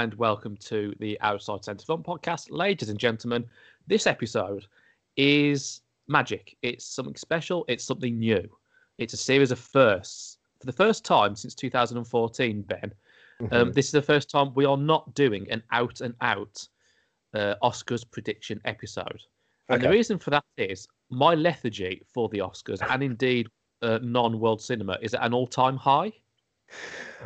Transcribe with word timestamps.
and 0.00 0.14
welcome 0.14 0.56
to 0.56 0.94
the 0.98 1.20
Outside 1.20 1.62
Centre 1.62 1.84
Film 1.84 2.02
Podcast. 2.02 2.46
Ladies 2.50 2.88
and 2.88 2.98
gentlemen, 2.98 3.44
this 3.86 4.06
episode 4.06 4.64
is 5.18 5.82
magic. 6.08 6.56
It's 6.62 6.86
something 6.86 7.16
special, 7.16 7.66
it's 7.68 7.84
something 7.84 8.18
new. 8.18 8.48
It's 8.96 9.12
a 9.12 9.18
series 9.18 9.50
of 9.50 9.58
firsts. 9.58 10.38
For 10.58 10.64
the 10.64 10.72
first 10.72 11.04
time 11.04 11.36
since 11.36 11.54
2014, 11.54 12.62
Ben, 12.62 12.92
Mm-hmm. 13.42 13.54
um, 13.54 13.72
this 13.72 13.86
is 13.86 13.92
the 13.92 14.02
first 14.02 14.30
time 14.30 14.52
we 14.54 14.64
are 14.66 14.76
not 14.76 15.14
doing 15.14 15.50
an 15.50 15.62
out 15.72 16.00
and 16.02 16.14
out 16.22 16.66
uh, 17.34 17.54
Oscars 17.62 18.04
prediction 18.10 18.60
episode. 18.66 19.22
And 19.70 19.82
the 19.82 19.88
reason 19.88 20.18
for 20.18 20.28
that 20.30 20.44
is 20.58 20.86
my 21.10 21.34
lethargy 21.34 22.02
for 22.12 22.28
the 22.30 22.38
Oscars 22.38 22.80
and 22.90 23.02
indeed 23.02 23.48
uh, 23.80 23.98
non 24.02 24.40
world 24.40 24.60
cinema 24.62 24.98
is 25.02 25.14
at 25.14 25.24
an 25.24 25.32
all 25.34 25.46
time 25.46 25.76
high. 25.78 26.12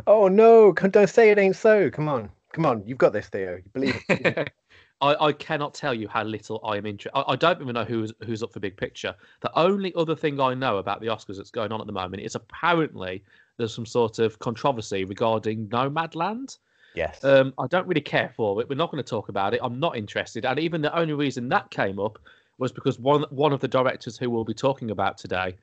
Oh 0.06 0.28
no! 0.28 0.72
Don't 0.72 1.08
say 1.08 1.30
it 1.30 1.38
ain't 1.38 1.56
so. 1.56 1.90
Come 1.90 2.08
on, 2.08 2.30
come 2.54 2.64
on. 2.64 2.82
You've 2.86 2.98
got 2.98 3.12
this, 3.12 3.28
Theo. 3.28 3.56
You 3.56 3.70
believe 3.72 4.00
it. 4.08 4.52
I, 5.00 5.26
I 5.26 5.32
cannot 5.32 5.74
tell 5.74 5.92
you 5.92 6.08
how 6.08 6.22
little 6.22 6.60
I 6.64 6.76
am 6.76 6.86
interested. 6.86 7.18
I, 7.18 7.32
I 7.32 7.36
don't 7.36 7.60
even 7.60 7.74
know 7.74 7.84
who's 7.84 8.12
who's 8.24 8.42
up 8.42 8.52
for 8.52 8.60
Big 8.60 8.76
Picture. 8.76 9.14
The 9.40 9.50
only 9.58 9.92
other 9.96 10.14
thing 10.14 10.40
I 10.40 10.54
know 10.54 10.78
about 10.78 11.00
the 11.00 11.08
Oscars 11.08 11.36
that's 11.36 11.50
going 11.50 11.72
on 11.72 11.80
at 11.80 11.86
the 11.86 11.92
moment 11.92 12.22
is 12.22 12.36
apparently 12.36 13.22
there's 13.58 13.74
some 13.74 13.84
sort 13.84 14.18
of 14.20 14.38
controversy 14.38 15.04
regarding 15.04 15.68
Nomadland. 15.68 16.58
yes. 16.94 17.22
Um, 17.24 17.52
I 17.58 17.66
don't 17.66 17.86
really 17.86 18.00
care 18.00 18.32
for 18.34 18.60
it. 18.60 18.68
We're 18.68 18.76
not 18.76 18.90
going 18.90 19.02
to 19.02 19.08
talk 19.08 19.28
about 19.28 19.52
it. 19.52 19.60
I'm 19.62 19.78
not 19.78 19.96
interested. 19.96 20.44
And 20.44 20.58
even 20.58 20.80
the 20.80 20.96
only 20.96 21.14
reason 21.14 21.48
that 21.50 21.70
came 21.70 21.98
up 21.98 22.18
was 22.58 22.72
because 22.72 22.98
one 22.98 23.24
one 23.30 23.52
of 23.52 23.60
the 23.60 23.68
directors 23.68 24.16
who 24.16 24.30
we'll 24.30 24.44
be 24.44 24.54
talking 24.54 24.90
about 24.92 25.18
today 25.18 25.56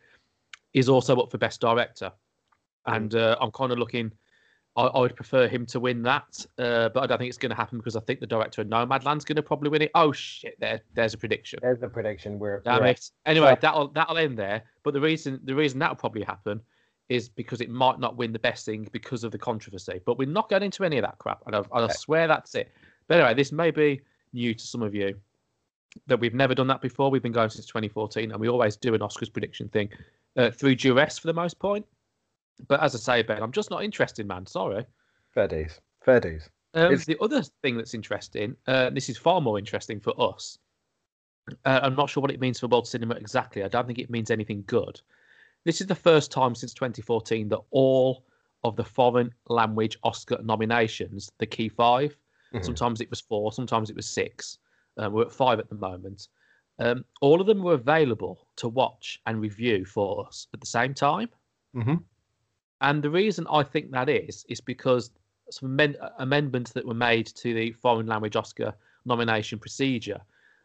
is 0.74 0.90
also 0.90 1.18
up 1.18 1.32
for 1.32 1.38
Best 1.38 1.62
Director, 1.62 2.12
and 2.86 3.16
uh, 3.16 3.38
I'm 3.40 3.52
kind 3.52 3.72
of 3.72 3.80
looking. 3.80 4.12
I, 4.76 4.84
I 4.84 5.00
would 5.00 5.16
prefer 5.16 5.48
him 5.48 5.66
to 5.68 5.80
win 5.80 6.02
that, 6.04 6.46
uh, 6.58 6.90
but 6.90 7.04
I 7.04 7.08
don't 7.08 7.18
think 7.18 7.30
it's 7.30 7.38
going 7.38 7.50
to 7.50 7.56
happen 7.56 7.78
because 7.78 7.96
I 7.96 8.00
think 8.02 8.20
the 8.20 8.28
director 8.28 8.62
of 8.62 8.68
Nomadland's 8.68 9.26
going 9.26 9.36
to 9.36 9.44
probably 9.44 9.70
win 9.70 9.82
it. 9.82 9.92
Oh 9.96 10.12
shit! 10.12 10.58
There, 10.60 10.80
there's 10.94 11.14
a 11.14 11.18
prediction. 11.18 11.60
There's 11.62 11.84
a 11.84 11.90
prediction. 11.90 12.40
We're, 12.40 12.62
Damn 12.62 12.84
it. 12.86 13.12
Anyway, 13.26 13.48
Sorry. 13.48 13.58
that'll 13.62 13.88
that'll 13.90 14.18
end 14.18 14.38
there. 14.38 14.64
But 14.84 14.94
the 14.94 15.02
reason 15.02 15.42
the 15.44 15.56
reason 15.56 15.80
that'll 15.80 15.96
probably 15.96 16.24
happen 16.24 16.62
is 17.10 17.28
because 17.28 17.60
it 17.60 17.70
might 17.70 18.00
not 18.00 18.16
win 18.16 18.32
the 18.32 18.40
best 18.40 18.66
thing 18.66 18.88
because 18.94 19.26
of 19.26 19.34
the 19.34 19.38
controversy. 19.38 20.00
But 20.06 20.18
we're 20.18 20.30
not 20.30 20.50
going 20.50 20.64
into 20.64 20.86
any 20.86 20.98
of 20.98 21.04
that 21.04 21.18
crap, 21.18 21.42
and 21.46 21.56
I, 21.56 21.60
I 21.74 21.82
Okay. 21.82 21.94
swear 21.94 22.28
that's 22.28 22.56
it. 22.56 22.72
But 23.08 23.20
anyway, 23.20 23.34
this 23.34 23.52
may 23.52 23.72
be 23.72 24.00
new 24.32 24.54
to 24.54 24.66
some 24.66 24.82
of 24.82 24.96
you 24.96 25.20
that 26.08 26.18
we've 26.18 26.34
never 26.34 26.56
done 26.56 26.68
that 26.68 26.80
before. 26.80 27.12
We've 27.12 27.22
been 27.22 27.34
going 27.34 27.50
since 27.50 27.66
2014, 27.66 28.32
and 28.32 28.40
we 28.40 28.48
always 28.48 28.78
do 28.78 28.94
an 28.94 29.02
Oscars 29.02 29.32
prediction 29.32 29.68
thing 29.68 29.90
uh, 30.38 30.50
through 30.52 30.76
duress 30.76 31.18
for 31.20 31.28
the 31.28 31.34
most 31.34 31.60
point. 31.60 31.86
But 32.68 32.82
as 32.82 32.96
I 32.96 33.00
say, 33.00 33.22
Ben, 33.24 33.42
I'm 33.42 33.52
just 33.52 33.70
not 33.72 33.84
interested, 33.84 34.26
man. 34.28 34.46
Sorry. 34.46 34.86
Fair 35.34 35.48
dues. 35.48 35.80
Fair 36.04 36.20
dues. 36.20 36.50
Um, 36.74 36.86
It's- 36.94 37.06
the 37.06 37.18
other 37.22 37.42
thing 37.62 37.78
that's 37.78 37.94
interesting, 37.94 38.56
uh, 38.68 38.90
this 38.92 39.10
is 39.10 39.18
far 39.18 39.42
more 39.42 39.58
interesting 39.60 40.00
for 40.00 40.14
us. 40.22 40.58
Uh, 41.66 41.80
I'm 41.84 41.96
not 41.96 42.10
sure 42.10 42.22
what 42.22 42.32
it 42.32 42.40
means 42.40 42.60
for 42.60 42.68
world 42.68 42.88
cinema 42.88 43.16
exactly. 43.16 43.64
I 43.64 43.68
don't 43.68 43.88
think 43.88 44.00
it 44.00 44.10
means 44.10 44.32
anything 44.32 44.64
good. 44.68 45.02
This 45.64 45.82
is 45.82 45.88
the 45.88 45.96
first 45.96 46.32
time 46.32 46.56
since 46.56 46.74
2014 46.74 47.50
that 47.50 47.60
all 47.72 48.26
of 48.64 48.76
the 48.76 48.84
foreign 48.84 49.34
language 49.48 49.98
Oscar 50.04 50.38
nominations, 50.44 51.32
the 51.40 51.46
key 51.46 51.68
5 51.70 52.16
Mhm. 52.54 52.66
sometimes 52.66 53.00
it 53.02 53.10
was 53.10 53.22
four, 53.22 53.52
sometimes 53.54 53.90
it 53.90 53.96
was 53.96 54.08
six. 54.10 54.58
Uh, 54.98 55.10
we're 55.10 55.24
at 55.24 55.32
five 55.32 55.58
at 55.60 55.70
the 55.70 55.76
moment. 55.76 56.28
Um, 56.80 57.06
all 57.22 57.40
of 57.40 57.48
them 57.48 57.64
were 57.64 57.74
available 57.76 58.48
to 58.58 58.68
watch 58.68 59.22
and 59.26 59.40
review 59.40 59.86
for 59.86 60.28
us 60.28 60.48
at 60.54 60.60
the 60.60 60.66
same 60.66 60.94
time. 60.94 61.30
Mm-hmm. 61.76 61.96
And 62.82 63.04
the 63.04 63.10
reason 63.10 63.46
I 63.50 63.64
think 63.64 63.92
that 63.92 64.10
is, 64.10 64.46
is 64.50 64.60
because 64.60 65.12
some 65.50 65.70
amend- 65.70 65.98
amendments 66.20 66.72
that 66.72 66.86
were 66.86 66.94
made 66.94 67.28
to 67.28 67.54
the 67.54 67.72
foreign 67.74 68.08
language 68.08 68.36
Oscar 68.36 68.74
nomination 69.06 69.60
procedure, 69.60 70.20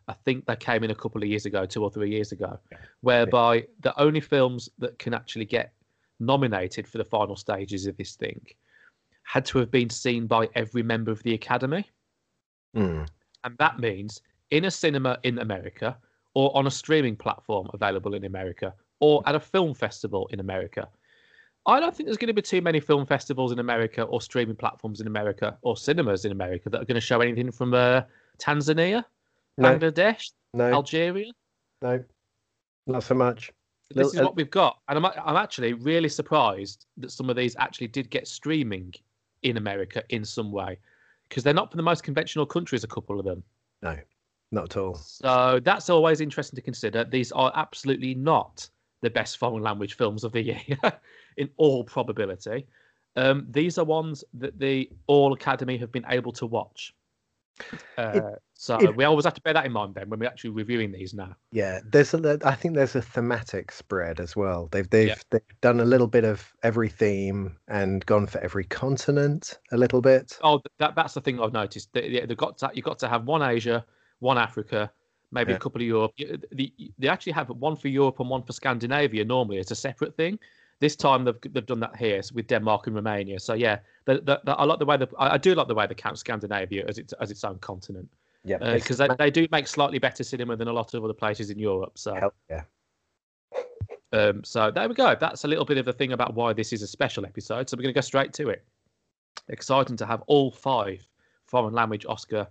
I 0.08 0.12
think 0.12 0.46
they 0.46 0.56
came 0.56 0.84
in 0.84 0.90
a 0.90 0.94
couple 0.94 1.22
of 1.22 1.28
years 1.28 1.46
ago, 1.46 1.66
two 1.66 1.82
or 1.82 1.90
three 1.90 2.10
years 2.10 2.32
ago, 2.32 2.58
Yeah. 2.70 2.78
whereby 3.00 3.66
the 3.80 3.98
only 4.00 4.20
films 4.20 4.68
that 4.78 4.98
can 4.98 5.12
actually 5.14 5.44
get 5.44 5.72
nominated 6.20 6.86
for 6.88 6.98
the 6.98 7.04
final 7.04 7.36
stages 7.36 7.86
of 7.86 7.96
this 7.96 8.16
thing 8.16 8.40
had 9.24 9.44
to 9.46 9.58
have 9.58 9.70
been 9.70 9.90
seen 9.90 10.26
by 10.26 10.48
every 10.54 10.82
member 10.82 11.10
of 11.10 11.22
the 11.22 11.34
Academy. 11.34 11.90
Mm. 12.74 13.08
And 13.44 13.58
that 13.58 13.78
means 13.78 14.22
in 14.50 14.64
a 14.64 14.70
cinema 14.70 15.18
in 15.24 15.38
America 15.40 15.98
or 16.34 16.56
on 16.56 16.66
a 16.66 16.70
streaming 16.70 17.16
platform 17.16 17.68
available 17.74 18.14
in 18.14 18.24
America 18.24 18.72
or 19.00 19.22
at 19.26 19.34
a 19.34 19.40
film 19.40 19.74
festival 19.74 20.28
in 20.32 20.40
America. 20.40 20.88
I 21.66 21.80
don't 21.80 21.94
think 21.94 22.06
there's 22.06 22.16
going 22.16 22.28
to 22.28 22.34
be 22.34 22.42
too 22.42 22.60
many 22.62 22.78
film 22.80 23.06
festivals 23.06 23.50
in 23.52 23.58
America 23.58 24.02
or 24.04 24.20
streaming 24.20 24.56
platforms 24.56 25.00
in 25.00 25.06
America 25.06 25.58
or 25.62 25.76
cinemas 25.76 26.24
in 26.24 26.32
America 26.32 26.70
that 26.70 26.80
are 26.80 26.84
going 26.84 26.94
to 26.94 27.00
show 27.00 27.20
anything 27.20 27.50
from 27.50 27.74
uh, 27.74 28.02
Tanzania, 28.38 29.04
No, 29.58 29.76
Bangladesh, 29.76 30.30
no, 30.54 30.72
Algeria. 30.72 31.32
no, 31.82 32.04
not 32.86 33.02
so 33.02 33.14
much. 33.14 33.52
This 33.90 34.14
is 34.14 34.20
what 34.20 34.36
we've 34.36 34.50
got. 34.50 34.78
And 34.88 34.98
I'm, 34.98 35.12
I'm 35.24 35.36
actually 35.36 35.72
really 35.72 36.08
surprised 36.08 36.86
that 36.98 37.10
some 37.10 37.30
of 37.30 37.36
these 37.36 37.54
actually 37.58 37.88
did 37.88 38.10
get 38.10 38.26
streaming 38.26 38.92
in 39.42 39.56
America 39.56 40.02
in 40.08 40.24
some 40.24 40.50
way 40.50 40.78
because 41.28 41.44
they're 41.44 41.54
not 41.54 41.70
from 41.70 41.76
the 41.78 41.84
most 41.84 42.02
conventional 42.02 42.46
countries, 42.46 42.84
a 42.84 42.88
couple 42.88 43.18
of 43.18 43.24
them. 43.24 43.42
No, 43.82 43.96
not 44.50 44.64
at 44.64 44.76
all. 44.76 44.94
So 44.94 45.60
that's 45.62 45.90
always 45.90 46.20
interesting 46.20 46.56
to 46.56 46.62
consider. 46.62 47.04
These 47.04 47.32
are 47.32 47.52
absolutely 47.54 48.14
not 48.14 48.68
the 49.02 49.10
best 49.10 49.38
foreign 49.38 49.62
language 49.62 49.94
films 49.94 50.24
of 50.24 50.32
the 50.32 50.42
year, 50.42 50.60
in 51.36 51.48
all 51.56 51.84
probability. 51.84 52.66
Um, 53.16 53.46
these 53.50 53.78
are 53.78 53.84
ones 53.84 54.24
that 54.34 54.58
the 54.58 54.90
All 55.06 55.32
Academy 55.32 55.76
have 55.78 55.90
been 55.92 56.04
able 56.08 56.32
to 56.32 56.46
watch. 56.46 56.94
Uh, 57.96 58.32
so 58.52 58.76
it- 58.78 58.94
we 58.94 59.04
always 59.04 59.24
have 59.24 59.32
to 59.32 59.40
bear 59.40 59.54
that 59.54 59.64
in 59.64 59.72
mind, 59.72 59.94
then 59.94 60.10
when 60.10 60.20
we're 60.20 60.28
actually 60.28 60.50
reviewing 60.50 60.92
these 60.92 61.14
now. 61.14 61.34
Yeah, 61.52 61.80
there's 61.90 62.12
a. 62.12 62.38
I 62.44 62.54
think 62.54 62.74
there's 62.74 62.94
a 62.94 63.00
thematic 63.00 63.72
spread 63.72 64.20
as 64.20 64.36
well. 64.36 64.68
They've 64.70 64.88
they've 64.90 65.08
Yeah. 65.08 65.14
they've 65.30 65.60
done 65.62 65.80
a 65.80 65.84
little 65.86 66.06
bit 66.06 66.24
of 66.24 66.52
every 66.62 66.90
theme 66.90 67.56
and 67.68 68.04
gone 68.04 68.26
for 68.26 68.38
every 68.40 68.64
continent 68.64 69.58
a 69.72 69.78
little 69.78 70.02
bit. 70.02 70.38
Oh, 70.42 70.60
that 70.78 70.94
that's 70.94 71.14
the 71.14 71.22
thing 71.22 71.40
I've 71.40 71.54
noticed. 71.54 71.90
They, 71.94 72.20
they've 72.26 72.36
got 72.36 72.58
to, 72.58 72.70
you've 72.74 72.84
got 72.84 72.98
to 72.98 73.08
have 73.08 73.24
one 73.24 73.40
Asia, 73.42 73.86
one 74.18 74.36
Africa, 74.36 74.92
maybe 75.32 75.52
Yeah. 75.52 75.56
a 75.56 75.60
couple 75.60 75.80
of 75.80 75.86
Europe. 75.86 76.12
The, 76.52 76.70
they 76.98 77.08
actually 77.08 77.32
have 77.32 77.48
one 77.48 77.76
for 77.76 77.88
Europe 77.88 78.20
and 78.20 78.28
one 78.28 78.42
for 78.42 78.52
Scandinavia 78.52 79.24
normally. 79.24 79.56
It's 79.56 79.70
a 79.70 79.76
separate 79.76 80.14
thing. 80.14 80.38
This 80.80 80.96
time 80.96 81.24
they've 81.24 81.40
they've 81.52 81.66
done 81.66 81.80
that 81.80 81.96
here 81.96 82.20
with 82.34 82.46
Denmark 82.46 82.86
and 82.86 82.96
Romania. 82.96 83.40
So 83.40 83.54
yeah, 83.54 83.78
the, 84.04 84.14
the, 84.16 84.40
the, 84.44 84.52
I 84.52 84.64
like 84.64 84.78
the 84.78 84.84
way 84.84 84.96
the 84.96 85.08
I, 85.18 85.34
I 85.34 85.38
do 85.38 85.54
like 85.54 85.68
the 85.68 85.74
way 85.74 85.86
they 85.86 85.94
count 85.94 86.18
Scandinavia 86.18 86.84
as 86.86 86.98
its 86.98 87.12
as 87.14 87.30
its 87.30 87.44
own 87.44 87.58
continent 87.58 88.08
Yeah, 88.44 88.58
because 88.58 88.98
they, 88.98 89.08
they 89.18 89.30
do 89.30 89.48
make 89.50 89.66
slightly 89.66 89.98
better 89.98 90.22
cinema 90.22 90.56
than 90.56 90.68
a 90.68 90.72
lot 90.72 90.94
of 90.94 91.02
other 91.02 91.14
places 91.14 91.50
in 91.50 91.58
Europe. 91.58 91.98
So 91.98 92.14
Hell, 92.14 92.32
yeah. 92.48 92.62
um, 94.12 94.44
so 94.44 94.70
there 94.70 94.88
we 94.88 94.94
go. 94.94 95.16
That's 95.18 95.44
a 95.44 95.48
little 95.48 95.64
bit 95.64 95.78
of 95.78 95.84
the 95.84 95.92
thing 95.92 96.12
about 96.12 96.34
why 96.34 96.52
this 96.52 96.72
is 96.72 96.82
a 96.82 96.86
special 96.86 97.26
episode. 97.26 97.68
So 97.68 97.76
we're 97.76 97.82
going 97.82 97.94
to 97.94 97.98
go 97.98 98.02
straight 98.02 98.32
to 98.34 98.50
it. 98.50 98.64
Exciting 99.48 99.96
to 99.96 100.06
have 100.06 100.22
all 100.28 100.50
five 100.52 101.06
foreign 101.44 101.74
language 101.74 102.06
Oscar 102.08 102.46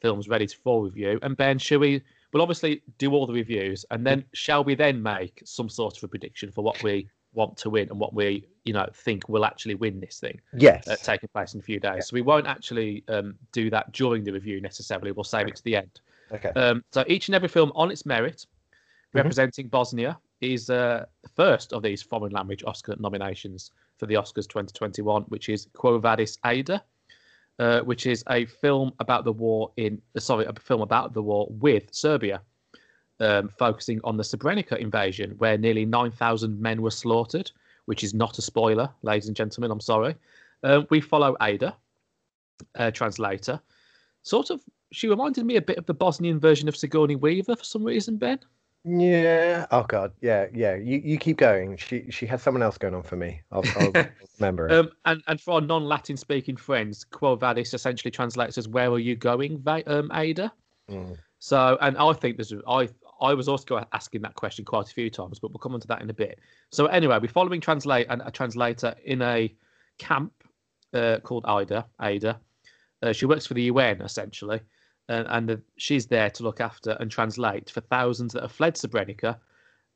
films 0.00 0.28
ready 0.28 0.46
to 0.46 0.56
for 0.56 0.84
review. 0.84 1.18
And 1.22 1.36
Ben, 1.36 1.58
shall 1.58 1.80
we? 1.80 2.02
We'll 2.32 2.42
obviously 2.42 2.82
do 2.98 3.12
all 3.12 3.26
the 3.26 3.32
reviews, 3.32 3.84
and 3.90 4.06
then 4.06 4.24
shall 4.32 4.62
we 4.64 4.74
then 4.74 5.02
make 5.02 5.42
some 5.44 5.68
sort 5.68 5.96
of 5.96 6.04
a 6.04 6.08
prediction 6.08 6.50
for 6.50 6.62
what 6.62 6.82
we 6.82 7.08
want 7.34 7.56
to 7.58 7.70
win 7.70 7.88
and 7.88 7.98
what 7.98 8.14
we, 8.14 8.46
you 8.64 8.72
know, 8.72 8.86
think 8.94 9.28
will 9.28 9.44
actually 9.44 9.74
win 9.74 10.00
this 10.00 10.20
thing 10.20 10.40
Yes. 10.56 10.86
uh, 10.88 10.96
taking 10.96 11.28
place 11.32 11.54
in 11.54 11.60
a 11.60 11.62
few 11.62 11.80
days. 11.80 12.08
So 12.08 12.14
we 12.14 12.22
won't 12.22 12.46
actually 12.46 13.04
um, 13.08 13.34
do 13.52 13.70
that 13.70 13.92
during 13.92 14.24
the 14.24 14.32
review 14.32 14.60
necessarily. 14.60 15.12
We'll 15.12 15.24
save 15.24 15.48
it 15.48 15.56
to 15.56 15.64
the 15.64 15.76
end. 15.76 16.00
okay. 16.32 16.50
Um, 16.50 16.84
so 16.92 17.04
each 17.08 17.28
and 17.28 17.34
every 17.34 17.48
film 17.48 17.72
on 17.74 17.90
its 17.90 18.04
merit, 18.06 18.46
representing 19.14 19.68
Bosnia, 19.68 20.18
is 20.40 20.70
uh, 20.70 21.04
the 21.22 21.28
first 21.28 21.72
of 21.72 21.82
these 21.82 22.02
foreign 22.02 22.32
language 22.32 22.64
Oscar 22.66 22.96
nominations 22.98 23.70
for 23.98 24.06
the 24.06 24.14
Oscars 24.14 24.48
2021, 24.48 25.22
which 25.24 25.48
is 25.48 25.68
Quo 25.74 25.98
Vadis 25.98 26.38
Ada, 26.44 26.82
uh, 27.58 27.80
which 27.80 28.06
is 28.06 28.24
a 28.28 28.44
film 28.46 28.92
about 28.98 29.24
the 29.24 29.32
war 29.32 29.70
in 29.76 30.00
uh, 30.16 30.20
sorry, 30.20 30.44
a 30.46 30.52
film 30.54 30.80
about 30.82 31.14
the 31.14 31.22
war 31.22 31.46
with 31.50 31.84
Serbia, 31.92 32.40
um, 33.22 33.48
focusing 33.58 34.00
on 34.04 34.16
the 34.16 34.22
Srebrenica 34.22 34.78
invasion, 34.78 35.34
where 35.38 35.56
nearly 35.56 35.84
9,000 35.86 36.60
men 36.60 36.82
were 36.82 36.90
slaughtered. 36.90 37.50
Which 37.86 38.04
is 38.04 38.14
not 38.14 38.38
a 38.38 38.42
spoiler, 38.42 38.88
ladies 39.02 39.26
and 39.26 39.36
gentlemen. 39.36 39.72
I'm 39.72 39.80
sorry. 39.80 40.14
Um, 40.62 40.86
we 40.88 41.00
follow 41.00 41.36
Ada, 41.42 41.76
uh, 42.76 42.92
translator. 42.92 43.60
Sort 44.22 44.50
of, 44.50 44.60
she 44.92 45.08
reminded 45.08 45.44
me 45.44 45.56
a 45.56 45.60
bit 45.60 45.78
of 45.78 45.86
the 45.86 45.94
Bosnian 45.94 46.38
version 46.38 46.68
of 46.68 46.76
Sigourney 46.76 47.16
Weaver 47.16 47.56
for 47.56 47.64
some 47.64 47.82
reason, 47.82 48.18
Ben. 48.18 48.38
Yeah. 48.84 49.66
Oh 49.72 49.82
God. 49.82 50.12
Yeah. 50.20 50.46
Yeah. 50.52 50.76
You 50.76 51.00
you 51.04 51.18
keep 51.18 51.38
going. 51.38 51.76
She 51.76 52.10
she 52.10 52.26
has 52.26 52.42
someone 52.42 52.62
else 52.62 52.78
going 52.78 52.94
on 52.94 53.02
for 53.02 53.16
me. 53.16 53.40
I'll, 53.50 53.64
I'll 53.76 53.92
remember 54.38 54.68
it. 54.68 54.72
Um, 54.72 54.90
and, 55.04 55.22
and 55.26 55.40
for 55.40 55.54
our 55.54 55.60
non-Latin 55.60 56.16
speaking 56.16 56.56
friends, 56.56 57.04
Quo 57.04 57.36
Vadis 57.36 57.74
essentially 57.74 58.10
translates 58.10 58.58
as 58.58 58.68
"Where 58.68 58.90
are 58.90 58.98
you 58.98 59.16
going, 59.16 59.58
Va- 59.58 59.82
um, 59.86 60.10
Ada?" 60.14 60.52
Mm. 60.90 61.16
So, 61.38 61.78
and 61.80 61.96
I 61.96 62.12
think 62.12 62.36
there's 62.36 62.52
I 62.68 62.88
I 63.22 63.34
was 63.34 63.48
also 63.48 63.86
asking 63.92 64.22
that 64.22 64.34
question 64.34 64.64
quite 64.64 64.88
a 64.88 64.92
few 64.92 65.08
times, 65.08 65.38
but 65.38 65.52
we'll 65.52 65.58
come 65.58 65.74
on 65.74 65.80
to 65.80 65.88
that 65.88 66.02
in 66.02 66.10
a 66.10 66.14
bit. 66.14 66.40
So 66.70 66.86
anyway, 66.86 67.18
we're 67.20 67.28
following 67.28 67.60
translate 67.60 68.06
and 68.10 68.20
a 68.24 68.30
translator 68.30 68.94
in 69.04 69.22
a 69.22 69.54
camp 69.98 70.32
uh, 70.92 71.18
called 71.22 71.44
Ida 71.46 71.86
Ada, 72.02 72.40
Uh, 73.02 73.12
she 73.12 73.26
works 73.26 73.46
for 73.46 73.54
the 73.54 73.62
UN 73.64 74.02
essentially, 74.02 74.60
and, 75.08 75.26
and 75.28 75.48
the, 75.48 75.62
she's 75.76 76.06
there 76.06 76.30
to 76.30 76.42
look 76.42 76.60
after 76.60 76.96
and 77.00 77.10
translate 77.10 77.70
for 77.70 77.80
thousands 77.82 78.32
that 78.32 78.42
have 78.42 78.52
fled 78.52 78.74
Srebrenica 78.74 79.38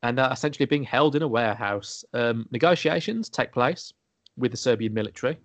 and 0.03 0.19
are 0.19 0.31
essentially 0.31 0.65
being 0.65 0.83
held 0.83 1.15
in 1.15 1.21
a 1.21 1.27
warehouse. 1.27 2.05
Um, 2.13 2.47
negotiations 2.51 3.29
take 3.29 3.51
place 3.51 3.93
with 4.37 4.51
the 4.51 4.57
Serbian 4.57 4.93
military 4.93 5.37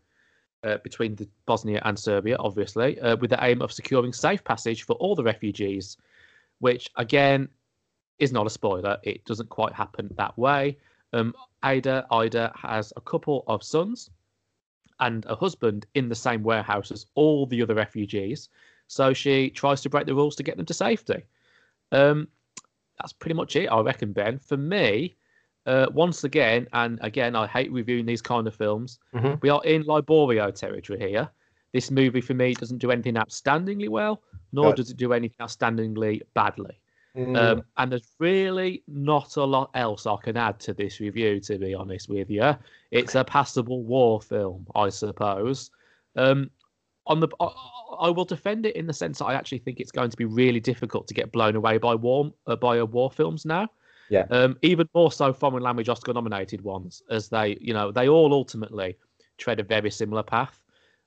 uh, 0.65 0.79
between 0.85 1.15
the 1.15 1.29
Bosnia 1.47 1.81
and 1.85 1.99
Serbia, 1.99 2.37
obviously, 2.39 3.01
uh, 3.01 3.17
with 3.17 3.31
the 3.31 3.45
aim 3.45 3.63
of 3.63 3.73
securing 3.73 4.13
safe 4.13 4.45
passage 4.45 4.85
for 4.85 4.95
all 4.95 5.15
the 5.15 5.25
refugees, 5.25 5.97
which 6.61 6.91
again 6.97 7.49
is 8.23 8.33
not 8.33 8.47
a 8.47 8.51
spoiler. 8.51 8.97
It 9.03 9.25
doesn't 9.25 9.49
quite 9.49 9.73
happen 9.73 10.09
that 10.17 10.37
way. 10.39 10.79
Um, 11.13 11.35
Ada 11.65 12.07
Ida 12.11 12.53
has 12.57 12.93
a 12.97 13.01
couple 13.01 13.45
of 13.49 13.63
sons 13.63 14.11
and 15.01 15.25
a 15.27 15.35
husband 15.35 15.87
in 15.95 16.09
the 16.09 16.15
same 16.15 16.43
warehouse 16.43 16.91
as 16.93 17.07
all 17.15 17.47
the 17.47 17.61
other 17.63 17.75
refugees. 17.75 18.49
So 18.87 19.13
she 19.13 19.51
tries 19.51 19.81
to 19.83 19.91
break 19.91 20.07
the 20.07 20.15
rules 20.15 20.37
to 20.37 20.43
get 20.43 20.57
them 20.57 20.67
to 20.67 20.75
safety. 20.75 21.25
Um, 21.91 22.29
that's 22.99 23.13
pretty 23.13 23.35
much 23.35 23.57
it, 23.57 23.67
I 23.67 23.81
reckon, 23.81 24.13
Ben. 24.13 24.39
For 24.39 24.57
me, 24.57 25.17
uh, 25.67 25.87
once 25.93 26.25
again, 26.25 26.69
and 26.73 26.99
again, 27.03 27.35
I 27.35 27.47
hate 27.47 27.73
reviewing 27.73 28.07
these 28.07 28.23
kind 28.23 28.47
of 28.47 28.55
films. 28.55 28.99
Mm-hmm. 29.15 29.35
We 29.43 29.49
are 29.49 29.65
in 29.65 29.85
Liborio 29.85 30.55
territory 30.55 30.99
here. 31.01 31.29
This 31.73 31.91
movie, 31.91 32.21
for 32.21 32.35
me, 32.35 32.55
doesn't 32.55 32.79
do 32.79 32.91
anything 32.91 33.15
outstandingly 33.15 33.89
well, 33.89 34.23
nor 34.53 34.67
Right. 34.67 34.77
does 34.77 34.91
it 34.91 34.97
do 34.99 35.13
anything 35.13 35.39
outstandingly 35.41 36.21
badly. 36.35 36.79
Mm, 37.17 37.37
Um, 37.37 37.63
and 37.77 37.93
there's 37.93 38.11
really 38.19 38.83
not 38.89 39.37
a 39.37 39.45
lot 39.45 39.71
else 39.75 40.07
I 40.07 40.17
can 40.23 40.37
add 40.37 40.59
to 40.61 40.73
this 40.73 41.01
review, 41.01 41.41
to 41.41 41.59
be 41.59 41.75
honest 41.75 42.09
with 42.09 42.31
you. 42.31 42.57
It's 42.91 43.15
a 43.15 43.25
passable 43.25 43.83
war 43.83 44.21
film, 44.21 44.67
I 44.75 44.89
suppose. 44.89 45.71
Um, 46.17 46.51
on 47.07 47.21
the, 47.21 47.29
I, 47.41 47.49
I 48.01 48.11
will 48.11 48.25
defend 48.25 48.65
it 48.65 48.77
in 48.77 48.87
the 48.87 48.93
sense 48.93 49.19
that 49.19 49.27
I 49.27 49.35
actually 49.35 49.59
think 49.59 49.81
it's 49.81 49.93
going 49.93 50.11
to 50.11 50.17
be 50.17 50.25
really 50.25 50.61
difficult 50.61 51.07
to 51.09 51.15
get 51.15 51.33
blown 51.33 51.57
away 51.57 51.79
by 51.79 51.95
war 51.95 52.33
uh, 52.47 52.57
by 52.57 52.79
uh, 52.79 52.87
war 52.87 53.11
films 53.11 53.45
now. 53.45 53.69
Yeah. 54.09 54.25
Um, 54.31 54.57
even 54.63 54.89
more 54.95 55.11
so 55.11 55.33
foreign 55.33 55.63
language 55.63 55.89
Oscar 55.89 56.13
nominated 56.13 56.63
ones, 56.63 57.03
as 57.11 57.29
they, 57.29 57.59
you 57.61 57.75
know, 57.75 57.91
they 57.91 58.09
all 58.09 58.33
ultimately 58.33 58.97
tread 59.39 59.61
a 59.61 59.63
very 59.63 59.91
similar 59.91 60.23
path. 60.23 60.61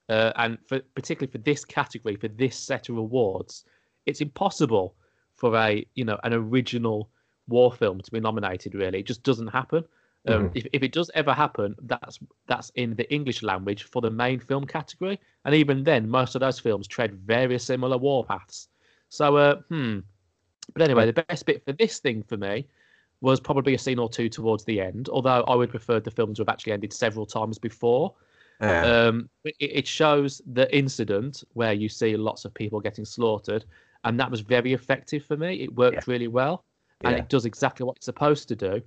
Uh, 0.09 0.31
and 0.35 0.57
for 0.67 0.79
particularly 0.93 1.31
for 1.31 1.39
this 1.39 1.65
category, 1.65 2.15
for 2.15 2.27
this 2.27 2.55
set 2.55 2.89
of 2.89 2.97
awards, 2.97 3.65
it's 4.05 4.21
impossible 4.21 4.95
for 5.35 5.55
a 5.55 5.85
you 5.95 6.05
know 6.05 6.19
an 6.23 6.33
original 6.33 7.09
war 7.47 7.71
film 7.71 8.01
to 8.01 8.11
be 8.11 8.19
nominated. 8.19 8.75
Really, 8.75 8.99
it 8.99 9.05
just 9.05 9.23
doesn't 9.23 9.47
happen. 9.47 9.83
Um, 10.27 10.49
if, 10.55 10.65
if 10.73 10.81
it 10.81 10.91
does 10.91 11.11
ever 11.13 11.33
happen, 11.33 11.75
that's 11.83 12.19
that's 12.47 12.71
in 12.75 12.95
the 12.95 13.11
English 13.13 13.43
language 13.43 13.83
for 13.83 14.01
the 14.01 14.09
main 14.09 14.39
film 14.39 14.65
category, 14.65 15.19
and 15.45 15.53
even 15.53 15.83
then, 15.83 16.09
most 16.09 16.35
of 16.35 16.41
those 16.41 16.59
films 16.59 16.87
tread 16.87 17.13
very 17.13 17.59
similar 17.59 17.97
war 17.97 18.25
paths. 18.25 18.69
So, 19.09 19.37
uh, 19.37 19.55
hmm. 19.69 19.99
But 20.73 20.81
anyway, 20.81 21.05
the 21.05 21.23
best 21.23 21.45
bit 21.45 21.63
for 21.63 21.73
this 21.73 21.99
thing 21.99 22.23
for 22.23 22.37
me 22.37 22.67
was 23.21 23.39
probably 23.39 23.75
a 23.75 23.77
scene 23.77 23.99
or 23.99 24.09
two 24.09 24.27
towards 24.27 24.63
the 24.65 24.81
end. 24.81 25.09
Although 25.09 25.43
I 25.43 25.55
would 25.55 25.69
prefer 25.69 25.99
the 25.99 26.11
film 26.11 26.33
to 26.35 26.41
have 26.41 26.49
actually 26.49 26.73
ended 26.73 26.91
several 26.91 27.27
times 27.27 27.59
before. 27.59 28.13
yeah. 28.61 28.85
Um, 28.85 29.29
it, 29.43 29.55
it 29.59 29.87
shows 29.87 30.41
the 30.53 30.75
incident 30.75 31.43
where 31.53 31.73
you 31.73 31.87
see 31.87 32.17
lots 32.17 32.45
of 32.45 32.53
people 32.53 32.79
getting 32.79 33.05
slaughtered, 33.05 33.65
and 34.05 34.19
that 34.19 34.31
was 34.31 34.39
very 34.41 34.71
effective 34.73 35.25
for 35.25 35.35
me. 35.35 35.55
It 35.63 35.75
worked 35.75 35.95
Yeah. 35.95 36.03
really 36.13 36.27
well, 36.29 36.63
and 37.01 37.13
Yeah. 37.17 37.23
it 37.23 37.29
does 37.29 37.45
exactly 37.45 37.85
what 37.85 37.97
it's 37.97 38.05
supposed 38.05 38.47
to 38.47 38.55
do. 38.55 38.81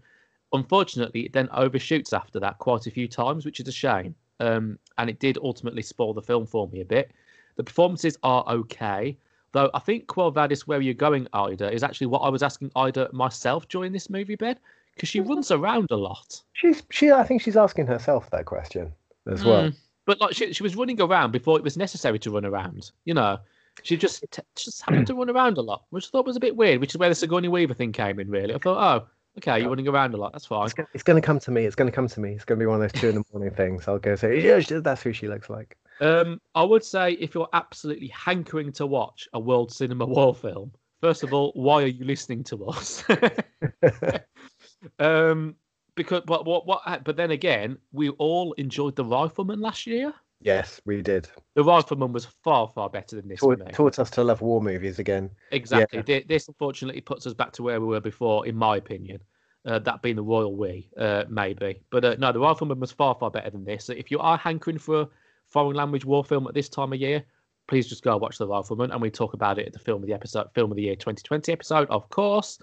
Unfortunately, 0.52 1.26
it 1.26 1.32
then 1.32 1.48
overshoots 1.52 2.12
after 2.12 2.40
that 2.40 2.58
quite 2.58 2.86
a 2.86 2.90
few 2.90 3.06
times, 3.06 3.44
which 3.44 3.60
is 3.60 3.68
a 3.68 3.72
shame. 3.72 4.14
Um, 4.40 4.78
and 4.96 5.10
it 5.10 5.18
did 5.18 5.36
ultimately 5.42 5.82
spoil 5.82 6.14
the 6.14 6.22
film 6.22 6.46
for 6.46 6.68
me 6.68 6.80
a 6.80 6.84
bit. 6.84 7.10
The 7.56 7.64
performances 7.64 8.16
are 8.22 8.44
okay, 8.48 9.16
though 9.52 9.68
I 9.74 9.80
think 9.80 10.06
Quo 10.06 10.30
Vadis, 10.30 10.66
where 10.66 10.80
you're 10.80 10.94
going, 10.94 11.26
Ida, 11.32 11.70
is 11.72 11.82
actually 11.82 12.06
what 12.06 12.20
I 12.20 12.28
was 12.28 12.42
asking 12.42 12.70
Ida 12.76 13.10
myself 13.12 13.68
during 13.68 13.92
this 13.92 14.08
movie, 14.08 14.36
Ben, 14.36 14.56
because 14.94 15.08
she 15.08 15.20
runs 15.20 15.50
around 15.50 15.90
a 15.90 15.96
lot. 15.96 16.40
she's 16.54 16.82
she. 16.90 17.10
I 17.12 17.24
think 17.24 17.42
she's 17.42 17.56
asking 17.56 17.86
herself 17.88 18.30
that 18.30 18.46
question 18.46 18.92
as 19.26 19.44
well. 19.44 19.64
Mm. 19.64 19.76
But 20.06 20.20
like 20.20 20.34
she, 20.34 20.52
she 20.54 20.62
was 20.62 20.74
running 20.76 21.00
around 21.00 21.32
before 21.32 21.58
it 21.58 21.62
was 21.64 21.76
necessary 21.76 22.18
to 22.20 22.30
run 22.30 22.46
around. 22.46 22.90
You 23.04 23.14
know, 23.14 23.38
she 23.82 23.96
just 23.96 24.24
t- 24.30 24.42
just 24.56 24.82
happened 24.82 25.06
to 25.08 25.14
run 25.14 25.30
around 25.30 25.58
a 25.58 25.62
lot, 25.62 25.84
which 25.90 26.06
I 26.06 26.08
thought 26.08 26.26
was 26.26 26.36
a 26.36 26.40
bit 26.40 26.56
weird. 26.56 26.80
Which 26.80 26.94
is 26.94 26.98
where 26.98 27.08
the 27.08 27.14
Sigourney 27.14 27.48
Weaver 27.48 27.74
thing 27.74 27.92
came 27.92 28.18
in. 28.20 28.30
Really, 28.30 28.54
I 28.54 28.58
thought, 28.58 29.02
oh, 29.02 29.08
okay, 29.38 29.60
you're 29.60 29.70
running 29.70 29.88
around 29.88 30.14
a 30.14 30.16
lot. 30.16 30.32
That's 30.32 30.46
fine. 30.46 30.68
It's, 30.92 31.02
going 31.02 31.20
to 31.20 31.24
come 31.24 31.38
to 31.40 31.50
me. 31.50 31.64
It's 31.64 31.76
going 31.76 31.90
to 31.90 31.94
come 31.94 32.08
to 32.08 32.20
me. 32.20 32.32
It's 32.32 32.44
going 32.44 32.58
to 32.58 32.62
be 32.62 32.66
one 32.66 32.82
of 32.82 32.92
those 32.92 33.00
two 33.00 33.08
in 33.08 33.14
the 33.16 33.24
morning 33.32 33.54
things. 33.54 33.88
I'll 33.88 33.98
go 33.98 34.16
say, 34.16 34.40
yeah, 34.40 34.60
that's 34.80 35.02
who 35.02 35.12
she 35.12 35.28
looks 35.28 35.48
like. 35.48 35.76
Um, 36.00 36.40
I 36.54 36.62
would 36.62 36.84
say 36.84 37.12
if 37.12 37.34
you're 37.34 37.48
absolutely 37.52 38.08
hankering 38.08 38.72
to 38.72 38.86
watch 38.86 39.28
a 39.32 39.40
world 39.40 39.72
cinema 39.72 40.06
war 40.06 40.34
film, 40.34 40.72
first 41.00 41.22
of 41.22 41.32
all, 41.32 41.52
why 41.54 41.82
are 41.82 41.86
you 41.86 42.04
listening 42.04 42.44
to 42.44 42.66
us? 42.66 43.04
um, 44.98 45.54
because 45.94 46.22
but 46.26 46.46
what 46.46 46.66
what 46.66 47.04
but 47.04 47.16
then 47.16 47.32
again, 47.32 47.78
we 47.92 48.10
all 48.10 48.52
enjoyed 48.54 48.94
the 48.96 49.04
Rifleman 49.04 49.60
last 49.60 49.86
year. 49.86 50.12
Yes, 50.40 50.80
we 50.84 51.02
did. 51.02 51.28
The 51.54 51.64
Rifleman 51.64 52.12
was 52.12 52.24
far 52.24 52.68
far 52.68 52.88
better 52.88 53.16
than 53.16 53.28
this 53.28 53.40
Taught, 53.40 53.72
taught 53.72 53.98
us 53.98 54.10
to 54.10 54.24
love 54.24 54.40
war 54.40 54.60
movies 54.60 54.98
again. 54.98 55.30
Exactly. 55.50 56.02
Thi- 56.02 56.24
This 56.28 56.48
unfortunately 56.48 57.00
puts 57.00 57.26
us 57.26 57.34
back 57.34 57.52
to 57.52 57.62
where 57.62 57.80
we 57.80 57.86
were 57.86 58.00
before, 58.00 58.46
in 58.46 58.56
my 58.56 58.76
opinion. 58.76 59.20
Uh, 59.66 59.78
that 59.80 60.00
being 60.02 60.16
the 60.16 60.22
Royal 60.22 60.54
We, 60.56 60.88
uh, 60.96 61.24
maybe. 61.28 61.82
But 61.90 62.04
uh, 62.04 62.16
no, 62.18 62.32
the 62.32 62.40
Rifleman 62.40 62.80
was 62.80 62.92
far, 62.92 63.14
far 63.14 63.30
better 63.30 63.50
than 63.50 63.64
this. 63.64 63.84
So 63.84 63.92
if 63.92 64.10
you 64.10 64.18
are 64.20 64.38
hankering 64.38 64.78
for 64.78 65.02
a 65.02 65.08
foreign 65.46 65.76
language 65.76 66.04
war 66.04 66.24
film 66.24 66.46
at 66.46 66.54
this 66.54 66.68
time 66.68 66.92
of 66.92 67.00
year, 67.00 67.24
please 67.66 67.86
just 67.86 68.02
go 68.02 68.16
watch 68.16 68.38
the 68.38 68.46
Rifleman, 68.46 68.92
and 68.92 69.02
we 69.02 69.10
talk 69.10 69.34
about 69.34 69.58
it 69.58 69.66
at 69.66 69.72
the 69.74 69.78
film 69.78 70.02
of 70.02 70.06
the 70.06 70.14
episode, 70.14 70.46
film 70.54 70.70
of 70.70 70.76
the 70.76 70.84
year 70.84 70.94
2020 70.96 71.52
episode, 71.52 71.88
of 71.90 72.08
course. 72.08 72.58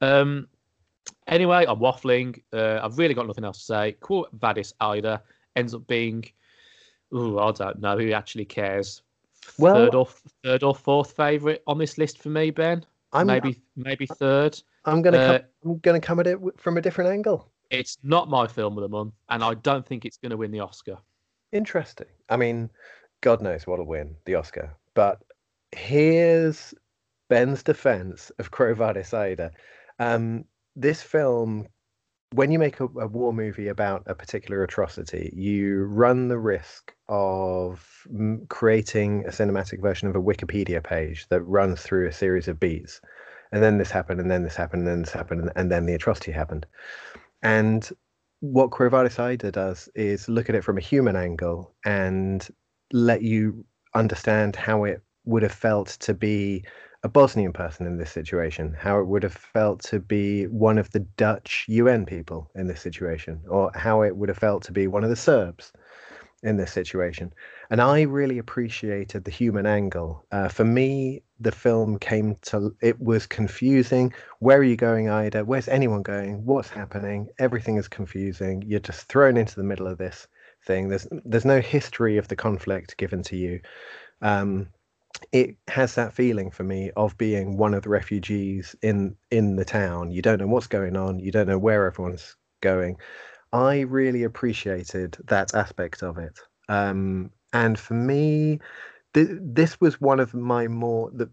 Um, 0.00 0.48
anyway, 1.28 1.66
I'm 1.68 1.78
waffling. 1.78 2.42
Uh, 2.52 2.80
I've 2.82 2.98
really 2.98 3.14
got 3.14 3.26
nothing 3.28 3.44
else 3.44 3.58
to 3.58 3.64
say. 3.64 3.92
Quo 3.92 4.26
Vadis 4.32 4.72
Ida 4.80 5.22
ends 5.54 5.74
up 5.74 5.86
being, 5.86 6.24
ooh, 7.14 7.38
I 7.38 7.52
don't 7.52 7.80
know 7.80 7.98
who 7.98 8.12
actually 8.12 8.44
cares. 8.44 9.02
Well- 9.58 9.74
third 9.74 9.94
or 9.94 10.06
third 10.44 10.62
or 10.62 10.74
fourth 10.74 11.12
favorite 11.12 11.62
on 11.66 11.78
this 11.78 11.98
list 11.98 12.18
for 12.18 12.28
me, 12.28 12.50
Ben. 12.50 12.84
I'm 13.12 13.26
maybe 13.26 13.60
maybe 13.76 14.06
third. 14.06 14.60
I'm 14.84 15.02
going 15.02 15.14
to 15.14 15.20
uh, 15.20 15.38
come, 15.38 15.46
I'm 15.64 15.78
going 15.78 16.00
to 16.00 16.06
come 16.06 16.20
at 16.20 16.26
it 16.26 16.38
from 16.56 16.76
a 16.76 16.80
different 16.80 17.10
angle. 17.10 17.50
It's 17.70 17.98
not 18.02 18.28
my 18.28 18.46
film 18.46 18.78
of 18.78 18.82
the 18.82 18.88
month, 18.88 19.14
and 19.28 19.42
I 19.42 19.54
don't 19.54 19.84
think 19.84 20.04
it's 20.04 20.16
going 20.16 20.30
to 20.30 20.36
win 20.36 20.50
the 20.50 20.60
Oscar. 20.60 20.96
Interesting. 21.52 22.06
I 22.28 22.36
mean, 22.36 22.70
God 23.20 23.42
knows 23.42 23.66
what'll 23.66 23.86
win 23.86 24.16
the 24.24 24.36
Oscar. 24.36 24.74
But 24.94 25.22
here's 25.72 26.74
Ben's 27.28 27.62
defense 27.62 28.30
of 28.38 28.50
Quo 28.50 28.74
Vadis 28.74 29.12
Aida. 29.12 29.52
Um, 29.98 30.44
this 30.76 31.02
film, 31.02 31.66
when 32.34 32.50
you 32.52 32.58
make 32.58 32.78
a, 32.80 32.84
a 32.84 33.06
war 33.06 33.32
movie 33.32 33.68
about 33.68 34.02
a 34.06 34.14
particular 34.14 34.62
atrocity, 34.62 35.32
you 35.34 35.84
run 35.84 36.28
the 36.28 36.38
risk 36.38 36.94
of 37.08 38.06
creating 38.48 39.24
a 39.26 39.30
cinematic 39.30 39.80
version 39.80 40.08
of 40.08 40.14
a 40.14 40.22
Wikipedia 40.22 40.82
page 40.82 41.26
that 41.28 41.42
runs 41.42 41.82
through 41.82 42.06
a 42.06 42.12
series 42.12 42.46
of 42.46 42.60
beats. 42.60 43.00
And 43.52 43.62
then 43.62 43.78
this 43.78 43.90
happened, 43.90 44.20
and 44.20 44.30
then 44.30 44.44
this 44.44 44.54
happened, 44.54 44.82
and 44.82 44.88
then 44.88 45.02
this 45.02 45.12
happened, 45.12 45.50
and, 45.56 45.72
then 45.72 45.86
the 45.86 45.94
atrocity 45.94 46.30
happened. 46.30 46.66
And 47.42 47.88
what 48.38 48.70
Quo 48.70 48.88
Vadis 48.88 49.18
Aida 49.18 49.50
does 49.50 49.88
is 49.96 50.28
look 50.28 50.48
at 50.48 50.54
it 50.54 50.62
from 50.62 50.78
a 50.78 50.82
human 50.82 51.16
angle 51.16 51.74
and 51.84 52.46
let 52.92 53.22
you 53.22 53.64
understand 53.94 54.54
how 54.54 54.84
it 54.84 55.02
would 55.24 55.42
have 55.42 55.52
felt 55.52 55.88
to 56.00 56.14
be 56.14 56.64
a 57.02 57.08
Bosnian 57.08 57.52
person 57.52 57.86
in 57.86 57.96
this 57.96 58.10
situation, 58.10 58.74
how 58.78 59.00
it 59.00 59.06
would 59.06 59.22
have 59.22 59.32
felt 59.32 59.80
to 59.84 59.98
be 59.98 60.46
one 60.46 60.78
of 60.78 60.90
the 60.90 61.00
Dutch 61.00 61.64
UN 61.68 62.04
people 62.04 62.50
in 62.54 62.66
this 62.66 62.80
situation, 62.80 63.40
or 63.48 63.70
how 63.74 64.02
it 64.02 64.16
would 64.16 64.28
have 64.28 64.38
felt 64.38 64.62
to 64.64 64.72
be 64.72 64.86
one 64.86 65.02
of 65.02 65.10
the 65.10 65.16
Serbs 65.16 65.72
in 66.42 66.56
this 66.56 66.72
situation. 66.72 67.32
And 67.70 67.80
I 67.80 68.02
really 68.02 68.38
appreciated 68.38 69.24
the 69.24 69.30
human 69.30 69.66
angle. 69.66 70.24
Uh, 70.32 70.48
for 70.48 70.64
me, 70.64 71.22
the 71.38 71.52
film 71.52 71.98
came 71.98 72.36
to, 72.42 72.74
it 72.80 73.00
was 73.00 73.26
confusing. 73.26 74.12
Where 74.38 74.58
are 74.58 74.64
you 74.64 74.76
going, 74.76 75.08
Ida? 75.08 75.44
Where's 75.44 75.68
anyone 75.68 76.02
going? 76.02 76.44
What's 76.44 76.70
happening? 76.70 77.28
Everything 77.38 77.76
is 77.76 77.88
confusing. 77.88 78.62
You're 78.66 78.80
just 78.80 79.06
thrown 79.06 79.36
into 79.36 79.56
the 79.56 79.62
middle 79.62 79.86
of 79.86 79.98
this 79.98 80.26
thing. 80.66 80.88
There's 80.88 81.06
there's 81.24 81.44
no 81.44 81.60
history 81.60 82.16
of 82.16 82.28
the 82.28 82.36
conflict 82.36 82.96
given 82.96 83.22
to 83.24 83.36
you. 83.36 83.60
Um, 84.22 84.68
it 85.32 85.56
has 85.68 85.94
that 85.94 86.14
feeling 86.14 86.50
for 86.50 86.64
me 86.64 86.90
of 86.96 87.16
being 87.18 87.56
one 87.56 87.74
of 87.74 87.82
the 87.82 87.88
refugees 87.88 88.76
in 88.82 89.16
in 89.30 89.56
the 89.56 89.64
town. 89.64 90.10
You 90.10 90.22
don't 90.22 90.40
know 90.40 90.46
what's 90.48 90.66
going 90.66 90.96
on. 90.96 91.18
You 91.18 91.30
don't 91.32 91.48
know 91.48 91.58
where 91.58 91.86
everyone's 91.86 92.36
going. 92.60 92.96
I 93.52 93.80
really 93.80 94.22
appreciated 94.24 95.18
that 95.26 95.54
aspect 95.54 96.02
of 96.02 96.18
it. 96.18 96.38
Um, 96.68 97.30
and 97.52 97.78
for 97.78 97.94
me, 97.94 98.60
th- 99.14 99.28
this 99.40 99.80
was 99.80 100.00
one 100.00 100.20
of 100.20 100.34
my 100.34 100.68
more 100.68 101.10
the 101.12 101.28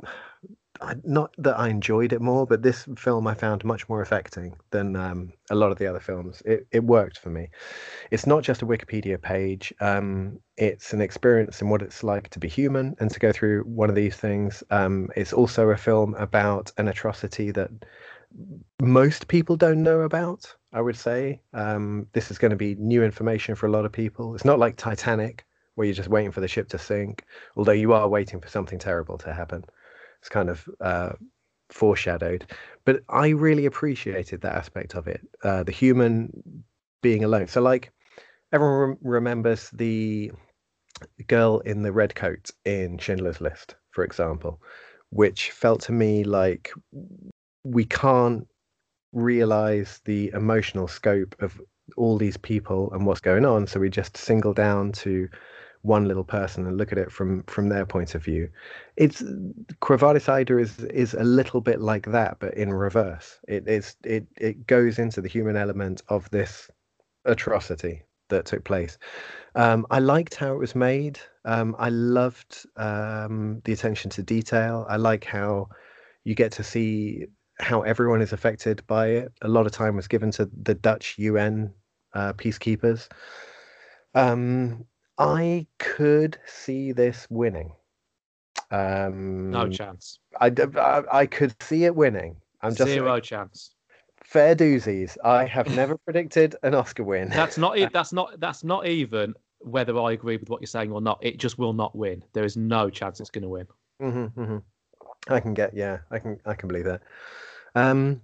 Not 1.04 1.34
that 1.38 1.58
I 1.60 1.70
enjoyed 1.70 2.14
it 2.14 2.22
more, 2.22 2.46
but 2.46 2.62
this 2.62 2.88
film 2.98 3.28
I 3.28 3.34
found 3.34 3.64
much 3.66 3.88
more 3.90 4.02
affecting 4.02 4.56
than 4.72 4.96
um, 4.96 5.34
a 5.50 5.56
lot 5.56 5.72
of 5.72 5.78
the 5.78 5.88
other 5.88 6.00
films. 6.00 6.42
It, 6.46 6.68
it 6.72 6.84
worked 6.84 7.20
for 7.20 7.30
me. 7.30 7.50
It's 8.12 8.28
not 8.28 8.44
just 8.44 8.62
a 8.62 8.66
Wikipedia 8.66 9.22
page. 9.22 9.74
Um, 9.80 10.40
it's 10.58 10.94
an 10.94 11.02
experience 11.02 11.62
in 11.62 11.70
what 11.70 11.82
it's 11.82 12.04
like 12.04 12.30
to 12.30 12.40
be 12.40 12.48
human 12.48 12.96
and 13.00 13.10
to 13.12 13.20
go 13.20 13.32
through 13.32 13.64
one 13.64 13.90
of 13.90 13.96
these 13.96 14.16
things. 14.16 14.64
Um, 14.70 15.10
it's 15.16 15.34
also 15.34 15.70
a 15.70 15.78
film 15.78 16.16
about 16.16 16.72
an 16.78 16.88
atrocity 16.88 17.52
that 17.52 17.70
most 18.82 19.28
people 19.28 19.56
don't 19.56 19.84
know 19.84 20.02
about. 20.02 20.54
I 20.74 20.82
would 20.82 20.98
say 20.98 21.42
um, 21.54 22.08
this 22.14 22.30
is 22.30 22.38
going 22.38 22.52
to 22.52 22.58
be 22.58 22.76
new 22.76 23.04
information 23.04 23.56
for 23.56 23.68
a 23.68 23.72
lot 23.72 23.86
of 23.86 23.92
people. 23.92 24.36
It's 24.36 24.46
not 24.46 24.60
like 24.60 24.76
Titanic, 24.76 25.46
where 25.76 25.86
you're 25.86 25.94
just 25.94 26.10
waiting 26.10 26.32
for 26.32 26.42
the 26.42 26.48
ship 26.48 26.70
to 26.70 26.78
sink, 26.78 27.24
although 27.56 27.72
you 27.72 27.94
are 27.94 28.08
waiting 28.08 28.42
for 28.42 28.48
something 28.48 28.80
terrible 28.80 29.18
to 29.20 29.34
happen. 29.34 29.64
It's 30.20 30.30
kind 30.30 30.50
of 30.50 30.68
uh, 30.82 31.14
foreshadowed. 31.70 32.46
But 32.86 33.02
I 33.10 33.30
really 33.30 33.66
appreciated 33.66 34.42
that 34.42 34.56
aspect 34.56 34.96
of 34.96 35.08
it, 35.08 35.22
uh, 35.44 35.64
the 35.64 35.72
human 35.72 36.64
being 37.02 37.24
alone. 37.24 37.48
So, 37.48 37.62
like, 37.62 37.92
everyone 38.52 38.80
rem- 38.80 38.98
remembers 39.02 39.70
the 39.72 40.32
girl 41.28 41.60
in 41.60 41.84
the 41.84 41.92
red 41.92 42.16
coat 42.16 42.52
in 42.66 42.98
Schindler's 42.98 43.42
List, 43.42 43.76
for 43.92 44.04
example, 44.04 44.62
which 45.10 45.52
felt 45.52 45.82
to 45.82 45.92
me 45.92 46.24
like 46.24 46.72
we 47.64 47.86
can't 47.86 48.48
realize 49.14 50.02
the 50.06 50.32
emotional 50.34 50.88
scope 50.88 51.36
of 51.40 51.60
all 51.96 52.18
these 52.18 52.38
people 52.38 52.92
and 52.94 53.06
what's 53.06 53.22
going 53.22 53.46
on. 53.46 53.68
So 53.68 53.80
we 53.80 53.90
just 53.90 54.18
single 54.18 54.54
down 54.54 54.92
to 54.94 55.30
one 55.88 56.08
little 56.08 56.24
person 56.24 56.68
and 56.68 56.78
look 56.78 56.92
at 56.92 56.98
it 56.98 57.12
from 57.12 57.44
from 57.44 57.70
their 57.70 57.86
point 57.86 58.14
of 58.14 58.24
view. 58.24 58.50
It's 58.98 59.24
Quo 59.80 59.98
Vadis 59.98 60.28
is 60.28 60.80
is 60.80 61.14
a 61.14 61.24
little 61.24 61.62
bit 61.62 61.82
like 61.82 62.06
that, 62.12 62.38
but 62.40 62.54
in 62.54 62.74
reverse. 62.74 63.40
It 63.48 63.68
is 63.68 63.96
it 64.04 64.28
it 64.38 64.68
goes 64.68 65.00
into 65.00 65.22
the 65.22 65.30
human 65.30 65.56
element 65.56 66.02
of 66.10 66.30
this 66.30 66.70
atrocity 67.26 68.04
that 68.30 68.46
took 68.46 68.64
place. 68.66 68.98
Um, 69.56 69.88
I 69.90 70.00
liked 70.00 70.36
how 70.36 70.54
it 70.54 70.60
was 70.60 70.76
made. 70.76 71.20
Um, 71.46 71.76
I 71.80 71.90
loved 71.90 72.66
um, 72.76 73.62
the 73.64 73.72
attention 73.74 74.12
to 74.12 74.24
detail. 74.24 74.86
I 74.90 74.98
like 74.98 75.24
how 75.24 75.70
you 76.26 76.36
get 76.36 76.52
to 76.54 76.64
see 76.64 77.26
how 77.60 77.82
everyone 77.82 78.22
is 78.22 78.34
affected 78.34 78.86
by 78.86 79.08
it. 79.08 79.32
A 79.42 79.48
lot 79.48 79.66
of 79.66 79.72
time 79.72 79.96
was 79.96 80.08
given 80.08 80.32
to 80.32 80.50
the 80.62 80.76
Dutch 80.76 81.16
UN 81.18 81.74
uh, 82.14 82.34
peacekeepers. 82.34 83.08
Um, 84.14 84.86
I 85.18 85.66
could 85.80 86.38
see 86.46 86.92
this 86.92 87.28
winning. 87.30 87.72
Um, 88.72 89.50
no 89.50 89.70
chance. 89.70 90.20
I, 90.40 90.52
I, 90.78 91.20
I 91.20 91.26
could 91.26 91.56
see 91.62 91.86
it 91.86 91.96
winning. 91.96 92.38
I'm 92.62 92.76
just 92.76 92.90
zero 92.90 93.20
chance. 93.20 93.72
Fair 94.24 94.56
doozies. 94.56 95.18
I 95.24 95.46
have 95.46 95.74
never 95.76 95.98
predicted 96.06 96.56
an 96.64 96.76
Oscar 96.76 97.04
win. 97.04 97.30
That's 97.30 97.58
not 97.58 97.78
it. 97.78 97.94
That's 97.94 98.12
not. 98.12 98.40
That's 98.40 98.64
not 98.64 98.88
even 98.88 99.34
whether 99.60 99.98
I 99.98 100.12
agree 100.12 100.38
with 100.38 100.50
what 100.50 100.62
you're 100.62 100.68
saying 100.68 100.92
or 100.92 101.02
not. 101.02 101.20
It 101.22 101.38
just 101.38 101.58
will 101.58 101.74
not 101.74 101.96
win. 101.96 102.24
There 102.34 102.44
is 102.44 102.58
no 102.58 102.90
chance 102.90 103.20
it's 103.20 103.30
going 103.30 103.44
to 103.44 103.50
win. 103.50 103.68
Mm-hmm, 104.02 104.42
mm-hmm. 104.42 105.34
I 105.34 105.40
can 105.40 105.54
get. 105.54 105.74
Yeah, 105.74 106.00
I 106.12 106.20
can. 106.20 106.40
I 106.46 106.54
can 106.54 106.68
believe 106.68 106.86
that. 106.86 107.02
Um, 107.74 108.22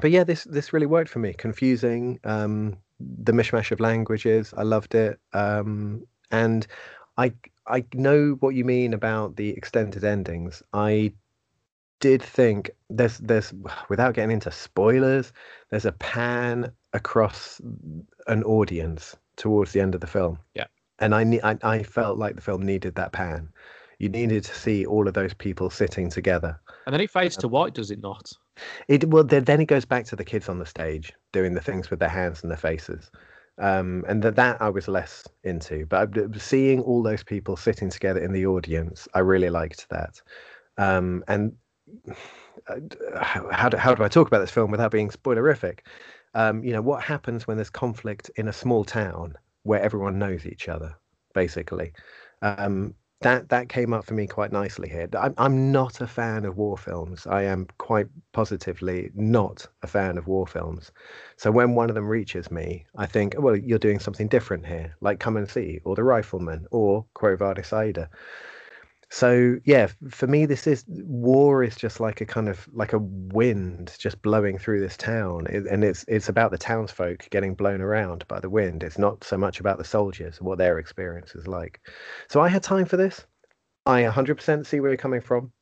but 0.00 0.10
yeah, 0.10 0.24
this 0.24 0.44
this 0.44 0.72
really 0.72 0.86
worked 0.86 1.10
for 1.10 1.20
me. 1.20 1.32
Confusing. 1.32 2.18
Um, 2.24 2.76
the 2.98 3.32
mishmash 3.32 3.70
of 3.70 3.80
languages. 3.80 4.52
I 4.56 4.62
loved 4.62 4.94
it. 4.94 5.18
Um, 5.32 6.06
and 6.34 6.66
I 7.16 7.32
I 7.66 7.84
know 7.94 8.36
what 8.40 8.54
you 8.54 8.64
mean 8.64 8.92
about 8.92 9.36
the 9.36 9.50
extended 9.50 10.04
endings. 10.04 10.62
I 10.72 11.12
did 12.00 12.22
think 12.22 12.70
there's 12.90 13.18
there's 13.18 13.52
without 13.88 14.14
getting 14.14 14.32
into 14.32 14.50
spoilers, 14.50 15.32
there's 15.70 15.86
a 15.86 15.92
pan 15.92 16.72
across 16.92 17.60
an 18.26 18.42
audience 18.44 19.16
towards 19.36 19.72
the 19.72 19.80
end 19.80 19.94
of 19.94 20.00
the 20.00 20.06
film. 20.06 20.38
Yeah. 20.54 20.66
And 20.98 21.14
I 21.14 21.22
I, 21.42 21.58
I 21.62 21.82
felt 21.82 22.18
like 22.18 22.34
the 22.34 22.42
film 22.42 22.62
needed 22.62 22.96
that 22.96 23.12
pan. 23.12 23.48
You 24.00 24.08
needed 24.08 24.44
to 24.44 24.54
see 24.54 24.84
all 24.84 25.06
of 25.06 25.14
those 25.14 25.34
people 25.34 25.70
sitting 25.70 26.10
together. 26.10 26.60
And 26.86 26.92
then 26.92 27.00
it 27.00 27.10
fades 27.10 27.36
um, 27.38 27.42
to 27.42 27.48
white, 27.48 27.74
does 27.74 27.92
it 27.92 28.02
not? 28.02 28.32
It 28.88 29.08
well 29.08 29.24
then 29.24 29.60
it 29.60 29.66
goes 29.66 29.84
back 29.84 30.04
to 30.06 30.16
the 30.16 30.24
kids 30.24 30.48
on 30.48 30.58
the 30.58 30.66
stage 30.66 31.12
doing 31.32 31.54
the 31.54 31.60
things 31.60 31.90
with 31.90 32.00
their 32.00 32.08
hands 32.08 32.42
and 32.42 32.50
their 32.50 32.58
faces 32.58 33.10
um, 33.58 34.04
and 34.08 34.22
that 34.22 34.36
that 34.36 34.60
I 34.60 34.68
was 34.68 34.88
less 34.88 35.24
into. 35.42 35.86
But 35.86 36.10
seeing 36.40 36.80
all 36.80 37.02
those 37.02 37.22
people 37.22 37.56
sitting 37.56 37.90
together 37.90 38.20
in 38.20 38.32
the 38.32 38.46
audience, 38.46 39.08
I 39.14 39.20
really 39.20 39.50
liked 39.50 39.88
that. 39.90 40.20
Um, 40.78 41.24
and 41.28 41.52
uh, 42.68 42.76
how 43.22 43.68
do, 43.68 43.76
how 43.76 43.94
do 43.94 44.02
I 44.02 44.08
talk 44.08 44.26
about 44.26 44.40
this 44.40 44.50
film 44.50 44.70
without 44.70 44.90
being 44.90 45.10
spoilerific? 45.10 45.80
Um, 46.34 46.64
you 46.64 46.72
know, 46.72 46.82
what 46.82 47.02
happens 47.02 47.46
when 47.46 47.56
there's 47.56 47.70
conflict 47.70 48.30
in 48.36 48.48
a 48.48 48.52
small 48.52 48.84
town 48.84 49.34
where 49.62 49.80
everyone 49.80 50.18
knows 50.18 50.46
each 50.46 50.68
other, 50.68 50.94
basically. 51.32 51.92
Um, 52.42 52.94
that 53.20 53.48
that 53.48 53.68
came 53.68 53.92
up 53.92 54.04
for 54.04 54.14
me 54.14 54.26
quite 54.26 54.52
nicely 54.52 54.88
here. 54.88 55.08
I'm 55.18 55.34
I'm 55.38 55.72
not 55.72 56.00
a 56.00 56.06
fan 56.06 56.44
of 56.44 56.56
war 56.56 56.76
films. 56.76 57.26
I 57.26 57.42
am 57.44 57.66
quite 57.78 58.06
positively 58.32 59.10
not 59.14 59.66
a 59.82 59.86
fan 59.86 60.18
of 60.18 60.26
war 60.26 60.46
films. 60.46 60.92
So 61.36 61.50
when 61.50 61.74
one 61.74 61.88
of 61.88 61.94
them 61.94 62.08
reaches 62.08 62.50
me, 62.50 62.86
I 62.96 63.06
think, 63.06 63.34
well, 63.38 63.56
you're 63.56 63.78
doing 63.78 63.98
something 63.98 64.28
different 64.28 64.66
here, 64.66 64.94
like 65.00 65.20
Come 65.20 65.36
and 65.36 65.48
See, 65.48 65.80
or 65.84 65.94
The 65.96 66.02
Rifleman, 66.04 66.66
or 66.70 67.06
Quo 67.14 67.36
Vadis 67.36 67.72
Aida 67.72 68.08
so 69.10 69.56
yeah 69.64 69.86
for 70.10 70.26
me 70.26 70.46
this 70.46 70.66
is 70.66 70.84
war 70.88 71.62
is 71.62 71.76
just 71.76 72.00
like 72.00 72.20
a 72.20 72.26
kind 72.26 72.48
of 72.48 72.68
like 72.72 72.92
a 72.92 72.98
wind 72.98 73.94
just 73.98 74.20
blowing 74.22 74.58
through 74.58 74.80
this 74.80 74.96
town. 74.96 75.46
It, 75.48 75.66
and 75.66 75.84
it's 75.84 76.04
it's 76.08 76.28
about 76.28 76.50
the 76.50 76.58
townsfolk 76.58 77.28
getting 77.30 77.54
blown 77.54 77.80
around 77.80 78.26
by 78.28 78.40
the 78.40 78.50
wind. 78.50 78.82
It's 78.82 78.98
not 78.98 79.24
so 79.24 79.36
much 79.36 79.60
about 79.60 79.78
the 79.78 79.84
soldiers 79.84 80.40
what 80.40 80.58
their 80.58 80.78
experience 80.78 81.34
is 81.34 81.46
like. 81.46 81.80
So 82.28 82.40
i 82.40 82.48
had 82.48 82.62
time 82.62 82.86
for 82.86 82.96
this. 82.96 83.24
I 83.86 84.02
100% 84.02 84.66
see 84.66 84.80
where 84.80 84.90
you're 84.90 84.96
coming 84.96 85.20
from. 85.20 85.52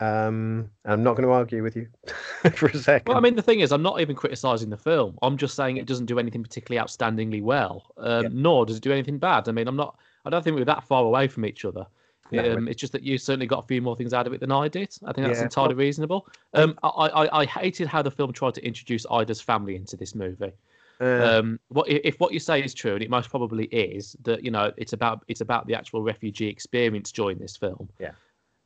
Um 0.00 0.70
i'm 0.84 1.04
not 1.04 1.14
going 1.16 1.26
to 1.26 1.32
argue 1.32 1.62
with 1.62 1.76
you 1.76 1.86
for 2.56 2.66
a 2.66 2.76
second 2.76 3.06
well 3.06 3.16
i 3.16 3.20
mean 3.20 3.36
the 3.36 3.42
thing 3.42 3.60
is 3.60 3.70
i'm 3.70 3.80
not 3.82 4.00
even 4.00 4.16
criticizing 4.16 4.68
the 4.68 4.76
film. 4.76 5.16
I'm 5.22 5.36
just 5.36 5.54
saying 5.54 5.76
it 5.76 5.86
doesn't 5.86 6.06
do 6.06 6.18
anything 6.18 6.42
particularly 6.42 6.84
outstandingly 6.84 7.42
well. 7.42 7.92
Um, 7.96 8.22
yeah. 8.24 8.28
nor 8.32 8.66
does 8.66 8.78
it 8.78 8.82
do 8.82 8.92
anything 8.92 9.18
bad. 9.18 9.48
I 9.48 9.52
mean 9.52 9.68
i'm 9.68 9.76
not 9.76 9.96
i 10.24 10.30
don't 10.30 10.42
think 10.42 10.56
we're 10.56 10.64
that 10.64 10.82
far 10.82 11.04
away 11.04 11.28
from 11.28 11.46
each 11.46 11.64
other 11.64 11.86
no, 12.30 12.54
um, 12.54 12.68
it's 12.68 12.80
just 12.80 12.92
that 12.92 13.02
you 13.02 13.18
certainly 13.18 13.46
got 13.46 13.64
a 13.64 13.66
few 13.66 13.82
more 13.82 13.96
things 13.96 14.12
out 14.12 14.26
of 14.26 14.32
it 14.32 14.40
than 14.40 14.50
I 14.50 14.68
did. 14.68 14.94
I 15.04 15.12
think 15.12 15.26
that's 15.26 15.38
yeah, 15.38 15.44
entirely 15.44 15.74
reasonable. 15.74 16.26
Um, 16.54 16.78
I, 16.82 16.88
I, 16.88 17.40
I 17.40 17.44
hated 17.44 17.86
how 17.86 18.02
the 18.02 18.10
film 18.10 18.32
tried 18.32 18.54
to 18.54 18.66
introduce 18.66 19.04
Ida's 19.10 19.40
family 19.40 19.76
into 19.76 19.96
this 19.96 20.14
movie. 20.14 20.52
Uh, 21.00 21.38
um, 21.40 21.60
what 21.68 21.88
if 21.88 22.18
what 22.20 22.32
you 22.32 22.38
say 22.38 22.62
is 22.62 22.72
true, 22.72 22.94
and 22.94 23.02
it 23.02 23.10
most 23.10 23.28
probably 23.28 23.64
is 23.66 24.16
that 24.22 24.44
you 24.44 24.50
know 24.50 24.72
it's 24.76 24.92
about 24.92 25.24
it's 25.28 25.40
about 25.40 25.66
the 25.66 25.74
actual 25.74 26.02
refugee 26.02 26.48
experience 26.48 27.10
during 27.10 27.36
this 27.38 27.56
film. 27.56 27.88
Yeah, 27.98 28.12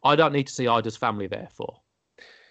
I 0.05 0.15
don't 0.15 0.33
need 0.33 0.47
to 0.47 0.53
see 0.53 0.69
Ida's 0.69 0.97
family 0.97 1.27
therefore, 1.27 1.81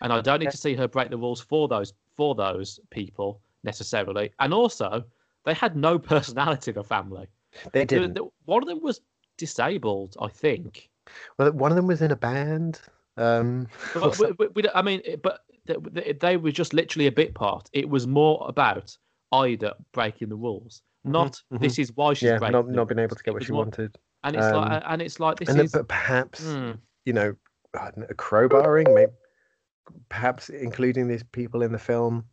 and 0.02 0.12
I 0.12 0.20
don't 0.22 0.40
need 0.40 0.52
to 0.52 0.58
see 0.58 0.74
her 0.76 0.88
break 0.88 1.10
the 1.10 1.18
rules 1.18 1.40
for 1.40 1.68
those 1.68 1.94
for 2.16 2.34
those 2.34 2.80
people 2.90 3.40
necessarily. 3.64 4.32
And 4.40 4.52
also, 4.54 5.06
they 5.46 5.54
had 5.54 5.76
no 5.76 6.00
personality 6.14 6.72
of 6.72 6.78
a 6.78 6.84
family. 6.84 7.28
They 7.72 7.86
did. 7.86 8.20
One 8.46 8.64
of 8.64 8.68
them 8.68 8.82
was 8.82 9.02
disabled, 9.38 10.18
I 10.20 10.28
think. 10.28 10.90
Well, 11.38 11.52
one 11.52 11.72
of 11.72 11.76
them 11.76 11.88
was 11.88 12.02
in 12.02 12.12
a 12.12 12.16
band. 12.16 12.80
Um, 13.18 13.68
but, 13.94 14.20
we, 14.20 14.48
we, 14.56 14.64
I 14.76 14.82
mean, 14.82 15.02
but 15.24 15.42
they 16.20 16.38
were 16.38 16.52
just 16.52 16.74
literally 16.74 17.08
a 17.08 17.12
bit 17.12 17.34
part. 17.34 17.70
It 17.74 17.90
was 17.90 18.08
more 18.08 18.46
about 18.48 18.96
Ida 19.32 19.76
breaking 19.94 20.30
the 20.30 20.36
rules, 20.36 20.82
mm-hmm, 21.06 21.14
not 21.14 21.34
mm-hmm. 21.52 21.58
this 21.58 21.80
is 21.80 21.92
why 21.96 22.14
she's 22.14 22.30
yeah, 22.30 22.38
breaking 22.38 22.54
not 22.54 22.70
not 22.70 22.88
being 22.88 23.00
able 23.00 23.16
to 23.16 23.24
get 23.24 23.34
what 23.34 23.44
she 23.44 23.52
more, 23.52 23.64
wanted. 23.64 23.98
And 24.24 24.36
it's 24.36 24.46
um, 24.46 24.56
like, 24.56 24.84
and 24.86 25.02
it's 25.02 25.20
like 25.20 25.40
this 25.40 25.50
and 25.50 25.60
is, 25.60 25.72
then, 25.72 25.82
but 25.82 25.88
perhaps 25.88 26.44
mm. 26.44 26.78
you 27.06 27.14
know, 27.14 27.36
a 27.74 28.14
crowbarring, 28.14 28.94
maybe, 28.94 29.12
perhaps 30.10 30.50
including 30.50 31.08
these 31.08 31.24
people 31.24 31.62
in 31.62 31.72
the 31.72 31.80
film 31.80 32.26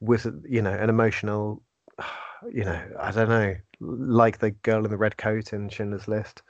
was 0.00 0.26
you 0.46 0.62
know 0.62 0.72
an 0.72 0.90
emotional, 0.90 1.62
you 2.52 2.64
know, 2.64 2.80
I 3.00 3.10
don't 3.10 3.28
know, 3.28 3.54
like 3.80 4.38
the 4.38 4.50
girl 4.50 4.84
in 4.84 4.90
the 4.90 4.96
red 4.96 5.16
coat 5.16 5.52
in 5.52 5.68
Schindler's 5.68 6.08
List. 6.08 6.42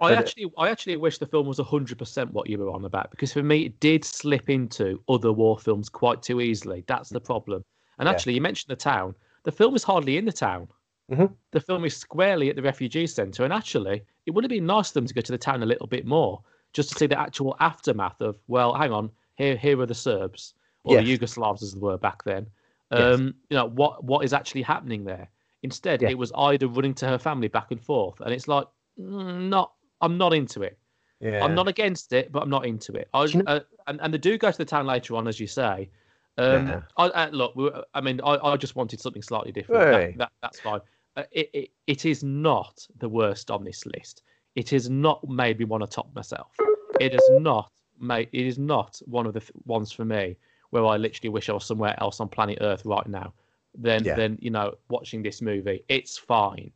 I 0.00 0.10
but 0.10 0.18
actually, 0.18 0.46
I 0.58 0.70
actually 0.70 0.96
wish 0.96 1.18
the 1.18 1.26
film 1.26 1.46
was 1.46 1.58
hundred 1.58 1.98
percent 1.98 2.32
what 2.32 2.48
you 2.48 2.58
were 2.58 2.70
on 2.70 2.84
about 2.84 3.10
because 3.10 3.32
for 3.32 3.42
me, 3.42 3.66
it 3.66 3.80
did 3.80 4.04
slip 4.04 4.50
into 4.50 5.00
other 5.08 5.32
war 5.32 5.58
films 5.58 5.88
quite 5.88 6.22
too 6.22 6.40
easily. 6.40 6.84
That's 6.86 7.10
the 7.10 7.20
problem. 7.20 7.64
And 7.98 8.08
actually, 8.08 8.32
yeah. 8.32 8.36
you 8.36 8.42
mentioned 8.42 8.70
the 8.70 8.76
town. 8.76 9.14
The 9.44 9.52
film 9.52 9.74
is 9.74 9.84
hardly 9.84 10.16
in 10.16 10.24
the 10.24 10.32
town. 10.32 10.68
Mm-hmm. 11.10 11.26
The 11.52 11.60
film 11.60 11.84
is 11.84 11.96
squarely 11.96 12.50
at 12.50 12.56
the 12.56 12.62
refugee 12.62 13.06
centre, 13.06 13.44
and 13.44 13.52
actually, 13.52 14.02
it 14.26 14.32
would 14.32 14.42
have 14.42 14.50
been 14.50 14.66
nice 14.66 14.90
for 14.90 14.94
them 14.94 15.06
to 15.06 15.14
go 15.14 15.20
to 15.20 15.32
the 15.32 15.38
town 15.38 15.62
a 15.62 15.66
little 15.66 15.86
bit 15.86 16.06
more, 16.06 16.42
just 16.72 16.90
to 16.90 16.98
see 16.98 17.06
the 17.06 17.20
actual 17.20 17.56
aftermath 17.60 18.20
of. 18.20 18.38
Well, 18.48 18.74
hang 18.74 18.90
on, 18.90 19.10
here, 19.36 19.56
here 19.56 19.80
are 19.80 19.86
the 19.86 19.94
Serbs 19.94 20.54
or 20.84 20.94
yes. 20.94 21.04
the 21.04 21.18
Yugoslavs, 21.18 21.62
as 21.62 21.74
they 21.74 21.80
were 21.80 21.98
back 21.98 22.24
then. 22.24 22.46
Um, 22.90 23.26
yes. 23.26 23.32
You 23.50 23.56
know 23.56 23.66
what 23.66 24.02
what 24.02 24.24
is 24.24 24.32
actually 24.32 24.62
happening 24.62 25.04
there. 25.04 25.28
Instead, 25.62 26.02
yeah. 26.02 26.10
it 26.10 26.18
was 26.18 26.32
Aida 26.36 26.68
running 26.68 26.94
to 26.94 27.06
her 27.06 27.18
family 27.18 27.48
back 27.48 27.70
and 27.70 27.80
forth, 27.80 28.20
and 28.20 28.32
it's 28.32 28.48
like 28.48 28.66
mm, 28.98 29.48
not 29.48 29.72
I'm 30.04 30.18
not 30.18 30.32
into 30.34 30.62
it. 30.62 30.78
Yeah. 31.20 31.42
I'm 31.44 31.54
not 31.54 31.68
against 31.68 32.12
it, 32.12 32.30
but 32.32 32.42
I'm 32.42 32.50
not 32.50 32.66
into 32.66 32.92
it. 32.92 33.08
I, 33.14 33.24
you 33.24 33.38
know, 33.42 33.44
uh, 33.46 33.60
and, 33.86 33.98
and 34.02 34.12
they 34.12 34.18
do 34.18 34.36
go 34.36 34.50
to 34.50 34.58
the 34.58 34.64
town 34.64 34.86
later 34.86 35.16
on, 35.16 35.26
as 35.26 35.40
you 35.40 35.46
say. 35.46 35.88
Um, 36.36 36.68
Yeah. 36.68 36.80
I, 36.98 37.06
I, 37.08 37.28
look, 37.30 37.56
we- 37.56 37.70
I 37.94 38.00
mean, 38.00 38.20
I, 38.22 38.36
I 38.36 38.56
just 38.56 38.76
wanted 38.76 39.00
something 39.00 39.22
slightly 39.22 39.52
different. 39.52 39.84
Right. 39.90 40.18
that, 40.18 40.32
that's 40.42 40.60
fine. 40.60 40.80
Uh, 41.16 41.22
it, 41.32 41.48
it, 41.54 41.70
it 41.86 42.04
is 42.04 42.22
not 42.24 42.86
the 42.98 43.08
worst 43.08 43.50
on 43.50 43.64
this 43.64 43.86
list. 43.86 44.22
It 44.54 44.70
has 44.70 44.90
not 44.90 45.26
made 45.28 45.58
me 45.58 45.64
want 45.64 45.82
to 45.82 45.86
top 45.86 46.14
myself. 46.14 46.52
It 47.00 47.12
has 47.12 47.28
not 47.30 47.70
made. 47.98 48.28
It 48.32 48.46
is 48.46 48.58
not 48.58 49.00
one 49.06 49.26
of 49.26 49.32
the 49.32 49.40
f- 49.40 49.50
ones 49.64 49.92
for 49.92 50.04
me 50.04 50.36
where 50.70 50.84
I 50.84 50.96
literally 50.96 51.30
wish 51.30 51.48
I 51.48 51.52
was 51.52 51.64
somewhere 51.64 51.94
else 52.02 52.20
on 52.20 52.28
planet 52.28 52.58
Earth 52.60 52.84
right 52.84 53.06
now. 53.06 53.32
Then, 53.76 54.04
Yeah. 54.04 54.14
then 54.16 54.38
you 54.40 54.50
know, 54.50 54.74
watching 54.88 55.22
this 55.22 55.40
movie, 55.40 55.84
it's 55.88 56.18
fine. 56.18 56.70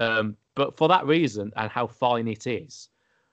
Um, 0.00 0.36
but 0.54 0.76
for 0.76 0.88
that 0.88 1.06
reason 1.06 1.52
and 1.56 1.70
how 1.70 1.86
fine 1.86 2.28
it 2.28 2.46
is, 2.46 2.88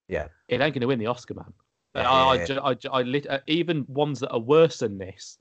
Yeah. 0.07 0.27
it 0.47 0.61
ain't 0.61 0.73
going 0.73 0.81
to 0.81 0.87
win 0.87 0.99
the 0.99 1.07
Oscar, 1.07 1.35
man. 1.35 1.53
Yeah, 1.95 2.09
I, 2.09 2.35
I, 2.35 2.35
yeah, 2.35 2.59
I, 2.63 2.99
I 2.99 3.01
lit, 3.01 3.27
uh, 3.29 3.39
even 3.47 3.85
ones 3.87 4.19
that 4.21 4.31
are 4.31 4.39
worse 4.39 4.79
than 4.79 4.97
this 4.97 5.37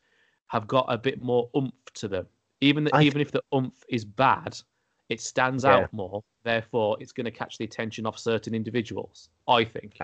have 0.48 0.66
got 0.66 0.86
a 0.88 0.98
bit 0.98 1.22
more 1.22 1.48
oomph 1.56 1.72
to 1.94 2.08
them. 2.08 2.26
Even 2.60 2.84
the, 2.84 3.00
even 3.00 3.20
if 3.20 3.30
the 3.30 3.42
oomph 3.54 3.84
is 3.88 4.04
bad, 4.04 4.58
it 5.08 5.20
stands 5.20 5.64
Yeah. 5.64 5.76
out 5.76 5.92
more. 5.92 6.22
Therefore, 6.42 6.96
it's 7.00 7.12
going 7.12 7.24
to 7.26 7.30
catch 7.30 7.56
the 7.56 7.64
attention 7.64 8.04
of 8.04 8.18
certain 8.18 8.54
individuals. 8.54 9.28
I 9.46 9.64
think. 9.64 9.98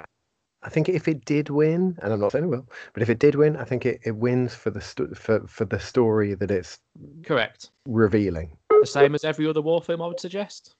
I 0.62 0.68
think 0.68 0.88
if 0.88 1.08
it 1.08 1.24
did 1.24 1.50
win, 1.50 1.98
and 2.00 2.12
I'm 2.12 2.20
not 2.20 2.32
saying 2.32 2.44
it 2.44 2.48
will, 2.48 2.68
but 2.92 3.02
if 3.02 3.10
it 3.10 3.18
did 3.18 3.34
win, 3.34 3.56
I 3.56 3.64
think 3.64 3.86
it, 3.86 4.00
it 4.04 4.16
wins 4.16 4.54
for 4.54 4.70
the 4.70 4.80
for 4.80 5.46
for 5.46 5.64
the 5.64 5.78
story 5.78 6.34
that 6.34 6.50
it's 6.50 6.78
Correct. 7.24 7.70
revealing. 7.86 8.56
The 8.70 8.86
same 8.86 9.14
as 9.14 9.24
every 9.24 9.46
other 9.46 9.62
war 9.62 9.82
film, 9.82 10.00
I 10.00 10.06
would 10.06 10.20
suggest. 10.20 10.75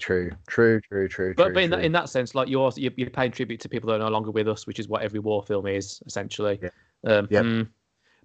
True, 0.00 0.32
true, 0.48 0.80
true, 0.80 1.08
true. 1.08 1.34
But, 1.36 1.44
true, 1.44 1.54
but 1.54 1.62
in, 1.62 1.70
that, 1.70 1.76
true. 1.76 1.84
in 1.84 1.92
that 1.92 2.08
sense, 2.08 2.34
like 2.34 2.48
you're, 2.48 2.72
you're 2.76 2.92
you're 2.96 3.10
paying 3.10 3.30
tribute 3.30 3.60
to 3.60 3.68
people 3.68 3.88
that 3.88 3.96
are 3.96 4.04
no 4.04 4.08
longer 4.08 4.30
with 4.30 4.48
us, 4.48 4.66
which 4.66 4.78
is 4.78 4.88
what 4.88 5.02
every 5.02 5.20
war 5.20 5.42
film 5.42 5.66
is 5.66 6.02
essentially. 6.06 6.58
Yeah. 6.62 6.70
Um, 7.04 7.28
Yep. 7.30 7.44
mm. 7.44 7.68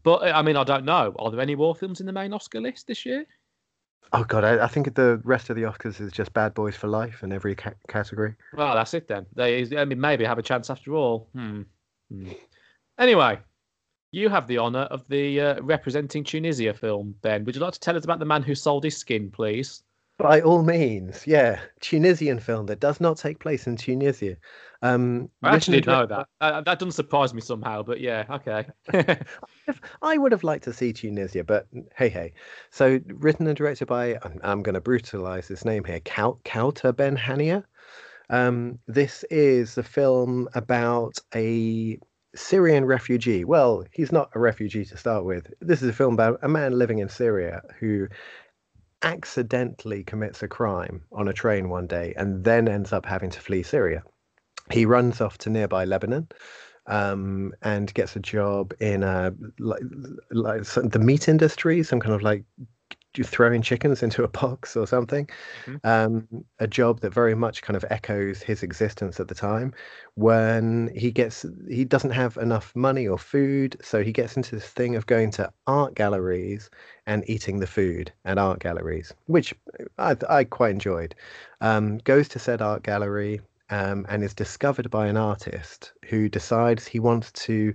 But 0.03 0.23
I 0.23 0.41
mean, 0.41 0.55
I 0.55 0.63
don't 0.63 0.85
know. 0.85 1.13
Are 1.19 1.31
there 1.31 1.41
any 1.41 1.55
war 1.55 1.75
films 1.75 1.99
in 1.99 2.05
the 2.05 2.13
main 2.13 2.31
Oscar 2.31 2.61
list 2.61 2.87
this 2.87 3.05
year? 3.05 3.25
oh 4.13 4.23
god, 4.23 4.43
I, 4.43 4.63
I 4.63 4.67
think 4.67 4.93
the 4.95 5.19
rest 5.23 5.49
of 5.49 5.55
the 5.55 5.63
Oscars 5.63 5.99
is 5.99 6.11
just 6.11 6.31
Bad 6.33 6.53
Boys 6.53 6.75
for 6.75 6.87
Life 6.87 7.23
in 7.23 7.31
every 7.33 7.55
ca- 7.55 7.73
category. 7.87 8.35
Well, 8.55 8.75
that's 8.75 8.93
it 8.93 9.07
then. 9.07 9.25
They, 9.35 9.67
I 9.77 9.83
mean, 9.85 9.99
maybe 9.99 10.23
have 10.23 10.37
a 10.37 10.43
chance 10.43 10.69
after 10.69 10.93
all. 10.93 11.29
Hmm. 11.33 11.63
Hmm. 12.11 12.29
Anyway, 12.99 13.39
you 14.11 14.29
have 14.29 14.47
the 14.47 14.59
honour 14.59 14.83
of 14.83 15.03
the 15.09 15.41
uh, 15.41 15.61
representing 15.61 16.23
Tunisia 16.23 16.73
film, 16.73 17.15
Ben. 17.21 17.43
Would 17.43 17.55
you 17.55 17.61
like 17.61 17.73
to 17.73 17.79
tell 17.79 17.97
us 17.97 18.05
about 18.05 18.19
the 18.19 18.25
man 18.25 18.43
who 18.43 18.55
sold 18.55 18.83
his 18.83 18.95
skin, 18.95 19.29
please? 19.31 19.83
By 20.17 20.39
all 20.39 20.63
means, 20.63 21.27
yeah, 21.27 21.59
Tunisian 21.81 22.39
film 22.39 22.67
that 22.67 22.79
does 22.79 23.01
not 23.01 23.17
take 23.17 23.39
place 23.39 23.67
in 23.67 23.75
Tunisia. 23.75 24.37
Um, 24.81 25.29
I 25.43 25.55
actually 25.55 25.81
didn't 25.81 25.93
know 25.93 26.05
that. 26.05 26.27
Uh, 26.39 26.61
that 26.61 26.79
doesn't 26.79 26.93
surprise 26.93 27.33
me 27.33 27.41
somehow, 27.41 27.83
but 27.83 27.99
yeah, 27.99 28.23
okay. 28.29 28.65
I 30.01 30.17
would 30.17 30.31
have 30.31 30.43
liked 30.43 30.63
to 30.65 30.73
see 30.73 30.93
Tunisia, 30.93 31.43
but 31.43 31.67
hey, 31.97 32.07
hey. 32.07 32.33
So, 32.71 32.99
written 33.07 33.47
and 33.47 33.57
directed 33.57 33.87
by, 33.87 34.17
I'm, 34.23 34.39
I'm 34.43 34.63
going 34.63 34.75
to 34.75 34.81
brutalize 34.81 35.49
this 35.49 35.65
name 35.65 35.83
here, 35.83 35.99
Kau- 36.05 36.39
Kaouther 36.45 36.95
Ben 36.95 37.17
Hania. 37.17 37.65
Um, 38.29 38.79
this 38.87 39.23
is 39.29 39.77
a 39.77 39.83
film 39.83 40.47
about 40.55 41.19
a 41.33 41.99
Syrian 42.35 42.85
refugee. 42.85 43.43
Well, 43.43 43.85
he's 43.91 44.11
not 44.11 44.29
a 44.33 44.39
refugee 44.39 44.85
to 44.85 44.97
start 44.97 45.25
with. 45.25 45.51
This 45.61 45.81
is 45.81 45.89
a 45.89 45.93
film 45.93 46.13
about 46.13 46.39
a 46.41 46.47
man 46.49 46.77
living 46.77 46.99
in 46.99 47.09
Syria 47.09 47.61
who 47.79 48.07
accidentally 49.01 50.03
commits 50.03 50.41
a 50.43 50.47
crime 50.47 51.03
on 51.11 51.27
a 51.27 51.33
train 51.33 51.69
one 51.69 51.87
day 51.87 52.13
and 52.17 52.43
then 52.43 52.67
ends 52.67 52.93
up 52.93 53.05
having 53.05 53.29
to 53.29 53.39
flee 53.39 53.63
Syria. 53.63 54.03
He 54.71 54.85
runs 54.85 55.21
off 55.21 55.37
to 55.39 55.49
nearby 55.49 55.85
Lebanon 55.85 56.27
um, 56.87 57.53
and 57.61 57.93
gets 57.93 58.15
a 58.15 58.19
job 58.19 58.73
in 58.79 59.03
a 59.03 59.33
like, 59.59 59.81
like 60.31 60.63
the 60.63 60.99
meat 60.99 61.27
industry, 61.27 61.83
some 61.83 61.99
kind 61.99 62.15
of 62.15 62.21
like 62.21 62.43
throwing 63.23 63.61
chickens 63.61 64.03
into 64.03 64.23
a 64.23 64.27
box 64.27 64.75
or 64.75 64.85
something. 64.87 65.29
Mhm. 65.65 65.79
Um, 65.83 66.45
a 66.59 66.67
job 66.67 67.01
that 67.01 67.13
very 67.13 67.35
much 67.35 67.61
kind 67.61 67.77
of 67.77 67.85
echoes 67.89 68.41
his 68.41 68.63
existence 68.63 69.19
at 69.19 69.27
the 69.27 69.35
time. 69.35 69.73
When 70.15 70.91
he 70.95 71.11
gets, 71.11 71.45
he 71.69 71.85
doesn't 71.85 72.11
have 72.11 72.37
enough 72.37 72.75
money 72.75 73.07
or 73.07 73.17
food, 73.17 73.77
so 73.81 74.03
he 74.03 74.11
gets 74.11 74.37
into 74.37 74.55
this 74.55 74.67
thing 74.67 74.95
of 74.95 75.05
going 75.05 75.31
to 75.31 75.51
art 75.67 75.95
galleries 75.95 76.69
and 77.05 77.23
eating 77.29 77.59
the 77.59 77.67
food 77.67 78.11
at 78.25 78.37
art 78.37 78.59
galleries, 78.59 79.13
which 79.27 79.53
I, 79.97 80.15
I 80.29 80.43
quite 80.43 80.71
enjoyed. 80.71 81.15
Um, 81.61 81.97
goes 81.99 82.27
to 82.29 82.39
said 82.39 82.61
art 82.61 82.83
gallery, 82.83 83.41
um, 83.69 84.05
and 84.09 84.23
is 84.23 84.33
discovered 84.33 84.89
by 84.91 85.07
an 85.07 85.17
artist 85.17 85.93
who 86.05 86.29
decides 86.29 86.85
he 86.85 86.99
wants 86.99 87.31
to 87.31 87.73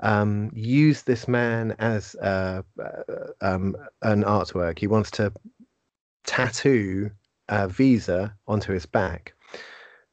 um, 0.00 0.50
use 0.54 1.02
this 1.02 1.28
man 1.28 1.74
as 1.78 2.14
uh, 2.16 2.62
uh, 2.82 3.32
um, 3.40 3.76
an 4.02 4.24
artwork. 4.24 4.78
He 4.78 4.86
wants 4.86 5.10
to 5.12 5.32
tattoo 6.24 7.10
a 7.48 7.68
visa 7.68 8.34
onto 8.46 8.72
his 8.72 8.86
back, 8.86 9.34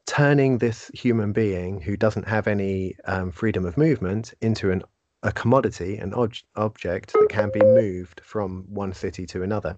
turning 0.06 0.58
this 0.58 0.92
human 0.94 1.32
being 1.32 1.82
who 1.82 1.96
doesn't 1.96 2.28
have 2.28 2.48
any 2.48 2.96
um, 3.06 3.32
freedom 3.32 3.66
of 3.66 3.78
movement 3.78 4.34
into 4.42 4.72
an 4.72 4.84
a 5.24 5.32
commodity, 5.32 5.98
an 5.98 6.14
ob- 6.14 6.34
object 6.56 7.14
that 7.14 7.28
can 7.30 7.52
be 7.52 7.60
moved 7.60 8.22
from 8.24 8.66
one 8.68 8.94
city 8.94 9.26
to 9.28 9.44
another. 9.44 9.78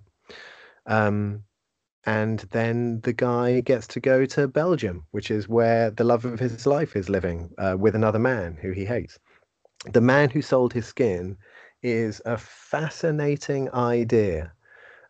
Um, 0.85 1.43
and 2.05 2.39
then 2.51 3.01
the 3.01 3.13
guy 3.13 3.61
gets 3.61 3.87
to 3.87 3.99
go 3.99 4.25
to 4.25 4.47
Belgium, 4.47 5.05
which 5.11 5.31
is 5.31 5.47
where 5.47 5.89
the 5.91 6.03
love 6.03 6.25
of 6.25 6.39
his 6.39 6.65
life 6.65 6.95
is 6.95 7.09
living 7.09 7.53
uh, 7.57 7.75
with 7.79 7.95
another 7.95 8.19
man 8.19 8.57
who 8.61 8.71
he 8.71 8.85
hates. 8.85 9.19
The 9.91 10.01
man 10.01 10.29
who 10.29 10.41
sold 10.41 10.73
his 10.73 10.85
skin 10.85 11.37
is 11.81 12.21
a 12.25 12.37
fascinating 12.37 13.69
idea. 13.73 14.53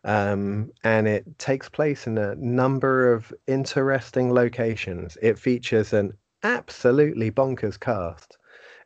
Um, 0.02 0.70
and 0.82 1.06
it 1.06 1.38
takes 1.38 1.68
place 1.68 2.06
in 2.06 2.18
a 2.18 2.34
number 2.34 3.12
of 3.12 3.32
interesting 3.46 4.34
locations. 4.34 5.16
It 5.22 5.38
features 5.38 5.92
an 5.92 6.12
absolutely 6.42 7.30
bonkers 7.30 7.78
cast. 7.78 8.36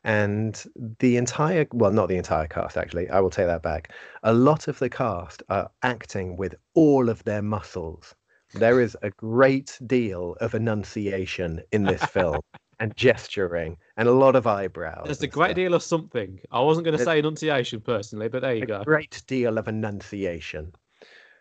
And 0.04 0.62
the 1.00 1.16
entire, 1.16 1.66
well, 1.72 1.90
not 1.90 2.08
the 2.08 2.16
entire 2.16 2.46
cast, 2.46 2.76
actually, 2.76 3.08
I 3.10 3.20
will 3.20 3.30
take 3.30 3.46
that 3.46 3.62
back. 3.62 3.92
A 4.22 4.32
lot 4.32 4.68
of 4.68 4.78
the 4.78 4.88
cast 4.88 5.42
are 5.48 5.70
acting 5.82 6.36
with 6.36 6.54
all 6.74 7.08
of 7.08 7.24
their 7.24 7.42
muscles. 7.42 8.14
There 8.54 8.80
is 8.80 8.96
a 9.02 9.10
great 9.10 9.76
deal 9.86 10.36
of 10.40 10.54
enunciation 10.54 11.62
in 11.72 11.82
this 11.82 12.04
film 12.06 12.40
and 12.80 12.96
gesturing 12.96 13.76
and 13.96 14.08
a 14.08 14.12
lot 14.12 14.36
of 14.36 14.46
eyebrows. 14.46 15.02
There's 15.04 15.22
a 15.22 15.26
great 15.26 15.48
stuff. 15.48 15.56
deal 15.56 15.74
of 15.74 15.82
something. 15.82 16.40
I 16.50 16.60
wasn't 16.60 16.84
going 16.84 16.96
to 16.96 17.04
say 17.04 17.18
enunciation 17.18 17.80
personally, 17.80 18.28
but 18.28 18.42
there 18.42 18.54
you 18.54 18.62
a 18.62 18.66
go. 18.66 18.84
great 18.84 19.22
deal 19.26 19.58
of 19.58 19.68
enunciation. 19.68 20.72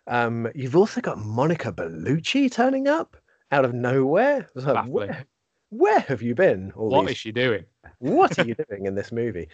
Um, 0.08 0.48
you've 0.56 0.76
also 0.76 1.02
got 1.02 1.20
Monica 1.20 1.72
Bellucci 1.72 2.52
turning 2.52 2.88
up 2.88 3.18
out 3.52 3.66
of 3.66 3.74
nowhere. 3.74 4.48
Like, 4.56 4.88
where, 4.88 5.26
where 5.70 6.00
have 6.00 6.22
you 6.22 6.34
been? 6.34 6.72
All 6.76 6.90
What 6.90 7.02
these 7.02 7.12
is 7.12 7.18
she 7.18 7.32
doing? 7.32 7.66
what 8.00 8.40
are 8.40 8.46
you 8.46 8.56
doing 8.70 8.86
in 8.86 8.96
this 8.96 9.12
movie? 9.12 9.50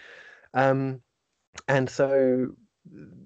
Um, 0.54 1.02
and 1.68 1.90
so 1.90 2.50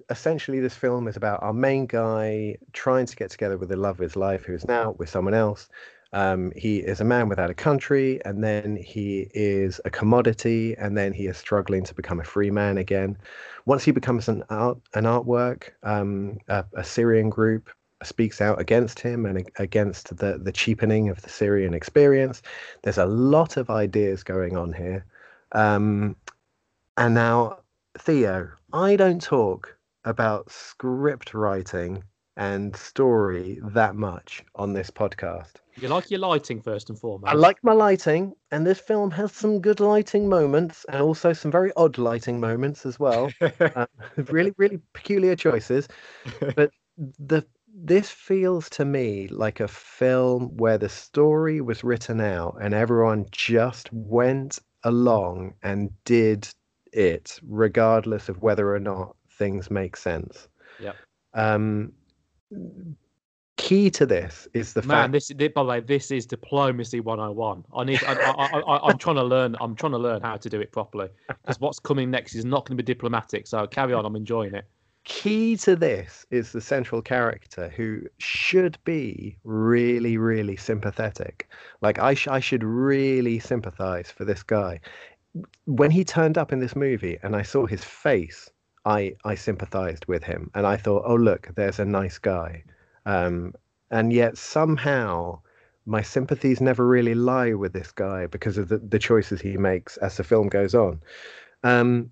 essentially, 0.10 0.60
this 0.60 0.76
film 0.76 1.08
is 1.08 1.18
about 1.18 1.44
our 1.44 1.54
main 1.54 1.86
guy 1.86 2.58
trying 2.74 3.06
to 3.06 3.16
get 3.16 3.30
together 3.32 3.58
with 3.58 3.70
the 3.70 3.78
love 3.78 4.00
of 4.00 4.04
his 4.04 4.16
life, 4.16 4.46
who 4.46 4.54
is 4.54 4.68
now 4.68 4.92
with 4.98 5.10
someone 5.10 5.34
else. 5.34 5.70
Um, 6.14 6.52
he 6.56 6.78
is 6.78 7.02
a 7.02 7.06
man 7.06 7.30
without 7.30 7.50
a 7.50 7.54
country, 7.54 8.24
and 8.26 8.44
then 8.44 8.76
he 8.78 9.30
is 9.34 9.82
a 9.86 9.90
commodity, 9.90 10.76
and 10.78 10.98
then 10.98 11.14
he 11.14 11.28
is 11.28 11.38
struggling 11.38 11.84
to 11.84 11.94
become 11.94 12.20
a 12.20 12.24
free 12.24 12.52
man 12.52 12.78
again. 12.78 13.18
Once 13.66 13.84
he 13.84 13.92
becomes 13.92 14.28
an 14.30 14.44
art, 14.50 14.78
an 14.94 15.04
artwork, 15.04 15.70
um, 15.84 16.38
a, 16.48 16.64
a 16.76 16.84
Syrian 16.84 17.30
group 17.30 17.70
speaks 18.04 18.42
out 18.42 18.62
against 18.62 19.00
him 19.00 19.26
and 19.26 19.50
against 19.58 20.16
the 20.18 20.38
the 20.38 20.52
cheapening 20.52 21.10
of 21.10 21.22
the 21.22 21.30
Syrian 21.30 21.74
experience. 21.74 22.42
There's 22.84 23.00
a 23.00 23.06
lot 23.06 23.58
of 23.58 23.70
ideas 23.70 24.24
going 24.24 24.56
on 24.56 24.72
here. 24.72 25.06
Um, 25.54 26.16
and 26.98 27.14
now, 27.14 27.60
Theo, 27.98 28.50
I 28.74 28.96
don't 28.96 29.22
talk 29.22 29.76
about 30.06 30.52
script 30.52 31.34
writing 31.34 32.04
and 32.38 32.76
story 32.76 33.60
that 33.64 33.96
much 33.96 34.44
on 34.56 34.74
this 34.74 34.92
podcast. 34.92 35.56
You 35.80 35.90
like 35.90 36.10
your 36.10 36.20
lighting 36.20 36.62
first 36.62 36.90
and 36.90 36.98
foremost. 37.00 37.32
I 37.32 37.36
like 37.36 37.64
my 37.64 37.74
lighting, 37.74 38.34
and 38.52 38.66
this 38.66 38.80
film 38.80 39.12
has 39.12 39.32
some 39.32 39.62
good 39.62 39.80
lighting 39.80 40.28
moments 40.28 40.86
and 40.90 41.02
also 41.02 41.34
some 41.34 41.52
very 41.52 41.72
odd 41.78 42.00
lighting 42.00 42.40
moments 42.40 42.84
as 42.86 43.00
well. 43.00 43.32
uh, 43.42 43.86
really, 44.30 44.54
really 44.58 44.80
peculiar 44.94 45.36
choices. 45.36 45.88
But 46.56 46.72
the 47.20 47.46
this 47.80 48.10
feels 48.10 48.72
to 48.72 48.86
me 48.86 49.28
like 49.28 49.60
a 49.60 49.68
film 49.68 50.58
where 50.58 50.80
the 50.80 50.90
story 50.90 51.62
was 51.62 51.84
written 51.84 52.20
out 52.20 52.58
and 52.60 52.74
everyone 52.74 53.28
just 53.32 53.94
went 53.94 54.58
along 54.84 55.54
and 55.62 55.92
did 56.04 56.50
it, 56.92 57.40
regardless 57.44 58.30
of 58.30 58.42
whether 58.42 58.74
or 58.74 58.80
not 58.80 59.16
things 59.38 59.70
make 59.70 59.96
sense. 59.96 60.48
Yep. 60.80 60.96
Um, 61.36 61.94
key 63.58 63.90
to 63.92 64.06
this 64.06 64.48
is 64.54 64.74
the 64.74 64.82
Man, 64.84 65.12
fact. 65.12 65.14
this 65.14 65.32
by 65.34 65.64
the 65.64 65.64
way, 65.64 65.80
this 65.82 66.12
is 66.12 66.26
diplomacy 66.26 67.00
101. 67.00 67.66
I 67.76 67.84
need. 67.84 68.04
I, 68.06 68.14
I, 68.14 68.60
I, 68.60 68.90
I'm 68.90 68.98
trying 68.98 69.16
to 69.18 69.24
learn. 69.24 69.56
I'm 69.60 69.76
trying 69.76 69.94
to 69.94 69.98
learn 69.98 70.22
how 70.22 70.38
to 70.38 70.50
do 70.50 70.62
it 70.62 70.72
properly 70.72 71.10
because 71.44 71.60
what's 71.60 71.80
coming 71.80 72.10
next 72.12 72.36
is 72.36 72.46
not 72.46 72.66
going 72.66 72.78
to 72.78 72.84
be 72.84 72.86
diplomatic. 72.86 73.48
So 73.48 73.68
carry 73.68 73.94
on. 73.94 74.06
I'm 74.06 74.16
enjoying 74.16 74.54
it. 74.56 74.66
key 75.06 75.56
to 75.58 75.76
this 75.76 76.26
is 76.32 76.52
the 76.52 76.62
central 76.62 77.02
character 77.02 77.70
who 77.70 78.02
should 78.20 78.78
be 78.84 79.38
really, 79.44 80.18
really 80.18 80.56
sympathetic. 80.58 81.48
Like 81.82 81.98
I, 82.00 82.14
sh- 82.14 82.28
I 82.28 82.40
should 82.42 82.64
really 82.64 83.40
sympathize 83.40 84.12
for 84.12 84.26
this 84.26 84.44
guy. 84.44 84.82
When 85.66 85.92
he 85.92 86.04
turned 86.04 86.38
up 86.38 86.52
in 86.52 86.60
this 86.60 86.76
movie 86.76 87.18
and 87.24 87.36
I 87.36 87.42
saw 87.44 87.66
his 87.66 87.84
face, 87.84 88.50
I, 88.86 89.16
I 89.26 89.36
sympathized 89.36 90.06
with 90.08 90.24
him 90.24 90.52
and 90.56 90.68
I 90.68 90.76
thought, 90.78 91.04
oh 91.06 91.16
look, 91.16 91.50
there's 91.56 91.80
a 91.80 91.86
nice 91.86 92.18
guy. 92.18 92.64
Um, 93.08 93.54
and 93.90 94.12
yet 94.12 94.38
somehow 94.38 95.40
my 95.86 96.02
sympathies 96.02 96.60
never 96.60 96.86
really 96.86 97.16
lie 97.16 97.54
with 97.54 97.72
this 97.72 97.94
guy 97.94 98.28
because 98.28 98.58
of 98.58 98.68
the, 98.68 98.80
the 98.80 99.00
choices 99.00 99.40
he 99.40 99.56
makes 99.56 99.96
as 99.98 100.18
the 100.18 100.26
film 100.26 100.50
goes 100.50 100.76
on. 100.76 101.02
Um, 101.64 102.12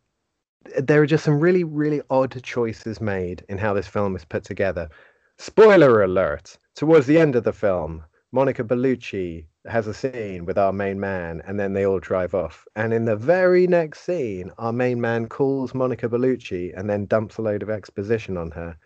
there 0.78 1.02
are 1.02 1.06
just 1.06 1.26
some 1.26 1.42
really, 1.42 1.66
really 1.66 2.02
odd 2.10 2.42
choices 2.42 3.02
made 3.02 3.44
in 3.50 3.58
how 3.58 3.74
this 3.74 3.88
film 3.88 4.16
is 4.16 4.24
put 4.24 4.46
together. 4.46 4.90
Spoiler 5.38 6.02
alert! 6.02 6.58
Towards 6.76 7.08
the 7.08 7.20
end 7.20 7.36
of 7.36 7.44
the 7.44 7.52
film, 7.52 8.02
Monica 8.32 8.64
Bellucci 8.64 9.46
has 9.66 9.88
a 9.88 9.94
scene 9.94 10.46
with 10.46 10.58
our 10.58 10.72
main 10.72 10.98
man, 10.98 11.42
and 11.46 11.60
then 11.60 11.74
they 11.74 11.86
all 11.86 12.00
drive 12.00 12.34
off. 12.34 12.66
And 12.78 12.94
in 12.94 13.04
the 13.04 13.18
very 13.18 13.68
next 13.68 14.02
scene, 14.02 14.50
our 14.58 14.72
main 14.72 15.02
man 15.02 15.28
calls 15.28 15.74
Monica 15.74 16.08
Bellucci 16.08 16.72
and 16.74 16.90
then 16.90 17.06
dumps 17.06 17.38
a 17.38 17.42
load 17.42 17.64
of 17.64 17.70
exposition 17.70 18.38
on 18.38 18.52
her. 18.52 18.78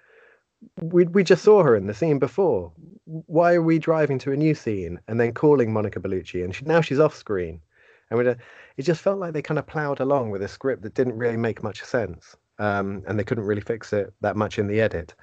We, 0.82 1.06
we 1.06 1.24
just 1.24 1.43
saw 1.43 1.63
her 1.63 1.76
in 1.76 1.88
the 1.88 1.93
scene 1.93 2.19
before. 2.19 2.72
Why 3.06 3.54
are 3.54 3.62
we 3.62 3.80
driving 3.80 4.19
to 4.19 4.32
a 4.32 4.38
new 4.38 4.54
scene 4.54 5.00
and 5.08 5.19
then 5.19 5.34
calling 5.34 5.72
Monica 5.72 6.00
Bellucci? 6.00 6.43
And 6.43 6.54
she, 6.54 6.65
now 6.65 6.82
she's 6.82 7.00
off 7.00 7.15
screen. 7.15 7.62
And 8.10 8.19
we 8.19 8.28
it 8.28 8.84
just 8.84 9.02
felt 9.02 9.19
like 9.19 9.34
they 9.34 9.41
kind 9.41 9.60
of 9.60 9.67
plowed 9.67 10.00
along 10.00 10.32
with 10.32 10.41
a 10.41 10.48
script 10.48 10.82
that 10.84 10.93
didn't 10.95 11.17
really 11.17 11.38
make 11.38 11.63
much 11.63 11.84
sense. 11.84 12.36
Um, 12.60 13.04
and 13.08 13.17
they 13.17 13.24
couldn't 13.24 13.45
really 13.45 13.62
fix 13.62 13.93
it 13.93 14.13
that 14.19 14.36
much 14.36 14.60
in 14.60 14.67
the 14.67 14.82
edit. 14.82 15.15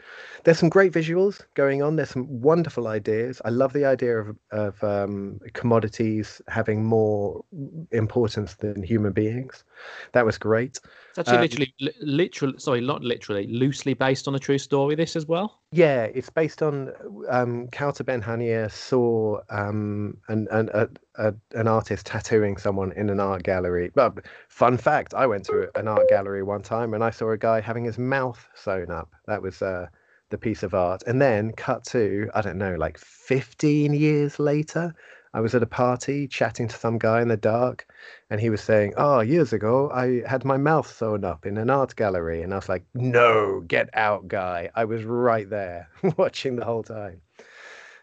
There's 0.45 0.59
some 0.59 0.71
great 0.71 0.93
visuals 0.93 1.43
going 1.53 1.83
on. 1.83 1.97
There's 1.97 2.09
some 2.09 2.27
wonderful 2.41 2.89
ideas. 2.89 3.43
I 3.45 3.51
love 3.51 3.75
the 3.75 3.85
idea 3.85 4.19
of 4.19 4.37
of 4.53 4.83
um, 4.83 5.39
commodities 5.53 6.41
having 6.49 6.83
more 6.83 7.45
importance 7.93 8.55
than 8.55 8.83
human 8.83 9.13
beings. 9.13 9.65
That 10.13 10.25
was 10.25 10.39
great. 10.39 10.81
It's 11.11 11.19
actually 11.19 11.37
Um, 11.37 11.43
literally, 11.43 11.75
li- 11.81 11.93
literally, 12.01 12.59
sorry, 12.59 12.81
not 12.81 13.03
literally, 13.03 13.47
loosely 13.49 13.95
based 13.95 14.29
on 14.29 14.35
a 14.35 14.39
true 14.39 14.59
story. 14.59 14.95
This 14.95 15.17
as 15.17 15.27
well. 15.27 15.61
Yeah, 15.73 16.05
it's 16.05 16.31
based 16.31 16.63
on 16.63 16.93
um, 17.29 17.69
Kaouther 17.69 18.05
Ben 18.05 18.23
Hania 18.23 18.71
saw 18.71 19.41
um, 19.51 20.17
an, 20.29 20.49
an, 20.51 20.71
a, 20.73 20.89
a, 21.19 21.35
an 21.53 21.69
artist 21.69 22.07
tattooing 22.07 22.57
someone 22.57 22.93
in 22.93 23.11
an 23.11 23.21
art 23.21 23.43
gallery. 23.43 23.91
But 23.95 24.27
fun 24.49 24.77
fact, 24.77 25.15
I 25.15 25.27
went 25.27 25.45
to 25.47 25.71
an 25.79 25.89
art 25.89 26.09
gallery 26.09 26.43
one 26.43 26.63
time 26.63 26.95
and 26.95 27.03
I 27.05 27.11
saw 27.11 27.31
a 27.31 27.39
guy 27.39 27.61
having 27.61 27.85
his 27.85 27.99
mouth 27.99 28.49
sewn 28.55 28.91
up. 28.91 29.11
That 29.27 29.43
was 29.43 29.63
uh, 29.63 29.89
the 30.31 30.39
piece 30.39 30.63
of 30.63 30.75
art. 30.75 31.03
And 31.07 31.21
then 31.21 31.53
cut 31.53 31.85
to, 31.87 32.31
I 32.35 32.41
don't 32.41 32.59
know, 32.59 32.75
like 32.75 32.99
15 32.99 33.95
years 33.95 34.39
later, 34.39 34.95
I 35.35 35.41
was 35.41 35.55
at 35.55 35.63
a 35.63 35.67
party 35.67 36.27
chatting 36.27 36.69
to 36.69 36.77
some 36.77 36.99
guy 36.99 37.21
in 37.21 37.29
the 37.29 37.37
dark 37.37 37.87
and 38.31 38.41
he 38.41 38.49
was 38.49 38.63
saying, 38.63 38.95
Oh, 38.97 39.21
years 39.21 39.53
ago, 39.53 39.91
I 39.91 40.23
had 40.27 40.45
my 40.45 40.57
mouth 40.57 40.91
sewn 40.91 41.25
up 41.25 41.45
in 41.45 41.59
an 41.59 41.69
art 41.71 41.95
gallery. 41.97 42.43
And 42.43 42.53
I 42.55 42.57
was 42.57 42.69
like, 42.71 42.85
No, 42.95 43.61
get 43.61 43.91
out, 43.93 44.29
guy. 44.29 44.71
I 44.75 44.85
was 44.87 45.05
right 45.05 45.49
there 45.49 45.89
watching 46.17 46.57
the 46.57 46.65
whole 46.65 46.83
time. 46.83 47.21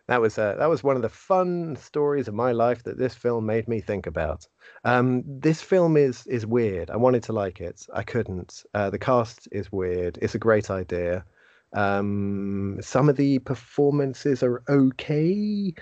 That 0.08 0.20
was 0.22 0.38
uh, 0.38 0.56
that 0.60 0.70
was 0.70 0.84
one 0.84 0.98
of 0.98 1.02
the 1.02 1.10
fun 1.10 1.78
stories 1.78 2.28
of 2.28 2.34
my 2.34 2.52
life 2.52 2.84
that 2.84 2.98
this 2.98 3.16
film 3.16 3.46
made 3.46 3.68
me 3.70 3.80
think 3.80 4.06
about. 4.06 4.46
Um, 4.84 5.24
this 5.26 5.62
film 5.62 5.96
is 5.96 6.28
is 6.28 6.46
weird. 6.46 6.90
I 6.90 6.98
wanted 6.98 7.24
to 7.24 7.34
like 7.34 7.62
it, 7.62 7.86
I 7.94 8.04
couldn't. 8.04 8.64
Uh, 8.74 8.90
the 8.90 9.00
cast 9.00 9.48
is 9.52 9.72
weird. 9.72 10.20
It's 10.22 10.36
a 10.36 10.40
great 10.40 10.70
idea. 10.70 11.24
Um, 11.74 12.78
some 12.82 13.08
of 13.10 13.16
the 13.16 13.40
performances 13.40 14.44
are 14.44 14.62
okay. 14.68 15.74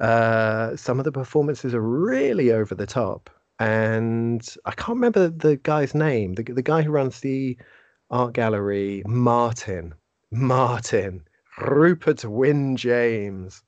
Uh, 0.00 0.76
some 0.76 0.98
of 0.98 1.04
the 1.04 1.12
performances 1.12 1.74
are 1.74 1.80
really 1.80 2.52
over 2.52 2.74
the 2.74 2.86
top, 2.86 3.30
and 3.58 4.46
I 4.66 4.72
can't 4.72 4.96
remember 4.96 5.28
the 5.28 5.56
guy's 5.56 5.94
name. 5.94 6.34
The 6.34 6.42
the 6.42 6.62
guy 6.62 6.82
who 6.82 6.90
runs 6.90 7.20
the 7.20 7.56
art 8.10 8.34
gallery, 8.34 9.02
Martin. 9.06 9.94
Martin. 10.30 11.24
Rupert 11.60 12.24
Wynne 12.24 12.76
James. 12.76 13.62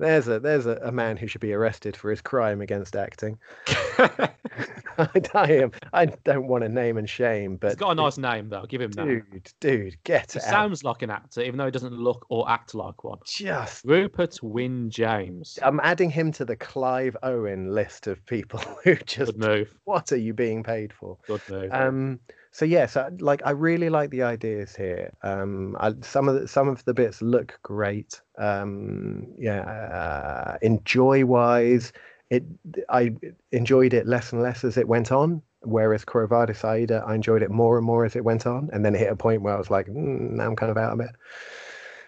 There's 0.00 0.28
a 0.28 0.38
there's 0.38 0.66
a, 0.66 0.76
a 0.84 0.92
man 0.92 1.16
who 1.16 1.26
should 1.26 1.40
be 1.40 1.52
arrested 1.52 1.96
for 1.96 2.10
his 2.10 2.20
crime 2.20 2.60
against 2.60 2.94
acting. 2.94 3.36
I, 3.98 5.08
I 5.34 5.52
am 5.52 5.72
I 5.92 6.06
don't 6.06 6.46
want 6.46 6.62
to 6.62 6.68
name 6.68 6.96
and 6.98 7.08
shame, 7.10 7.56
but 7.56 7.70
He's 7.70 7.76
got 7.76 7.90
a 7.90 7.94
nice 7.96 8.16
name 8.16 8.48
though. 8.48 8.64
Give 8.68 8.80
him 8.80 8.92
that. 8.92 9.06
dude, 9.06 9.52
dude, 9.60 9.96
get 10.04 10.32
He 10.32 10.38
out. 10.38 10.44
sounds 10.44 10.84
like 10.84 11.02
an 11.02 11.10
actor, 11.10 11.40
even 11.42 11.58
though 11.58 11.64
he 11.64 11.70
doesn't 11.72 11.92
look 11.92 12.26
or 12.28 12.48
act 12.48 12.74
like 12.76 13.02
one. 13.02 13.18
Just 13.26 13.84
Rupert 13.84 14.38
Wynne 14.42 14.88
James. 14.90 15.58
I'm 15.62 15.80
adding 15.82 16.10
him 16.10 16.30
to 16.32 16.44
the 16.44 16.56
Clive 16.56 17.16
Owen 17.24 17.74
list 17.74 18.06
of 18.06 18.24
people 18.26 18.60
who 18.84 18.94
just 18.96 19.32
Good 19.32 19.38
move. 19.40 19.74
what 19.84 20.12
are 20.12 20.16
you 20.16 20.32
being 20.32 20.62
paid 20.62 20.92
for? 20.92 21.16
Good 21.26 21.42
move. 21.50 21.70
Um, 21.72 22.20
so 22.50 22.64
yes, 22.64 22.96
I, 22.96 23.08
like 23.18 23.42
I 23.44 23.50
really 23.50 23.90
like 23.90 24.10
the 24.10 24.22
ideas 24.22 24.74
here. 24.74 25.12
Um, 25.22 25.76
I, 25.78 25.94
some 26.02 26.28
of 26.28 26.40
the, 26.40 26.48
some 26.48 26.68
of 26.68 26.84
the 26.84 26.94
bits 26.94 27.22
look 27.22 27.58
great. 27.62 28.20
Um, 28.38 29.26
yeah, 29.38 29.60
uh, 29.60 30.58
enjoy 30.62 31.24
wise, 31.24 31.92
it 32.30 32.44
I 32.88 33.14
enjoyed 33.52 33.94
it 33.94 34.06
less 34.06 34.32
and 34.32 34.42
less 34.42 34.64
as 34.64 34.76
it 34.76 34.88
went 34.88 35.12
on. 35.12 35.42
Whereas 35.62 36.04
Quo 36.04 36.26
Vadis 36.26 36.64
Aida, 36.64 37.02
I 37.04 37.16
enjoyed 37.16 37.42
it 37.42 37.50
more 37.50 37.78
and 37.78 37.86
more 37.86 38.04
as 38.04 38.14
it 38.14 38.24
went 38.24 38.46
on, 38.46 38.70
and 38.72 38.84
then 38.84 38.94
it 38.94 38.98
hit 38.98 39.12
a 39.12 39.16
point 39.16 39.42
where 39.42 39.54
I 39.54 39.58
was 39.58 39.70
like, 39.70 39.86
mm, 39.86 40.30
now 40.30 40.46
I'm 40.46 40.56
kind 40.56 40.70
of 40.70 40.78
out 40.78 40.92
of 40.92 41.00
it. 41.00 41.10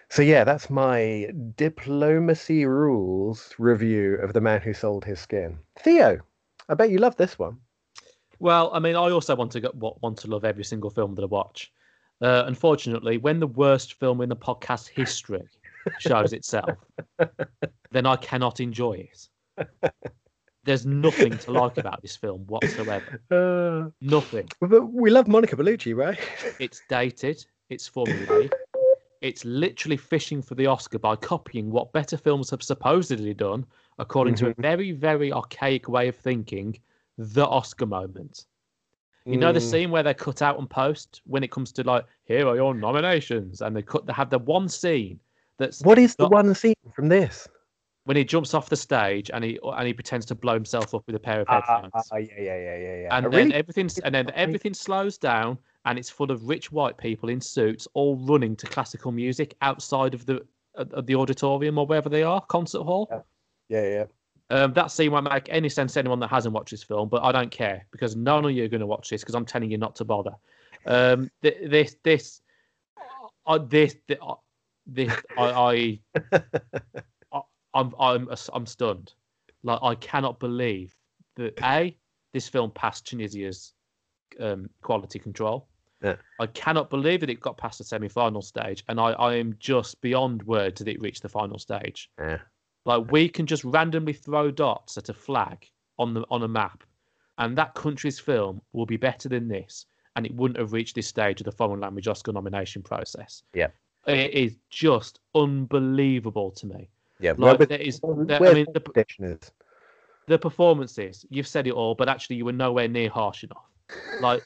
So 0.09 0.21
yeah, 0.21 0.43
that's 0.43 0.69
my 0.69 1.29
diplomacy 1.55 2.65
rules 2.65 3.53
review 3.57 4.15
of 4.15 4.33
the 4.33 4.41
man 4.41 4.61
who 4.61 4.73
sold 4.73 5.05
his 5.05 5.19
skin. 5.19 5.59
Theo, 5.79 6.19
I 6.67 6.73
bet 6.73 6.89
you 6.89 6.97
love 6.97 7.15
this 7.17 7.37
one. 7.39 7.57
Well, 8.41 8.71
I 8.73 8.79
mean, 8.79 8.95
I 8.95 9.11
also 9.11 9.35
want 9.35 9.51
to 9.51 9.59
go, 9.59 9.71
want 10.01 10.17
to 10.17 10.27
love 10.27 10.43
every 10.45 10.63
single 10.63 10.89
film 10.89 11.13
that 11.13 11.21
I 11.21 11.27
watch. 11.27 11.71
Uh, 12.21 12.43
unfortunately, 12.47 13.19
when 13.19 13.39
the 13.39 13.45
worst 13.45 13.93
film 13.99 14.19
in 14.19 14.29
the 14.29 14.35
podcast 14.35 14.87
history 14.87 15.43
shows 15.99 16.33
itself, 16.33 16.79
then 17.91 18.07
I 18.07 18.15
cannot 18.15 18.59
enjoy 18.59 19.07
it. 19.11 19.67
There's 20.63 20.87
nothing 20.87 21.37
to 21.37 21.51
like 21.51 21.77
about 21.77 22.01
this 22.01 22.15
film 22.15 22.47
whatsoever. 22.47 23.21
Uh, 23.29 23.91
Nothing. 24.01 24.49
But 24.59 24.87
we 24.91 25.11
love 25.11 25.27
Monica 25.27 25.55
Bellucci, 25.55 25.95
right? 25.95 26.19
It's 26.59 26.81
dated. 26.89 27.45
It's 27.69 27.87
formulaic. 27.87 28.53
It's 29.21 29.45
literally 29.45 29.97
fishing 29.97 30.41
for 30.41 30.55
the 30.55 30.65
Oscar 30.65 30.97
by 30.97 31.15
copying 31.15 31.69
what 31.69 31.93
better 31.93 32.17
films 32.17 32.49
have 32.49 32.63
supposedly 32.63 33.35
done, 33.35 33.67
according 33.99 34.33
to 34.35 34.49
a 34.49 34.55
very, 34.57 34.93
very 34.93 35.31
archaic 35.31 35.87
way 35.87 36.07
of 36.07 36.15
thinking, 36.15 36.79
the 37.21 37.45
Oscar 37.47 37.85
moment. 37.85 38.45
You 39.25 39.37
know 39.37 39.51
the 39.53 39.59
Mm. 39.59 39.69
scene 39.69 39.91
where 39.91 40.01
they 40.03 40.15
cut 40.15 40.41
out 40.41 40.57
and 40.57 40.67
post 40.69 41.21
when 41.25 41.43
it 41.43 41.51
comes 41.51 41.71
to 41.73 41.83
like, 41.83 42.05
here 42.23 42.47
are 42.47 42.55
your 42.55 42.73
nominations, 42.73 43.61
and 43.61 43.75
they 43.75 43.83
cut 43.83 44.05
they 44.07 44.13
have 44.13 44.29
the 44.31 44.39
one 44.39 44.67
scene 44.67 45.19
that's 45.57 45.81
What 45.83 45.99
is 45.99 46.15
the 46.15 46.27
one 46.27 46.53
scene 46.55 46.73
from 46.95 47.07
this? 47.09 47.47
when 48.05 48.17
he 48.17 48.23
jumps 48.23 48.55
off 48.55 48.67
the 48.67 48.75
stage 48.75 49.29
and 49.31 49.43
he 49.43 49.59
and 49.63 49.85
he 49.87 49.93
pretends 49.93 50.25
to 50.25 50.33
blow 50.35 50.55
himself 50.55 50.95
up 50.95 51.03
with 51.05 51.15
a 51.15 51.19
pair 51.19 51.41
of 51.41 51.47
Ah, 51.49 51.61
headphones. 51.61 51.91
ah, 52.11 52.17
yeah, 52.17 52.27
yeah, 52.35 52.57
yeah, 52.57 52.77
yeah, 52.77 52.95
yeah. 53.03 53.15
and 53.15 53.27
I 53.27 53.29
then 53.29 53.31
really- 53.31 53.53
everything's 53.53 53.99
and 53.99 54.15
then 54.15 54.31
everything 54.33 54.73
slows 54.73 55.19
down 55.19 55.59
and 55.85 55.99
it's 55.99 56.09
full 56.09 56.31
of 56.31 56.43
rich 56.47 56.71
white 56.71 56.97
people 56.97 57.29
in 57.29 57.39
suits 57.39 57.87
all 57.93 58.15
running 58.25 58.55
to 58.55 58.65
classical 58.65 59.11
music 59.11 59.55
outside 59.61 60.15
of 60.15 60.25
the 60.25 60.41
of 60.73 61.05
the 61.05 61.13
auditorium 61.13 61.77
or 61.77 61.85
wherever 61.85 62.09
they 62.09 62.23
are 62.23 62.41
concert 62.41 62.81
hall 62.81 63.07
yeah, 63.69 63.83
yeah. 63.87 64.05
Um, 64.51 64.73
that 64.73 64.91
scene 64.91 65.11
won't 65.11 65.29
make 65.31 65.47
any 65.49 65.69
sense 65.69 65.93
to 65.93 65.99
anyone 65.99 66.19
that 66.19 66.29
hasn't 66.29 66.53
watched 66.53 66.71
this 66.71 66.83
film 66.83 67.09
but 67.09 67.23
i 67.23 67.31
don't 67.31 67.51
care 67.51 67.85
because 67.91 68.15
none 68.15 68.45
of 68.45 68.51
you 68.51 68.63
are 68.63 68.67
going 68.67 68.79
to 68.81 68.87
watch 68.87 69.09
this 69.09 69.21
because 69.21 69.35
i'm 69.35 69.45
telling 69.45 69.71
you 69.71 69.77
not 69.77 69.95
to 69.95 70.05
bother 70.05 70.35
um, 70.85 71.29
th- 71.41 71.69
this 71.69 71.95
this 72.03 72.41
uh, 73.47 73.57
this 73.57 73.95
th- 74.07 74.19
uh, 74.21 74.35
this 74.85 75.11
i 75.37 75.99
i 76.13 76.19
I- 77.33 77.41
i'm 77.73 77.93
i'm 77.99 78.29
i'm 78.53 78.65
stunned 78.65 79.13
like 79.63 79.79
i 79.81 79.95
cannot 79.95 80.39
believe 80.39 80.95
that 81.35 81.53
a 81.63 81.95
this 82.33 82.47
film 82.49 82.71
passed 82.71 83.05
tunisia's 83.05 83.73
um, 84.39 84.69
quality 84.81 85.19
control 85.19 85.67
Yeah. 86.03 86.15
I 86.39 86.47
cannot 86.47 86.89
believe 86.89 87.19
that 87.19 87.29
it 87.29 87.39
got 87.41 87.57
past 87.57 87.77
the 87.77 87.83
semi-final 87.83 88.41
stage, 88.41 88.83
and 88.87 88.99
I, 88.99 89.11
I 89.11 89.35
am 89.35 89.55
just 89.59 90.01
beyond 90.01 90.41
words 90.43 90.79
that 90.79 90.87
it 90.87 90.99
reached 90.99 91.21
the 91.21 91.29
final 91.29 91.59
stage. 91.59 92.09
Yeah. 92.17 92.39
Like 92.85 93.11
we 93.11 93.29
can 93.29 93.45
just 93.45 93.63
randomly 93.63 94.13
throw 94.13 94.51
dots 94.51 94.97
at 94.97 95.09
a 95.09 95.13
flag 95.13 95.69
on 95.99 96.13
the 96.13 96.25
on 96.31 96.43
a 96.43 96.47
map, 96.47 96.83
and 97.37 97.57
that 97.57 97.75
country's 97.75 98.19
film 98.19 98.61
will 98.73 98.85
be 98.85 98.97
better 98.97 99.29
than 99.29 99.47
this, 99.47 99.85
and 100.15 100.25
it 100.25 100.33
wouldn't 100.33 100.59
have 100.59 100.73
reached 100.73 100.95
this 100.95 101.07
stage 101.07 101.41
of 101.41 101.45
the 101.45 101.51
foreign 101.51 101.79
language 101.79 102.07
Oscar 102.07 102.31
nomination 102.31 102.81
process. 102.81 103.43
Yeah. 103.53 103.67
It 104.07 104.33
is 104.33 104.57
just 104.71 105.19
unbelievable 105.35 106.49
to 106.51 106.65
me. 106.65 106.89
Yeah, 107.19 107.33
Like 107.37 107.59
but 107.59 107.69
there 107.69 107.79
is, 107.79 107.99
there, 108.01 108.43
I 108.43 108.53
mean, 108.55 108.65
the 108.73 108.79
competition 108.79 109.25
is. 109.25 109.51
the 110.25 110.39
performances. 110.39 111.23
You've 111.29 111.47
said 111.47 111.67
it 111.67 111.73
all, 111.73 111.93
but 111.93 112.09
actually, 112.09 112.37
you 112.37 112.45
were 112.45 112.51
nowhere 112.51 112.87
near 112.87 113.11
harsh 113.11 113.43
enough. 113.43 113.69
Like 114.19 114.43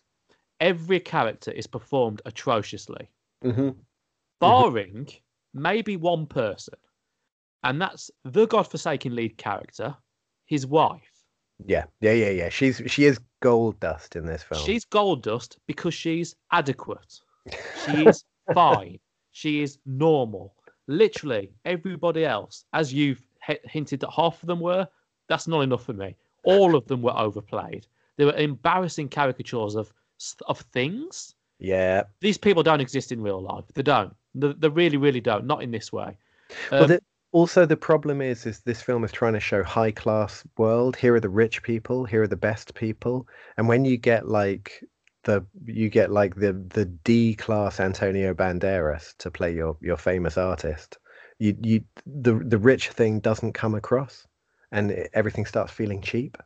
every 0.60 1.00
character 1.00 1.52
is 1.52 1.68
performed 1.68 2.22
atrociously, 2.26 3.10
hmm 3.42 3.70
barring 4.42 5.08
maybe 5.54 5.96
one 5.96 6.26
person, 6.28 6.74
and 7.66 7.82
that's 7.82 8.10
the 8.24 8.46
godforsaken 8.48 9.16
lead 9.16 9.38
character, 9.38 9.96
his 10.46 10.66
wife. 10.66 11.02
Yeah, 11.66 11.86
yeah, 12.02 12.12
yeah, 12.14 12.30
yeah. 12.30 12.50
She's 12.50 12.82
she 12.88 13.06
is 13.06 13.20
gold 13.42 13.80
dust 13.80 14.16
in 14.16 14.26
this 14.26 14.44
film. 14.44 14.62
She's 14.64 14.86
gold 14.86 15.24
dust 15.24 15.58
because 15.68 15.94
she's 15.94 16.36
adequate. 16.52 17.20
She 17.86 18.08
is 18.08 18.24
fine. 18.54 18.98
She 19.32 19.62
is 19.62 19.78
normal. 19.86 20.56
Literally, 20.88 21.52
everybody 21.66 22.26
else, 22.26 22.66
as 22.74 22.92
you've 22.94 23.22
h- 23.48 23.60
hinted 23.66 24.00
that 24.00 24.10
half 24.10 24.42
of 24.42 24.48
them 24.48 24.60
were, 24.60 24.88
that's 25.30 25.48
not 25.48 25.62
enough 25.62 25.84
for 25.86 25.94
me. 25.94 26.16
All 26.44 26.76
of 26.76 26.86
them 26.88 27.02
were 27.04 27.16
overplayed. 27.18 27.86
They 28.18 28.26
were 28.26 28.36
embarrassing 28.36 29.10
caricatures 29.10 29.76
of 29.76 29.94
of 30.48 30.60
things. 30.74 31.36
yeah. 31.60 32.04
These 32.22 32.38
people 32.38 32.64
don't 32.64 32.82
exist 32.82 33.12
in 33.12 33.22
real 33.22 33.42
life. 33.42 33.66
They 33.74 33.84
don't. 33.84 34.16
They, 34.34 34.54
they 34.54 34.70
really, 34.70 34.98
really 34.98 35.22
don't. 35.22 35.46
Not 35.46 35.62
in 35.64 35.72
this 35.72 35.92
way. 35.94 36.18
Well, 36.72 36.84
Um, 36.84 36.88
the, 36.90 37.00
also 37.36 37.66
the 37.66 37.76
problem 37.76 38.22
is, 38.22 38.46
is 38.46 38.62
this 38.62 38.82
film 38.82 39.04
is 39.04 39.12
trying 39.12 39.34
to 39.34 39.42
show 39.42 39.62
high 39.62 39.92
class 39.92 40.48
world. 40.58 40.96
Here 40.96 41.14
are 41.16 41.20
the 41.20 41.28
rich 41.44 41.62
people. 41.64 42.06
Here 42.06 42.22
are 42.24 42.28
the 42.28 42.38
best 42.50 42.74
people. 42.76 43.28
And 43.58 43.68
when 43.68 43.84
you 43.84 43.98
get 43.98 44.30
like 44.30 44.82
the 45.26 45.46
you 45.66 45.90
get 45.90 46.12
like 46.12 46.36
the 46.36 46.54
the 46.70 46.86
D 46.86 47.36
class 47.36 47.82
Antonio 47.82 48.34
Banderas 48.34 49.18
to 49.18 49.30
play 49.30 49.54
your 49.54 49.76
your 49.82 49.98
famous 49.98 50.38
artist, 50.38 50.98
you 51.38 51.58
you 51.62 51.84
the 52.06 52.36
the 52.36 52.58
rich 52.58 52.90
thing 52.92 53.20
doesn't 53.20 53.52
come 53.52 53.76
across, 53.76 54.26
and 54.72 54.92
it- 54.92 55.10
everything 55.14 55.46
starts 55.46 55.74
feeling 55.74 56.02
cheap. 56.02 56.38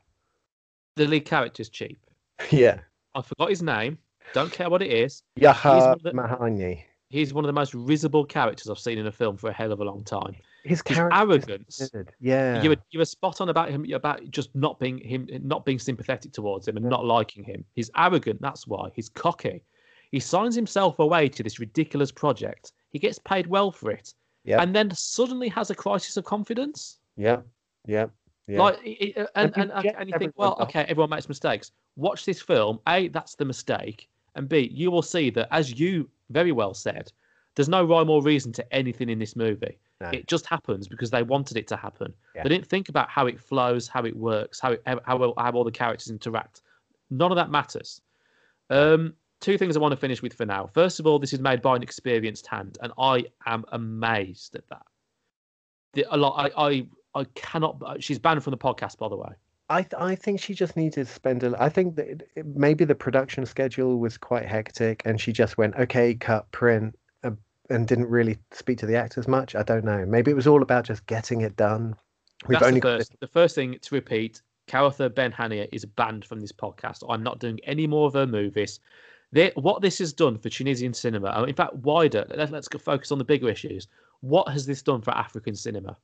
the 0.95 1.05
lead 1.05 1.25
character's 1.25 1.69
cheap. 1.69 1.99
yeah. 2.49 2.79
I 3.13 3.21
forgot 3.21 3.49
his 3.49 3.61
name. 3.61 3.99
Don't 4.33 4.51
care 4.51 4.69
what 4.71 4.81
it 4.81 4.91
is. 4.91 5.21
Yahya 5.35 5.89
one 5.89 5.99
the- 6.03 6.13
Mahayni. 6.13 6.83
He's 7.09 7.31
one 7.33 7.43
of 7.45 7.47
the 7.47 7.59
most 7.61 7.73
risible 7.75 8.25
characters 8.25 8.69
I've 8.69 8.79
seen 8.79 8.97
in 8.97 9.07
a 9.07 9.11
film 9.11 9.37
for 9.37 9.49
a 9.49 9.53
hell 9.53 9.71
of 9.71 9.79
a 9.79 9.83
long 9.83 10.03
time. 10.03 10.35
His 10.63 10.81
arrogance. 10.87 11.89
Yeah. 12.19 12.61
You 12.61 12.69
were 12.71 12.77
you 12.91 12.99
were 12.99 13.05
spot 13.05 13.41
on 13.41 13.49
about 13.49 13.69
him 13.69 13.85
about 13.93 14.29
just 14.29 14.53
not 14.55 14.79
being 14.79 14.97
him 14.97 15.27
not 15.43 15.65
being 15.65 15.79
sympathetic 15.79 16.31
towards 16.33 16.67
him 16.67 16.77
and 16.77 16.85
not 16.85 17.05
liking 17.05 17.43
him. 17.43 17.63
He's 17.75 17.89
arrogant, 17.95 18.41
that's 18.41 18.67
why. 18.67 18.89
He's 18.93 19.09
cocky. 19.09 19.63
He 20.11 20.19
signs 20.19 20.55
himself 20.55 20.99
away 20.99 21.29
to 21.29 21.43
this 21.43 21.59
ridiculous 21.59 22.11
project. 22.11 22.71
He 22.91 22.99
gets 22.99 23.19
paid 23.19 23.47
well 23.47 23.71
for 23.71 23.91
it. 23.91 24.13
Yep. 24.45 24.61
And 24.61 24.75
then 24.75 24.91
suddenly 24.95 25.47
has 25.49 25.69
a 25.69 25.75
crisis 25.75 26.17
of 26.17 26.23
confidence. 26.25 26.97
Yeah. 27.15 27.41
Yeah. 27.87 28.07
Yeah. 28.47 28.59
Like 28.59 28.79
it- 28.83 28.89
it- 28.89 29.17
uh, 29.17 29.27
and, 29.35 29.53
and, 29.57 29.71
and, 29.71 29.85
and 29.99 30.09
you 30.09 30.17
think, 30.17 30.33
well, 30.35 30.55
else. 30.59 30.61
okay, 30.69 30.81
everyone 30.87 31.11
makes 31.11 31.29
mistakes. 31.29 31.71
Watch 31.95 32.25
this 32.25 32.41
film. 32.41 32.79
A, 32.87 33.09
that's 33.09 33.35
the 33.35 33.45
mistake. 33.45 34.09
And 34.35 34.49
B, 34.49 34.69
you 34.73 34.89
will 34.89 35.01
see 35.03 35.29
that 35.31 35.47
as 35.51 35.79
you 35.79 36.09
very 36.31 36.51
well 36.51 36.73
said, 36.73 37.11
there's 37.55 37.69
no 37.69 37.83
rhyme 37.83 38.09
or 38.09 38.21
reason 38.23 38.51
to 38.53 38.73
anything 38.73 39.09
in 39.09 39.19
this 39.19 39.35
movie. 39.35 39.77
No. 40.01 40.09
It 40.09 40.27
just 40.27 40.45
happens 40.45 40.87
because 40.87 41.09
they 41.11 41.23
wanted 41.23 41.57
it 41.57 41.67
to 41.67 41.75
happen. 41.75 42.13
Yeah. 42.35 42.43
They 42.43 42.49
didn't 42.49 42.67
think 42.67 42.87
about 42.89 43.09
how 43.09 43.27
it 43.27 43.39
flows, 43.39 43.87
how 43.87 44.05
it 44.05 44.15
works, 44.15 44.59
how 44.59 44.71
it, 44.73 44.81
how 44.85 44.99
how 45.05 45.33
how 45.37 45.51
all 45.51 45.63
the 45.63 45.71
characters 45.71 46.09
interact. 46.09 46.61
None 47.09 47.31
of 47.31 47.35
that 47.35 47.49
matters. 47.49 48.01
Um, 48.69 49.13
two 49.41 49.57
things 49.57 49.75
I 49.75 49.79
want 49.79 49.91
to 49.93 49.97
finish 49.97 50.21
with 50.21 50.33
for 50.33 50.45
now. 50.45 50.67
First 50.73 50.99
of 50.99 51.07
all, 51.07 51.19
this 51.19 51.33
is 51.33 51.39
made 51.39 51.61
by 51.61 51.75
an 51.75 51.83
experienced 51.83 52.47
hand, 52.47 52.77
and 52.81 52.93
I 52.97 53.25
am 53.45 53.65
amazed 53.71 54.55
at 54.55 54.67
that. 54.69 54.85
The, 55.93 56.05
a 56.09 56.17
lot. 56.17 56.51
I, 56.55 56.67
I 56.69 56.87
I 57.15 57.23
cannot. 57.35 57.81
She's 57.99 58.19
banned 58.19 58.43
from 58.43 58.51
the 58.51 58.57
podcast, 58.57 58.97
by 58.97 59.09
the 59.09 59.17
way. 59.17 59.31
I 59.71 59.81
th- 59.81 59.93
I 60.01 60.15
think 60.15 60.39
she 60.39 60.53
just 60.53 60.75
needed 60.77 61.05
to 61.07 61.13
spend 61.13 61.43
a. 61.43 61.55
I 61.61 61.69
think 61.69 61.95
that 61.95 62.07
it, 62.07 62.29
it- 62.35 62.45
maybe 62.45 62.85
the 62.85 62.95
production 62.95 63.45
schedule 63.45 63.97
was 63.99 64.17
quite 64.17 64.45
hectic, 64.45 65.01
and 65.05 65.19
she 65.19 65.31
just 65.33 65.57
went 65.57 65.75
okay, 65.75 66.13
cut, 66.15 66.51
print, 66.51 66.93
uh, 66.95 66.98
and 67.69 67.87
didn't 67.87 68.09
really 68.09 68.37
speak 68.51 68.77
to 68.79 68.85
the 68.85 68.95
actors 68.95 69.27
much. 69.27 69.55
I 69.55 69.63
don't 69.63 69.85
know. 69.85 70.05
Maybe 70.05 70.31
it 70.31 70.35
was 70.35 70.47
all 70.47 70.61
about 70.61 70.85
just 70.85 71.05
getting 71.05 71.41
it 71.41 71.55
done. 71.55 71.95
We've 72.47 72.57
That's 72.57 72.67
only 72.67 72.79
the 72.79 72.83
got 72.83 72.97
first. 72.99 73.19
The 73.19 73.27
first 73.27 73.55
thing 73.55 73.77
to 73.81 73.95
repeat: 73.95 74.41
Caratha 74.67 75.13
Ben 75.13 75.31
Hania 75.31 75.67
is 75.71 75.85
banned 75.85 76.25
from 76.25 76.39
this 76.39 76.51
podcast. 76.51 77.03
I'm 77.09 77.23
not 77.23 77.39
doing 77.39 77.59
any 77.63 77.87
more 77.87 78.07
of 78.07 78.13
her 78.13 78.27
movies. 78.27 78.79
They, 79.31 79.51
what 79.55 79.81
this 79.81 79.99
has 79.99 80.11
done 80.11 80.39
for 80.39 80.49
Tunisian 80.49 80.93
cinema, 80.93 81.43
in 81.43 81.53
fact, 81.53 81.75
wider. 81.75 82.25
Let, 82.33 82.51
let's 82.51 82.67
focus 82.67 83.11
on 83.11 83.19
the 83.19 83.23
bigger 83.23 83.47
issues. 83.49 83.87
What 84.21 84.49
has 84.49 84.65
this 84.65 84.81
done 84.81 85.01
for 85.01 85.11
African 85.11 85.55
cinema? 85.55 85.95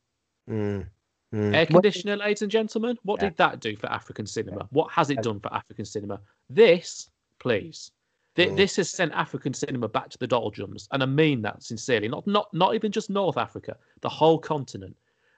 Mm, 0.50 0.86
mm. 1.34 1.56
Air 1.56 1.66
conditioner, 1.66 2.18
ladies 2.18 2.44
and 2.44 2.52
gentlemen. 2.52 3.00
What 3.04 3.20
Yeah. 3.20 3.30
did 3.30 3.38
that 3.38 3.60
do 3.62 3.76
for 3.76 3.92
African 3.92 4.28
cinema? 4.28 4.68
What 4.70 4.92
has 4.92 5.10
it 5.10 5.24
done 5.24 5.40
for 5.40 5.52
African 5.54 5.86
cinema? 5.86 6.22
This, 6.50 7.10
please. 7.40 7.92
Th- 8.36 8.50
Mm. 8.50 8.58
This 8.58 8.76
has 8.76 8.90
sent 8.90 9.14
African 9.14 9.54
cinema 9.54 9.88
back 9.88 10.10
to 10.10 10.18
the 10.18 10.28
doldrums, 10.28 10.88
and 10.92 11.02
I 11.02 11.06
mean 11.06 11.42
that 11.44 11.64
sincerely. 11.64 12.08
Not 12.08 12.28
not 12.28 12.54
not 12.54 12.76
even 12.76 12.92
just 12.92 13.10
North 13.10 13.38
Africa, 13.38 13.78
the 14.02 14.10
whole 14.10 14.38
continent. 14.40 14.96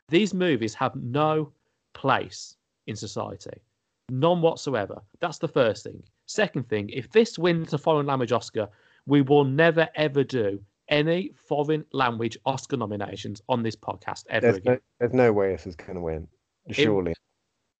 These 0.09 0.33
movies 0.33 0.73
have 0.73 0.95
no 0.95 1.51
place 1.93 2.55
in 2.87 2.95
society, 2.95 3.61
none 4.09 4.41
whatsoever. 4.41 5.01
That's 5.19 5.37
the 5.37 5.47
first 5.47 5.83
thing. 5.83 6.01
Second 6.25 6.67
thing, 6.69 6.89
if 6.89 7.09
this 7.11 7.37
wins 7.37 7.73
a 7.73 7.77
foreign 7.77 8.05
language 8.07 8.31
Oscar, 8.31 8.67
we 9.05 9.21
will 9.21 9.43
never 9.43 9.87
ever 9.95 10.23
do 10.23 10.59
any 10.89 11.31
foreign 11.35 11.83
language 11.91 12.37
Oscar 12.45 12.77
nominations 12.77 13.41
on 13.49 13.61
this 13.61 13.75
podcast 13.75 14.23
ever 14.29 14.47
there's 14.47 14.57
again. 14.57 14.73
no, 14.73 14.79
there's 14.99 15.13
no 15.13 15.31
way 15.33 15.51
this 15.51 15.67
is 15.67 15.75
going 15.75 15.95
to 15.95 16.01
win. 16.01 16.27
Surely. 16.71 17.13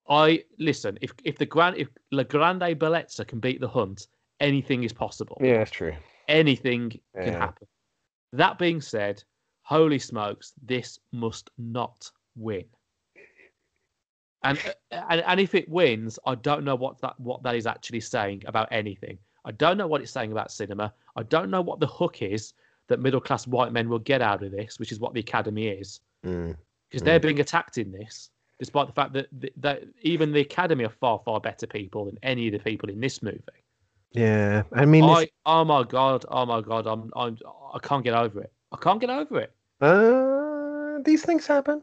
I 0.10 0.44
listen. 0.60 0.98
If 1.02 1.12
if 1.24 1.38
the 1.38 1.46
grand 1.46 1.78
if 1.78 1.90
La 2.12 2.24
Grande 2.24 2.78
Bellezza 2.80 3.26
can 3.28 3.40
beat 3.40 3.60
the 3.60 3.68
Hunt, 3.68 4.08
anything 4.40 4.84
is 4.84 4.94
possible. 4.94 5.38
Yeah, 5.42 5.58
that's 5.58 5.72
true. 5.72 5.94
Anything 6.28 7.00
can 7.16 7.34
happen. 7.34 7.68
That 8.34 8.60
being 8.60 8.82
said, 8.82 9.24
holy 9.62 10.00
smokes, 10.00 10.54
this 10.64 11.00
must 11.12 11.50
not 11.58 12.12
win. 12.36 12.66
And, 14.44 14.60
uh, 14.92 15.02
and 15.10 15.22
and 15.26 15.40
if 15.40 15.56
it 15.56 15.68
wins, 15.68 16.20
I 16.26 16.36
don't 16.36 16.64
know 16.64 16.76
what 16.76 17.02
that 17.02 17.20
what 17.20 17.42
that 17.44 17.56
is 17.56 17.66
actually 17.66 18.02
saying 18.02 18.44
about 18.46 18.68
anything. 18.72 19.18
I 19.46 19.52
don't 19.52 19.78
know 19.78 19.88
what 19.88 20.02
it's 20.02 20.12
saying 20.12 20.32
about 20.32 20.52
cinema. 20.52 20.94
I 21.16 21.24
don't 21.24 21.50
know 21.50 21.62
what 21.62 21.80
the 21.80 21.88
hook 21.88 22.22
is 22.22 22.54
that 22.88 23.00
middle 23.00 23.20
class 23.20 23.48
white 23.48 23.72
men 23.74 23.90
will 23.90 24.00
get 24.00 24.22
out 24.22 24.44
of 24.44 24.52
this, 24.52 24.80
which 24.80 24.92
is 24.92 25.00
what 25.00 25.14
the 25.14 25.20
Academy 25.20 25.68
is 25.68 26.02
Mm. 26.26 26.56
because 26.90 27.04
they're 27.04 27.20
being 27.20 27.40
attacked 27.40 27.78
in 27.78 27.92
this, 27.92 28.32
despite 28.60 28.88
the 28.88 28.94
fact 28.94 29.14
that, 29.14 29.28
that, 29.40 29.54
that 29.58 29.84
even 30.02 30.32
the 30.32 30.42
Academy 30.42 30.84
are 30.84 30.90
far, 30.90 31.20
far 31.24 31.40
better 31.40 31.68
people 31.68 32.06
than 32.06 32.18
any 32.24 32.48
of 32.48 32.54
the 32.54 32.60
people 32.60 32.90
in 32.90 33.00
this 33.00 33.22
movie. 33.22 33.40
Yeah, 34.14 34.64
I 34.74 34.86
mean, 34.86 35.04
I, 35.04 35.28
oh 35.46 35.64
my 35.66 35.84
god, 35.84 36.26
oh 36.30 36.46
my 36.46 36.62
god, 36.62 36.88
I'm, 36.88 37.12
I'm, 37.16 37.38
I 37.74 37.80
can't 37.80 38.04
get 38.04 38.14
over 38.14 38.42
it. 38.42 38.52
I 38.72 38.78
can't 38.78 39.00
get 39.00 39.10
over 39.10 39.40
it. 39.42 39.54
uh, 39.82 41.02
these 41.04 41.24
things 41.24 41.46
happen. 41.46 41.82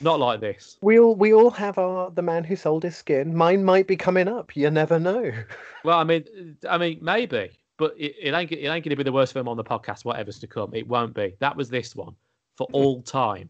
Not 0.00 0.20
like 0.20 0.40
this. 0.40 0.76
We 0.82 0.98
all 0.98 1.14
we 1.14 1.32
all 1.32 1.50
have 1.50 1.78
our 1.78 2.10
the 2.10 2.22
man 2.22 2.44
who 2.44 2.54
sold 2.56 2.82
his 2.82 2.96
skin. 2.96 3.34
Mine 3.34 3.64
might 3.64 3.86
be 3.86 3.96
coming 3.96 4.28
up. 4.28 4.54
You 4.56 4.70
never 4.70 4.98
know. 4.98 5.32
Well, 5.84 6.00
I 6.00 6.02
mean, 6.02 6.24
I 6.68 6.78
mean, 6.78 6.98
maybe, 7.00 7.48
but 7.78 7.94
it, 7.96 8.16
it 8.20 8.34
ain't, 8.34 8.50
it 8.50 8.56
ain't 8.56 8.84
going 8.84 8.90
to 8.90 8.96
be 8.96 9.04
the 9.04 9.12
worst 9.12 9.32
film 9.32 9.46
on 9.46 9.56
the 9.56 9.62
podcast. 9.62 10.04
Whatever's 10.04 10.40
to 10.40 10.48
come, 10.48 10.74
it 10.74 10.88
won't 10.88 11.14
be. 11.14 11.36
That 11.38 11.56
was 11.56 11.68
this 11.68 11.94
one 11.94 12.16
for 12.56 12.66
all 12.72 13.02
time, 13.02 13.48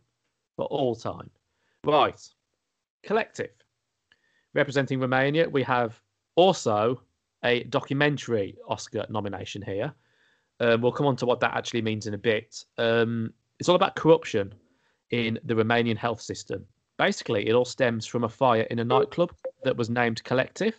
for 0.57 0.67
all 0.67 0.95
time. 0.95 1.31
Right, 1.83 2.21
collective 3.05 3.53
representing 4.53 5.01
Romania. 5.01 5.49
We 5.49 5.63
have 5.63 5.99
also 6.35 7.01
a 7.47 7.63
documentary 7.65 8.57
Oscar 8.69 9.07
nomination 9.09 9.63
here. 9.63 9.95
Um, 10.61 10.81
we'll 10.81 10.93
come 10.93 11.07
on 11.07 11.17
to 11.17 11.27
what 11.27 11.41
that 11.41 11.55
actually 11.55 11.83
means 11.83 12.07
in 12.07 12.15
a 12.15 12.19
bit. 12.19 12.65
Um, 12.77 13.33
it's 13.59 13.69
all 13.69 13.77
about 13.77 13.95
corruption 13.95 14.55
in 15.11 15.39
the 15.45 15.55
Romanian 15.55 15.97
health 15.97 16.21
system. 16.21 16.67
Basically, 16.99 17.47
it 17.49 17.55
all 17.55 17.65
stems 17.65 18.07
from 18.07 18.25
a 18.25 18.29
fire 18.29 18.67
in 18.71 18.79
a 18.81 18.85
nightclub 18.85 19.33
that 19.65 19.77
was 19.77 19.91
named 19.91 20.25
Collective, 20.25 20.75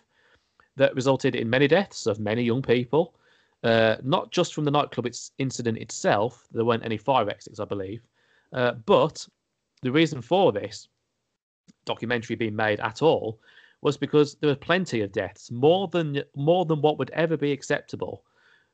that 0.75 0.93
resulted 0.95 1.35
in 1.35 1.49
many 1.49 1.67
deaths 1.67 2.05
of 2.05 2.19
many 2.19 2.43
young 2.43 2.61
people. 2.61 3.15
Uh, 3.63 3.95
not 4.03 4.31
just 4.31 4.53
from 4.53 4.65
the 4.65 4.71
nightclub 4.71 5.07
incident 5.39 5.77
itself, 5.77 6.47
there 6.51 6.65
weren't 6.65 6.85
any 6.85 6.97
fire 6.97 7.29
exits, 7.29 7.59
I 7.59 7.65
believe, 7.65 8.01
uh, 8.53 8.73
but 8.85 9.27
the 9.81 9.91
reason 9.91 10.21
for 10.21 10.51
this 10.51 10.87
documentary 11.85 12.35
being 12.35 12.55
made 12.55 12.79
at 12.79 13.01
all 13.01 13.39
was 13.81 13.97
because 13.97 14.35
there 14.35 14.49
were 14.49 14.55
plenty 14.55 15.01
of 15.01 15.11
deaths, 15.11 15.51
more 15.51 15.87
than 15.87 16.21
more 16.35 16.65
than 16.65 16.81
what 16.81 16.97
would 16.97 17.11
ever 17.11 17.37
be 17.37 17.51
acceptable, 17.51 18.23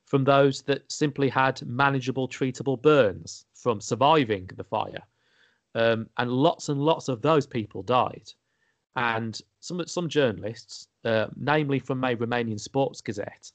from 0.05 0.23
those 0.23 0.61
that 0.63 0.89
simply 0.91 1.29
had 1.29 1.61
manageable, 1.65 2.27
treatable 2.27 2.81
burns 2.81 3.45
from 3.53 3.81
surviving 3.81 4.49
the 4.55 4.63
fire, 4.63 5.03
um, 5.75 6.07
and 6.17 6.31
lots 6.31 6.69
and 6.69 6.79
lots 6.79 7.09
of 7.09 7.21
those 7.21 7.47
people 7.47 7.83
died. 7.83 8.29
And 8.95 9.39
some 9.59 9.85
some 9.87 10.07
journalists, 10.07 10.87
uh, 11.03 11.27
namely 11.35 11.79
from 11.79 12.03
a 12.03 12.15
Romanian 12.15 12.59
Sports 12.59 13.01
Gazette, 13.01 13.51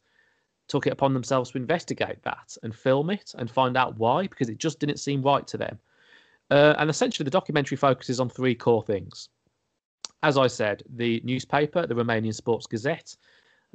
took 0.66 0.86
it 0.86 0.92
upon 0.92 1.14
themselves 1.14 1.50
to 1.50 1.58
investigate 1.58 2.22
that 2.22 2.56
and 2.62 2.74
film 2.74 3.10
it 3.10 3.34
and 3.38 3.50
find 3.50 3.76
out 3.76 3.96
why, 3.98 4.26
because 4.26 4.48
it 4.48 4.58
just 4.58 4.80
didn't 4.80 4.98
seem 4.98 5.22
right 5.22 5.46
to 5.46 5.56
them. 5.56 5.78
Uh, 6.50 6.74
and 6.78 6.90
essentially, 6.90 7.24
the 7.24 7.30
documentary 7.30 7.76
focuses 7.76 8.20
on 8.20 8.28
three 8.28 8.54
core 8.54 8.82
things. 8.82 9.28
As 10.22 10.36
I 10.36 10.48
said, 10.48 10.82
the 10.96 11.20
newspaper, 11.24 11.86
the 11.86 11.94
Romanian 11.94 12.34
Sports 12.34 12.66
Gazette, 12.66 13.16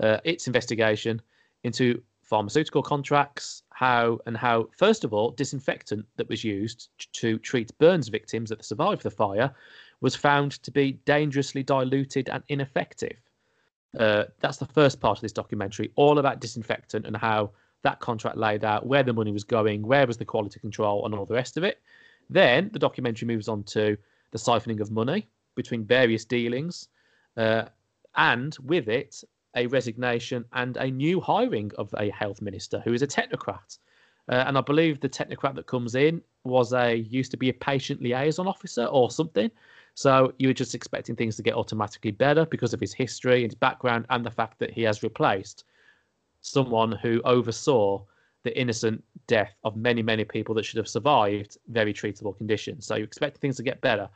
uh, 0.01 0.17
its 0.23 0.47
investigation 0.47 1.21
into 1.63 2.01
pharmaceutical 2.21 2.83
contracts, 2.83 3.63
how 3.69 4.19
and 4.25 4.35
how, 4.35 4.67
first 4.77 5.03
of 5.03 5.13
all, 5.13 5.31
disinfectant 5.31 6.05
that 6.17 6.27
was 6.27 6.43
used 6.43 6.89
to 7.13 7.37
treat 7.39 7.77
burns 7.77 8.09
victims 8.09 8.49
that 8.49 8.65
survived 8.65 9.03
the 9.03 9.11
fire 9.11 9.53
was 10.01 10.15
found 10.15 10.53
to 10.63 10.71
be 10.71 10.93
dangerously 11.05 11.63
diluted 11.63 12.29
and 12.29 12.43
ineffective. 12.49 13.17
Uh, 13.97 14.25
that's 14.39 14.57
the 14.57 14.65
first 14.65 14.99
part 14.99 15.17
of 15.17 15.21
this 15.21 15.31
documentary, 15.31 15.91
all 15.95 16.19
about 16.19 16.41
disinfectant 16.41 17.05
and 17.05 17.15
how 17.15 17.51
that 17.83 17.99
contract 17.99 18.37
laid 18.37 18.65
out, 18.65 18.85
where 18.85 19.03
the 19.03 19.13
money 19.13 19.31
was 19.31 19.43
going, 19.43 19.81
where 19.81 20.07
was 20.07 20.17
the 20.17 20.25
quality 20.25 20.59
control, 20.59 21.05
and 21.05 21.13
all 21.13 21.25
the 21.25 21.33
rest 21.33 21.57
of 21.57 21.63
it. 21.63 21.79
Then 22.29 22.69
the 22.73 22.79
documentary 22.79 23.27
moves 23.27 23.47
on 23.47 23.63
to 23.65 23.97
the 24.31 24.37
siphoning 24.37 24.79
of 24.79 24.91
money 24.91 25.27
between 25.55 25.83
various 25.85 26.25
dealings, 26.25 26.89
uh, 27.37 27.63
and 28.15 28.55
with 28.63 28.87
it, 28.87 29.23
a 29.55 29.67
resignation 29.67 30.45
and 30.53 30.77
a 30.77 30.89
new 30.89 31.21
hiring 31.21 31.71
of 31.77 31.93
a 31.97 32.09
health 32.09 32.41
minister 32.41 32.81
who 32.83 32.93
is 32.93 33.01
a 33.01 33.07
technocrat. 33.07 33.77
Uh, 34.29 34.43
and 34.47 34.57
I 34.57 34.61
believe 34.61 34.99
the 34.99 35.09
technocrat 35.09 35.55
that 35.55 35.67
comes 35.67 35.95
in 35.95 36.21
was 36.43 36.73
a 36.73 36.95
used 36.95 37.31
to 37.31 37.37
be 37.37 37.49
a 37.49 37.53
patient 37.53 38.01
liaison 38.01 38.47
officer 38.47 38.85
or 38.85 39.11
something. 39.11 39.51
So 39.95 40.33
you 40.39 40.47
were 40.47 40.53
just 40.53 40.73
expecting 40.73 41.15
things 41.15 41.35
to 41.35 41.43
get 41.43 41.53
automatically 41.53 42.11
better 42.11 42.45
because 42.45 42.73
of 42.73 42.79
his 42.79 42.93
history, 42.93 43.43
his 43.43 43.53
background, 43.53 44.05
and 44.09 44.25
the 44.25 44.31
fact 44.31 44.59
that 44.59 44.71
he 44.71 44.81
has 44.83 45.03
replaced 45.03 45.65
someone 46.41 46.91
who 46.91 47.21
oversaw 47.25 48.03
the 48.43 48.59
innocent 48.59 49.03
death 49.27 49.55
of 49.63 49.75
many, 49.77 50.01
many 50.01 50.25
people 50.25 50.53
that 50.55 50.65
should 50.65 50.77
have 50.77 50.87
survived 50.87 51.57
very 51.69 51.93
treatable 51.93 52.37
conditions. 52.37 52.85
So 52.85 52.95
you 52.95 53.03
expect 53.03 53.37
things 53.37 53.55
to 53.57 53.63
get 53.63 53.81
better, 53.81 54.09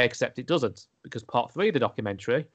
except 0.00 0.38
it 0.38 0.46
doesn't, 0.46 0.86
because 1.02 1.22
part 1.22 1.52
three 1.52 1.68
of 1.68 1.74
the 1.74 1.80
documentary 1.80 2.46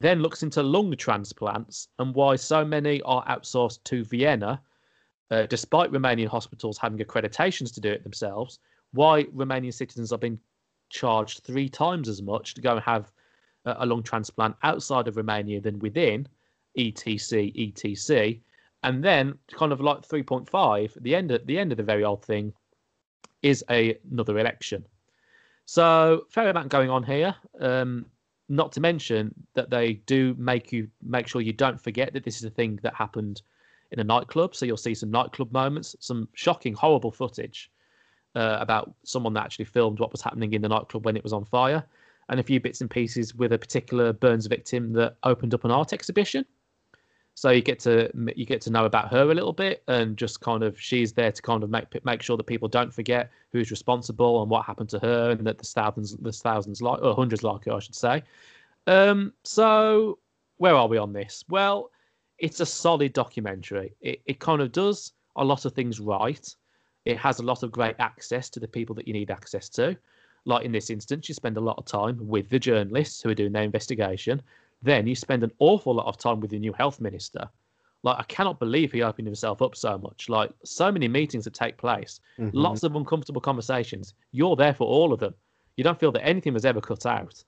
then 0.00 0.20
looks 0.20 0.42
into 0.42 0.62
lung 0.62 0.96
transplants 0.96 1.88
and 1.98 2.14
why 2.14 2.34
so 2.34 2.64
many 2.64 3.02
are 3.02 3.24
outsourced 3.26 3.82
to 3.84 4.02
Vienna, 4.04 4.60
uh, 5.30 5.46
despite 5.46 5.92
Romanian 5.92 6.26
hospitals 6.26 6.78
having 6.78 6.98
accreditations 6.98 7.72
to 7.74 7.80
do 7.80 7.90
it 7.90 8.02
themselves. 8.02 8.58
Why 8.92 9.24
Romanian 9.24 9.74
citizens 9.74 10.12
are 10.12 10.18
being 10.18 10.38
charged 10.88 11.44
three 11.44 11.68
times 11.68 12.08
as 12.08 12.22
much 12.22 12.54
to 12.54 12.60
go 12.60 12.72
and 12.72 12.80
have 12.80 13.12
a 13.66 13.84
lung 13.84 14.02
transplant 14.02 14.56
outside 14.62 15.06
of 15.06 15.16
Romania 15.16 15.60
than 15.60 15.78
within, 15.78 16.26
etc. 16.76 17.50
etc. 17.56 18.34
And 18.82 19.04
then, 19.04 19.38
kind 19.52 19.72
of 19.72 19.82
like 19.82 20.00
3.5, 20.00 21.02
the 21.02 21.14
end 21.14 21.30
of 21.30 21.46
the 21.46 21.58
end 21.58 21.72
of 21.72 21.76
the 21.76 21.84
very 21.84 22.04
old 22.04 22.24
thing 22.24 22.54
is 23.42 23.62
a, 23.70 23.98
another 24.10 24.38
election. 24.38 24.86
So 25.70 26.26
fair 26.30 26.48
amount 26.48 26.68
going 26.68 26.90
on 26.90 27.04
here. 27.04 27.32
Um, 27.60 28.06
not 28.48 28.72
to 28.72 28.80
mention 28.80 29.32
that 29.54 29.70
they 29.70 29.92
do 30.04 30.34
make 30.36 30.72
you 30.72 30.88
make 31.00 31.28
sure 31.28 31.40
you 31.40 31.52
don't 31.52 31.80
forget 31.80 32.12
that 32.12 32.24
this 32.24 32.38
is 32.38 32.42
a 32.42 32.50
thing 32.50 32.80
that 32.82 32.92
happened 32.92 33.42
in 33.92 34.00
a 34.00 34.02
nightclub. 34.02 34.56
So 34.56 34.66
you'll 34.66 34.76
see 34.76 34.96
some 34.96 35.12
nightclub 35.12 35.52
moments, 35.52 35.94
some 36.00 36.26
shocking, 36.34 36.74
horrible 36.74 37.12
footage 37.12 37.70
uh, 38.34 38.56
about 38.58 38.92
someone 39.04 39.32
that 39.34 39.44
actually 39.44 39.66
filmed 39.66 40.00
what 40.00 40.10
was 40.10 40.22
happening 40.22 40.54
in 40.54 40.62
the 40.62 40.68
nightclub 40.68 41.04
when 41.04 41.16
it 41.16 41.22
was 41.22 41.32
on 41.32 41.44
fire, 41.44 41.84
and 42.30 42.40
a 42.40 42.42
few 42.42 42.58
bits 42.58 42.80
and 42.80 42.90
pieces 42.90 43.36
with 43.36 43.52
a 43.52 43.58
particular 43.58 44.12
burns 44.12 44.46
victim 44.46 44.92
that 44.94 45.18
opened 45.22 45.54
up 45.54 45.64
an 45.64 45.70
art 45.70 45.92
exhibition. 45.92 46.44
So 47.34 47.50
you 47.50 47.62
get 47.62 47.78
to 47.80 48.10
you 48.36 48.44
get 48.44 48.60
to 48.62 48.70
know 48.70 48.84
about 48.84 49.10
her 49.12 49.30
a 49.30 49.34
little 49.34 49.52
bit, 49.52 49.82
and 49.88 50.16
just 50.16 50.40
kind 50.40 50.62
of 50.62 50.78
she's 50.80 51.12
there 51.12 51.32
to 51.32 51.42
kind 51.42 51.62
of 51.62 51.70
make 51.70 52.04
make 52.04 52.22
sure 52.22 52.36
that 52.36 52.44
people 52.44 52.68
don't 52.68 52.92
forget 52.92 53.30
who's 53.52 53.70
responsible 53.70 54.42
and 54.42 54.50
what 54.50 54.66
happened 54.66 54.90
to 54.90 54.98
her, 54.98 55.30
and 55.30 55.46
that 55.46 55.58
there's 55.58 55.72
thousands 55.72 56.16
there's 56.16 56.42
thousands 56.42 56.82
like 56.82 57.00
or 57.02 57.14
hundreds 57.14 57.42
like 57.42 57.64
her, 57.64 57.72
I 57.72 57.78
should 57.78 57.94
say. 57.94 58.22
Um, 58.86 59.32
so 59.44 60.18
where 60.58 60.74
are 60.74 60.88
we 60.88 60.98
on 60.98 61.12
this? 61.12 61.44
Well, 61.48 61.90
it's 62.38 62.60
a 62.60 62.66
solid 62.66 63.12
documentary. 63.12 63.94
It 64.00 64.20
it 64.26 64.38
kind 64.40 64.60
of 64.60 64.72
does 64.72 65.12
a 65.36 65.44
lot 65.44 65.64
of 65.64 65.72
things 65.72 66.00
right. 66.00 66.54
It 67.06 67.16
has 67.16 67.38
a 67.38 67.44
lot 67.44 67.62
of 67.62 67.72
great 67.72 67.96
access 67.98 68.50
to 68.50 68.60
the 68.60 68.68
people 68.68 68.94
that 68.96 69.06
you 69.06 69.14
need 69.14 69.30
access 69.30 69.68
to. 69.70 69.96
Like 70.44 70.64
in 70.64 70.72
this 70.72 70.90
instance, 70.90 71.28
you 71.28 71.34
spend 71.34 71.56
a 71.56 71.60
lot 71.60 71.78
of 71.78 71.84
time 71.84 72.18
with 72.26 72.48
the 72.50 72.58
journalists 72.58 73.22
who 73.22 73.30
are 73.30 73.34
doing 73.34 73.52
their 73.52 73.62
investigation. 73.62 74.42
Then 74.82 75.06
you 75.06 75.14
spend 75.14 75.42
an 75.42 75.52
awful 75.58 75.94
lot 75.94 76.06
of 76.06 76.16
time 76.16 76.40
with 76.40 76.50
the 76.50 76.58
new 76.58 76.72
health 76.72 77.00
minister. 77.00 77.48
Like 78.02 78.18
I 78.18 78.22
cannot 78.24 78.58
believe 78.58 78.92
he 78.92 79.02
opened 79.02 79.26
himself 79.26 79.60
up 79.60 79.76
so 79.76 79.98
much. 79.98 80.28
Like 80.28 80.50
so 80.64 80.90
many 80.90 81.06
meetings 81.06 81.44
that 81.44 81.54
take 81.54 81.76
place, 81.76 82.20
mm-hmm. 82.38 82.56
lots 82.56 82.82
of 82.82 82.96
uncomfortable 82.96 83.40
conversations. 83.40 84.14
You're 84.32 84.56
there 84.56 84.74
for 84.74 84.86
all 84.86 85.12
of 85.12 85.20
them. 85.20 85.34
You 85.76 85.84
don't 85.84 85.98
feel 86.00 86.12
that 86.12 86.26
anything 86.26 86.54
was 86.54 86.64
ever 86.64 86.80
cut 86.80 87.06
out. 87.06 87.42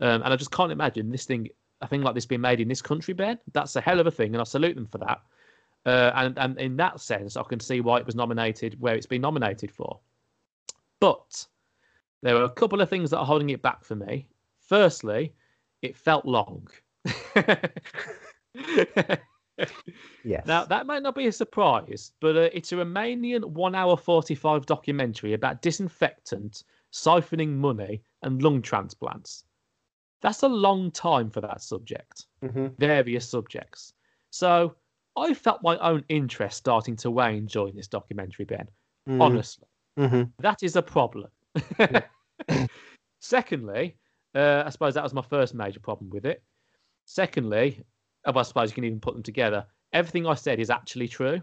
Um, 0.00 0.22
and 0.22 0.32
I 0.32 0.36
just 0.36 0.52
can't 0.52 0.72
imagine 0.72 1.10
this 1.10 1.26
thing, 1.26 1.48
a 1.82 1.88
thing 1.88 2.02
like 2.02 2.14
this 2.14 2.26
being 2.26 2.40
made 2.40 2.60
in 2.60 2.68
this 2.68 2.82
country, 2.82 3.14
Ben. 3.14 3.38
That's 3.52 3.76
a 3.76 3.80
hell 3.80 4.00
of 4.00 4.06
a 4.06 4.10
thing, 4.10 4.34
and 4.34 4.40
I 4.40 4.44
salute 4.44 4.74
them 4.74 4.86
for 4.86 4.98
that. 4.98 5.20
Uh, 5.84 6.12
and, 6.14 6.38
and 6.38 6.58
in 6.58 6.76
that 6.76 7.00
sense, 7.00 7.36
I 7.36 7.42
can 7.42 7.60
see 7.60 7.80
why 7.80 7.98
it 7.98 8.06
was 8.06 8.14
nominated 8.14 8.80
where 8.80 8.94
it's 8.94 9.06
been 9.06 9.22
nominated 9.22 9.70
for. 9.70 9.98
But 11.00 11.46
there 12.22 12.36
are 12.36 12.44
a 12.44 12.50
couple 12.50 12.80
of 12.80 12.88
things 12.88 13.10
that 13.10 13.18
are 13.18 13.26
holding 13.26 13.50
it 13.50 13.62
back 13.62 13.84
for 13.84 13.94
me. 13.94 14.26
Firstly, 14.60 15.32
it 15.82 15.96
felt 15.96 16.24
long. 16.24 16.68
yes. 20.24 20.46
Now, 20.46 20.64
that 20.64 20.86
might 20.86 21.02
not 21.02 21.14
be 21.14 21.26
a 21.26 21.32
surprise, 21.32 22.12
but 22.20 22.36
uh, 22.36 22.48
it's 22.52 22.72
a 22.72 22.76
Romanian 22.76 23.44
1 23.44 23.74
hour 23.74 23.96
45 23.96 24.66
documentary 24.66 25.34
about 25.34 25.62
disinfectant, 25.62 26.64
siphoning 26.92 27.54
money, 27.56 28.02
and 28.22 28.42
lung 28.42 28.62
transplants. 28.62 29.44
That's 30.20 30.42
a 30.42 30.48
long 30.48 30.90
time 30.90 31.30
for 31.30 31.40
that 31.40 31.62
subject, 31.62 32.26
mm-hmm. 32.42 32.68
various 32.78 33.28
subjects. 33.28 33.92
So 34.30 34.74
I 35.16 35.34
felt 35.34 35.62
my 35.62 35.76
own 35.78 36.04
interest 36.08 36.56
starting 36.56 36.96
to 36.96 37.10
wane 37.10 37.46
during 37.46 37.76
this 37.76 37.88
documentary, 37.88 38.44
Ben. 38.44 38.68
Mm. 39.08 39.22
Honestly, 39.22 39.66
mm-hmm. 39.98 40.22
that 40.40 40.62
is 40.62 40.76
a 40.76 40.82
problem. 40.82 41.30
Secondly, 43.20 43.96
uh, 44.34 44.62
I 44.66 44.70
suppose 44.70 44.94
that 44.94 45.02
was 45.02 45.14
my 45.14 45.22
first 45.22 45.54
major 45.54 45.80
problem 45.80 46.10
with 46.10 46.26
it. 46.26 46.42
Secondly, 47.04 47.84
I 48.24 48.42
suppose 48.42 48.70
you 48.70 48.74
can 48.74 48.84
even 48.84 49.00
put 49.00 49.14
them 49.14 49.22
together. 49.22 49.66
Everything 49.92 50.26
I 50.26 50.34
said 50.34 50.60
is 50.60 50.70
actually 50.70 51.08
true. 51.08 51.40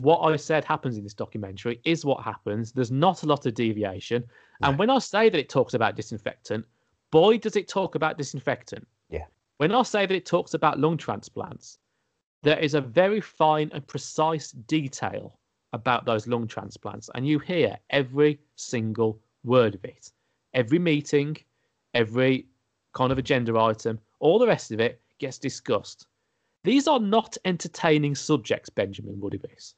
What 0.00 0.20
I 0.20 0.36
said 0.36 0.64
happens 0.64 0.96
in 0.96 1.04
this 1.04 1.14
documentary 1.14 1.80
is 1.84 2.04
what 2.04 2.22
happens. 2.24 2.72
There's 2.72 2.90
not 2.90 3.22
a 3.22 3.26
lot 3.26 3.46
of 3.46 3.54
deviation. 3.54 4.24
And 4.62 4.78
when 4.78 4.90
I 4.90 4.98
say 4.98 5.28
that 5.28 5.38
it 5.38 5.48
talks 5.48 5.74
about 5.74 5.96
disinfectant, 5.96 6.64
boy, 7.10 7.38
does 7.38 7.56
it 7.56 7.68
talk 7.68 7.94
about 7.94 8.18
disinfectant. 8.18 8.86
Yeah. 9.10 9.26
When 9.58 9.72
I 9.72 9.82
say 9.82 10.06
that 10.06 10.14
it 10.14 10.26
talks 10.26 10.54
about 10.54 10.80
lung 10.80 10.96
transplants, 10.96 11.78
there 12.42 12.58
is 12.58 12.74
a 12.74 12.80
very 12.80 13.20
fine 13.20 13.70
and 13.72 13.86
precise 13.86 14.50
detail 14.50 15.38
about 15.72 16.04
those 16.04 16.26
lung 16.26 16.46
transplants, 16.46 17.08
and 17.14 17.26
you 17.26 17.38
hear 17.38 17.78
every 17.90 18.40
single 18.56 19.20
word 19.44 19.74
of 19.74 19.84
it. 19.84 20.10
Every 20.52 20.78
meeting, 20.78 21.36
every 21.94 22.46
kind 22.92 23.12
of 23.12 23.18
agenda 23.18 23.58
item, 23.58 23.98
all 24.20 24.38
the 24.38 24.46
rest 24.46 24.70
of 24.72 24.80
it 24.80 25.00
gets 25.18 25.38
discussed. 25.38 26.06
These 26.64 26.86
are 26.86 27.00
not 27.00 27.36
entertaining 27.44 28.14
subjects, 28.14 28.70
Benjamin 28.70 29.16
Woodybis. 29.16 29.74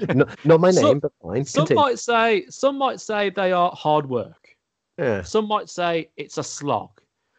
not, 0.14 0.44
not 0.44 0.60
my 0.60 0.70
name, 0.70 0.82
some, 0.82 0.98
but 0.98 1.12
fine. 1.22 1.44
Some 1.44 1.66
Continue. 1.66 1.82
might 1.82 1.98
say 1.98 2.46
some 2.48 2.76
might 2.76 3.00
say 3.00 3.30
they 3.30 3.52
are 3.52 3.70
hard 3.70 4.08
work. 4.08 4.56
Yeah. 4.98 5.22
Some 5.22 5.46
might 5.46 5.70
say 5.70 6.10
it's 6.16 6.38
a 6.38 6.42
slog. 6.42 6.90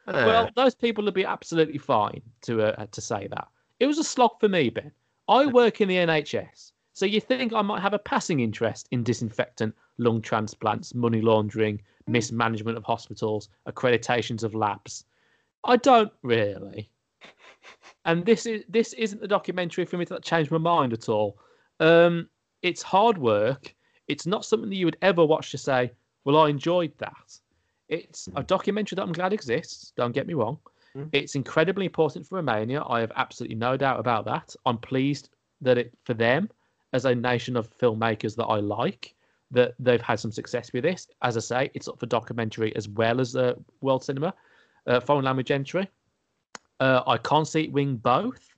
Yeah. 0.08 0.26
Well, 0.26 0.50
those 0.56 0.74
people 0.74 1.04
would 1.04 1.14
be 1.14 1.26
absolutely 1.26 1.78
fine 1.78 2.22
to 2.44 2.64
uh, 2.64 2.86
to 2.88 3.02
say 3.02 3.28
that. 3.28 3.48
It 3.80 3.86
was 3.86 4.00
a 4.00 4.04
slog 4.04 4.40
for 4.40 4.50
me, 4.50 4.70
Ben. 4.70 4.92
I 5.28 5.46
work 5.46 5.82
in 5.82 5.88
the 5.88 5.98
NHS, 5.98 6.72
so 6.94 7.06
you 7.06 7.22
think 7.22 7.54
I 7.54 7.62
might 7.62 7.82
have 7.82 7.94
a 7.94 8.00
passing 8.00 8.40
interest 8.40 8.88
in 8.92 9.04
disinfectant, 9.04 9.76
lung 10.00 10.22
transplants, 10.22 10.96
money 10.96 11.22
laundering, 11.22 11.82
hmm. 12.06 12.12
mismanagement 12.12 12.78
of 12.78 12.84
hospitals, 12.84 13.50
accreditations 13.68 14.44
of 14.44 14.56
labs? 14.56 15.06
I 15.64 15.76
don't 15.76 16.12
really. 16.24 16.90
And 18.06 18.26
this 18.26 18.46
is 18.46 18.64
this 18.70 18.94
isn't 18.94 19.22
the 19.22 19.28
documentary 19.28 19.86
for 19.86 19.98
me 19.98 20.06
to 20.06 20.20
change 20.22 20.50
my 20.50 20.58
mind 20.58 20.94
at 20.94 21.10
all. 21.10 21.38
Um, 21.80 22.30
it's 22.62 22.82
hard 22.82 23.18
work. 23.18 23.76
It's 24.08 24.26
not 24.26 24.46
something 24.46 24.70
that 24.70 24.76
you 24.78 24.86
would 24.86 24.98
ever 25.02 25.24
watch 25.26 25.52
to 25.52 25.58
say, 25.58 25.92
"Well, 26.24 26.38
I 26.38 26.50
enjoyed 26.50 26.98
that." 26.98 27.40
It's 27.90 28.30
a 28.36 28.44
documentary 28.44 28.96
that 28.96 29.04
I'm 29.04 29.12
glad 29.12 29.34
exists. 29.34 29.92
Don't 29.96 30.14
get 30.14 30.28
me 30.28 30.34
wrong. 30.34 30.60
Mm. 30.96 31.10
It's 31.12 31.36
incredibly 31.36 31.86
important 31.86 32.26
for 32.26 32.36
Romania. 32.36 32.84
I 32.88 33.00
have 33.02 33.12
absolutely 33.16 33.56
no 33.56 33.76
doubt 33.78 34.00
about 34.00 34.26
that. 34.26 34.56
I'm 34.66 34.78
pleased 34.78 35.30
that 35.62 35.78
it 35.78 35.94
for 36.04 36.14
them 36.14 36.50
as 36.94 37.06
a 37.06 37.14
nation 37.14 37.56
of 37.56 37.70
filmmakers 37.78 38.36
that 38.36 38.46
I 38.46 38.60
like 38.60 39.14
that 39.52 39.74
they've 39.80 40.02
had 40.02 40.20
some 40.20 40.32
success 40.32 40.72
with 40.74 40.84
this. 40.84 41.08
As 41.22 41.38
I 41.38 41.40
say, 41.40 41.72
it's 41.74 41.88
up 41.88 42.00
for 42.00 42.06
documentary 42.06 42.76
as 42.76 42.88
well 42.88 43.20
as 43.20 43.36
uh, 43.36 43.56
world 43.82 44.04
cinema, 44.04 44.34
uh, 44.88 45.00
foreign 45.00 45.26
language 45.26 45.52
entry. 45.52 45.90
Uh, 46.80 47.02
I 47.08 47.18
can't 47.18 47.48
see 47.48 47.64
it 47.64 47.72
wing 47.72 47.96
both. 47.98 48.54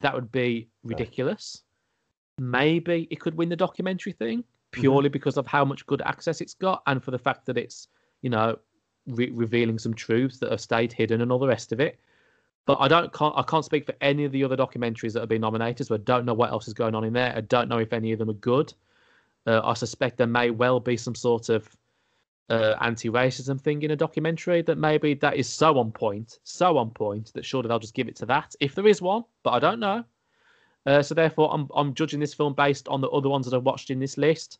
that 0.00 0.14
would 0.14 0.32
be 0.32 0.68
ridiculous. 0.84 1.62
Maybe 2.38 3.08
it 3.10 3.20
could 3.20 3.34
win 3.36 3.48
the 3.48 3.56
documentary 3.56 4.12
thing 4.12 4.44
purely 4.72 5.08
because 5.08 5.36
of 5.36 5.46
how 5.46 5.64
much 5.64 5.86
good 5.86 6.02
access 6.02 6.40
it's 6.40 6.54
got 6.54 6.82
and 6.86 7.02
for 7.02 7.10
the 7.10 7.18
fact 7.18 7.46
that 7.46 7.56
it's, 7.56 7.88
you 8.22 8.28
know, 8.30 8.58
re- 9.06 9.30
revealing 9.30 9.78
some 9.78 9.94
truths 9.94 10.38
that 10.38 10.50
have 10.50 10.60
stayed 10.60 10.92
hidden 10.92 11.20
and 11.22 11.32
all 11.32 11.38
the 11.38 11.46
rest 11.46 11.72
of 11.72 11.80
it. 11.80 11.98
But 12.66 12.78
I 12.80 12.88
don't 12.88 13.12
can't 13.12 13.32
I 13.36 13.42
can't 13.42 13.64
speak 13.64 13.86
for 13.86 13.94
any 14.00 14.24
of 14.24 14.32
the 14.32 14.42
other 14.42 14.56
documentaries 14.56 15.12
that 15.12 15.20
have 15.20 15.28
been 15.28 15.40
nominated, 15.40 15.86
so 15.86 15.94
I 15.94 15.98
don't 15.98 16.24
know 16.24 16.34
what 16.34 16.50
else 16.50 16.66
is 16.66 16.74
going 16.74 16.96
on 16.96 17.04
in 17.04 17.12
there. 17.12 17.32
I 17.34 17.40
don't 17.42 17.68
know 17.68 17.78
if 17.78 17.92
any 17.92 18.12
of 18.12 18.18
them 18.18 18.28
are 18.28 18.34
good. 18.34 18.74
Uh, 19.46 19.60
I 19.64 19.74
suspect 19.74 20.16
there 20.16 20.26
may 20.26 20.50
well 20.50 20.80
be 20.80 20.96
some 20.96 21.14
sort 21.14 21.48
of 21.48 21.68
uh, 22.48 22.74
anti-racism 22.80 23.60
thing 23.60 23.82
in 23.82 23.90
a 23.90 23.96
documentary 23.96 24.62
that 24.62 24.78
maybe 24.78 25.14
that 25.14 25.36
is 25.36 25.48
so 25.48 25.78
on 25.78 25.90
point, 25.92 26.38
so 26.44 26.78
on 26.78 26.90
point 26.90 27.32
that 27.34 27.44
surely 27.44 27.68
they'll 27.68 27.78
just 27.78 27.94
give 27.94 28.08
it 28.08 28.16
to 28.16 28.26
that 28.26 28.54
if 28.60 28.74
there 28.74 28.86
is 28.86 29.02
one. 29.02 29.24
But 29.42 29.50
I 29.50 29.58
don't 29.58 29.80
know. 29.80 30.04
Uh, 30.86 31.02
so 31.02 31.14
therefore, 31.14 31.52
I'm 31.52 31.68
I'm 31.74 31.94
judging 31.94 32.20
this 32.20 32.34
film 32.34 32.54
based 32.54 32.88
on 32.88 33.00
the 33.00 33.10
other 33.10 33.28
ones 33.28 33.46
that 33.46 33.56
I've 33.56 33.64
watched 33.64 33.90
in 33.90 33.98
this 33.98 34.16
list, 34.16 34.58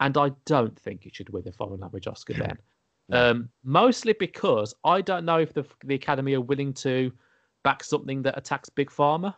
and 0.00 0.16
I 0.16 0.30
don't 0.44 0.78
think 0.78 1.06
it 1.06 1.14
should 1.14 1.30
win 1.30 1.46
a 1.48 1.52
foreign 1.52 1.80
language 1.80 2.06
Oscar 2.06 2.34
then. 2.34 2.58
Um, 3.12 3.50
mostly 3.64 4.14
because 4.18 4.74
I 4.82 5.02
don't 5.02 5.26
know 5.26 5.38
if 5.38 5.52
the 5.52 5.66
the 5.84 5.94
Academy 5.94 6.32
are 6.32 6.40
willing 6.40 6.72
to 6.72 7.12
back 7.62 7.84
something 7.84 8.22
that 8.22 8.38
attacks 8.38 8.70
Big 8.70 8.88
Pharma. 8.88 9.34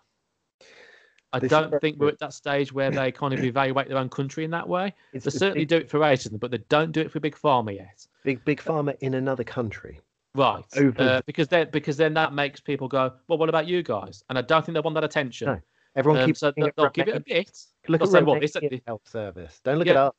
I 1.36 1.38
This 1.40 1.50
don't 1.50 1.80
think 1.80 1.98
we're 1.98 2.08
at 2.08 2.18
that 2.20 2.32
stage 2.32 2.72
where 2.72 2.90
they 2.90 3.12
kind 3.12 3.32
of 3.34 3.42
evaluate 3.44 3.88
their 3.88 3.98
own 3.98 4.08
country 4.08 4.44
in 4.44 4.50
that 4.52 4.68
way. 4.68 4.94
It's, 5.12 5.24
They 5.24 5.28
it's 5.28 5.38
certainly 5.38 5.60
big, 5.62 5.68
do 5.68 5.76
it 5.76 5.90
for 5.90 5.98
racism, 5.98 6.40
but 6.40 6.50
they 6.50 6.58
don't 6.68 6.92
do 6.92 7.00
it 7.00 7.10
for 7.10 7.20
Big 7.20 7.36
Pharma 7.36 7.74
yet. 7.74 8.06
big 8.24 8.44
big 8.44 8.60
pharma 8.60 8.96
in 9.00 9.14
another 9.14 9.44
country. 9.44 10.00
Right. 10.34 10.64
Over 10.76 11.02
Uh, 11.02 11.22
because 11.26 11.48
then 11.48 11.68
because 11.72 11.96
then 11.96 12.12
that 12.14 12.32
makes 12.34 12.60
people 12.60 12.88
go, 12.88 13.12
well, 13.28 13.38
what 13.38 13.48
about 13.48 13.66
you 13.66 13.82
guys? 13.82 14.22
And 14.28 14.38
I 14.38 14.42
don't 14.42 14.64
think 14.64 14.74
they 14.74 14.80
want 14.80 14.94
that 14.94 15.04
attention. 15.04 15.46
No, 15.48 15.60
Everyone 15.94 16.20
Um, 16.20 16.26
keeps 16.26 16.40
so 16.40 16.52
they'll, 16.56 16.70
they'll 16.76 16.90
give 16.90 17.08
it 17.08 17.16
a 17.16 17.20
bit. 17.20 17.50
Look 17.88 18.02
at 18.02 18.08
say, 18.08 18.22
well, 18.22 18.38
this- 18.38 18.52
Romanian 18.52 18.82
health 18.86 19.08
service. 19.08 19.60
Don't 19.64 19.78
look 19.78 19.86
Yeah. 19.86 19.92
at 19.92 19.98
us. 20.08 20.14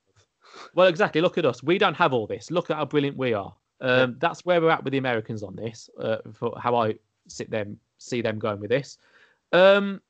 Well, 0.74 0.88
exactly. 0.88 1.22
Look 1.22 1.38
at 1.38 1.46
us. 1.46 1.62
We 1.62 1.78
don't 1.78 1.94
have 1.96 2.14
all 2.14 2.26
this. 2.26 2.50
Look 2.50 2.70
at 2.72 2.78
how 2.78 2.86
brilliant 2.86 3.18
we 3.18 3.34
are. 3.34 3.54
Um, 3.82 4.16
That's 4.20 4.44
where 4.46 4.60
we're 4.60 4.72
at 4.72 4.84
with 4.84 4.92
the 4.94 4.98
Americans 4.98 5.44
on 5.44 5.56
this. 5.56 5.88
Uh, 6.00 6.18
for 6.34 6.58
how 6.60 6.76
I 6.76 6.96
sit 7.28 7.52
them 7.52 7.80
see 8.00 8.22
them 8.22 8.40
going 8.40 8.60
with 8.60 8.70
this. 8.70 8.98
Um, 9.52 10.02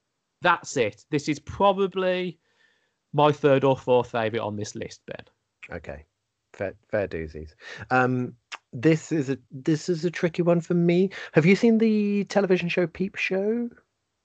that's 0.42 0.78
it. 0.78 1.06
This 1.12 1.28
is 1.30 1.40
probably 1.40 2.40
my 3.14 3.32
third 3.32 3.64
or 3.64 3.78
fourth 3.78 4.12
favorite 4.12 4.42
on 4.42 4.56
this 4.56 4.76
list, 4.76 5.02
Ben. 5.08 5.78
Okay, 5.78 6.06
fair, 6.54 6.74
fair 6.90 7.08
doozies. 7.08 7.54
Um, 7.92 8.34
this 8.74 9.12
is 9.12 9.30
a 9.30 9.38
this 9.52 9.90
is 9.90 10.06
a 10.06 10.12
tricky 10.12 10.42
one 10.42 10.62
for 10.62 10.74
me. 10.74 11.10
Have 11.34 11.46
you 11.46 11.56
seen 11.56 11.78
the 11.78 12.26
television 12.26 12.70
show 12.70 12.88
Peep 12.88 13.16
Show? 13.16 13.70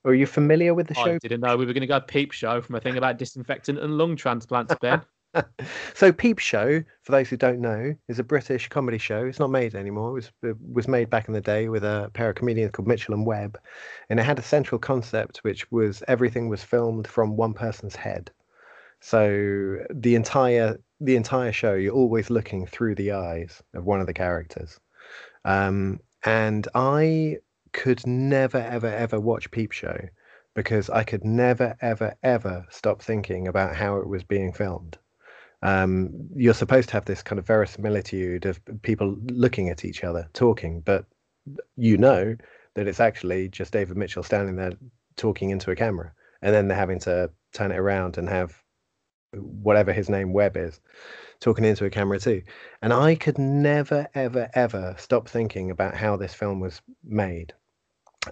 Or 0.05 0.11
are 0.11 0.15
you 0.15 0.27
familiar 0.27 0.75
with 0.75 0.89
the 0.89 0.99
I 0.99 1.05
show? 1.05 1.19
didn't 1.19 1.41
know 1.41 1.57
we 1.57 1.65
were 1.65 1.73
going 1.73 1.83
to 1.83 1.87
go 1.87 2.01
peep 2.01 2.33
show 2.33 2.61
from 2.61 2.75
a 2.75 2.81
thing 2.81 2.97
about 2.97 3.19
disinfectant 3.19 3.79
and 3.79 3.99
lung 3.99 4.17
transplants, 4.17 4.75
Ben. 4.81 5.03
so 5.95 6.13
Peep 6.13 6.39
Show, 6.39 6.83
for 7.03 7.13
those 7.13 7.29
who 7.29 7.37
don't 7.37 7.61
know, 7.61 7.95
is 8.09 8.19
a 8.19 8.25
British 8.25 8.69
comedy 8.69 8.99
show. 8.99 9.25
It's 9.27 9.39
not 9.39 9.51
made 9.51 9.75
anymore. 9.75 10.11
It 10.11 10.13
was 10.13 10.33
it 10.43 10.57
was 10.61 10.89
made 10.89 11.11
back 11.11 11.29
in 11.29 11.35
the 11.35 11.41
day 11.41 11.69
with 11.69 11.85
a 11.85 12.11
pair 12.15 12.31
of 12.31 12.37
comedians 12.37 12.73
called 12.73 12.89
Mitchell 12.89 13.15
and 13.15 13.27
Webb, 13.27 13.59
and 14.11 14.21
it 14.21 14.25
had 14.25 14.39
a 14.39 14.43
central 14.43 14.79
concept 14.79 15.39
which 15.39 15.71
was 15.71 16.03
everything 16.09 16.49
was 16.49 16.63
filmed 16.63 17.07
from 17.07 17.37
one 17.37 17.55
person's 17.55 17.97
head. 17.97 18.31
So 19.01 19.79
the 19.91 20.15
entire 20.17 20.79
the 21.01 21.17
entire 21.17 21.53
show, 21.53 21.75
you're 21.75 21.95
always 21.95 22.31
looking 22.31 22.67
through 22.67 22.95
the 22.97 23.13
eyes 23.13 23.63
of 23.75 23.85
one 23.85 24.01
of 24.01 24.07
the 24.07 24.15
characters. 24.15 24.79
Um, 25.45 26.01
and 26.25 26.69
I 26.75 27.39
could 27.73 28.07
never, 28.07 28.59
ever, 28.59 28.89
ever 28.89 29.21
watch 29.21 29.51
Peep 29.51 29.73
Show 29.73 29.99
because 30.55 30.91
I 30.91 31.05
could 31.05 31.25
never, 31.25 31.77
ever, 31.81 32.15
ever 32.23 32.67
stop 32.71 33.03
thinking 33.03 33.49
about 33.49 33.77
how 33.77 33.99
it 33.99 34.09
was 34.09 34.25
being 34.25 34.53
filmed. 34.53 34.99
Um, 35.63 36.29
you're 36.35 36.55
supposed 36.55 36.89
to 36.89 36.95
have 36.95 37.05
this 37.05 37.23
kind 37.23 37.39
of 37.39 37.47
verisimilitude 37.47 38.47
of 38.47 38.61
people 38.83 39.17
looking 39.27 39.69
at 39.69 39.85
each 39.85 40.03
other, 40.03 40.29
talking, 40.33 40.81
but 40.81 41.05
you 41.77 41.97
know 41.97 42.37
that 42.75 42.89
it's 42.89 43.01
actually 43.01 43.49
just 43.49 43.73
David 43.73 43.97
Mitchell 43.97 44.23
standing 44.23 44.57
there 44.57 44.73
talking 45.17 45.51
into 45.51 45.71
a 45.71 45.77
camera, 45.77 46.13
and 46.41 46.55
then 46.55 46.69
they're 46.69 46.77
having 46.77 47.01
to 47.01 47.31
turn 47.53 47.71
it 47.71 47.79
around 47.79 48.19
and 48.19 48.29
have 48.29 48.63
whatever 49.35 49.93
his 49.93 50.09
name 50.09 50.33
Webb 50.33 50.57
is 50.57 50.81
talking 51.41 51.65
into 51.65 51.85
a 51.85 51.91
camera 51.91 52.19
too. 52.19 52.43
And 52.83 52.93
I 52.93 53.15
could 53.15 53.39
never, 53.39 54.09
ever, 54.15 54.49
ever 54.55 54.95
stop 54.99 55.29
thinking 55.29 55.71
about 55.71 55.95
how 55.97 56.17
this 56.17 56.35
film 56.35 56.61
was 56.61 56.81
made, 57.05 57.53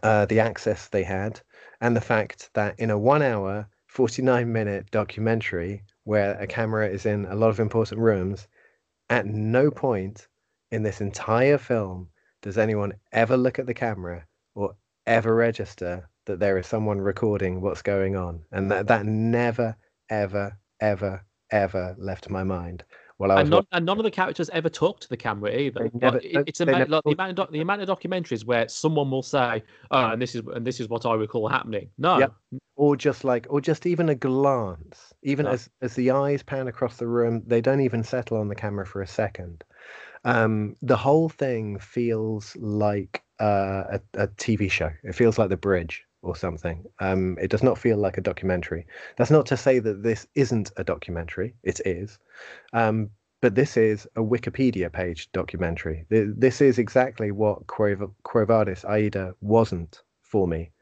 uh, 0.03 0.27
the 0.27 0.41
access 0.41 0.89
they 0.89 1.03
had, 1.03 1.41
and 1.81 1.97
the 1.97 2.01
fact 2.01 2.51
that 2.55 2.79
in 2.79 2.91
a 2.91 2.99
one 2.99 3.23
hour, 3.23 3.69
49 3.89 4.53
minute 4.53 4.91
documentary 4.93 5.83
where 6.05 6.39
a 6.41 6.47
camera 6.47 6.89
is 6.89 7.07
in 7.07 7.27
a 7.27 7.35
lot 7.35 7.51
of 7.51 7.61
important 7.61 8.01
rooms, 8.01 8.49
at 9.09 9.27
no 9.27 9.71
point 9.71 10.29
in 10.71 10.83
this 10.83 11.01
entire 11.01 11.59
film 11.59 12.09
does 12.43 12.59
anyone 12.59 12.93
ever 13.13 13.37
look 13.37 13.59
at 13.59 13.67
the 13.67 13.75
camera 13.75 14.27
or 14.55 14.75
ever 15.07 15.35
register 15.35 16.09
that 16.27 16.39
there 16.39 16.59
is 16.59 16.67
someone 16.67 17.01
recording 17.01 17.61
what's 17.61 17.83
going 17.83 18.17
on. 18.17 18.45
And 18.53 18.71
that, 18.71 18.87
that 18.87 19.05
never, 19.05 19.77
ever, 20.09 20.57
ever, 20.81 21.25
ever 21.51 21.95
left 21.99 22.31
my 22.31 22.45
mind. 22.45 22.85
While 23.21 23.33
I 23.33 23.35
was 23.35 23.41
and, 23.43 23.51
none, 23.51 23.67
and 23.73 23.85
none 23.85 23.99
of 23.99 24.05
the 24.05 24.11
characters 24.11 24.49
ever 24.49 24.71
talk 24.71 24.99
to 25.01 25.09
the 25.11 25.17
camera 25.17 25.55
either. 25.55 25.91
Never- 25.93 26.17
it- 26.19 26.45
it's 26.47 26.59
like 26.61 26.69
the 26.69 26.73
amount, 27.13 27.31
of 27.31 27.37
doc- 27.37 27.51
the 27.53 27.61
amount 27.61 27.83
of 27.83 27.89
documentaries 27.89 28.47
where 28.47 28.67
someone 28.67 29.11
will 29.11 29.23
say, 29.23 29.63
"Oh, 29.91 30.07
and 30.13 30.23
this 30.23 30.35
is 30.35 30.43
and 30.55 30.67
this 30.67 30.81
is 30.81 30.89
what 30.89 31.05
I 31.05 31.13
recall 31.17 31.47
happening." 31.47 31.91
No, 31.99 32.19
Yep. 32.19 32.33
or 32.77 32.97
just 32.97 33.23
like 33.23 33.47
or 33.51 33.61
just 33.61 33.85
even 33.85 34.09
a 34.09 34.15
glance 34.15 35.13
even 35.23 35.45
No. 35.45 35.51
as 35.53 35.69
as 35.83 35.95
the 35.97 36.11
eyes 36.13 36.43
pan 36.43 36.67
across 36.67 36.97
the 36.97 37.07
room 37.07 37.43
they 37.47 37.61
don't 37.61 37.83
even 37.83 38.03
settle 38.03 38.39
on 38.39 38.49
the 38.49 38.55
camera 38.55 38.87
for 38.87 39.03
a 39.03 39.07
second 39.07 39.63
um 40.25 40.75
the 40.81 40.97
whole 40.97 41.29
thing 41.29 41.79
feels 41.79 42.57
like 42.57 43.23
uh, 43.39 43.85
a, 43.91 44.01
a 44.15 44.29
tv 44.29 44.71
show 44.71 44.91
it 45.05 45.15
feels 45.15 45.39
like 45.39 45.51
the 45.51 45.57
bridge 45.59 46.05
or 46.23 46.37
something. 46.37 46.85
Um 46.99 47.39
it 47.41 47.51
does 47.51 47.63
not 47.63 47.79
feel 47.79 47.97
like 47.97 48.19
a 48.19 48.23
documentary. 48.23 48.87
That's 49.17 49.31
not 49.31 49.47
to 49.47 49.57
say 49.57 49.79
that 49.79 50.03
this 50.03 50.27
isn't 50.35 50.73
a 50.77 50.85
documentary. 50.85 51.55
It 51.63 51.81
is. 51.85 52.19
Um 52.73 53.11
but 53.41 53.55
this 53.55 53.77
is 53.77 54.07
a 54.17 54.21
wikipedia 54.21 54.93
page 54.93 55.33
documentary. 55.33 56.05
This 56.11 56.61
is 56.61 56.79
exactly 56.79 57.31
what 57.31 57.67
Quo- 57.67 58.45
Vadis 58.47 58.85
aida 58.85 59.35
wasn't 59.41 60.03
for 60.21 60.47
me. 60.47 60.73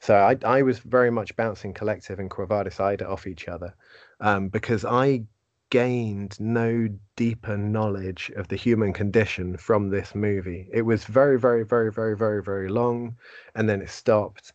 So 0.00 0.16
I, 0.16 0.36
I 0.44 0.62
was 0.62 0.78
very 0.78 1.10
much 1.10 1.36
bouncing 1.36 1.74
collective 1.74 2.18
and 2.18 2.30
Quo 2.30 2.46
Vadis 2.46 2.80
Aida 2.80 3.06
off 3.06 3.26
each 3.26 3.46
other 3.48 3.74
um, 4.20 4.48
because 4.48 4.84
I 4.84 5.24
gained 5.70 6.40
no 6.40 6.88
deeper 7.16 7.56
knowledge 7.56 8.32
of 8.36 8.48
the 8.48 8.56
human 8.56 8.92
condition 8.92 9.56
from 9.56 9.88
this 9.88 10.14
movie. 10.14 10.68
It 10.72 10.82
was 10.82 11.04
very, 11.04 11.38
very, 11.38 11.64
very, 11.64 11.92
very, 11.92 12.16
very, 12.16 12.42
very 12.42 12.68
long, 12.68 13.16
and 13.54 13.68
then 13.68 13.80
it 13.80 13.90
stopped. 13.90 14.52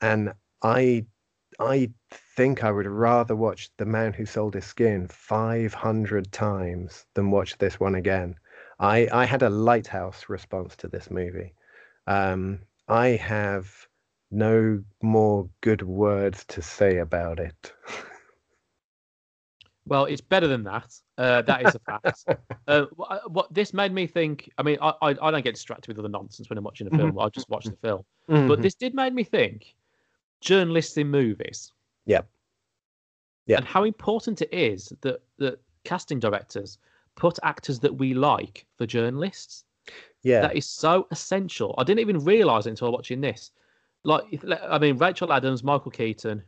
And 0.00 0.32
I, 0.62 1.06
I 1.60 1.90
think 2.36 2.64
I 2.64 2.70
would 2.70 2.86
rather 2.86 3.36
watch 3.36 3.70
The 3.76 3.86
Man 3.86 4.12
Who 4.12 4.26
Sold 4.26 4.54
His 4.54 4.64
Skin 4.66 5.08
500 5.08 6.30
times 6.32 7.06
than 7.14 7.30
watch 7.30 7.56
this 7.58 7.78
one 7.80 7.94
again. 7.94 8.36
I, 8.78 9.08
I 9.12 9.24
had 9.24 9.42
a 9.42 9.50
lighthouse 9.50 10.28
response 10.28 10.76
to 10.76 10.88
this 10.88 11.10
movie. 11.10 11.54
Um, 12.06 12.60
I 12.88 13.08
have 13.08 13.70
no 14.30 14.82
more 15.02 15.48
good 15.60 15.82
words 15.82 16.44
to 16.46 16.62
say 16.62 16.98
about 16.98 17.38
it. 17.38 17.72
Well, 19.86 20.06
it's 20.06 20.22
better 20.22 20.46
than 20.46 20.64
that. 20.64 20.94
Uh, 21.18 21.42
that 21.42 21.62
is 21.62 21.74
a 21.74 21.78
fact. 21.78 22.24
uh, 22.68 22.86
what, 22.96 23.30
what 23.30 23.52
this 23.54 23.74
made 23.74 23.92
me 23.92 24.06
think. 24.06 24.50
I 24.56 24.62
mean, 24.62 24.78
I, 24.80 24.94
I 25.02 25.08
I 25.20 25.30
don't 25.30 25.44
get 25.44 25.54
distracted 25.54 25.88
with 25.88 25.98
other 25.98 26.08
nonsense 26.08 26.48
when 26.48 26.56
I'm 26.56 26.64
watching 26.64 26.86
a 26.86 26.90
film. 26.90 27.18
I 27.18 27.28
just 27.28 27.50
watch 27.50 27.64
the 27.64 27.76
film. 27.76 28.02
But 28.48 28.58
Mhm. 28.58 28.62
this 28.62 28.74
did 28.74 28.94
make 28.94 29.12
me 29.12 29.24
think. 29.24 29.74
Journalists 30.40 30.96
in 30.96 31.10
movies. 31.10 31.72
Yeah. 32.06 32.22
Yeah. 33.46 33.58
And 33.58 33.66
how 33.66 33.84
important 33.84 34.42
it 34.42 34.52
is 34.52 34.92
that 35.02 35.20
that 35.38 35.58
casting 35.84 36.18
directors 36.18 36.78
put 37.14 37.38
actors 37.42 37.78
that 37.80 37.94
we 37.94 38.14
like 38.14 38.66
for 38.76 38.86
journalists. 38.86 39.64
yeah, 40.22 40.40
That 40.40 40.56
is 40.56 40.66
so 40.66 41.06
essential. 41.10 41.74
I 41.78 41.84
didn't 41.84 42.00
even 42.00 42.18
realize 42.24 42.66
it 42.66 42.70
until 42.70 42.90
watching 42.92 43.20
this. 43.20 43.50
Like, 44.02 44.24
I 44.68 44.78
mean, 44.78 44.98
Rachel 44.98 45.28
McAdams, 45.28 45.62
Michael 45.62 45.90
Keaton, 45.90 46.42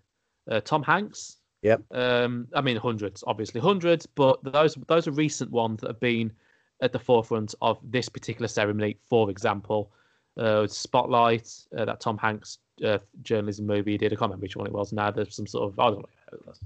uh, 0.51 0.61
Tom 0.61 0.82
Hanks. 0.82 1.37
Yep. 1.62 1.82
Um, 1.91 2.49
I 2.55 2.61
mean, 2.61 2.76
hundreds, 2.76 3.24
obviously 3.26 3.61
hundreds, 3.61 4.07
but 4.07 4.43
those 4.45 4.76
those 4.87 5.09
are 5.09 5.12
recent 5.12 5.51
ones 5.51 5.80
that 5.80 5.89
have 5.89 6.01
been 6.01 6.32
at 6.80 6.93
the 6.93 6.99
forefront 6.99 7.55
of 7.62 7.78
this 7.82 8.09
particular 8.09 8.47
ceremony. 8.47 8.99
For 9.09 9.30
example, 9.30 9.91
uh, 10.37 10.66
Spotlight, 10.66 11.51
uh, 11.76 11.87
that 11.87 12.01
Tom 12.01 12.18
Hanks 12.18 12.59
uh, 12.85 12.99
journalism 13.22 13.66
movie 13.66 13.93
he 13.93 13.99
did. 13.99 14.12
I 14.12 14.16
can't 14.16 14.22
remember 14.22 14.43
which 14.43 14.57
one 14.57 14.66
it 14.66 14.72
was. 14.72 14.93
Now 14.93 15.11
there's 15.11 15.35
some 15.35 15.47
sort 15.47 15.72
of 15.72 15.79
I 15.79 15.91
don't 15.91 16.07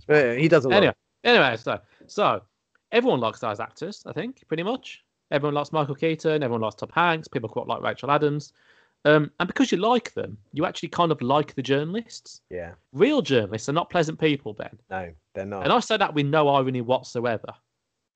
know. 0.08 0.36
He 0.36 0.48
does 0.48 0.64
a 0.64 0.68
lot. 0.68 0.76
Anyway, 0.76 0.94
anyway, 1.24 1.56
so 1.56 1.78
so 2.06 2.42
everyone 2.92 3.20
likes 3.20 3.40
those 3.40 3.60
actors, 3.60 4.02
I 4.06 4.12
think, 4.12 4.46
pretty 4.48 4.62
much. 4.62 5.04
Everyone 5.30 5.54
likes 5.54 5.72
Michael 5.72 5.94
Keaton. 5.94 6.42
Everyone 6.42 6.62
likes 6.62 6.74
Tom 6.74 6.90
Hanks. 6.92 7.28
People 7.28 7.48
quite 7.48 7.66
like 7.66 7.82
Rachel 7.82 8.08
McAdams. 8.08 8.52
Um, 9.04 9.30
and 9.40 9.46
because 9.46 9.72
you 9.72 9.78
like 9.78 10.12
them, 10.12 10.36
you 10.52 10.66
actually 10.66 10.90
kind 10.90 11.10
of 11.10 11.22
like 11.22 11.54
the 11.54 11.62
journalists. 11.62 12.42
Yeah. 12.50 12.72
Real 12.92 13.22
journalists 13.22 13.68
are 13.68 13.72
not 13.72 13.88
pleasant 13.88 14.18
people, 14.18 14.52
Ben. 14.52 14.76
No, 14.90 15.10
they're 15.34 15.46
not. 15.46 15.64
And 15.64 15.72
I 15.72 15.80
say 15.80 15.96
that 15.96 16.12
with 16.12 16.26
no 16.26 16.48
irony 16.48 16.80
whatsoever. 16.82 17.54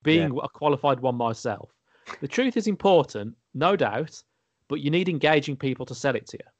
Being 0.02 0.38
a 0.42 0.48
qualified 0.48 1.00
one 1.00 1.14
myself, 1.14 1.70
the 2.20 2.28
truth 2.28 2.58
is 2.58 2.66
important, 2.66 3.34
no 3.54 3.74
doubt, 3.74 4.22
but 4.68 4.80
you 4.80 4.90
need 4.90 5.08
engaging 5.08 5.56
people 5.56 5.86
to 5.86 5.94
sell 5.94 6.14
it 6.14 6.26
to 6.26 6.36
you. 6.36 6.50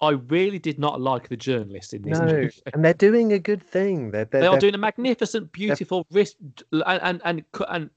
I 0.00 0.10
really 0.10 0.58
did 0.58 0.78
not 0.78 1.00
like 1.00 1.28
the 1.28 1.36
journalists 1.36 1.92
in 1.94 2.02
this 2.02 2.18
no, 2.18 2.26
movie. 2.26 2.60
and 2.74 2.84
they're 2.84 2.92
doing 2.94 3.32
a 3.32 3.38
good 3.38 3.62
thing. 3.62 4.10
They're, 4.10 4.26
they're, 4.26 4.42
They 4.42 4.46
are 4.46 4.50
they're- 4.52 4.60
doing 4.60 4.74
a 4.74 4.78
magnificent, 4.78 5.52
beautiful 5.52 6.06
risk, 6.10 6.36
and 6.72 7.00
and 7.02 7.20
and, 7.24 7.44
and 7.68 7.90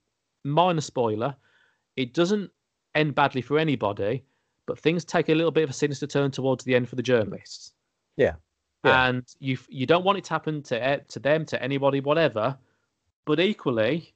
minor 0.46 0.82
spoiler, 0.82 1.36
it 1.98 2.14
doesn't 2.14 2.52
end 2.96 3.16
badly 3.16 3.42
for 3.42 3.60
anybody, 3.60 4.24
but 4.66 4.80
things 4.80 5.04
take 5.04 5.28
a 5.30 5.36
little 5.36 5.52
bit 5.52 5.64
of 5.66 5.70
a 5.70 5.74
sinister 5.74 6.08
turn 6.08 6.32
towards 6.32 6.64
the 6.64 6.74
end 6.76 6.88
for 6.88 6.96
the 6.96 7.04
journalists. 7.04 7.74
Yeah. 8.16 8.36
Yeah. 8.86 9.08
And 9.10 9.26
you 9.40 9.58
you 9.68 9.86
don't 9.86 10.06
want 10.06 10.18
it 10.18 10.24
to 10.26 10.30
happen 10.34 10.64
to 10.64 10.96
e- 10.96 11.04
to 11.10 11.20
them, 11.20 11.46
to 11.48 11.62
anybody, 11.62 12.00
whatever. 12.00 12.58
But 13.26 13.42
equally, 13.42 14.14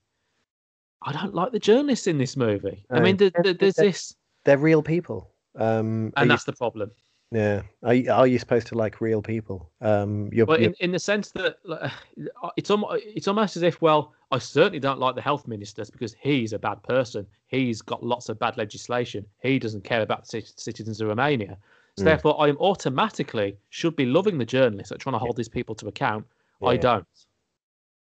I 1.02 1.12
don't 1.12 1.36
like 1.36 1.52
the 1.52 1.60
journalists 1.60 2.08
in 2.08 2.18
this 2.18 2.38
movie. 2.38 2.86
I 2.90 3.02
mean, 3.02 3.18
the, 3.18 3.30
the, 3.44 3.54
there's 3.54 3.76
they're- 3.76 3.86
this, 3.88 4.16
they're 4.46 4.58
real 4.58 4.82
people. 4.82 5.32
Um, 5.56 6.14
and 6.16 6.26
you- 6.26 6.30
that's 6.30 6.46
the 6.46 6.54
problem. 6.54 6.92
Yeah. 7.34 7.62
Are 7.84 7.94
you, 7.94 8.12
are 8.12 8.28
you 8.28 8.38
supposed 8.40 8.68
to 8.68 8.76
like 8.76 9.02
real 9.02 9.22
people? 9.22 9.70
Um, 9.82 10.30
you're, 10.32 10.46
But 10.46 10.60
you're- 10.62 10.76
in, 10.80 10.86
in 10.86 10.92
the 10.92 11.00
sense 11.00 11.32
that 11.32 11.58
like, 11.64 11.92
it's 12.58 12.70
almost, 12.70 13.04
it's 13.06 13.28
almost 13.28 13.58
as 13.58 13.64
if, 13.64 13.82
well, 13.82 14.14
I 14.32 14.38
certainly 14.40 14.80
don't 14.80 15.00
like 15.00 15.16
the 15.16 15.22
health 15.22 15.48
minister 15.48 15.84
because 15.92 16.16
he's 16.20 16.54
a 16.54 16.60
bad 16.60 16.82
person. 16.84 17.26
He's 17.48 17.82
got 17.82 18.04
lots 18.04 18.30
of 18.30 18.38
bad 18.40 18.58
legislation. 18.58 19.26
He 19.42 19.60
doesn't 19.60 19.84
care 19.84 20.02
about 20.02 20.28
the 20.28 20.44
citizens 20.56 21.02
of 21.02 21.08
Romania. 21.08 21.58
So 21.98 22.04
Mm. 22.04 22.06
therefore, 22.06 22.42
I 22.42 22.50
am 22.50 22.58
automatically 22.58 23.56
should 23.70 23.96
be 23.96 24.06
loving 24.06 24.38
the 24.38 24.46
journalists 24.46 24.90
that 24.90 24.96
are 24.96 25.04
trying 25.04 25.14
to 25.14 25.20
hold 25.20 25.36
these 25.36 25.50
people 25.50 25.76
to 25.76 25.88
account. 25.88 26.26
I 26.66 26.78
don't. 26.78 27.06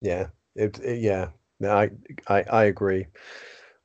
Yeah. 0.01 0.27
It, 0.55 0.79
it- 0.79 0.99
yeah. 0.99 1.29
No, 1.59 1.71
I, 1.75 1.89
I, 2.27 2.43
I 2.43 2.63
agree. 2.65 3.07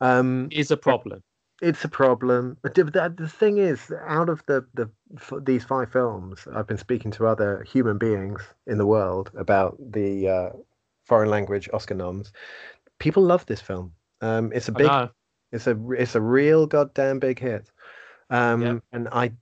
Um, 0.00 0.48
Is 0.50 0.70
a 0.70 0.76
problem. 0.76 1.22
It's 1.60 1.84
a 1.84 1.88
problem. 1.88 2.56
But 2.62 2.74
the, 2.74 2.84
the, 2.84 3.28
thing 3.28 3.58
is, 3.58 3.92
out 4.06 4.28
of 4.28 4.44
the, 4.46 4.64
the 4.74 4.90
f- 5.16 5.32
these 5.42 5.64
five 5.64 5.92
films, 5.92 6.46
I've 6.54 6.66
been 6.66 6.78
speaking 6.78 7.10
to 7.12 7.26
other 7.26 7.62
human 7.64 7.98
beings 7.98 8.42
in 8.66 8.78
the 8.78 8.86
world 8.86 9.30
about 9.36 9.76
the 9.78 10.28
uh, 10.28 10.50
foreign 11.04 11.30
language 11.30 11.68
Oscar 11.72 11.94
noms. 11.94 12.32
People 12.98 13.22
love 13.22 13.46
this 13.46 13.60
film. 13.60 13.92
Um, 14.20 14.52
it's 14.54 14.68
a 14.68 14.72
big, 14.72 14.90
it's 15.52 15.66
a 15.66 15.76
it's 15.92 16.14
a 16.14 16.20
real 16.20 16.66
goddamn 16.66 17.18
big 17.18 17.38
hit. 17.38 17.70
Um, 18.28 18.62
Yep. 18.62 18.82
and 18.92 19.08
I 19.08 19.32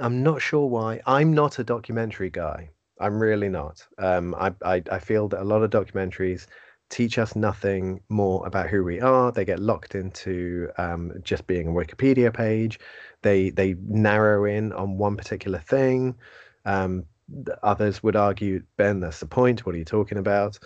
I'm 0.00 0.22
not 0.22 0.40
sure 0.42 0.66
why. 0.66 1.00
I'm 1.06 1.34
not 1.34 1.58
a 1.58 1.64
documentary 1.64 2.30
guy. 2.30 2.70
I'm 2.98 3.20
really 3.20 3.48
not. 3.48 3.86
Um, 3.98 4.34
I, 4.34 4.54
I 4.64 4.82
I 4.90 4.98
feel 4.98 5.28
that 5.28 5.42
a 5.42 5.44
lot 5.44 5.62
of 5.62 5.70
documentaries 5.70 6.46
teach 6.88 7.18
us 7.18 7.34
nothing 7.34 8.00
more 8.08 8.46
about 8.46 8.68
who 8.68 8.84
we 8.84 9.00
are. 9.00 9.32
They 9.32 9.44
get 9.44 9.58
locked 9.58 9.94
into 9.94 10.70
um, 10.78 11.12
just 11.22 11.46
being 11.46 11.68
a 11.68 11.72
Wikipedia 11.72 12.32
page. 12.32 12.78
They 13.22 13.50
they 13.50 13.74
narrow 13.88 14.44
in 14.44 14.72
on 14.72 14.98
one 14.98 15.16
particular 15.16 15.58
thing. 15.58 16.16
Um, 16.64 17.04
others 17.62 18.02
would 18.02 18.16
argue, 18.16 18.62
Ben, 18.76 19.00
that's 19.00 19.20
the 19.20 19.26
point. 19.26 19.66
What 19.66 19.74
are 19.74 19.78
you 19.78 19.84
talking 19.84 20.18
about? 20.18 20.58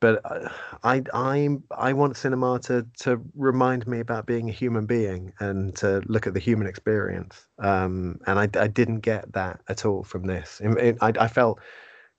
But 0.00 0.20
uh, 0.24 0.50
I 0.82 1.02
I 1.14 1.48
I 1.70 1.92
want 1.94 2.16
cinema 2.16 2.58
to 2.64 2.86
to 3.00 3.22
remind 3.34 3.86
me 3.86 4.00
about 4.00 4.26
being 4.26 4.50
a 4.50 4.52
human 4.52 4.84
being 4.84 5.32
and 5.40 5.74
to 5.76 6.02
look 6.06 6.26
at 6.26 6.34
the 6.34 6.40
human 6.40 6.66
experience. 6.66 7.46
Um, 7.58 8.20
and 8.26 8.38
I 8.38 8.48
I 8.60 8.68
didn't 8.68 9.00
get 9.00 9.32
that 9.32 9.60
at 9.68 9.86
all 9.86 10.04
from 10.04 10.26
this. 10.26 10.60
I 10.62 11.12
I 11.18 11.28
felt 11.28 11.60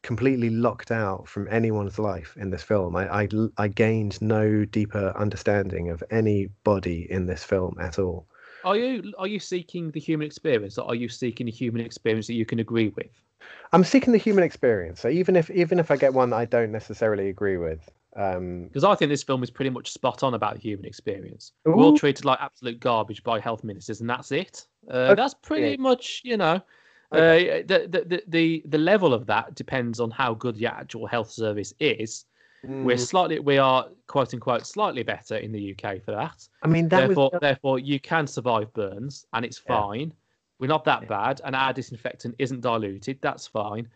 completely 0.05 0.49
locked 0.51 0.91
out 0.91 1.27
from 1.27 1.47
anyone's 1.49 1.97
life 1.97 2.37
in 2.37 2.51
this 2.51 2.61
film. 2.61 2.95
I, 2.95 3.23
I, 3.23 3.27
I 3.57 3.67
gained 3.67 4.21
no 4.21 4.63
deeper 4.63 5.11
understanding 5.17 5.89
of 5.89 6.03
anybody 6.11 7.07
in 7.09 7.25
this 7.25 7.43
film 7.43 7.75
at 7.79 7.97
all. 7.99 8.27
Are 8.63 8.77
you 8.77 9.13
are 9.17 9.27
you 9.27 9.39
seeking 9.39 9.91
the 9.91 9.99
human 9.99 10.25
experience, 10.25 10.77
or 10.77 10.87
are 10.87 10.95
you 10.95 11.09
seeking 11.09 11.47
a 11.47 11.51
human 11.51 11.81
experience 11.85 12.27
that 12.27 12.33
you 12.33 12.45
can 12.45 12.59
agree 12.59 12.89
with? 12.95 13.11
I'm 13.73 13.83
seeking 13.83 14.11
the 14.11 14.17
human 14.19 14.43
experience. 14.43 15.01
So 15.01 15.09
even 15.09 15.35
if 15.35 15.49
even 15.51 15.79
if 15.79 15.91
I 15.91 15.97
get 15.97 16.13
one 16.13 16.29
that 16.31 16.37
I 16.37 16.45
don't 16.45 16.71
necessarily 16.71 17.29
agree 17.29 17.57
with, 17.57 17.81
um, 18.15 18.63
Because 18.67 18.83
I 18.83 18.95
think 18.95 19.09
this 19.09 19.23
film 19.23 19.43
is 19.43 19.51
pretty 19.51 19.69
much 19.69 19.91
spot 19.91 20.23
on 20.23 20.33
about 20.33 20.55
the 20.55 20.61
human 20.61 20.85
experience. 20.85 21.51
We're 21.65 21.75
all 21.75 21.97
treated 21.97 22.25
like 22.25 22.39
absolute 22.41 22.79
garbage 22.79 23.23
by 23.23 23.39
health 23.39 23.63
ministers, 23.63 24.01
and 24.01 24.09
that's 24.09 24.31
it. 24.31 24.67
Uh, 24.89 24.97
Okay. 24.97 25.15
That's 25.15 25.33
pretty 25.33 25.77
much, 25.77 26.21
you 26.23 26.37
know, 26.37 26.61
Okay. 27.11 27.61
uh, 27.61 27.63
the, 27.67 27.87
the 27.87 28.23
the 28.27 28.63
the 28.65 28.77
level 28.77 29.13
of 29.13 29.25
that 29.27 29.55
depends 29.55 29.99
on 29.99 30.11
how 30.11 30.33
good 30.33 30.55
the 30.55 30.65
actual 30.67 31.05
health 31.07 31.31
service 31.31 31.73
is. 31.79 32.25
We're 32.81 32.97
mm, 32.97 33.07
slightly, 33.07 33.39
we 33.39 33.57
are 33.57 33.87
quote 34.07 34.33
unquote 34.33 34.65
slightly 34.65 35.03
better 35.03 35.37
in 35.37 35.51
the 35.51 35.71
UK 35.73 36.03
for 36.03 36.11
that. 36.11 36.47
I 36.61 36.67
mean 36.67 36.89
that 36.89 37.07
therefore, 37.07 37.29
was 37.31 37.41
therefore, 37.41 37.79
you 37.79 37.99
can 37.99 38.27
survive 38.27 38.73
burns, 38.73 39.25
and 39.33 39.45
it's 39.45 39.57
Yeah. 39.67 39.87
fine. 39.87 40.13
We're 40.59 40.67
not 40.67 40.85
that 40.85 41.01
Yeah. 41.03 41.07
bad, 41.07 41.41
and 41.43 41.55
our 41.55 41.73
disinfectant 41.73 42.35
isn't 42.39 42.61
diluted. 42.61 43.19
That's 43.21 43.47
fine. 43.47 43.89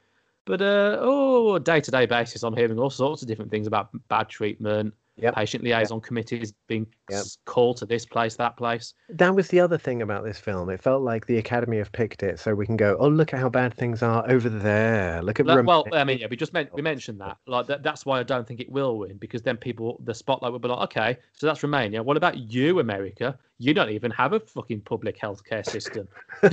But 0.46 0.62
uh, 0.62 0.98
oh, 1.00 1.60
day 1.60 1.80
to 1.82 1.92
day 1.92 2.06
basis, 2.06 2.44
I'm 2.44 2.56
hearing 2.56 2.80
all 2.80 2.90
sorts 2.90 3.22
of 3.22 3.28
different 3.28 3.52
things 3.52 3.68
about 3.68 3.90
bad 4.08 4.30
treatment, 4.30 4.94
Yep. 5.22 5.36
patient 5.36 5.64
liaison 5.64 6.02
committees 6.02 6.54
being 6.68 6.88
Yep. 7.10 7.26
called 7.46 7.78
to 7.78 7.86
this 7.86 8.06
place, 8.06 8.36
that 8.36 8.56
place. 8.58 8.94
that 9.10 9.34
was 9.34 9.48
the 9.48 9.60
other 9.60 9.78
thing 9.78 10.02
about 10.02 10.24
this 10.24 10.38
film. 10.38 10.70
It 10.70 10.82
felt 10.82 11.02
like 11.02 11.26
the 11.26 11.38
Academy 11.38 11.78
have 11.78 11.92
picked 11.92 12.24
it 12.24 12.40
so 12.40 12.54
we 12.54 12.66
can 12.66 12.78
go, 12.78 12.96
oh 13.00 13.08
look 13.08 13.34
at 13.34 13.40
how 13.40 13.50
bad 13.50 13.74
things 13.74 14.04
are 14.04 14.30
over 14.30 14.50
there. 14.50 15.22
Look 15.22 15.40
at 15.40 15.46
Like, 15.46 15.66
well, 15.66 15.88
I 15.92 16.04
mean, 16.04 16.20
yeah, 16.20 16.28
we 16.30 16.36
just 16.36 16.54
meant 16.54 16.74
we 16.74 16.82
mentioned 16.82 17.20
that. 17.22 17.38
Like 17.48 17.68
that, 17.68 17.84
that's 17.84 18.06
why 18.06 18.20
I 18.20 18.24
don't 18.24 18.48
think 18.48 18.60
it 18.60 18.72
will 18.72 18.98
win 19.00 19.18
because 19.18 19.42
then 19.42 19.58
people, 19.58 20.00
the 20.04 20.14
spotlight 20.14 20.52
will 20.52 20.60
be 20.60 20.68
like, 20.68 20.84
okay, 20.84 21.18
so 21.34 21.48
that's 21.48 21.64
Romania. 21.64 22.04
What 22.04 22.18
about 22.18 22.38
you, 22.38 22.80
America? 22.80 23.38
You 23.58 23.74
don't 23.74 23.90
even 23.90 24.12
have 24.12 24.34
a 24.34 24.40
fucking 24.40 24.82
public 24.82 25.20
healthcare 25.20 25.66
system. 25.66 26.08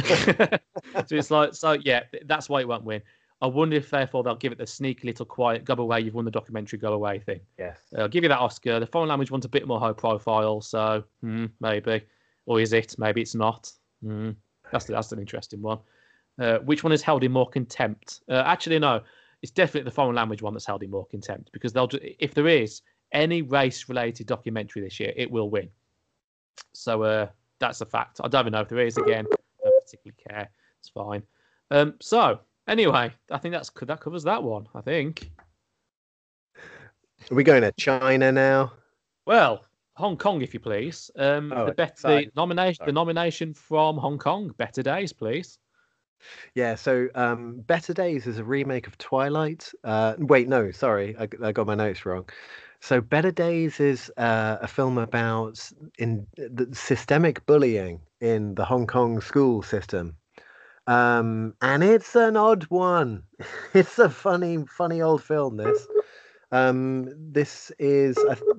so 1.07 1.17
it's 1.17 1.31
like, 1.31 1.55
so 1.55 1.73
yeah, 1.73 2.03
that's 2.25 2.49
why 2.49 2.61
it 2.61 2.69
won't 2.69 2.85
win. 2.85 3.03
I 3.43 3.47
wonder 3.47 3.77
if 3.77 3.91
therefore 3.91 4.23
they'll 4.23 4.35
give 4.35 4.53
it 4.53 4.59
the 4.59 4.67
sneaky 4.67 5.09
little 5.09 5.27
quiet, 5.27 5.65
go 5.65 5.75
away, 5.75 6.01
you've 6.01 6.15
won 6.15 6.25
the 6.25 6.31
documentary, 6.31 6.79
go 6.79 6.95
away 6.95 7.19
thing. 7.19 7.41
yes. 7.59 7.81
I'll 7.97 8.09
give 8.09 8.25
you 8.25 8.29
that 8.29 8.39
Oscar. 8.39 8.81
The 8.81 8.87
foreign 8.87 9.09
language 9.09 9.31
one's 9.31 9.45
a 9.45 9.49
bit 9.49 9.67
more 9.67 9.79
high 9.79 9.93
profile, 9.93 10.61
so 10.63 11.05
hmm, 11.21 11.47
maybe. 11.61 12.03
Or 12.47 12.61
is 12.61 12.73
it? 12.73 12.95
Maybe 12.99 13.21
it's 13.21 13.35
not. 13.35 13.71
Hmm, 14.03 14.31
that's 14.73 14.87
that's 14.87 15.13
an 15.13 15.19
interesting 15.19 15.61
one. 15.61 15.79
Uh, 16.39 16.59
which 16.59 16.85
one 16.85 16.93
is 16.93 17.03
held 17.03 17.25
in 17.25 17.33
more 17.33 17.49
contempt? 17.49 18.21
Uh, 18.29 18.43
actually, 18.47 18.79
no. 18.79 19.03
It's 19.43 19.53
definitely 19.53 19.85
the 19.85 19.95
foreign 19.95 20.15
language 20.15 20.43
one 20.43 20.55
that's 20.55 20.67
held 20.67 20.83
in 20.83 20.91
more 20.91 21.07
contempt 21.07 21.51
because 21.53 21.73
they'll. 21.73 21.91
If 22.19 22.35
there 22.35 22.49
is 22.49 22.83
any 23.13 23.43
race-related 23.43 24.27
documentary 24.27 24.83
this 24.83 24.99
year, 24.99 25.13
it 25.17 25.31
will 25.31 25.51
win. 25.51 25.69
So 26.73 27.03
uh, 27.03 27.29
that's 27.59 27.81
a 27.81 27.87
fact. 27.87 28.21
I 28.23 28.29
don't 28.29 28.41
even 28.41 28.53
know 28.53 28.61
if 28.61 28.69
there 28.69 28.79
is. 28.79 28.97
Again, 28.97 29.27
I 29.31 29.37
don't 29.65 29.85
particularly 29.85 30.17
care. 30.29 30.51
It's 30.81 30.89
fine. 30.89 31.23
Um, 31.71 31.95
so 32.01 32.41
anyway, 32.67 33.13
I 33.31 33.39
think 33.39 33.53
that's 33.53 33.71
that 33.71 34.01
covers 34.01 34.25
that 34.25 34.43
one. 34.43 34.67
I 34.75 34.81
think. 34.81 35.31
Are 37.31 37.35
we 37.35 37.45
going 37.45 37.63
to 37.63 37.73
China 37.73 38.31
now? 38.31 38.73
Well, 39.27 39.65
Hong 39.95 40.17
Kong, 40.17 40.43
if 40.43 40.55
you 40.55 40.61
please. 40.61 41.11
Um, 41.17 41.53
Oh, 41.53 41.67
the, 41.67 41.73
bet- 41.73 41.97
the 41.97 42.31
nomination, 42.37 42.77
Sorry. 42.77 42.87
the 42.89 42.93
nomination 42.93 43.55
from 43.55 43.97
Hong 43.97 44.19
Kong, 44.19 44.55
Better 44.59 44.83
Days, 44.83 45.13
please. 45.13 45.59
Yeah, 46.55 46.75
so 46.75 47.09
um, 47.15 47.61
Better 47.67 47.93
Days 47.93 48.27
is 48.27 48.39
a 48.39 48.45
remake 48.45 48.87
of 48.87 48.97
Twilight. 48.99 49.71
Uh, 49.85 50.15
wait, 50.19 50.49
no, 50.49 50.71
sorry, 50.71 51.17
I, 51.19 51.29
I 51.43 51.53
got 51.53 51.67
my 51.67 51.75
notes 51.75 52.07
wrong. 52.07 52.29
So 52.81 53.01
Better 53.01 53.33
Days 53.33 53.81
is 53.81 54.13
uh, 54.17 54.59
a 54.61 54.69
film 54.69 54.99
about 54.99 55.59
in 55.99 56.27
the 56.37 56.69
systemic 56.73 57.45
bullying 57.47 58.01
in 58.21 58.55
the 58.55 58.65
Hong 58.65 58.87
Kong 58.87 59.21
school 59.21 59.63
system. 59.63 60.17
Um, 60.87 61.55
and 61.61 61.83
it's 61.83 62.15
an 62.15 62.37
odd 62.37 62.65
one. 62.65 63.25
It's 63.75 63.99
a 63.99 64.09
funny, 64.09 64.65
funny 64.67 65.03
old 65.03 65.23
film. 65.23 65.59
This, 65.59 65.87
um, 66.51 67.13
this 67.33 67.71
is, 67.79 68.17
I, 68.17 68.35
th- 68.35 68.51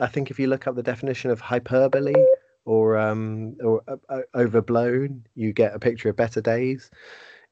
I 0.00 0.08
think, 0.08 0.30
if 0.30 0.38
you 0.40 0.48
look 0.48 0.66
up 0.66 0.74
the 0.74 0.82
definition 0.82 1.30
of 1.30 1.40
hyperbole 1.40 2.24
or 2.64 2.96
um, 2.96 3.56
or 3.62 3.82
uh, 3.86 3.96
uh, 4.08 4.22
overblown, 4.34 5.24
you 5.34 5.52
get 5.52 5.74
a 5.74 5.78
picture 5.78 6.08
of 6.08 6.16
Better 6.16 6.40
Days. 6.40 6.90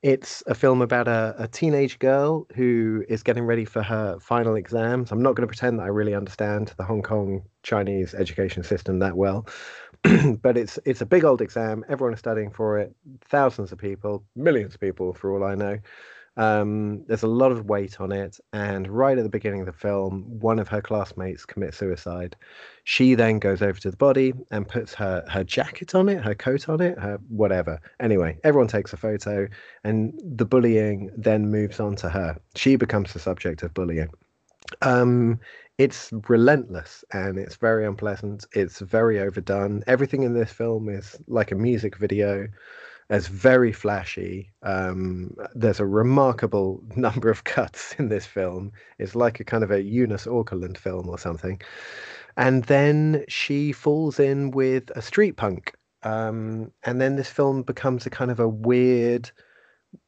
It's 0.02 0.42
a 0.48 0.54
film 0.54 0.82
about 0.82 1.06
a, 1.06 1.36
a 1.38 1.46
teenage 1.46 2.00
girl 2.00 2.48
who 2.56 3.04
is 3.08 3.22
getting 3.22 3.44
ready 3.44 3.64
for 3.64 3.82
her 3.82 4.18
final 4.18 4.56
exams. 4.56 5.12
I'm 5.12 5.22
not 5.22 5.36
going 5.36 5.46
to 5.46 5.46
pretend 5.46 5.78
that 5.78 5.84
I 5.84 5.88
really 5.88 6.14
understand 6.14 6.72
the 6.76 6.82
Hong 6.82 7.02
Kong 7.02 7.42
Chinese 7.62 8.12
education 8.12 8.64
system 8.64 8.98
that 8.98 9.16
well, 9.16 9.46
but 10.42 10.56
it's 10.56 10.78
it's 10.84 11.00
a 11.00 11.06
big 11.06 11.24
old 11.24 11.40
exam. 11.40 11.84
Everyone 11.88 12.12
is 12.12 12.18
studying 12.18 12.50
for 12.50 12.78
it. 12.78 12.94
Thousands 13.28 13.72
of 13.72 13.78
people, 13.78 14.24
millions 14.34 14.74
of 14.74 14.80
people, 14.80 15.14
for 15.14 15.32
all 15.32 15.44
I 15.44 15.54
know. 15.54 15.78
Um, 16.36 17.04
there's 17.06 17.22
a 17.22 17.28
lot 17.28 17.52
of 17.52 17.66
weight 17.66 18.00
on 18.00 18.10
it, 18.10 18.40
and 18.54 18.88
right 18.88 19.18
at 19.18 19.22
the 19.22 19.30
beginning 19.30 19.60
of 19.60 19.66
the 19.66 19.72
film, 19.72 20.24
one 20.40 20.58
of 20.58 20.66
her 20.68 20.80
classmates 20.80 21.44
commits 21.44 21.76
suicide. 21.76 22.36
She 22.84 23.14
then 23.14 23.38
goes 23.38 23.60
over 23.60 23.78
to 23.80 23.90
the 23.90 23.96
body 23.96 24.32
and 24.50 24.66
puts 24.66 24.94
her 24.94 25.24
her 25.28 25.44
jacket 25.44 25.94
on 25.94 26.08
it, 26.08 26.22
her 26.22 26.34
coat 26.34 26.68
on 26.68 26.80
it, 26.80 26.98
her 26.98 27.20
whatever. 27.28 27.78
Anyway, 28.00 28.38
everyone 28.44 28.68
takes 28.68 28.92
a 28.92 28.96
photo, 28.96 29.46
and 29.84 30.18
the 30.24 30.46
bullying 30.46 31.10
then 31.16 31.50
moves 31.50 31.80
on 31.80 31.96
to 31.96 32.08
her. 32.08 32.38
She 32.56 32.76
becomes 32.76 33.12
the 33.12 33.18
subject 33.18 33.62
of 33.62 33.74
bullying. 33.74 34.08
Um, 34.80 35.38
it's 35.82 36.12
relentless 36.28 37.04
and 37.12 37.36
it's 37.36 37.56
very 37.56 37.84
unpleasant. 37.84 38.46
It's 38.52 38.78
very 38.78 39.18
overdone. 39.18 39.82
Everything 39.88 40.22
in 40.22 40.32
this 40.32 40.52
film 40.52 40.88
is 40.88 41.18
like 41.26 41.50
a 41.50 41.56
music 41.56 41.96
video. 41.96 42.46
It's 43.10 43.26
very 43.26 43.72
flashy. 43.72 44.52
Um, 44.62 45.34
there's 45.56 45.80
a 45.80 45.84
remarkable 45.84 46.84
number 46.96 47.30
of 47.30 47.42
cuts 47.42 47.96
in 47.98 48.10
this 48.10 48.24
film. 48.24 48.70
It's 49.00 49.16
like 49.16 49.40
a 49.40 49.44
kind 49.44 49.64
of 49.64 49.72
a 49.72 49.82
Eunice 49.82 50.28
Auckland 50.28 50.78
film 50.78 51.08
or 51.08 51.18
something. 51.18 51.60
And 52.36 52.62
then 52.64 53.24
she 53.26 53.72
falls 53.72 54.20
in 54.20 54.52
with 54.52 54.88
a 54.94 55.02
street 55.02 55.36
punk. 55.36 55.74
Um, 56.04 56.70
and 56.84 57.00
then 57.00 57.16
this 57.16 57.28
film 57.28 57.64
becomes 57.64 58.06
a 58.06 58.10
kind 58.10 58.30
of 58.30 58.38
a 58.38 58.48
weird 58.48 59.32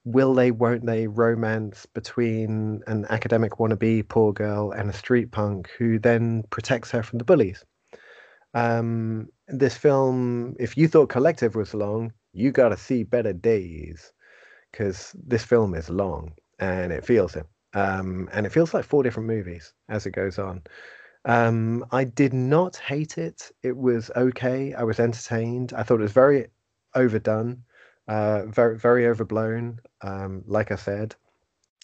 will 0.05 0.35
they, 0.35 0.51
won't 0.51 0.87
they 0.87 1.07
romance 1.07 1.87
between 1.87 2.82
an 2.87 3.07
academic 3.09 3.53
wannabe 3.53 4.09
poor 4.09 4.32
girl 4.32 4.72
and 4.72 4.89
a 4.91 4.93
street 4.93 5.30
punk 5.30 5.70
who 5.78 5.99
then 5.99 6.45
protects 6.51 6.91
her 6.91 7.03
from 7.03 7.18
the 7.18 7.24
bullies. 7.24 7.64
Um, 8.55 9.28
this 9.49 9.76
film, 9.76 10.55
if 10.59 10.76
you 10.76 10.89
thought 10.89 11.09
Collective 11.09 11.55
was 11.55 11.74
long, 11.74 12.12
you 12.32 12.53
got 12.53 12.70
to 12.70 12.76
see 12.76 13.03
Better 13.03 13.32
Days 13.32 14.12
because 14.70 15.14
this 15.26 15.45
film 15.45 15.74
is 15.74 15.91
long 15.91 16.32
and 16.59 16.93
it 16.93 17.05
feels 17.05 17.37
it. 17.37 17.47
Um, 17.74 18.28
and 18.32 18.47
it 18.47 18.53
feels 18.53 18.72
like 18.72 18.85
four 18.85 19.03
different 19.03 19.28
movies 19.28 19.72
as 19.89 20.07
it 20.07 20.12
goes 20.12 20.39
on. 20.39 20.62
Um, 21.24 21.85
I 21.91 22.05
did 22.05 22.32
not 22.32 22.76
hate 22.76 23.18
it. 23.18 23.51
It 23.62 23.76
was 23.76 24.11
okay. 24.14 24.74
I 24.74 24.82
was 24.85 25.01
entertained. 25.01 25.72
I 25.74 25.82
thought 25.82 26.01
it 26.01 26.03
was 26.03 26.12
very 26.12 26.49
overdone 26.95 27.62
uh, 28.09 28.46
very 28.46 28.78
very 28.78 29.07
overblown. 29.07 29.80
Um, 30.02 30.42
like 30.46 30.72
I 30.72 30.76
said, 30.76 31.14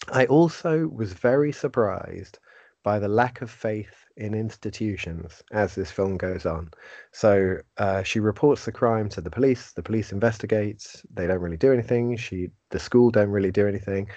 I 0.09 0.25
also 0.25 0.87
was 0.87 1.13
very 1.13 1.51
surprised 1.51 2.39
by 2.83 2.99
the 2.99 3.07
lack 3.07 3.41
of 3.41 3.51
faith 3.51 3.93
in 4.17 4.33
institutions 4.33 5.41
as 5.51 5.75
this 5.75 5.91
film 5.91 6.17
goes 6.17 6.45
on. 6.45 6.71
So 7.11 7.57
uh, 7.77 8.03
she 8.03 8.19
reports 8.19 8.65
the 8.65 8.71
crime 8.71 9.09
to 9.09 9.21
the 9.21 9.29
police. 9.29 9.71
The 9.73 9.83
police 9.83 10.11
investigates. 10.11 11.05
They 11.13 11.27
don't 11.27 11.39
really 11.39 11.57
do 11.57 11.71
anything. 11.71 12.17
She, 12.17 12.49
the 12.69 12.79
school, 12.79 13.11
don't 13.11 13.29
really 13.29 13.51
do 13.51 13.67
anything. 13.67 14.09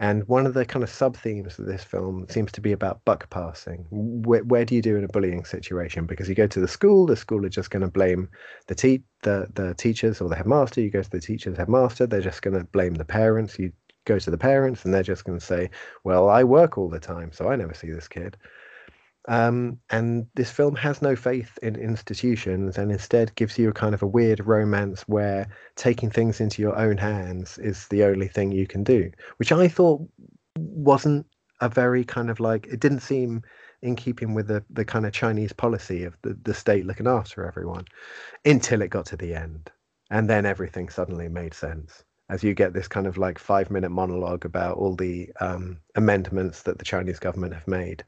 And 0.00 0.26
one 0.28 0.46
of 0.46 0.54
the 0.54 0.64
kind 0.64 0.82
of 0.82 0.90
sub 0.90 1.16
themes 1.16 1.58
of 1.58 1.66
this 1.66 1.82
film 1.82 2.26
seems 2.28 2.52
to 2.52 2.60
be 2.60 2.72
about 2.72 3.04
buck 3.04 3.28
passing. 3.30 3.86
Where, 3.90 4.44
where 4.44 4.64
do 4.64 4.74
you 4.76 4.82
do 4.82 4.96
in 4.96 5.04
a 5.04 5.08
bullying 5.08 5.44
situation? 5.44 6.06
Because 6.06 6.28
you 6.28 6.34
go 6.36 6.46
to 6.46 6.60
the 6.60 6.68
school, 6.68 7.06
the 7.06 7.16
school 7.16 7.44
are 7.44 7.48
just 7.48 7.70
going 7.70 7.82
to 7.82 7.88
blame 7.88 8.28
the 8.68 8.74
te- 8.76 9.02
the 9.22 9.48
the 9.54 9.74
teachers 9.74 10.20
or 10.20 10.28
the 10.28 10.36
headmaster. 10.36 10.80
You 10.80 10.90
go 10.90 11.02
to 11.02 11.10
the 11.10 11.20
teachers, 11.20 11.56
headmaster, 11.56 12.06
they're 12.06 12.20
just 12.20 12.42
going 12.42 12.56
to 12.58 12.64
blame 12.64 12.94
the 12.94 13.04
parents. 13.04 13.58
You 13.58 13.72
go 14.04 14.18
to 14.20 14.30
the 14.30 14.38
parents, 14.38 14.84
and 14.84 14.94
they're 14.94 15.02
just 15.02 15.24
going 15.24 15.38
to 15.38 15.44
say, 15.44 15.70
"Well, 16.04 16.28
I 16.28 16.44
work 16.44 16.78
all 16.78 16.88
the 16.88 17.00
time, 17.00 17.32
so 17.32 17.48
I 17.48 17.56
never 17.56 17.74
see 17.74 17.90
this 17.90 18.08
kid." 18.08 18.36
Um, 19.28 19.78
and 19.90 20.26
this 20.34 20.50
film 20.50 20.74
has 20.76 21.02
no 21.02 21.14
faith 21.14 21.58
in 21.62 21.76
institutions 21.76 22.78
and 22.78 22.90
instead 22.90 23.34
gives 23.34 23.58
you 23.58 23.68
a 23.68 23.74
kind 23.74 23.94
of 23.94 24.02
a 24.02 24.06
weird 24.06 24.44
romance 24.46 25.02
where 25.02 25.46
taking 25.76 26.10
things 26.10 26.40
into 26.40 26.62
your 26.62 26.76
own 26.76 26.96
hands 26.96 27.58
is 27.58 27.86
the 27.88 28.04
only 28.04 28.26
thing 28.26 28.52
you 28.52 28.66
can 28.66 28.82
do, 28.82 29.10
which 29.36 29.52
I 29.52 29.68
thought 29.68 30.00
wasn't 30.56 31.26
a 31.60 31.68
very 31.68 32.04
kind 32.04 32.30
of 32.30 32.40
like, 32.40 32.66
it 32.68 32.80
didn't 32.80 33.00
seem 33.00 33.42
in 33.82 33.96
keeping 33.96 34.32
with 34.32 34.48
the, 34.48 34.64
the 34.70 34.84
kind 34.84 35.04
of 35.04 35.12
Chinese 35.12 35.52
policy 35.52 36.04
of 36.04 36.16
the, 36.22 36.36
the 36.44 36.54
state 36.54 36.86
looking 36.86 37.06
after 37.06 37.46
everyone 37.46 37.84
until 38.46 38.80
it 38.80 38.88
got 38.88 39.04
to 39.06 39.16
the 39.16 39.34
end. 39.34 39.70
And 40.10 40.30
then 40.30 40.46
everything 40.46 40.88
suddenly 40.88 41.28
made 41.28 41.52
sense 41.52 42.02
as 42.30 42.42
you 42.42 42.54
get 42.54 42.72
this 42.72 42.88
kind 42.88 43.06
of 43.06 43.18
like 43.18 43.38
five 43.38 43.70
minute 43.70 43.90
monologue 43.90 44.46
about 44.46 44.78
all 44.78 44.94
the 44.94 45.30
um, 45.40 45.78
amendments 45.96 46.62
that 46.62 46.78
the 46.78 46.84
Chinese 46.84 47.18
government 47.18 47.52
have 47.52 47.68
made 47.68 48.04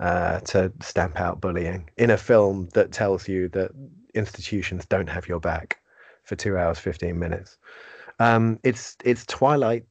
uh, 0.00 0.40
to 0.40 0.72
stamp 0.80 1.20
out 1.20 1.40
bullying 1.40 1.88
in 1.96 2.10
a 2.10 2.16
film 2.16 2.68
that 2.74 2.90
tells 2.90 3.28
you 3.28 3.48
that 3.50 3.70
institutions 4.14 4.84
don't 4.86 5.08
have 5.08 5.28
your 5.28 5.40
back 5.40 5.78
for 6.24 6.36
two 6.36 6.56
hours 6.56 6.78
fifteen 6.78 7.18
minutes. 7.18 7.58
Um, 8.18 8.58
it's 8.64 8.96
it's 9.04 9.24
Twilight, 9.26 9.84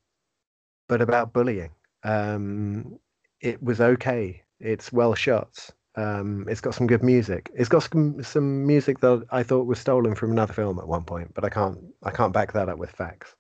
but 0.88 1.02
about 1.02 1.34
bullying. 1.34 1.72
Um, 2.04 3.00
it 3.42 3.62
was 3.64 3.80
okay. 3.80 4.44
It's 4.60 4.92
well 4.92 5.16
shot. 5.16 5.70
Um, 5.96 6.46
it's 6.48 6.62
got 6.62 6.76
some 6.76 6.88
good 6.88 7.04
music. 7.04 7.50
It's 7.56 7.70
got 7.70 7.84
some 7.84 8.24
some 8.24 8.66
music 8.66 9.00
that 9.00 9.26
I 9.32 9.44
thought 9.44 9.68
was 9.68 9.80
stolen 9.80 10.16
from 10.16 10.32
another 10.32 10.54
film 10.54 10.80
at 10.80 10.88
one 10.88 11.04
point, 11.04 11.34
but 11.34 11.44
I 11.44 11.50
can't 11.50 11.78
I 12.04 12.12
can't 12.12 12.34
back 12.34 12.54
that 12.54 12.70
up 12.70 12.78
with 12.78 12.92
facts. 12.92 13.36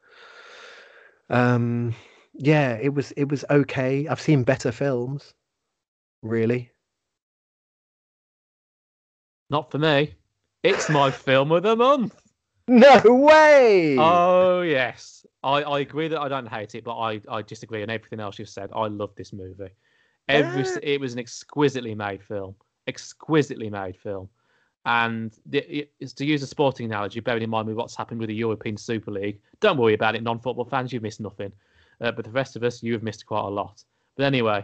Um, 1.30 1.95
yeah, 2.34 2.74
it 2.74 2.93
was 2.93 3.11
it 3.11 3.30
was 3.30 3.45
okay. 3.49 4.07
I've 4.07 4.22
seen 4.22 4.43
better 4.43 4.72
films. 4.72 5.34
Really? 6.22 6.72
Not 9.49 9.72
for 9.72 9.78
me. 9.80 10.13
It's 10.63 10.89
my 10.89 11.11
film 11.26 11.51
of 11.51 11.63
the 11.63 11.76
month. 11.76 12.15
No 12.67 13.01
way! 13.03 13.97
Oh 13.97 14.61
yes, 14.61 15.26
I, 15.43 15.63
I 15.63 15.80
agree 15.80 16.07
that 16.07 16.20
I 16.22 16.28
don't 16.28 16.45
hate 16.47 16.76
it, 16.76 16.84
but 16.84 16.97
I, 16.99 17.20
I 17.28 17.41
disagree 17.41 17.82
on 17.82 17.89
everything 17.89 18.20
else 18.20 18.38
you've 18.38 18.47
said. 18.49 18.70
I 18.76 18.86
love 18.88 19.15
this 19.15 19.34
movie. 19.34 19.70
Every 20.28 20.63
Ah. 20.67 20.78
it 20.84 21.01
was 21.01 21.13
an 21.13 21.20
exquisitely 21.20 21.95
made 21.95 22.22
film, 22.22 22.53
exquisitely 22.86 23.72
made 23.72 23.97
film, 23.97 24.30
and 24.86 25.36
the, 25.47 25.59
it, 25.80 26.15
to 26.15 26.26
use 26.26 26.43
a 26.43 26.47
sporting 26.47 26.86
analogy, 26.86 27.22
bearing 27.22 27.41
in 27.41 27.49
mind 27.49 27.67
with 27.67 27.76
what's 27.76 27.95
happened 27.95 28.20
with 28.20 28.30
the 28.30 28.36
European 28.36 28.78
Super 28.78 29.09
League. 29.09 29.39
Don't 29.61 29.78
worry 29.78 29.95
about 29.95 30.15
it, 30.15 30.22
non-football 30.22 30.65
fans. 30.65 30.93
You've 30.93 31.01
missed 31.01 31.22
nothing, 31.22 31.51
uh, 32.01 32.11
but 32.11 32.24
the 32.24 32.30
rest 32.32 32.55
of 32.55 32.63
us, 32.63 32.84
you 32.84 32.93
have 32.93 33.01
missed 33.01 33.26
quite 33.26 33.45
a 33.45 33.49
lot. 33.49 33.84
But 34.15 34.26
anyway, 34.26 34.63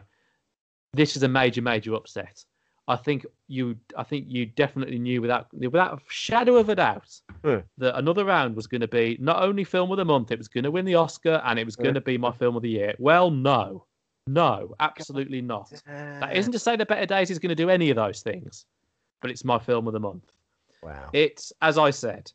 this 0.96 1.16
is 1.16 1.24
a 1.24 1.28
major, 1.28 1.62
major 1.62 1.94
upset. 1.96 2.44
I 2.88 2.96
think 2.96 3.26
you, 3.48 3.76
I 3.98 4.04
think 4.04 4.26
you 4.28 4.46
definitely 4.46 5.00
knew 5.00 5.20
without, 5.22 5.48
without 5.54 5.98
a 5.98 6.02
shadow 6.08 6.58
of 6.58 6.70
a 6.70 6.76
doubt, 6.76 7.20
Hmm. 7.44 7.58
that 7.80 7.98
another 7.98 8.26
round 8.26 8.56
was 8.56 8.68
going 8.68 8.82
to 8.82 8.88
be 8.88 9.18
not 9.20 9.42
only 9.42 9.64
film 9.64 9.92
of 9.92 9.98
the 9.98 10.06
month, 10.06 10.32
it 10.32 10.38
was 10.38 10.48
going 10.48 10.66
to 10.66 10.72
win 10.72 10.86
the 10.86 10.96
Oscar, 10.96 11.42
and 11.46 11.58
it 11.58 11.66
was 11.66 11.76
going 11.76 11.96
to 11.96 12.02
be 12.02 12.18
my 12.18 12.32
film 12.32 12.56
of 12.56 12.62
the 12.62 12.70
year. 12.70 12.94
Well, 13.00 13.32
no, 13.32 13.86
no, 14.28 14.76
absolutely 14.80 15.42
not. 15.42 15.72
That 15.86 16.36
isn't 16.36 16.52
to 16.52 16.60
say 16.60 16.76
that 16.76 16.88
Better 16.88 17.06
Days 17.08 17.32
is 17.32 17.40
going 17.40 17.50
to 17.50 17.56
do 17.56 17.70
any 17.70 17.90
of 17.90 17.96
those 17.96 18.22
things, 18.22 18.66
but 19.22 19.32
it's 19.32 19.44
my 19.44 19.58
film 19.60 19.88
of 19.88 19.94
the 19.94 20.00
month. 20.00 20.32
Wow. 20.84 21.10
It's 21.14 21.52
as 21.64 21.80
I 21.80 21.90
said, 21.90 22.32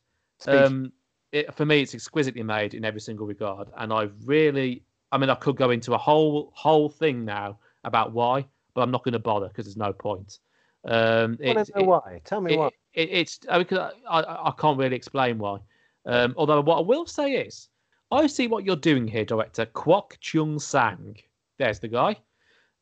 um, 0.49 0.93
it, 1.31 1.55
for 1.55 1.65
me, 1.65 1.83
it's 1.83 1.95
exquisitely 1.95 2.43
made 2.43 2.75
in 2.75 2.85
every 2.85 3.01
single 3.01 3.27
regard, 3.27 3.69
and 3.77 3.93
I 3.93 4.09
really, 4.25 4.83
I 5.13 5.19
mean, 5.19 5.31
I 5.31 5.37
could 5.37 5.57
go 5.57 5.71
into 5.71 5.95
a 5.95 5.99
whole 5.99 6.51
whole 6.55 6.89
thing 6.89 7.25
now 7.25 7.59
about 7.85 8.13
why, 8.13 8.47
but 8.75 8.83
I'm 8.83 8.91
not 8.91 9.05
going 9.05 9.13
to 9.13 9.19
bother 9.19 9.49
because 9.49 9.67
there's 9.67 9.77
no 9.77 9.93
point. 9.93 10.39
Um, 10.87 10.93
I 10.93 11.25
want 11.27 11.41
it's- 11.43 11.67
to 11.69 11.73
know 11.79 11.83
it- 11.85 11.87
why. 11.87 12.21
Tell 12.25 12.41
me 12.41 12.55
it, 12.55 12.59
why. 12.59 12.69
it, 12.95 13.09
it's 13.11 13.41
I, 13.51 13.59
because 13.59 13.93
I, 14.09 14.21
I, 14.21 14.49
I 14.49 14.53
can't 14.59 14.79
really 14.79 14.97
explain 14.97 15.39
why. 15.39 15.59
Um, 16.07 16.35
although 16.37 16.61
what 16.63 16.79
I 16.79 16.81
will 16.83 17.07
say 17.07 17.33
is, 17.33 17.69
I 18.11 18.27
see 18.27 18.47
what 18.49 18.65
you're 18.65 18.77
doing 18.77 19.07
here, 19.07 19.25
director 19.25 19.67
Kwok 19.67 20.19
Chung 20.21 20.59
Sang. 20.59 21.17
There's 21.59 21.79
the 21.79 21.89
guy. 21.89 22.17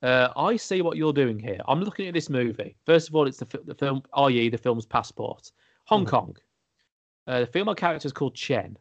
Uh, 0.00 0.28
I 0.36 0.56
see 0.56 0.80
what 0.80 0.96
you're 0.96 1.12
doing 1.12 1.38
here. 1.40 1.58
I'm 1.66 1.82
looking 1.82 2.06
at 2.06 2.14
this 2.14 2.30
movie. 2.30 2.76
First 2.86 3.08
of 3.08 3.16
all, 3.16 3.26
it's 3.26 3.38
the, 3.38 3.60
the 3.64 3.74
film, 3.74 4.02
i.e., 4.14 4.48
the 4.48 4.56
film's 4.56 4.86
passport. 4.86 5.50
Hong 5.86 6.04
Mhm. 6.04 6.08
Kong. 6.08 6.36
Uh, 7.26 7.40
the 7.40 7.46
female 7.46 7.74
character 7.74 8.06
is 8.06 8.12
called 8.12 8.34
Chen. 8.36 8.78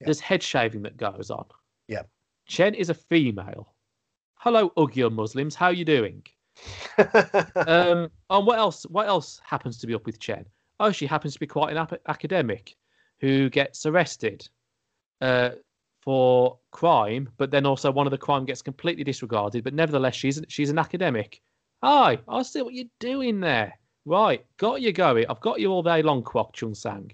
There's 0.00 0.20
head 0.20 0.42
shaving 0.42 0.82
that 0.82 0.96
goes 0.96 1.30
on. 1.30 1.46
Yeah. 1.88 2.02
Chen 2.46 2.74
is 2.74 2.90
a 2.90 2.94
female. 2.94 3.74
Hello, 4.38 4.70
Uyghur 4.76 5.10
Muslims. 5.12 5.54
How 5.54 5.66
are 5.66 5.72
you 5.72 5.84
doing? 5.84 6.22
um, 7.66 8.10
and 8.30 8.46
what 8.46 8.58
else? 8.58 8.84
What 8.84 9.08
else 9.08 9.40
happens 9.44 9.78
to 9.78 9.86
be 9.86 9.94
up 9.94 10.06
with 10.06 10.20
Chen? 10.20 10.44
Oh, 10.78 10.92
she 10.92 11.06
happens 11.06 11.34
to 11.34 11.40
be 11.40 11.46
quite 11.46 11.72
an 11.72 11.78
ap- 11.78 12.00
academic 12.06 12.76
who 13.20 13.48
gets 13.48 13.86
arrested 13.86 14.48
uh, 15.22 15.50
for 16.02 16.58
crime, 16.70 17.30
but 17.38 17.50
then 17.50 17.66
also 17.66 17.90
one 17.90 18.06
of 18.06 18.10
the 18.10 18.18
crime 18.18 18.44
gets 18.44 18.62
completely 18.62 19.04
disregarded. 19.04 19.64
But 19.64 19.74
nevertheless, 19.74 20.14
she's 20.14 20.40
she's 20.48 20.70
an 20.70 20.78
academic. 20.78 21.40
Hi, 21.82 22.18
I 22.28 22.42
see 22.42 22.62
what 22.62 22.74
you're 22.74 22.84
doing 23.00 23.40
there. 23.40 23.72
Right, 24.04 24.44
got 24.58 24.82
you 24.82 24.92
going. 24.92 25.26
I've 25.28 25.40
got 25.40 25.60
you 25.60 25.72
all 25.72 25.82
day 25.82 26.02
long, 26.02 26.22
Kwok 26.22 26.52
Chung 26.52 26.74
Sang. 26.74 27.10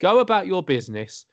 Go 0.00 0.18
about 0.18 0.46
your 0.46 0.62
business 0.62 1.24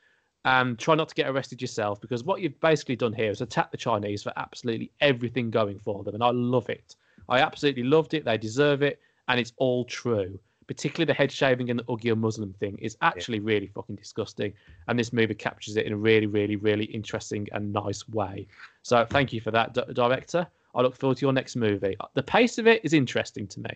and 0.44 0.78
try 0.78 0.94
not 0.94 1.08
to 1.08 1.14
get 1.14 1.28
arrested 1.28 1.60
yourself 1.60 2.00
because 2.00 2.24
what 2.24 2.40
you've 2.40 2.58
basically 2.60 2.96
done 2.96 3.12
here 3.12 3.30
is 3.30 3.40
attack 3.40 3.70
the 3.70 3.76
Chinese 3.76 4.22
for 4.22 4.32
absolutely 4.36 4.90
everything 5.00 5.50
going 5.50 5.78
for 5.78 6.02
them, 6.02 6.14
and 6.14 6.24
I 6.24 6.30
love 6.30 6.68
it. 6.68 6.96
I 7.28 7.38
absolutely 7.38 7.84
loved 7.84 8.14
it. 8.14 8.24
They 8.24 8.38
deserve 8.38 8.82
it, 8.82 9.00
and 9.28 9.38
it's 9.38 9.52
all 9.56 9.84
true 9.84 10.38
particularly 10.66 11.04
the 11.06 11.14
head 11.14 11.30
shaving 11.30 11.70
and 11.70 11.78
the 11.78 11.84
Uyghur 11.84 12.16
Muslim 12.16 12.52
thing, 12.54 12.78
is 12.78 12.96
actually 13.02 13.38
yeah. 13.38 13.44
really 13.44 13.66
fucking 13.66 13.96
disgusting. 13.96 14.52
And 14.88 14.98
this 14.98 15.12
movie 15.12 15.34
captures 15.34 15.76
it 15.76 15.86
in 15.86 15.92
a 15.92 15.96
really, 15.96 16.26
really, 16.26 16.56
really 16.56 16.84
interesting 16.84 17.48
and 17.52 17.72
nice 17.72 18.08
way. 18.08 18.46
So 18.82 19.04
thank 19.04 19.32
you 19.32 19.40
for 19.40 19.50
that, 19.50 19.74
d- 19.74 19.82
director. 19.92 20.46
I 20.74 20.82
look 20.82 20.96
forward 20.96 21.18
to 21.18 21.26
your 21.26 21.32
next 21.32 21.56
movie. 21.56 21.96
The 22.14 22.22
pace 22.22 22.58
of 22.58 22.66
it 22.66 22.80
is 22.84 22.94
interesting 22.94 23.46
to 23.48 23.60
me. 23.60 23.70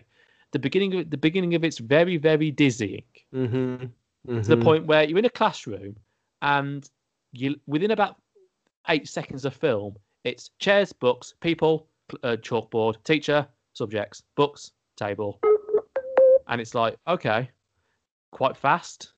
The 0.51 0.59
beginning 0.59 0.93
of 0.95 0.99
it, 1.01 1.11
the 1.11 1.17
beginning 1.17 1.55
of 1.55 1.63
it's 1.63 1.77
very, 1.77 2.17
very 2.17 2.51
dizzying. 2.51 3.03
Mm-hmm. 3.33 3.55
Mm-hmm. 3.55 4.41
To 4.41 4.47
the 4.47 4.57
point 4.57 4.85
where 4.87 5.03
you're 5.03 5.19
in 5.19 5.25
a 5.25 5.29
classroom 5.29 5.95
and 6.41 6.89
you 7.31 7.55
within 7.67 7.91
about 7.91 8.15
eight 8.89 9.07
seconds 9.07 9.45
of 9.45 9.53
film, 9.53 9.95
it's 10.23 10.51
chairs, 10.59 10.93
books, 10.93 11.33
people, 11.41 11.87
uh, 12.23 12.37
chalkboard, 12.39 13.03
teacher, 13.03 13.47
subjects, 13.73 14.23
books, 14.35 14.71
table, 14.95 15.39
and 16.47 16.61
it's 16.61 16.75
like 16.75 16.97
okay, 17.07 17.49
quite 18.31 18.57
fast. 18.57 19.13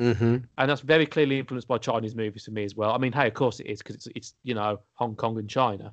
Mm-hmm. 0.00 0.36
And 0.58 0.70
that's 0.70 0.82
very 0.82 1.06
clearly 1.06 1.38
influenced 1.38 1.68
by 1.68 1.78
Chinese 1.78 2.14
movies 2.14 2.44
for 2.44 2.50
me 2.50 2.64
as 2.64 2.76
well. 2.76 2.92
I 2.92 2.98
mean, 2.98 3.12
hey, 3.12 3.28
of 3.28 3.34
course 3.34 3.60
it 3.60 3.66
is 3.66 3.78
because 3.78 3.94
it's 3.94 4.08
it's 4.14 4.34
you 4.42 4.54
know 4.54 4.78
Hong 4.94 5.16
Kong 5.16 5.38
and 5.38 5.48
China, 5.48 5.92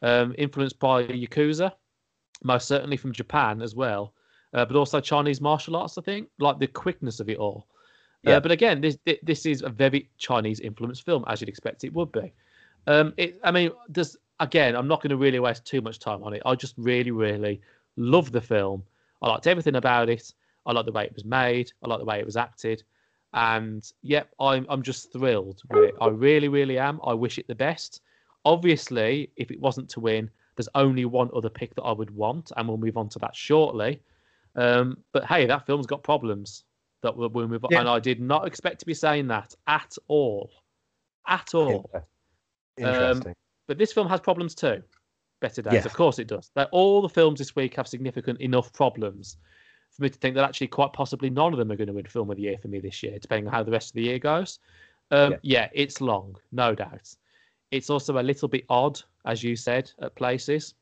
um, 0.00 0.34
influenced 0.38 0.78
by 0.78 1.04
Yakuza, 1.04 1.72
most 2.42 2.66
certainly 2.66 2.96
from 2.96 3.12
Japan 3.12 3.60
as 3.60 3.74
well, 3.74 4.14
uh, 4.54 4.64
but 4.64 4.76
also 4.76 5.00
Chinese 5.00 5.40
martial 5.40 5.76
arts. 5.76 5.98
I 5.98 6.02
think 6.02 6.28
like 6.38 6.58
the 6.58 6.66
quickness 6.66 7.20
of 7.20 7.28
it 7.28 7.38
all. 7.38 7.66
Uh, 8.26 8.30
yeah. 8.30 8.36
Uh, 8.36 8.40
but 8.40 8.52
again, 8.52 8.80
this 8.80 8.98
this 9.22 9.46
is 9.46 9.62
a 9.62 9.68
very 9.68 10.08
Chinese 10.18 10.60
influenced 10.60 11.04
film, 11.04 11.24
as 11.26 11.40
you'd 11.40 11.48
expect 11.48 11.84
it 11.84 11.92
would 11.92 12.12
be. 12.12 12.32
Um, 12.86 13.14
it, 13.16 13.40
I 13.44 13.50
mean, 13.50 13.70
there's 13.88 14.16
again, 14.40 14.76
I'm 14.76 14.88
not 14.88 15.02
going 15.02 15.10
to 15.10 15.16
really 15.16 15.38
waste 15.38 15.64
too 15.64 15.80
much 15.80 15.98
time 15.98 16.22
on 16.22 16.34
it. 16.34 16.42
I 16.44 16.54
just 16.54 16.74
really, 16.76 17.10
really 17.10 17.60
love 17.96 18.32
the 18.32 18.40
film. 18.40 18.82
I 19.22 19.28
liked 19.28 19.46
everything 19.46 19.76
about 19.76 20.08
it. 20.08 20.34
I 20.66 20.72
like 20.72 20.86
the 20.86 20.92
way 20.92 21.04
it 21.04 21.14
was 21.14 21.24
made. 21.24 21.72
I 21.82 21.88
like 21.88 21.98
the 21.98 22.04
way 22.04 22.18
it 22.18 22.26
was 22.26 22.36
acted. 22.36 22.82
And 23.34 23.90
yep, 24.02 24.28
I'm 24.38 24.66
I'm 24.68 24.82
just 24.82 25.12
thrilled 25.12 25.62
with 25.70 25.84
it. 25.84 25.94
I 26.00 26.08
really, 26.08 26.48
really 26.48 26.78
am. 26.78 27.00
I 27.04 27.14
wish 27.14 27.38
it 27.38 27.48
the 27.48 27.54
best. 27.54 28.02
Obviously, 28.44 29.30
if 29.36 29.50
it 29.50 29.60
wasn't 29.60 29.88
to 29.90 30.00
win, 30.00 30.28
there's 30.56 30.68
only 30.74 31.04
one 31.04 31.30
other 31.34 31.48
pick 31.48 31.74
that 31.76 31.82
I 31.82 31.92
would 31.92 32.10
want, 32.10 32.52
and 32.56 32.68
we'll 32.68 32.76
move 32.76 32.96
on 32.96 33.08
to 33.10 33.18
that 33.20 33.34
shortly. 33.34 34.00
Um, 34.54 34.98
but 35.12 35.24
hey, 35.24 35.46
that 35.46 35.66
film's 35.66 35.86
got 35.86 36.02
problems 36.02 36.64
that 37.02 37.16
we'll, 37.16 37.28
we'll 37.28 37.48
move 37.48 37.64
on. 37.64 37.70
Yeah. 37.72 37.80
And 37.80 37.88
I 37.88 37.98
did 37.98 38.20
not 38.20 38.46
expect 38.46 38.80
to 38.80 38.86
be 38.86 38.94
saying 38.94 39.28
that 39.28 39.54
at 39.66 39.96
all. 40.08 40.50
At 41.26 41.54
all. 41.54 41.90
Interesting. 42.78 43.28
Um, 43.28 43.34
but 43.68 43.78
this 43.78 43.92
film 43.92 44.08
has 44.08 44.20
problems 44.20 44.54
too. 44.54 44.82
Better 45.40 45.62
Days, 45.62 45.72
yes. 45.72 45.86
of 45.86 45.94
course 45.94 46.18
it 46.18 46.28
does. 46.28 46.50
That 46.54 46.68
all 46.70 47.02
the 47.02 47.08
films 47.08 47.38
this 47.38 47.56
week 47.56 47.74
have 47.74 47.88
significant 47.88 48.40
enough 48.40 48.72
problems 48.72 49.36
for 49.90 50.02
me 50.02 50.08
to 50.08 50.18
think 50.18 50.34
that 50.36 50.44
actually 50.44 50.68
quite 50.68 50.92
possibly 50.92 51.30
none 51.30 51.52
of 51.52 51.58
them 51.58 51.70
are 51.70 51.76
going 51.76 51.88
to 51.88 51.92
win 51.92 52.06
Film 52.06 52.30
of 52.30 52.36
the 52.36 52.42
Year 52.42 52.56
for 52.60 52.68
me 52.68 52.80
this 52.80 53.02
year, 53.02 53.18
depending 53.18 53.46
on 53.46 53.52
how 53.52 53.62
the 53.62 53.72
rest 53.72 53.90
of 53.90 53.94
the 53.94 54.02
year 54.02 54.18
goes. 54.18 54.58
Um, 55.10 55.32
yeah. 55.32 55.38
yeah, 55.42 55.68
it's 55.74 56.00
long, 56.00 56.36
no 56.52 56.74
doubt. 56.74 57.14
It's 57.70 57.90
also 57.90 58.18
a 58.18 58.22
little 58.22 58.48
bit 58.48 58.64
odd, 58.68 59.00
as 59.26 59.42
you 59.42 59.56
said, 59.56 59.90
at 60.00 60.14
places. 60.14 60.74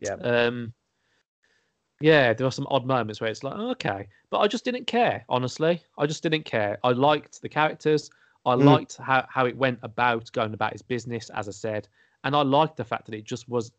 Yeah. 0.00 0.14
Um, 0.14 0.72
yeah, 2.00 2.32
there 2.32 2.46
are 2.46 2.52
some 2.52 2.66
odd 2.70 2.86
moments 2.86 3.20
where 3.20 3.30
it's 3.30 3.42
like, 3.42 3.54
oh, 3.56 3.70
okay, 3.70 4.06
but 4.30 4.38
I 4.38 4.48
just 4.48 4.64
didn't 4.64 4.86
care. 4.86 5.24
Honestly, 5.28 5.82
I 5.98 6.06
just 6.06 6.22
didn't 6.22 6.44
care. 6.44 6.78
I 6.84 6.90
liked 6.90 7.40
the 7.40 7.48
characters. 7.48 8.10
I 8.44 8.54
mm. 8.54 8.64
liked 8.64 8.96
how, 8.98 9.26
how 9.28 9.46
it 9.46 9.56
went 9.56 9.78
about 9.82 10.30
going 10.32 10.54
about 10.54 10.72
his 10.72 10.82
business, 10.82 11.30
as 11.30 11.48
I 11.48 11.52
said, 11.52 11.88
and 12.24 12.36
I 12.36 12.42
liked 12.42 12.76
the 12.76 12.84
fact 12.84 13.06
that 13.06 13.14
it 13.14 13.24
just 13.24 13.48
was. 13.48 13.72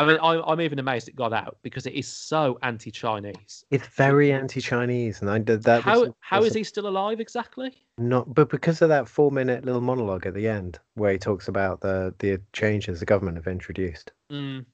I 0.00 0.06
mean, 0.06 0.18
I, 0.22 0.40
I'm 0.40 0.60
even 0.60 0.78
amazed 0.78 1.08
it 1.08 1.16
got 1.16 1.32
out 1.32 1.58
because 1.62 1.84
it 1.84 1.94
is 1.94 2.06
so 2.06 2.56
anti-Chinese. 2.62 3.64
It's 3.72 3.88
very 3.88 4.30
anti-Chinese, 4.30 5.22
and 5.22 5.28
I 5.28 5.38
did 5.38 5.64
that. 5.64 5.82
How 5.82 6.02
was, 6.02 6.10
how 6.20 6.44
is 6.44 6.54
he 6.54 6.62
still 6.62 6.86
alive 6.86 7.18
exactly? 7.18 7.74
Not, 7.96 8.32
but 8.32 8.48
because 8.48 8.80
of 8.80 8.90
that 8.90 9.08
four-minute 9.08 9.64
little 9.64 9.80
monologue 9.80 10.24
at 10.24 10.34
the 10.34 10.46
end 10.46 10.78
where 10.94 11.10
he 11.10 11.18
talks 11.18 11.48
about 11.48 11.80
the 11.80 12.14
the 12.20 12.40
changes 12.52 13.00
the 13.00 13.06
government 13.06 13.38
have 13.38 13.48
introduced. 13.48 14.12
Mm. 14.30 14.66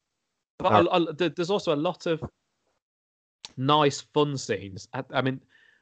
But 0.59 0.73
uh, 0.73 0.85
I, 0.93 0.99
I, 0.99 1.29
there's 1.29 1.51
also 1.51 1.75
a 1.75 1.77
lot 1.77 2.05
of 2.05 2.23
nice, 3.57 4.01
fun 4.01 4.37
scenes. 4.37 4.89
I, 4.93 5.05
I 5.13 5.23
mean, 5.23 5.41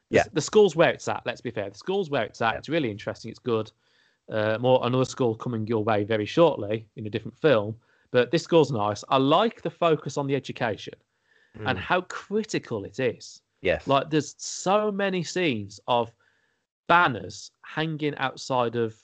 yeah. 0.09 0.23
the 0.33 0.41
school's 0.41 0.75
where 0.75 0.91
it's 0.91 1.07
at. 1.07 1.23
Let's 1.25 1.41
be 1.41 1.51
fair. 1.51 1.69
The 1.69 1.77
school's 1.77 2.09
where 2.09 2.23
it's 2.23 2.41
at. 2.41 2.55
It's 2.55 2.69
really 2.69 2.91
interesting. 2.91 3.31
It's 3.31 3.39
good. 3.39 3.71
Uh, 4.31 4.57
more 4.59 4.79
another 4.83 5.05
school 5.05 5.35
coming 5.35 5.67
your 5.67 5.83
way 5.83 6.03
very 6.03 6.25
shortly 6.25 6.87
in 6.95 7.05
a 7.05 7.09
different 7.09 7.37
film. 7.37 7.75
But 8.11 8.31
this 8.31 8.43
school's 8.43 8.71
nice. 8.71 9.03
I 9.09 9.17
like 9.17 9.61
the 9.61 9.69
focus 9.71 10.17
on 10.17 10.27
the 10.27 10.35
education 10.35 10.93
mm. 11.57 11.69
and 11.69 11.77
how 11.77 12.01
critical 12.01 12.85
it 12.85 12.99
is. 12.99 13.41
Yes. 13.61 13.87
Like 13.87 14.09
there's 14.09 14.35
so 14.37 14.91
many 14.91 15.23
scenes 15.23 15.79
of 15.87 16.11
banners 16.87 17.51
hanging 17.65 18.15
outside 18.17 18.75
of 18.75 18.95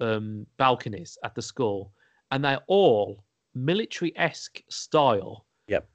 um, 0.00 0.46
balconies 0.56 1.16
at 1.22 1.34
the 1.34 1.42
school, 1.42 1.92
and 2.30 2.44
they're 2.44 2.60
all 2.66 3.24
military-esque 3.54 4.62
style. 4.68 5.46
Yep. 5.68 5.88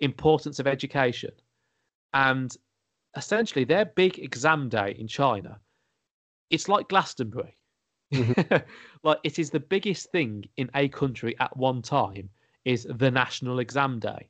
Importance 0.00 0.58
of 0.58 0.66
education, 0.66 1.30
and 2.14 2.56
essentially 3.16 3.64
their 3.64 3.84
big 3.84 4.18
exam 4.18 4.68
day 4.68 4.96
in 4.98 5.06
China, 5.06 5.58
it's 6.50 6.68
like 6.68 6.88
Glastonbury. 6.88 7.56
Mm-hmm. 8.12 8.56
like 9.04 9.18
it 9.22 9.38
is 9.38 9.50
the 9.50 9.60
biggest 9.60 10.10
thing 10.10 10.44
in 10.56 10.68
a 10.74 10.88
country 10.88 11.38
at 11.38 11.56
one 11.56 11.82
time 11.82 12.28
is 12.64 12.86
the 12.90 13.10
national 13.10 13.60
exam 13.60 13.98
day. 13.98 14.28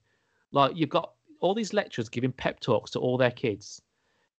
Like 0.52 0.72
you've 0.76 0.90
got 0.90 1.12
all 1.40 1.54
these 1.54 1.72
lecturers 1.72 2.08
giving 2.08 2.32
pep 2.32 2.60
talks 2.60 2.90
to 2.92 3.00
all 3.00 3.16
their 3.16 3.30
kids. 3.30 3.80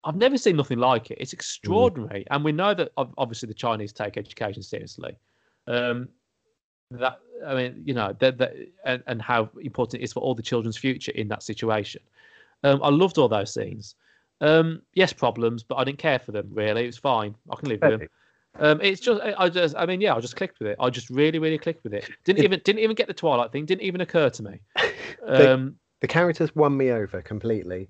I've 0.05 0.17
never 0.17 0.39
seen 0.39 0.57
nothing 0.57 0.79
like 0.79 1.11
it. 1.11 1.19
It's 1.21 1.33
extraordinary, 1.33 2.21
mm. 2.21 2.27
and 2.31 2.45
we 2.45 2.53
know 2.53 2.73
that 2.75 2.91
obviously 2.97 3.49
the 3.49 3.55
Chinese 3.55 3.93
take 3.93 4.17
education 4.17 4.63
seriously. 4.63 5.17
Um, 5.67 6.09
that 6.93 7.21
I 7.47 7.55
mean, 7.55 7.83
you 7.85 7.95
know, 7.95 8.15
that, 8.19 8.39
that 8.39 8.55
and, 8.85 9.03
and 9.07 9.23
how 9.23 9.51
important 9.61 10.01
it 10.01 10.05
is 10.05 10.13
for 10.13 10.21
all 10.21 10.35
the 10.35 10.43
children's 10.43 10.77
future 10.77 11.13
in 11.13 11.29
that 11.29 11.43
situation. 11.43 12.03
Um, 12.63 12.81
I 12.83 12.91
loved 12.91 13.19
all 13.19 13.29
those 13.29 13.53
scenes. 13.53 13.95
Um, 14.41 14.83
yes, 14.95 15.13
problems, 15.13 15.63
but 15.63 15.77
I 15.77 15.85
didn't 15.85 15.99
care 15.99 16.19
for 16.19 16.33
them 16.33 16.49
really. 16.53 16.85
It 16.85 16.87
was 16.87 16.99
fine. 16.99 17.35
I 17.51 17.57
can 17.57 17.69
live 17.69 17.81
with 17.83 18.01
them. 18.01 18.09
Um, 18.59 18.81
it's 18.81 19.01
just, 19.01 19.21
I 19.23 19.49
just, 19.49 19.77
I 19.77 19.87
mean, 19.87 20.01
yeah, 20.01 20.15
I 20.15 20.21
just 20.21 20.35
clicked 20.37 20.59
with 20.59 20.69
it. 20.69 20.77
I 20.81 20.91
just 20.91 21.09
really, 21.09 21.39
really 21.39 21.59
clicked 21.59 21.85
with 21.85 21.95
it. 21.95 22.11
Didn't 22.25 22.45
even, 22.45 22.61
didn't 22.65 22.81
even 22.81 22.97
get 22.97 23.07
the 23.07 23.15
Twilight 23.15 23.53
thing. 23.53 23.65
Didn't 23.65 23.83
even 23.83 24.01
occur 24.01 24.31
to 24.31 24.43
me. 24.43 24.61
Um, 25.27 25.37
the, 25.37 25.75
the 26.01 26.09
characters 26.09 26.57
won 26.57 26.77
me 26.77 26.91
over 26.91 27.21
completely. 27.21 27.89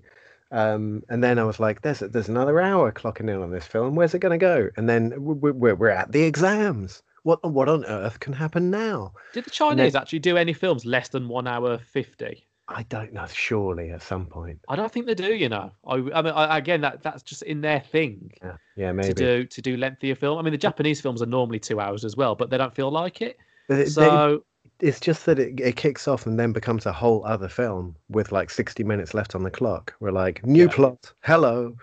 Um, 0.50 1.04
and 1.08 1.22
then 1.22 1.38
I 1.38 1.44
was 1.44 1.60
like, 1.60 1.82
"There's 1.82 2.00
there's 2.00 2.28
another 2.28 2.60
hour 2.60 2.90
clocking 2.90 3.30
in 3.30 3.40
on 3.40 3.52
this 3.52 3.66
film. 3.66 3.94
Where's 3.94 4.14
it 4.14 4.18
going 4.18 4.38
to 4.38 4.44
go?" 4.44 4.68
And 4.76 4.88
then 4.88 5.12
we're, 5.16 5.52
we're, 5.52 5.74
we're 5.74 5.90
at 5.90 6.10
the 6.10 6.22
exams. 6.22 7.02
What 7.22 7.48
what 7.48 7.68
on 7.68 7.84
earth 7.84 8.18
can 8.18 8.32
happen 8.32 8.70
now? 8.70 9.12
Did 9.32 9.44
the 9.44 9.50
Chinese 9.50 9.92
then, 9.92 10.02
actually 10.02 10.18
do 10.18 10.36
any 10.36 10.52
films 10.52 10.84
less 10.84 11.08
than 11.08 11.28
one 11.28 11.46
hour 11.46 11.78
fifty? 11.78 12.46
I 12.70 12.84
don't 12.84 13.12
know. 13.12 13.26
Surely 13.26 13.90
at 13.90 14.02
some 14.02 14.26
point. 14.26 14.60
I 14.68 14.76
don't 14.76 14.90
think 14.90 15.06
they 15.06 15.14
do. 15.14 15.34
You 15.34 15.48
know, 15.48 15.72
I, 15.86 15.94
I 15.94 16.22
mean, 16.22 16.32
I, 16.32 16.58
again, 16.58 16.80
that 16.82 17.02
that's 17.02 17.22
just 17.22 17.42
in 17.42 17.60
their 17.60 17.80
thing. 17.80 18.32
Yeah, 18.42 18.56
yeah, 18.76 18.92
maybe 18.92 19.08
to 19.08 19.14
do 19.14 19.44
to 19.44 19.62
do 19.62 19.76
lengthier 19.76 20.14
film. 20.14 20.38
I 20.38 20.42
mean, 20.42 20.52
the 20.52 20.58
Japanese 20.58 21.00
films 21.00 21.20
are 21.20 21.26
normally 21.26 21.58
two 21.58 21.80
hours 21.80 22.04
as 22.04 22.16
well, 22.16 22.34
but 22.34 22.50
they 22.50 22.58
don't 22.58 22.74
feel 22.74 22.90
like 22.90 23.22
it. 23.22 23.36
it 23.68 23.90
so 23.90 24.44
they, 24.78 24.88
it's 24.88 25.00
just 25.00 25.26
that 25.26 25.38
it, 25.38 25.58
it 25.60 25.76
kicks 25.76 26.06
off 26.06 26.26
and 26.26 26.38
then 26.38 26.52
becomes 26.52 26.86
a 26.86 26.92
whole 26.92 27.24
other 27.26 27.48
film 27.48 27.96
with 28.08 28.30
like 28.30 28.50
sixty 28.50 28.84
minutes 28.84 29.14
left 29.14 29.34
on 29.34 29.42
the 29.42 29.50
clock. 29.50 29.94
We're 30.00 30.12
like 30.12 30.46
new 30.46 30.66
yeah. 30.66 30.72
plot, 30.72 31.12
hello. 31.24 31.76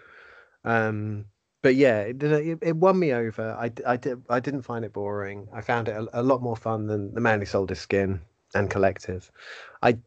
Um, 0.64 1.26
but 1.62 1.76
yeah, 1.76 2.02
it, 2.02 2.24
it, 2.24 2.60
it 2.62 2.76
won 2.78 2.98
me 2.98 3.14
over. 3.14 3.56
I, 3.60 3.72
I 3.86 3.98
did 3.98 4.24
I 4.30 4.40
didn't 4.40 4.62
find 4.62 4.86
it 4.86 4.94
boring. 4.94 5.48
I 5.54 5.60
found 5.60 5.90
it 5.90 5.98
a, 5.98 6.22
a 6.22 6.24
lot 6.24 6.42
more 6.42 6.56
fun 6.56 6.88
than 6.88 7.14
the 7.14 7.22
man 7.22 7.40
who 7.40 7.46
sold 7.46 7.70
his 7.70 7.80
skin 7.80 8.22
and 8.54 8.70
collective. 8.70 9.30
I 9.82 9.98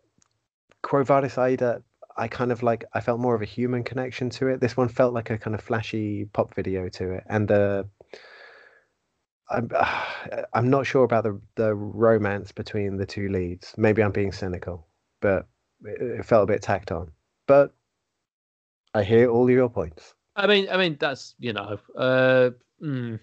Quo 0.83 1.03
Vadis 1.05 1.39
Aida, 1.39 1.83
I 2.17 2.29
kind 2.29 2.53
of 2.53 2.63
like 2.63 2.85
I 2.93 3.01
felt 3.01 3.21
more 3.21 3.35
of 3.35 3.43
a 3.43 3.47
human 3.47 3.85
connection 3.85 4.31
to 4.31 4.49
it. 4.49 4.61
This 4.61 4.77
one 4.77 4.89
felt 4.89 5.15
like 5.15 5.31
a 5.31 5.39
kind 5.39 5.55
of 5.55 5.63
flashy 5.63 6.27
pop 6.27 6.55
video 6.55 6.89
to 6.91 7.13
it, 7.13 7.25
and 7.29 7.49
the 7.49 7.89
I'm 9.51 9.71
I'm 10.53 10.71
not 10.71 10.87
sure 10.87 11.05
about 11.05 11.25
the 11.25 11.41
the 11.55 11.75
romance 11.75 12.53
between 12.53 12.97
the 12.97 13.07
two 13.07 13.29
leads. 13.29 13.75
Maybe 13.77 14.03
I'm 14.03 14.13
being 14.13 14.33
cynical, 14.33 14.87
but 15.21 15.47
it, 15.85 16.21
it 16.21 16.25
felt 16.25 16.45
a 16.45 16.53
bit 16.53 16.63
tacked 16.63 16.93
on. 16.93 17.11
But 17.47 17.73
I 18.95 19.03
hear 19.03 19.31
all 19.31 19.51
your 19.51 19.69
points. 19.69 20.15
I 20.37 20.47
mean, 20.47 20.69
I 20.71 20.77
mean 20.77 20.97
that's 20.99 21.35
you 21.39 21.53
know, 21.53 21.79
uh, 21.97 22.51
mm, 22.83 23.19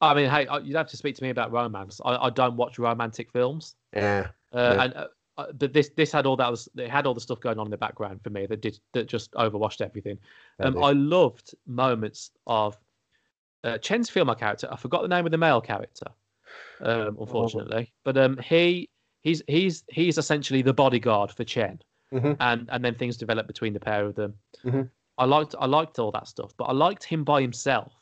I 0.00 0.14
mean, 0.14 0.30
hey, 0.30 0.46
you'd 0.62 0.76
have 0.76 0.88
to 0.88 0.96
speak 0.96 1.16
to 1.16 1.22
me 1.22 1.30
about 1.30 1.52
romance. 1.52 2.00
I, 2.04 2.26
I 2.26 2.30
don't 2.30 2.56
watch 2.56 2.78
romantic 2.78 3.30
films. 3.30 3.76
Yeah. 3.94 4.28
Uh, 4.52 4.58
yeah. 4.58 4.82
And 4.82 4.94
uh, 4.94 5.06
uh, 5.36 5.46
but 5.52 5.72
this 5.72 5.90
this 5.96 6.12
had 6.12 6.26
all 6.26 6.36
that 6.36 6.50
was 6.50 6.68
it 6.76 6.88
had 6.88 7.06
all 7.06 7.14
the 7.14 7.20
stuff 7.20 7.40
going 7.40 7.58
on 7.58 7.66
in 7.66 7.70
the 7.70 7.76
background 7.76 8.20
for 8.22 8.30
me 8.30 8.46
that 8.46 8.60
did 8.60 8.78
that 8.92 9.08
just 9.08 9.32
overwashed 9.32 9.80
everything. 9.80 10.18
Um, 10.60 10.82
I 10.82 10.92
loved 10.92 11.54
moments 11.66 12.30
of 12.46 12.76
uh, 13.64 13.78
Chen's 13.78 14.10
female 14.10 14.34
character. 14.34 14.68
I 14.70 14.76
forgot 14.76 15.02
the 15.02 15.08
name 15.08 15.26
of 15.26 15.32
the 15.32 15.38
male 15.38 15.60
character, 15.60 16.06
um, 16.80 17.16
unfortunately. 17.20 17.90
Oh. 17.90 18.00
But 18.04 18.16
um, 18.18 18.38
he 18.38 18.88
he's 19.22 19.42
he's 19.48 19.82
he's 19.88 20.18
essentially 20.18 20.62
the 20.62 20.74
bodyguard 20.74 21.32
for 21.32 21.42
Chen, 21.42 21.80
mm-hmm. 22.12 22.32
and 22.40 22.68
and 22.70 22.84
then 22.84 22.94
things 22.94 23.16
develop 23.16 23.46
between 23.48 23.72
the 23.72 23.80
pair 23.80 24.04
of 24.04 24.14
them. 24.14 24.34
Mm-hmm. 24.64 24.82
I 25.18 25.24
liked 25.24 25.54
I 25.58 25.66
liked 25.66 25.98
all 25.98 26.12
that 26.12 26.28
stuff, 26.28 26.52
but 26.56 26.64
I 26.64 26.72
liked 26.72 27.02
him 27.02 27.24
by 27.24 27.40
himself. 27.40 27.92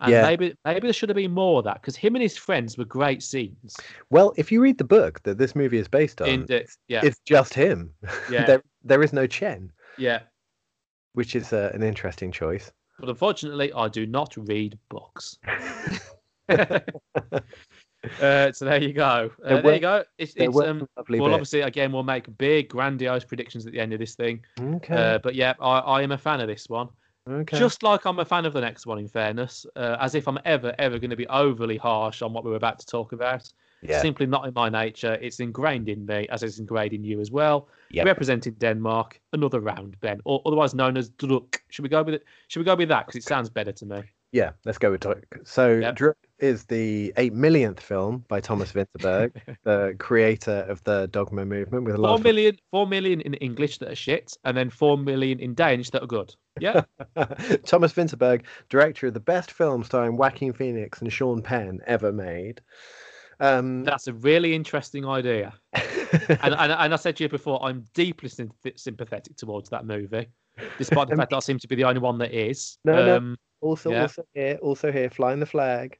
And 0.00 0.12
Yeah. 0.12 0.22
maybe 0.22 0.56
maybe 0.64 0.80
there 0.80 0.92
should 0.92 1.08
have 1.08 1.16
been 1.16 1.32
more 1.32 1.58
of 1.58 1.64
that 1.64 1.80
because 1.80 1.96
him 1.96 2.14
and 2.14 2.22
his 2.22 2.36
friends 2.36 2.78
were 2.78 2.84
great 2.84 3.22
scenes. 3.22 3.76
Well, 4.10 4.32
if 4.36 4.52
you 4.52 4.60
read 4.62 4.78
the 4.78 4.84
book 4.84 5.22
that 5.24 5.38
this 5.38 5.54
movie 5.54 5.78
is 5.78 5.88
based 5.88 6.20
on, 6.20 6.28
In 6.28 6.46
the, 6.46 6.66
yeah, 6.88 7.02
it's 7.04 7.20
just 7.26 7.54
him. 7.54 7.92
Yeah. 8.30 8.46
there, 8.46 8.62
there 8.82 9.02
is 9.02 9.12
no 9.12 9.26
Chen, 9.26 9.70
yeah. 9.98 10.20
which 11.14 11.36
is 11.36 11.52
uh, 11.52 11.70
an 11.74 11.82
interesting 11.82 12.32
choice. 12.32 12.72
But 12.98 13.08
unfortunately, 13.08 13.72
I 13.72 13.88
do 13.88 14.06
not 14.06 14.36
read 14.36 14.78
books. 14.88 15.38
uh, 16.48 16.80
so 18.52 18.64
there 18.64 18.82
you 18.82 18.92
go. 18.92 19.30
Uh, 19.44 19.48
There 19.48 19.62
there, 19.62 19.74
you 19.74 19.80
go. 19.80 20.04
It's, 20.18 20.34
it's 20.36 20.56
um. 20.58 20.86
lovely 20.96 21.20
Well, 21.20 21.28
bits. 21.30 21.34
obviously, 21.34 21.60
again, 21.62 21.92
we'll 21.92 22.02
make 22.02 22.36
big, 22.38 22.68
grandiose 22.68 23.24
predictions 23.24 23.66
at 23.66 23.72
the 23.72 23.80
end 23.80 23.92
of 23.92 23.98
this 23.98 24.14
thing. 24.14 24.44
Okay. 24.60 24.94
Uh, 24.94 25.18
but 25.18 25.34
yeah, 25.34 25.54
I, 25.60 25.78
I 25.78 26.02
am 26.02 26.12
a 26.12 26.18
fan 26.18 26.40
of 26.40 26.48
this 26.48 26.68
one. 26.68 26.88
Okay. 27.28 27.58
Just 27.58 27.82
like 27.82 28.04
I'm 28.06 28.18
a 28.18 28.24
fan 28.24 28.44
of 28.46 28.52
the 28.52 28.60
next 28.60 28.86
one, 28.86 28.98
in 28.98 29.08
fairness, 29.08 29.66
uh, 29.76 29.96
as 30.00 30.14
if 30.14 30.28
I'm 30.28 30.38
ever, 30.44 30.74
ever 30.78 30.98
going 30.98 31.10
to 31.10 31.16
be 31.16 31.26
overly 31.28 31.76
harsh 31.76 32.22
on 32.22 32.32
what 32.32 32.44
we're 32.44 32.56
about 32.56 32.78
to 32.80 32.86
talk 32.86 33.12
about. 33.12 33.50
yeah. 33.82 34.00
Simply 34.00 34.26
not 34.26 34.46
in 34.46 34.54
my 34.54 34.68
nature. 34.68 35.14
It's 35.20 35.40
ingrained 35.40 35.88
in 35.88 36.06
me, 36.06 36.26
as 36.30 36.42
it's 36.42 36.58
ingrained 36.58 36.92
in 36.92 37.04
you 37.04 37.20
as 37.20 37.30
well. 37.30 37.68
Yep. 37.90 38.06
Representing 38.06 38.54
Denmark, 38.54 39.20
another 39.32 39.60
round, 39.60 39.98
Ben, 40.00 40.20
or 40.24 40.42
otherwise 40.46 40.74
known 40.74 40.96
as 40.96 41.10
Druk. 41.10 41.58
Should 41.68 41.82
we 41.82 41.88
go 41.88 42.02
with 42.02 42.14
it? 42.14 42.24
Should 42.48 42.60
we 42.60 42.64
go 42.64 42.74
with 42.74 42.88
that? 42.88 43.06
Because 43.06 43.16
it 43.22 43.24
sounds 43.28 43.50
better 43.50 43.72
to 43.72 43.86
me. 43.86 44.02
Yeah, 44.34 44.50
let's 44.64 44.78
go 44.78 44.90
with 44.90 45.00
Druk. 45.00 45.22
So 45.44 45.74
Yep. 45.76 45.94
Druk 45.96 46.14
is 46.40 46.64
the 46.64 47.12
eight 47.16 47.32
millionth 47.32 47.78
film 47.78 48.24
by 48.26 48.40
Thomas 48.40 48.72
Vinterberg, 48.72 49.30
the 49.62 49.94
creator 50.00 50.66
of 50.68 50.82
the 50.82 51.06
Dogma 51.06 51.44
movement, 51.44 51.84
with 51.84 51.94
a 51.94 51.98
lot 51.98 52.08
Four 52.08 52.16
of 52.16 52.24
million, 52.24 52.58
four 52.72 52.84
million 52.84 53.20
in 53.20 53.34
English 53.34 53.78
that 53.78 53.92
are 53.92 53.94
shit, 53.94 54.36
and 54.44 54.56
then 54.56 54.70
four 54.70 54.98
million 54.98 55.38
in 55.38 55.54
Danish 55.54 55.90
that 55.90 56.02
are 56.02 56.08
good. 56.08 56.34
Yeah, 56.58 56.82
Thomas 57.64 57.92
Vinterberg, 57.92 58.42
director 58.70 59.06
of 59.06 59.14
the 59.14 59.20
best 59.20 59.52
film 59.52 59.84
starring 59.84 60.16
Joaquin 60.16 60.52
Phoenix 60.52 61.00
and 61.00 61.12
Sean 61.12 61.40
Penn 61.40 61.78
ever 61.86 62.10
made. 62.10 62.60
Um, 63.38 63.84
that's 63.84 64.08
a 64.08 64.14
really 64.14 64.52
interesting 64.54 65.06
idea. 65.06 65.54
And, 66.28 66.54
and, 66.54 66.72
and 66.72 66.94
I 66.94 66.96
said 66.96 67.16
to 67.16 67.24
you 67.24 67.28
before, 67.28 67.60
I'm 67.64 67.84
deeply 67.92 68.28
sym- 68.28 68.52
sympathetic 68.76 69.36
towards 69.36 69.68
that 69.70 69.84
movie, 69.84 70.28
despite 70.78 71.08
the 71.08 71.14
Um, 71.14 71.18
fact 71.18 71.30
that 71.30 71.36
I 71.36 71.40
seem 71.40 71.58
to 71.58 71.66
be 71.66 71.74
the 71.74 71.84
only 71.84 72.00
one 72.00 72.18
that 72.18 72.32
is. 72.32 72.78
No, 72.84 72.94
no. 73.04 73.36
Also, 73.64 73.90
yeah. 73.90 74.02
also 74.02 74.22
here, 74.34 74.58
also 74.62 74.92
here, 74.92 75.10
flying 75.10 75.40
the 75.40 75.46
flag 75.46 75.98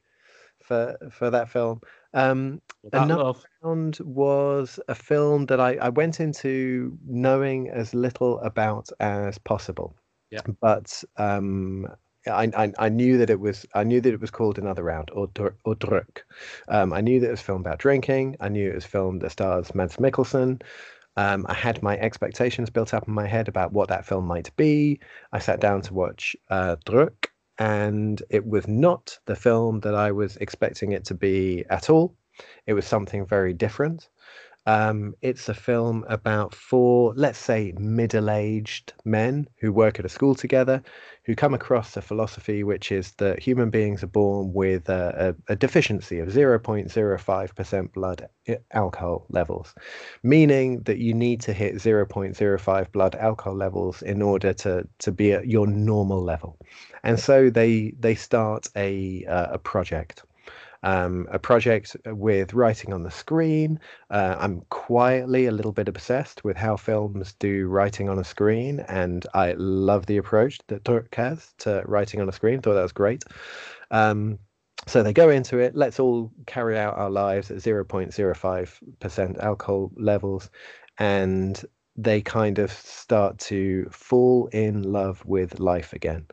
for 0.63 0.95
for 1.11 1.29
that 1.29 1.49
film. 1.49 1.81
Um, 2.13 2.61
that 2.91 3.03
Another- 3.03 3.23
love. 3.23 3.45
Round 3.63 3.97
was 4.01 4.79
a 4.87 4.95
film 4.95 5.47
that 5.47 5.59
I, 5.59 5.75
I 5.75 5.89
went 5.89 6.19
into 6.19 6.97
knowing 7.05 7.69
as 7.69 7.93
little 7.93 8.39
about 8.39 8.89
as 8.99 9.37
possible. 9.37 9.95
Yeah. 10.31 10.41
But 10.61 11.03
um, 11.17 11.87
I, 12.27 12.49
I 12.55 12.73
I 12.79 12.89
knew 12.89 13.17
that 13.17 13.29
it 13.29 13.39
was 13.39 13.65
I 13.73 13.83
knew 13.83 14.01
that 14.01 14.13
it 14.13 14.21
was 14.21 14.31
called 14.31 14.57
Another 14.57 14.83
Round 14.83 15.11
or 15.11 15.29
or 15.65 15.75
Druk. 15.75 16.23
Um, 16.69 16.93
I 16.93 17.01
knew 17.01 17.19
that 17.19 17.27
it 17.27 17.31
was 17.31 17.41
filmed 17.41 17.65
about 17.65 17.79
drinking. 17.79 18.37
I 18.39 18.49
knew 18.49 18.69
it 18.69 18.75
was 18.75 18.85
filmed 18.85 19.21
that 19.21 19.31
stars 19.31 19.75
Mads 19.75 19.97
Mikkelsen. 19.97 20.61
Um, 21.17 21.45
I 21.47 21.53
had 21.53 21.81
my 21.81 21.97
expectations 21.97 22.69
built 22.69 22.93
up 22.93 23.07
in 23.07 23.13
my 23.13 23.25
head 23.25 23.47
about 23.47 23.71
what 23.71 23.87
that 23.87 24.05
film 24.05 24.25
might 24.25 24.53
be. 24.57 24.99
I 25.31 25.39
sat 25.39 25.61
down 25.61 25.81
to 25.83 25.93
watch 25.93 26.35
uh, 26.49 26.75
Druk, 26.85 27.27
and 27.59 28.21
it 28.29 28.45
was 28.45 28.67
not 28.67 29.17
the 29.25 29.35
film 29.35 29.79
that 29.81 29.95
I 29.95 30.11
was 30.11 30.37
expecting 30.37 30.91
it 30.91 31.05
to 31.05 31.13
be 31.13 31.65
at 31.69 31.89
all. 31.89 32.15
It 32.67 32.73
was 32.73 32.85
something 32.85 33.25
very 33.25 33.53
different. 33.53 34.09
Um, 34.67 35.13
it's 35.21 35.47
a 35.47 35.53
film 35.53 36.03
about 36.09 36.53
four, 36.55 37.13
let's 37.15 37.37
say, 37.37 37.73
middle 37.77 38.29
aged 38.31 38.93
men 39.05 39.47
who 39.59 39.71
work 39.71 39.99
at 39.99 40.05
a 40.05 40.09
school 40.09 40.33
together, 40.33 40.81
who 41.25 41.35
come 41.35 41.53
across 41.53 41.97
a 41.97 42.01
philosophy 42.01 42.63
which 42.63 42.91
is 42.91 43.11
that 43.13 43.39
human 43.39 43.69
beings 43.69 44.03
are 44.03 44.07
born 44.07 44.53
with 44.53 44.87
a, 44.89 45.35
a, 45.49 45.53
a 45.53 45.55
deficiency 45.55 46.19
of 46.19 46.29
0.05% 46.29 47.93
blood 47.93 48.29
alcohol 48.71 49.25
levels, 49.29 49.73
meaning 50.21 50.81
that 50.83 50.99
you 50.99 51.13
need 51.13 51.41
to 51.41 51.51
hit 51.51 51.75
0.05 51.75 52.91
blood 52.91 53.15
alcohol 53.15 53.55
levels 53.55 54.01
in 54.03 54.21
order 54.21 54.53
to, 54.53 54.87
to 54.99 55.11
be 55.11 55.33
at 55.33 55.47
your 55.47 55.65
normal 55.65 56.23
level. 56.23 56.57
And 57.03 57.19
so 57.19 57.49
they, 57.49 57.93
they 57.99 58.15
start 58.15 58.67
a, 58.75 59.25
uh, 59.25 59.53
a 59.53 59.57
project 59.57 60.23
um, 60.85 61.27
a 61.31 61.39
project 61.39 61.97
with 62.05 62.53
writing 62.53 62.93
on 62.93 63.01
the 63.01 63.11
screen. 63.11 63.79
Uh, 64.11 64.35
I'm 64.39 64.61
quietly 64.69 65.47
a 65.47 65.51
little 65.51 65.71
bit 65.71 65.87
obsessed 65.87 66.43
with 66.43 66.55
how 66.55 66.77
films 66.77 67.33
do 67.39 67.67
writing 67.67 68.07
on 68.07 68.19
a 68.19 68.23
screen, 68.23 68.81
and 68.81 69.25
I 69.33 69.53
love 69.57 70.05
the 70.05 70.17
approach 70.17 70.59
that 70.67 70.83
Druk 70.83 71.13
has 71.15 71.53
to 71.59 71.81
writing 71.85 72.21
on 72.21 72.29
a 72.29 72.31
screen. 72.31 72.61
Thought 72.61 72.75
that 72.75 72.83
was 72.83 72.91
great. 72.91 73.23
Um, 73.89 74.37
so 74.85 75.01
they 75.01 75.11
go 75.11 75.31
into 75.31 75.57
it. 75.57 75.75
Let's 75.75 75.99
all 75.99 76.31
carry 76.45 76.77
out 76.77 76.97
our 76.97 77.09
lives 77.09 77.49
at 77.49 77.57
0.05% 77.57 79.39
alcohol 79.43 79.91
levels, 79.95 80.51
and 80.99 81.59
they 81.95 82.21
kind 82.21 82.59
of 82.59 82.71
start 82.71 83.39
to 83.39 83.87
fall 83.89 84.47
in 84.51 84.83
love 84.83 85.25
with 85.25 85.59
life 85.59 85.93
again 85.93 86.27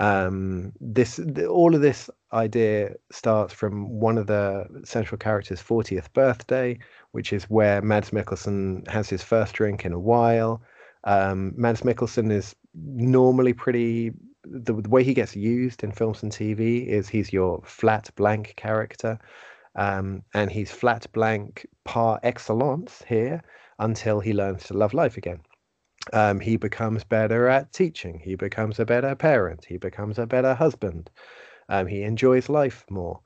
um 0.00 0.72
this 0.80 1.16
th- 1.16 1.48
all 1.48 1.74
of 1.74 1.80
this 1.80 2.08
idea 2.32 2.94
starts 3.10 3.52
from 3.52 3.88
one 3.98 4.16
of 4.16 4.26
the 4.26 4.64
central 4.84 5.18
characters 5.18 5.60
40th 5.60 6.12
birthday 6.12 6.78
which 7.12 7.32
is 7.32 7.44
where 7.44 7.82
mads 7.82 8.10
mikkelsen 8.10 8.86
has 8.88 9.08
his 9.08 9.22
first 9.22 9.54
drink 9.54 9.84
in 9.84 9.92
a 9.92 9.98
while. 9.98 10.62
Um 11.04 11.52
mads 11.56 11.80
mikkelsen 11.82 12.30
is 12.30 12.54
normally 12.74 13.52
pretty 13.52 14.12
the, 14.44 14.72
the 14.74 14.88
way 14.88 15.02
he 15.02 15.14
gets 15.14 15.34
used 15.34 15.82
in 15.82 15.90
films 15.90 16.22
and 16.22 16.30
tv 16.32 16.86
is 16.86 17.08
he's 17.08 17.32
your 17.32 17.60
flat 17.64 18.10
blank 18.14 18.54
character. 18.56 19.18
Um 19.74 20.22
and 20.34 20.50
he's 20.50 20.70
flat 20.70 21.06
blank 21.12 21.66
par 21.84 22.20
excellence 22.22 23.02
here 23.08 23.42
until 23.80 24.20
he 24.20 24.32
learns 24.32 24.64
to 24.64 24.74
love 24.74 24.94
life 24.94 25.16
again 25.16 25.40
um, 26.12 26.40
he 26.40 26.56
becomes 26.56 27.04
better 27.04 27.48
at 27.48 27.72
teaching. 27.72 28.18
He 28.18 28.34
becomes 28.34 28.78
a 28.78 28.84
better 28.84 29.14
parent. 29.14 29.64
He 29.64 29.76
becomes 29.76 30.18
a 30.18 30.26
better 30.26 30.54
husband. 30.54 31.10
Um, 31.68 31.86
he 31.86 32.02
enjoys 32.02 32.48
life 32.48 32.84
more. 32.90 33.20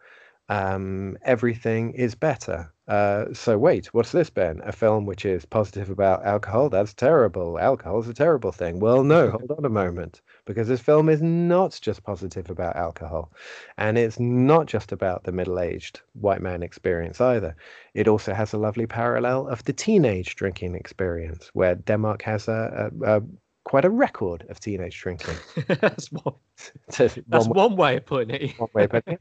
Um, 0.49 1.17
everything 1.23 1.93
is 1.95 2.15
better. 2.15 2.73
Uh, 2.89 3.33
so 3.33 3.57
wait, 3.57 3.87
what's 3.95 4.13
this, 4.13 4.31
Ben? 4.31 4.61
A 4.65 4.73
film 4.73 5.07
which 5.07 5.25
is 5.25 5.45
positive 5.47 5.89
about 5.91 6.27
alcohol? 6.27 6.69
That's 6.69 6.95
terrible. 6.95 7.59
Alcohol 7.59 8.01
is 8.01 8.09
a 8.09 8.15
terrible 8.15 8.53
thing. 8.53 8.81
Well, 8.81 9.05
no, 9.05 9.31
hold 9.33 9.51
on 9.53 9.65
a 9.65 9.71
moment, 9.71 10.21
because 10.45 10.69
this 10.69 10.81
film 10.81 11.09
is 11.09 11.23
not 11.23 11.79
just 11.81 12.03
positive 12.03 12.51
about 12.51 12.77
alcohol, 12.77 13.33
and 13.79 13.97
it's 13.99 14.19
not 14.19 14.67
just 14.67 14.93
about 14.93 15.25
the 15.25 15.33
middle-aged 15.33 16.01
white 16.15 16.41
man 16.43 16.63
experience 16.63 17.21
either. 17.21 17.55
It 17.95 18.09
also 18.09 18.35
has 18.35 18.53
a 18.53 18.59
lovely 18.59 18.87
parallel 18.87 19.49
of 19.49 19.65
the 19.65 19.73
teenage 19.73 20.35
drinking 20.37 20.75
experience, 20.75 21.51
where 21.53 21.75
Denmark 21.75 22.23
has 22.23 22.49
a, 22.49 22.91
a, 23.03 23.17
a 23.17 23.23
quite 23.65 23.85
a 23.85 23.91
record 23.91 24.45
of 24.49 24.61
teenage 24.61 25.01
drinking. 25.01 25.35
that's 25.67 26.11
one, 26.11 26.35
that's 26.97 27.17
one, 27.29 27.51
one 27.51 27.77
way 27.77 27.97
of 27.97 28.07
putting 28.07 28.35
it. 28.35 28.59
one 28.59 28.71
way 28.75 28.85
of 28.85 28.91
putting 28.91 29.15
it. 29.15 29.21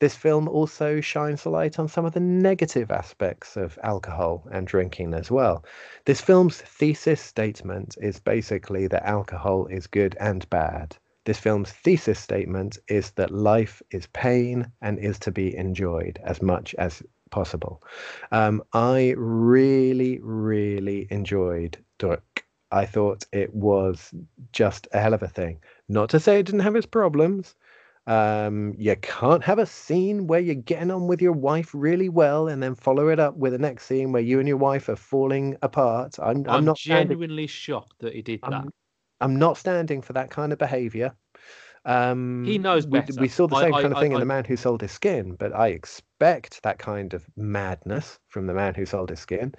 This 0.00 0.16
film 0.16 0.48
also 0.48 1.00
shines 1.00 1.44
a 1.44 1.50
light 1.50 1.78
on 1.78 1.88
some 1.88 2.04
of 2.04 2.12
the 2.12 2.20
negative 2.20 2.90
aspects 2.90 3.56
of 3.56 3.78
alcohol 3.82 4.48
and 4.50 4.66
drinking 4.66 5.14
as 5.14 5.30
well. 5.30 5.64
This 6.04 6.20
film's 6.20 6.56
thesis 6.56 7.20
statement 7.20 7.96
is 8.00 8.18
basically 8.18 8.88
that 8.88 9.06
alcohol 9.06 9.66
is 9.66 9.86
good 9.86 10.16
and 10.18 10.48
bad. 10.50 10.96
This 11.24 11.38
film's 11.38 11.70
thesis 11.70 12.18
statement 12.18 12.78
is 12.88 13.12
that 13.12 13.30
life 13.30 13.80
is 13.92 14.08
pain 14.08 14.72
and 14.80 14.98
is 14.98 15.20
to 15.20 15.30
be 15.30 15.56
enjoyed 15.56 16.18
as 16.24 16.42
much 16.42 16.74
as 16.74 17.00
possible. 17.30 17.82
Um, 18.32 18.62
I 18.72 19.14
really, 19.16 20.18
really 20.20 21.06
enjoyed 21.10 21.78
Druk. 21.98 22.42
I 22.72 22.86
thought 22.86 23.24
it 23.32 23.54
was 23.54 24.12
just 24.52 24.88
a 24.92 25.00
hell 25.00 25.14
of 25.14 25.22
a 25.22 25.28
thing. 25.28 25.60
Not 25.88 26.10
to 26.10 26.20
say 26.20 26.38
it 26.38 26.46
didn't 26.46 26.60
have 26.60 26.74
its 26.74 26.86
problems. 26.86 27.54
Um, 28.06 28.74
you 28.78 28.96
can't 28.96 29.44
have 29.44 29.58
a 29.60 29.66
scene 29.66 30.26
where 30.26 30.40
you're 30.40 30.56
getting 30.56 30.90
on 30.90 31.06
with 31.06 31.22
your 31.22 31.32
wife 31.32 31.70
really 31.72 32.08
well 32.08 32.48
and 32.48 32.60
then 32.62 32.74
follow 32.74 33.08
it 33.08 33.20
up 33.20 33.36
with 33.36 33.52
the 33.52 33.58
next 33.58 33.86
scene 33.86 34.10
where 34.10 34.22
you 34.22 34.40
and 34.40 34.48
your 34.48 34.56
wife 34.56 34.88
are 34.88 34.96
falling 34.96 35.56
apart. 35.62 36.18
I'm, 36.18 36.38
I'm, 36.38 36.48
I'm, 36.48 36.64
not 36.64 36.78
standing. 36.78 37.08
genuinely 37.08 37.46
shocked 37.46 38.00
that 38.00 38.14
he 38.14 38.22
did 38.22 38.40
that. 38.42 38.52
I'm, 38.52 38.70
I'm 39.20 39.38
not 39.38 39.56
standing 39.56 40.02
for 40.02 40.14
that 40.14 40.30
kind 40.30 40.52
of 40.52 40.58
behavior. 40.58 41.14
Um, 41.84 42.44
He 42.44 42.58
knows 42.58 42.86
we, 42.86 43.00
better. 43.00 43.20
we 43.20 43.28
saw 43.28 43.46
the 43.46 43.60
same 43.60 43.74
I- 43.74 43.82
kind 43.82 43.92
of 43.92 43.98
I- 43.98 44.00
thing 44.00 44.12
in 44.12 44.16
I- 44.16 44.20
The 44.20 44.26
Man 44.26 44.44
Who 44.44 44.56
Sold 44.56 44.82
His 44.82 44.92
Skin, 44.92 45.36
but 45.36 45.54
I 45.54 45.68
expect 45.68 46.60
that 46.64 46.78
kind 46.78 47.14
of 47.14 47.24
madness 47.36 48.18
from 48.26 48.46
The 48.48 48.54
Man 48.54 48.74
Who 48.74 48.84
Sold 48.84 49.10
His 49.10 49.20
Skin. 49.20 49.54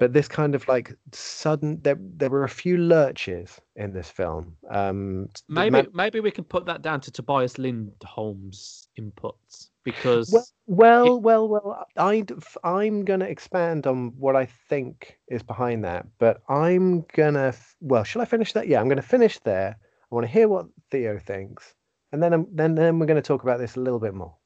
But 0.00 0.12
this 0.12 0.28
kind 0.28 0.54
of 0.54 0.66
like 0.68 0.94
sudden, 1.12 1.80
there 1.82 1.96
there 1.98 2.30
were 2.30 2.44
a 2.44 2.48
few 2.48 2.76
lurches 2.76 3.60
in 3.76 3.92
this 3.92 4.10
film. 4.10 4.56
Um, 4.70 5.28
Maybe 5.48 5.70
man- 5.70 5.88
maybe 5.92 6.20
we 6.20 6.30
can 6.30 6.44
put 6.44 6.66
that 6.66 6.82
down 6.82 7.00
to 7.02 7.10
Tobias 7.10 7.58
Lindholm's 7.58 8.88
inputs 8.98 9.68
because 9.84 10.32
Well, 10.32 10.46
well, 10.66 11.20
well, 11.20 11.48
well. 11.48 11.86
I 11.96 12.24
I'm 12.64 13.04
gonna 13.04 13.26
expand 13.26 13.86
on 13.86 14.12
what 14.18 14.34
I 14.36 14.46
think 14.68 15.18
is 15.28 15.42
behind 15.42 15.84
that, 15.84 16.06
but 16.18 16.42
I'm 16.48 17.02
gonna. 17.14 17.54
Well, 17.80 18.04
shall 18.04 18.22
I 18.22 18.24
finish 18.24 18.52
that? 18.54 18.66
Yeah, 18.68 18.80
I'm 18.80 18.88
gonna 18.88 19.02
finish 19.02 19.38
there. 19.40 19.76
I 20.10 20.14
want 20.14 20.26
to 20.26 20.32
hear 20.32 20.48
what 20.48 20.66
Theo 20.90 21.18
thinks, 21.18 21.74
and 22.12 22.22
then 22.22 22.32
I'm, 22.32 22.46
then 22.52 22.74
then 22.74 22.98
we're 22.98 23.06
going 23.06 23.20
to 23.20 23.26
talk 23.26 23.42
about 23.42 23.58
this 23.58 23.74
a 23.74 23.80
little 23.80 23.98
bit 23.98 24.14
more. 24.14 24.36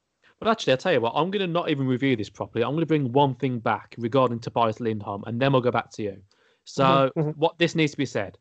But 0.40 0.48
actually, 0.48 0.72
I'll 0.72 0.76
tell 0.78 0.92
you 0.92 1.00
what, 1.00 1.12
I'm 1.16 1.30
going 1.30 1.40
to 1.40 1.52
not 1.52 1.68
even 1.68 1.86
review 1.86 2.14
this 2.14 2.30
properly. 2.30 2.64
I'm 2.64 2.70
going 2.70 2.80
to 2.80 2.86
bring 2.86 3.12
one 3.12 3.34
thing 3.34 3.58
back 3.58 3.94
regarding 3.98 4.38
Tobias 4.38 4.78
Lindholm, 4.78 5.24
and 5.26 5.40
then 5.40 5.52
we'll 5.52 5.60
go 5.62 5.72
back 5.72 5.90
to 5.92 6.02
you. 6.02 6.22
So, 6.64 7.10
Mhm, 7.16 7.24
mhm. 7.24 7.36
what 7.36 7.58
this 7.58 7.74
needs 7.74 7.92
to 7.92 7.98
be 7.98 8.06
said 8.06 8.38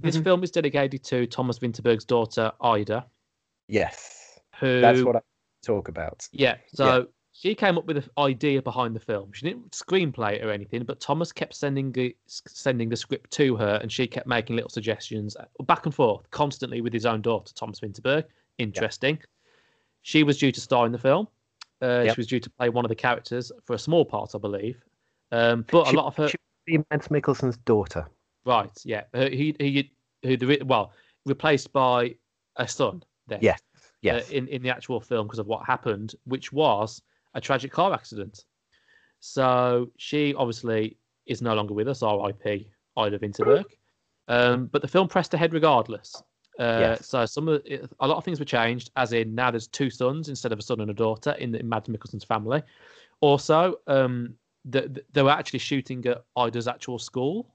this 0.00 0.16
Mhm. 0.16 0.24
film 0.24 0.44
is 0.44 0.50
dedicated 0.50 1.02
to 1.04 1.26
Thomas 1.26 1.58
Vinterberg's 1.58 2.04
daughter, 2.04 2.52
Ida, 2.60 3.06
Yes, 3.68 4.38
who. 4.60 4.80
that's 4.80 5.02
what 5.02 5.16
I 5.16 5.20
talk 5.64 5.88
about. 5.88 6.28
Yeah, 6.32 6.58
so 6.68 7.08
she 7.32 7.54
came 7.54 7.78
up 7.78 7.86
with 7.86 7.96
the 8.04 8.10
idea 8.20 8.60
behind 8.62 8.94
the 8.94 9.00
film. 9.00 9.32
She 9.32 9.46
didn't 9.46 9.72
screenplay 9.72 10.34
it 10.34 10.44
or 10.44 10.50
anything, 10.50 10.84
but 10.84 11.00
Thomas 11.00 11.32
kept 11.32 11.54
sending 11.54 11.92
the, 11.92 12.14
sending 12.26 12.88
the 12.90 12.96
script 12.96 13.30
to 13.32 13.56
her, 13.56 13.78
and 13.82 13.90
she 13.90 14.06
kept 14.06 14.26
making 14.26 14.54
little 14.56 14.70
suggestions 14.70 15.34
uh, 15.36 15.46
back 15.64 15.86
and 15.86 15.94
forth 15.94 16.30
constantly 16.30 16.80
with 16.82 16.92
his 16.92 17.06
own 17.06 17.22
daughter, 17.22 17.52
Thomas 17.54 17.80
Vinterberg. 17.80 18.24
Interesting. 18.58 19.18
She 20.06 20.22
was 20.22 20.38
due 20.38 20.52
to 20.52 20.60
star 20.60 20.86
in 20.86 20.92
the 20.92 20.98
film. 20.98 21.26
Uh, 21.82 22.02
Yep. 22.04 22.14
She 22.14 22.20
was 22.20 22.26
due 22.28 22.38
to 22.38 22.48
play 22.48 22.68
one 22.68 22.84
of 22.84 22.88
the 22.90 22.94
characters 22.94 23.50
for 23.64 23.72
a 23.74 23.78
small 23.78 24.04
part, 24.04 24.36
I 24.36 24.38
believe. 24.38 24.80
Um, 25.32 25.64
but 25.68 25.88
She- 25.88 25.94
a 25.94 25.96
lot 25.96 26.06
of 26.06 26.14
her, 26.14 26.28
she 26.28 26.36
would 26.68 26.84
be 26.84 26.84
Mads 26.92 27.08
Mikkelsen's 27.08 27.56
daughter. 27.58 28.06
right? 28.44 28.70
Yeah, 28.84 29.02
he 29.14 29.56
he 29.58 29.90
who 30.22 30.36
the 30.36 30.62
well 30.64 30.92
replaced 31.24 31.72
by 31.72 32.16
a 32.54 32.68
son. 32.68 33.02
Then, 33.26 33.40
Yes, 33.42 33.60
uh, 34.08 34.20
in 34.30 34.46
in 34.46 34.62
the 34.62 34.70
actual 34.70 35.00
film 35.00 35.26
because 35.26 35.40
of 35.40 35.48
what 35.48 35.66
happened, 35.66 36.14
which 36.24 36.52
was 36.52 37.02
a 37.34 37.40
tragic 37.40 37.72
car 37.72 37.92
accident. 37.92 38.44
So 39.18 39.90
she 39.96 40.34
obviously 40.34 40.96
is 41.26 41.42
no 41.42 41.52
longer 41.54 41.74
with 41.74 41.88
us, 41.88 42.04
R.I.P. 42.04 42.70
Ida 42.96 43.18
Vinterberg. 43.18 43.64
Um, 44.28 44.66
but 44.66 44.82
the 44.82 44.88
film 44.88 45.08
pressed 45.08 45.34
ahead 45.34 45.52
regardless. 45.52 46.22
Uh, 46.58 46.78
Yes. 46.80 47.06
So 47.08 47.26
some 47.26 47.48
of 47.48 47.62
the- 47.64 47.88
a 48.00 48.06
lot 48.08 48.16
of 48.16 48.24
things 48.24 48.38
were 48.38 48.46
changed, 48.46 48.90
as 48.96 49.12
in 49.12 49.34
now 49.34 49.50
there's 49.50 49.66
two 49.68 49.90
sons 49.90 50.28
instead 50.28 50.52
of 50.52 50.58
a 50.58 50.62
son 50.62 50.80
and 50.80 50.90
a 50.90 50.94
daughter 50.94 51.32
in, 51.32 51.52
the, 51.52 51.60
in 51.60 51.68
Mads 51.68 51.88
Mikkelsen's 51.88 52.24
family. 52.24 52.62
Also, 53.20 53.76
um, 53.86 54.34
the, 54.64 54.82
the- 54.88 55.04
they 55.12 55.22
were 55.22 55.30
actually 55.30 55.58
shooting 55.58 56.04
at 56.06 56.24
Ida's 56.36 56.66
actual 56.68 56.98
school 56.98 57.46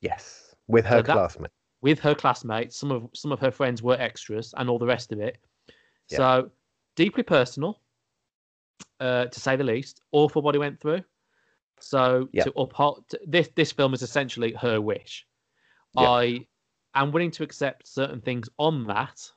yes, 0.00 0.54
with 0.68 0.84
her 0.84 0.98
So 0.98 1.02
that- 1.02 1.12
classmate. 1.14 1.50
with 1.82 1.98
her 2.00 2.14
classmates. 2.14 2.76
Some 2.76 2.90
of 2.92 3.08
some 3.14 3.32
of 3.32 3.40
her 3.40 3.50
friends 3.50 3.82
were 3.82 3.96
extras, 3.98 4.52
and 4.56 4.68
all 4.68 4.78
the 4.78 4.86
rest 4.86 5.12
of 5.12 5.20
it. 5.20 5.38
So 6.08 6.50
deeply 6.94 7.22
personal, 7.22 7.80
uh, 9.00 9.26
to 9.26 9.40
say 9.40 9.56
the 9.56 9.64
least. 9.64 10.02
Awful 10.12 10.42
what 10.42 10.54
he 10.54 10.58
went 10.58 10.78
through. 10.80 11.02
So 11.80 12.28
Yeah. 12.32 12.44
to 12.44 12.52
uphold 12.56 13.04
this 13.26 13.48
this 13.54 13.72
film 13.72 13.92
is 13.94 14.02
essentially 14.02 14.52
her 14.52 14.80
wish. 14.80 15.26
I 15.96 16.46
am 17.02 17.12
willing 17.12 17.30
to 17.32 17.42
accept 17.42 17.86
certain 17.86 18.20
things 18.20 18.48
on 18.58 18.86
that 18.86 19.30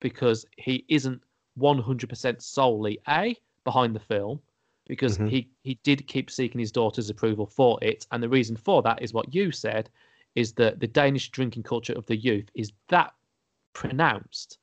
because 0.00 0.46
he 0.56 0.84
isn't 0.88 1.22
100% 1.58 2.42
solely 2.42 2.98
a 3.08 3.36
behind 3.64 3.94
the 3.94 4.00
film 4.00 4.40
because 4.86 5.18
Mhm. 5.18 5.28
he 5.28 5.50
he 5.62 5.74
did 5.82 6.06
keep 6.06 6.30
seeking 6.30 6.58
his 6.58 6.72
daughter's 6.72 7.10
approval 7.10 7.46
for 7.46 7.78
it 7.82 8.06
and 8.12 8.22
the 8.22 8.28
reason 8.28 8.56
for 8.56 8.82
that 8.82 9.02
is 9.02 9.12
what 9.12 9.34
you 9.34 9.50
said 9.52 9.90
is 10.34 10.52
that 10.54 10.80
the 10.80 10.86
Danish 10.86 11.28
drinking 11.30 11.62
culture 11.62 11.92
of 11.94 12.06
the 12.06 12.16
youth 12.16 12.48
is 12.54 12.72
that 12.88 13.12
pronounced. 13.72 14.58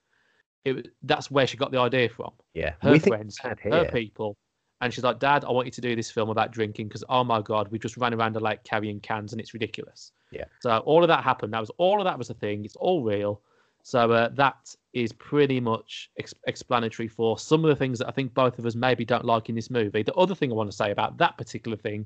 It, 0.66 0.90
that's 1.04 1.32
where 1.32 1.48
she 1.48 1.58
got 1.58 1.72
the 1.72 1.80
idea 1.80 2.10
from. 2.10 2.34
Yeah, 2.54 2.74
Her 2.82 2.98
friends, 3.00 3.38
that 3.44 3.60
her 3.60 3.86
people. 3.86 4.38
And 4.82 4.94
she's 4.94 5.04
like, 5.04 5.20
Dad, 5.20 5.44
I 5.44 5.52
want 5.52 5.66
you 5.66 5.72
to 5.72 5.82
do 5.82 5.96
this 5.96 6.12
film 6.12 6.30
about 6.30 6.52
drinking 6.52 6.88
because, 6.88 7.04
oh 7.10 7.24
my 7.24 7.42
God, 7.42 7.68
we 7.72 7.80
just 7.80 7.98
ran 7.98 8.14
around 8.14 8.34
the 8.34 8.40
lake 8.40 8.64
carrying 8.64 9.00
cans 9.00 9.32
and 9.32 9.42
it's 9.42 9.54
ridiculous. 9.54 10.12
Yeah. 10.32 10.46
So 10.60 10.78
all 10.80 11.04
of 11.04 11.08
that 11.08 11.24
happened. 11.24 11.54
That 11.54 11.62
was 11.62 11.72
all 11.78 12.00
of 12.00 12.06
that 12.06 12.18
was 12.18 12.30
a 12.30 12.36
thing. 12.36 12.64
It's 12.64 12.76
all 12.76 13.02
real. 13.02 13.42
So 13.82 14.12
uh, 14.12 14.30
that 14.34 14.76
is 14.94 15.14
pretty 15.14 15.60
much 15.60 16.12
ex- 16.20 16.34
explanatory 16.46 17.08
for 17.08 17.40
some 17.40 17.64
of 17.64 17.70
the 17.70 17.76
things 17.76 18.00
that 18.00 18.08
I 18.08 18.12
think 18.12 18.34
both 18.34 18.60
of 18.60 18.66
us 18.66 18.76
maybe 18.76 19.06
don't 19.06 19.26
like 19.26 19.50
in 19.50 19.56
this 19.56 19.70
movie. 19.70 20.04
The 20.04 20.14
other 20.14 20.36
thing 20.36 20.52
I 20.52 20.56
want 20.56 20.70
to 20.70 20.76
say 20.76 20.92
about 20.92 21.18
that 21.18 21.38
particular 21.38 21.78
thing, 21.78 22.06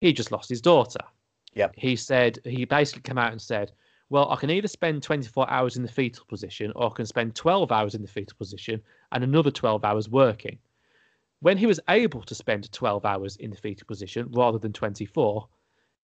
he 0.00 0.12
just 0.12 0.32
lost 0.32 0.48
his 0.48 0.60
daughter. 0.60 1.00
Yeah. 1.54 1.68
He 1.76 1.96
said 1.96 2.38
he 2.44 2.64
basically 2.64 3.02
came 3.02 3.18
out 3.18 3.32
and 3.32 3.40
said, 3.40 3.72
"Well, 4.08 4.30
I 4.30 4.36
can 4.36 4.50
either 4.50 4.68
spend 4.68 5.02
24 5.02 5.50
hours 5.50 5.76
in 5.76 5.82
the 5.82 5.88
fetal 5.88 6.24
position, 6.26 6.72
or 6.74 6.90
I 6.90 6.94
can 6.94 7.06
spend 7.06 7.34
12 7.34 7.70
hours 7.70 7.94
in 7.94 8.02
the 8.02 8.08
fetal 8.08 8.36
position 8.38 8.80
and 9.12 9.22
another 9.22 9.50
12 9.50 9.84
hours 9.84 10.08
working." 10.08 10.58
When 11.40 11.56
he 11.56 11.66
was 11.66 11.80
able 11.88 12.22
to 12.22 12.34
spend 12.34 12.70
12 12.72 13.04
hours 13.04 13.36
in 13.36 13.50
the 13.50 13.56
fetal 13.56 13.86
position 13.86 14.28
rather 14.32 14.58
than 14.58 14.72
24, 14.72 15.48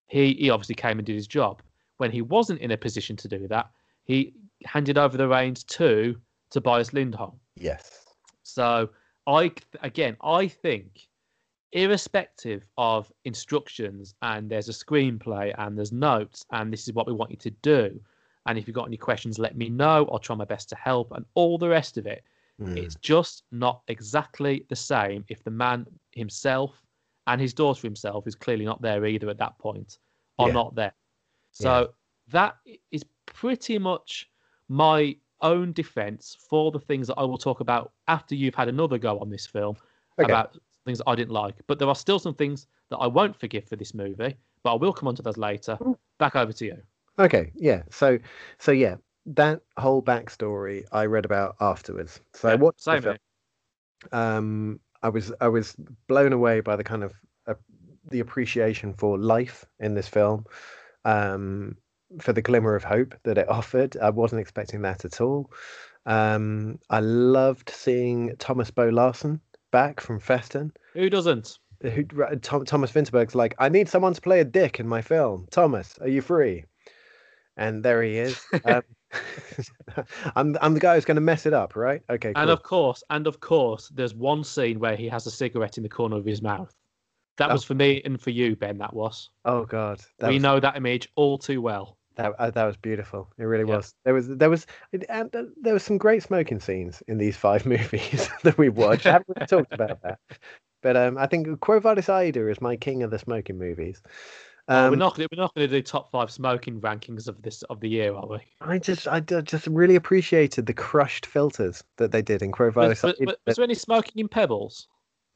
he, 0.07 0.33
he 0.33 0.49
obviously 0.49 0.75
came 0.75 0.97
and 0.99 1.05
did 1.05 1.15
his 1.15 1.27
job. 1.27 1.61
When 1.97 2.11
he 2.11 2.21
wasn't 2.21 2.61
in 2.61 2.71
a 2.71 2.77
position 2.77 3.15
to 3.17 3.27
do 3.27 3.47
that, 3.47 3.69
he 4.03 4.33
handed 4.65 4.97
over 4.97 5.17
the 5.17 5.27
reins 5.27 5.63
to 5.63 6.15
Tobias 6.49 6.93
Lindholm. 6.93 7.39
Yes. 7.55 8.05
So 8.43 8.89
I 9.27 9.51
again, 9.81 10.17
I 10.21 10.47
think, 10.47 11.07
irrespective 11.71 12.65
of 12.77 13.11
instructions, 13.25 14.13
and 14.21 14.49
there's 14.49 14.69
a 14.69 14.73
screenplay 14.73 15.53
and 15.57 15.77
there's 15.77 15.91
notes, 15.91 16.45
and 16.51 16.71
this 16.71 16.87
is 16.87 16.93
what 16.93 17.07
we 17.07 17.13
want 17.13 17.31
you 17.31 17.37
to 17.37 17.51
do. 17.51 17.99
And 18.45 18.57
if 18.57 18.67
you've 18.67 18.75
got 18.75 18.87
any 18.87 18.97
questions, 18.97 19.39
let 19.39 19.57
me 19.57 19.69
know. 19.69 20.07
I'll 20.11 20.19
try 20.19 20.35
my 20.35 20.45
best 20.45 20.69
to 20.69 20.75
help, 20.75 21.11
and 21.11 21.25
all 21.33 21.57
the 21.57 21.69
rest 21.69 21.97
of 21.97 22.05
it. 22.05 22.23
Mm. 22.61 22.77
It's 22.77 22.95
just 22.95 23.43
not 23.51 23.81
exactly 23.87 24.65
the 24.69 24.75
same 24.75 25.25
if 25.27 25.43
the 25.43 25.51
man 25.51 25.85
himself 26.11 26.81
and 27.27 27.41
his 27.41 27.53
daughter 27.53 27.81
himself 27.81 28.27
is 28.27 28.35
clearly 28.35 28.65
not 28.65 28.81
there 28.81 29.05
either 29.05 29.29
at 29.29 29.37
that 29.39 29.57
point, 29.59 29.97
are 30.39 30.47
Yeah. 30.47 30.53
not 30.53 30.75
there. 30.75 30.93
So 31.51 31.93
that 32.27 32.57
is 32.91 33.03
pretty 33.25 33.77
much 33.77 34.29
my 34.69 35.15
own 35.41 35.73
defense 35.73 36.37
for 36.49 36.71
the 36.71 36.79
things 36.79 37.07
that 37.07 37.15
I 37.15 37.23
will 37.23 37.37
talk 37.37 37.59
about 37.59 37.93
after 38.07 38.35
you've 38.35 38.55
had 38.55 38.67
another 38.69 38.97
go 38.97 39.19
on 39.19 39.29
this 39.29 39.45
film 39.45 39.75
Okay. 40.19 40.31
about 40.31 40.57
things 40.85 40.99
that 40.99 41.09
I 41.09 41.15
didn't 41.15 41.33
like. 41.33 41.55
But 41.67 41.79
there 41.79 41.87
are 41.87 41.95
still 41.95 42.19
some 42.19 42.33
things 42.33 42.67
that 42.89 42.97
I 42.97 43.07
won't 43.07 43.35
forgive 43.35 43.65
for 43.65 43.75
this 43.75 43.93
movie, 43.93 44.35
but 44.63 44.73
I 44.73 44.75
will 44.75 44.93
come 44.93 45.07
on 45.07 45.15
to 45.15 45.21
those 45.21 45.37
later. 45.37 45.77
Mm. 45.81 45.97
Back 46.19 46.35
over 46.35 46.53
to 46.53 46.65
you. 46.65 46.81
Okay, 47.19 47.51
yeah. 47.55 47.83
So, 47.89 48.17
so 48.59 48.71
yeah, 48.71 48.95
that 49.27 49.61
whole 49.77 50.01
backstory 50.01 50.85
I 50.91 51.05
read 51.05 51.25
about 51.25 51.55
afterwards. 51.59 52.19
So 52.33 52.49
I 52.49 52.51
Yeah, 52.53 52.57
watched 52.59 52.85
the 52.85 53.01
film. 53.01 53.17
Um, 54.11 54.79
I 55.01 55.09
was 55.09 55.31
I 55.41 55.47
was 55.47 55.75
blown 56.07 56.33
away 56.33 56.59
by 56.61 56.75
the 56.75 56.83
kind 56.83 57.03
of 57.03 57.13
uh, 57.47 57.55
the 58.09 58.19
appreciation 58.19 58.93
for 58.93 59.17
life 59.17 59.65
in 59.79 59.93
this 59.93 60.07
film, 60.07 60.45
um, 61.05 61.77
for 62.19 62.33
the 62.33 62.41
glimmer 62.41 62.75
of 62.75 62.83
hope 62.83 63.15
that 63.23 63.37
it 63.37 63.49
offered. 63.49 63.97
I 63.97 64.09
wasn't 64.09 64.41
expecting 64.41 64.81
that 64.83 65.05
at 65.05 65.21
all. 65.21 65.51
Um, 66.05 66.79
I 66.89 66.99
loved 66.99 67.69
seeing 67.69 68.35
Thomas 68.37 68.69
Bo 68.69 68.89
Larsen 68.89 69.41
back 69.71 69.99
from 69.99 70.19
Festen. 70.19 70.71
Who 70.93 71.09
doesn't? 71.09 71.57
Who, 71.81 72.03
Tom, 72.41 72.65
Thomas 72.65 72.91
Vinterberg's 72.91 73.35
like, 73.35 73.55
I 73.59 73.69
need 73.69 73.89
someone 73.89 74.13
to 74.13 74.21
play 74.21 74.39
a 74.39 74.45
dick 74.45 74.79
in 74.79 74.87
my 74.87 75.01
film. 75.01 75.47
Thomas, 75.51 75.97
are 75.99 76.07
you 76.07 76.21
free? 76.21 76.65
And 77.57 77.83
there 77.83 78.01
he 78.03 78.17
is. 78.17 78.45
Um, 78.65 78.83
I'm 80.35 80.57
I'm 80.61 80.73
the 80.73 80.79
guy 80.79 80.95
who's 80.95 81.05
going 81.05 81.15
to 81.15 81.21
mess 81.21 81.45
it 81.45 81.53
up, 81.53 81.75
right? 81.75 82.01
Okay, 82.09 82.33
And 82.35 82.49
of 82.49 82.63
course, 82.63 83.03
and 83.09 83.27
of 83.27 83.39
course, 83.39 83.89
there's 83.93 84.13
one 84.13 84.43
scene 84.43 84.79
where 84.79 84.95
he 84.95 85.07
has 85.09 85.25
a 85.27 85.31
cigarette 85.31 85.77
in 85.77 85.83
the 85.83 85.89
corner 85.89 86.17
of 86.17 86.25
his 86.25 86.41
mouth. 86.41 86.73
That 87.37 87.49
Oh. 87.49 87.53
was 87.53 87.63
for 87.65 87.75
me 87.75 88.01
and 88.05 88.19
for 88.19 88.29
you, 88.29 88.55
Ben. 88.55 88.77
That 88.77 88.93
was. 88.93 89.29
oh 89.45 89.65
god, 89.65 90.01
that 90.19 90.29
we 90.29 90.35
was, 90.35 90.43
know 90.43 90.59
that 90.59 90.77
image 90.77 91.09
all 91.15 91.37
too 91.37 91.61
well. 91.61 91.97
that, 92.15 92.33
uh, 92.39 92.49
that 92.51 92.63
was 92.65 92.77
beautiful. 92.77 93.29
It 93.37 93.43
really 93.43 93.67
Yeah. 93.69 93.75
was. 93.77 93.93
There 94.05 94.13
was 94.13 94.27
there 94.29 94.49
was 94.49 94.65
and 95.09 95.35
uh, 95.35 95.43
there 95.61 95.73
was 95.73 95.83
some 95.83 95.97
great 95.97 96.23
smoking 96.23 96.59
scenes 96.61 97.03
in 97.07 97.17
these 97.17 97.35
five 97.35 97.65
movies 97.75 98.29
that 98.43 98.57
we 98.57 98.69
watched. 98.69 99.05
I 99.05 99.11
haven't 99.13 99.35
really 99.35 99.47
talked 99.47 99.73
about 99.73 100.01
that, 100.03 100.19
but 100.81 100.95
um, 100.95 101.17
I 101.17 101.27
think 101.27 101.59
Quo 101.59 101.79
Vadis 101.81 102.07
Aida 102.09 102.47
is 102.49 102.61
my 102.61 102.75
king 102.77 103.03
of 103.03 103.11
the 103.11 103.19
smoking 103.19 103.57
movies. 103.57 104.01
Oh, 104.67 104.87
we're 104.87 104.93
Um, 104.93 104.99
not 104.99 105.15
gonna, 105.15 105.27
we're 105.31 105.41
not 105.41 105.53
going 105.53 105.69
to 105.69 105.75
do 105.75 105.81
top 105.81 106.09
five 106.11 106.31
smoking 106.31 106.81
rankings 106.81 107.27
of 107.27 107.41
this 107.41 107.61
of 107.63 107.79
the 107.79 107.89
year, 107.89 108.13
are 108.15 108.27
we? 108.27 108.39
I 108.61 108.79
just 108.79 109.07
I 109.07 109.19
just 109.19 109.67
really 109.67 109.95
appreciated 109.95 110.65
the 110.65 110.73
crushed 110.73 111.25
filters 111.27 111.83
that 111.97 112.11
they 112.11 112.21
did 112.21 112.41
in 112.41 112.51
Quo 112.51 112.71
Was, 112.75 113.03
was, 113.03 113.13
was 113.45 113.55
there 113.55 113.63
any 113.63 113.75
smoking 113.75 114.19
in 114.19 114.27
Pebbles? 114.27 114.87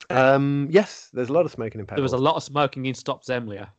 Um, 0.10 0.68
yes, 0.72 1.10
there's 1.14 1.30
a 1.30 1.34
lot 1.34 1.46
of 1.46 1.52
smoking 1.52 1.80
in 1.80 1.86
Pebbles. 1.86 1.98
There 1.98 2.04
was 2.04 2.14
a 2.14 2.18
lot 2.18 2.36
of 2.36 2.44
smoking 2.44 2.86
in 2.86 2.96
Stop 2.96 3.24
Zemlia. 3.24 3.70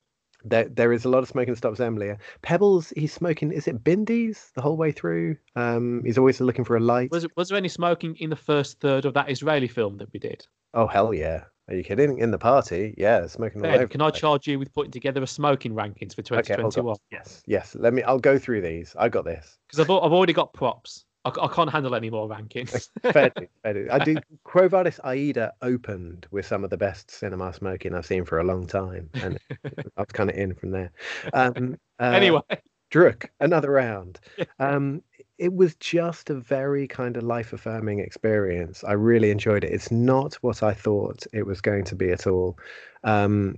There, 0.44 0.68
there 0.68 0.92
is 0.92 1.04
a 1.04 1.08
lot 1.08 1.22
of 1.22 1.28
smoking 1.28 1.50
in 1.50 1.56
Stop 1.56 1.74
Zemlia. 1.74 2.18
Pebbles, 2.42 2.92
he's 2.96 3.12
smoking. 3.12 3.52
Is 3.52 3.66
it 3.66 3.82
Bindies 3.82 4.52
the 4.54 4.62
whole 4.62 4.76
way 4.76 4.92
through? 4.92 5.36
Um, 5.56 6.02
he's 6.04 6.16
always 6.16 6.40
looking 6.40 6.64
for 6.64 6.76
a 6.76 6.80
light. 6.80 7.10
Was 7.10 7.26
was 7.36 7.48
there 7.48 7.58
any 7.58 7.68
smoking 7.68 8.14
in 8.16 8.30
the 8.30 8.36
first 8.36 8.80
third 8.80 9.04
of 9.04 9.14
that 9.14 9.30
Israeli 9.30 9.68
film 9.68 9.98
that 9.98 10.12
we 10.12 10.20
did? 10.20 10.46
Oh 10.74 10.86
hell 10.86 11.12
yeah! 11.12 11.44
Are 11.70 11.76
you 11.76 11.84
kidding? 11.84 12.18
In 12.18 12.32
the 12.32 12.38
party, 12.38 12.94
yeah, 12.98 13.26
smoking 13.26 13.60
all 13.60 13.70
Ben, 13.70 13.74
over. 13.76 13.86
can 13.86 14.02
I 14.02 14.10
charge 14.10 14.48
you 14.48 14.58
with 14.58 14.72
putting 14.74 14.90
together 14.90 15.22
a 15.22 15.26
smoking 15.26 15.72
rankings 15.72 16.14
for 16.16 16.20
Okay, 16.20 16.56
2021? 16.56 16.96
Yes, 17.12 17.42
yes. 17.46 17.76
Let 17.78 17.94
me. 17.94 18.02
I'll 18.02 18.18
go 18.18 18.38
through 18.38 18.60
these. 18.62 18.94
I 18.98 19.08
got 19.08 19.24
this. 19.24 19.56
Because 19.68 19.78
I've 19.78 19.90
I've 19.90 20.12
already 20.12 20.32
got 20.32 20.52
props. 20.52 21.04
I, 21.24 21.30
I 21.40 21.46
can't 21.46 21.70
handle 21.70 21.94
any 21.94 22.10
more 22.10 22.28
rankings. 22.28 22.88
Fair 23.12 23.30
dues, 23.36 23.48
fair 23.62 23.74
dues. 23.74 23.88
I 23.88 23.98
do. 24.02 24.16
Quo 24.42 24.66
Vadis 24.68 24.98
Aida 25.04 25.52
opened 25.62 26.26
with 26.32 26.44
some 26.44 26.64
of 26.64 26.70
the 26.70 26.76
best 26.76 27.08
cinema 27.12 27.52
smoking 27.52 27.94
I've 27.94 28.06
seen 28.06 28.24
for 28.24 28.40
a 28.40 28.44
long 28.44 28.66
time, 28.66 29.10
and 29.14 29.38
I 29.96 30.00
was 30.00 30.08
kind 30.12 30.28
of 30.28 30.34
in 30.36 30.54
from 30.56 30.72
there. 30.72 30.90
Um, 31.32 31.76
uh, 32.00 32.04
anyway, 32.06 32.40
Druk, 32.90 33.26
another 33.38 33.70
round. 33.70 34.18
Um, 34.58 35.02
it 35.40 35.54
was 35.54 35.74
just 35.76 36.28
a 36.28 36.34
very 36.34 36.86
kind 36.86 37.16
of 37.16 37.22
life 37.22 37.54
affirming 37.54 37.98
experience. 37.98 38.84
I 38.84 38.92
really 38.92 39.30
enjoyed 39.30 39.64
it. 39.64 39.72
It's 39.72 39.90
not 39.90 40.34
what 40.42 40.62
I 40.62 40.74
thought 40.74 41.26
it 41.32 41.46
was 41.46 41.62
going 41.62 41.84
to 41.84 41.96
be 41.96 42.10
at 42.10 42.26
all. 42.26 42.58
Um, 43.04 43.56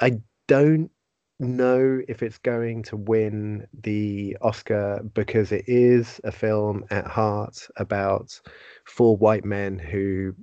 I 0.00 0.20
don't 0.46 0.92
know 1.40 2.00
if 2.06 2.22
it's 2.22 2.38
going 2.38 2.84
to 2.84 2.96
win 2.96 3.66
the 3.82 4.36
Oscar 4.42 5.02
because 5.12 5.50
it 5.50 5.64
is 5.66 6.20
a 6.22 6.30
film 6.30 6.84
at 6.90 7.08
heart 7.08 7.66
about 7.78 8.40
four 8.84 9.16
white 9.16 9.44
men 9.44 9.76
who, 9.76 10.36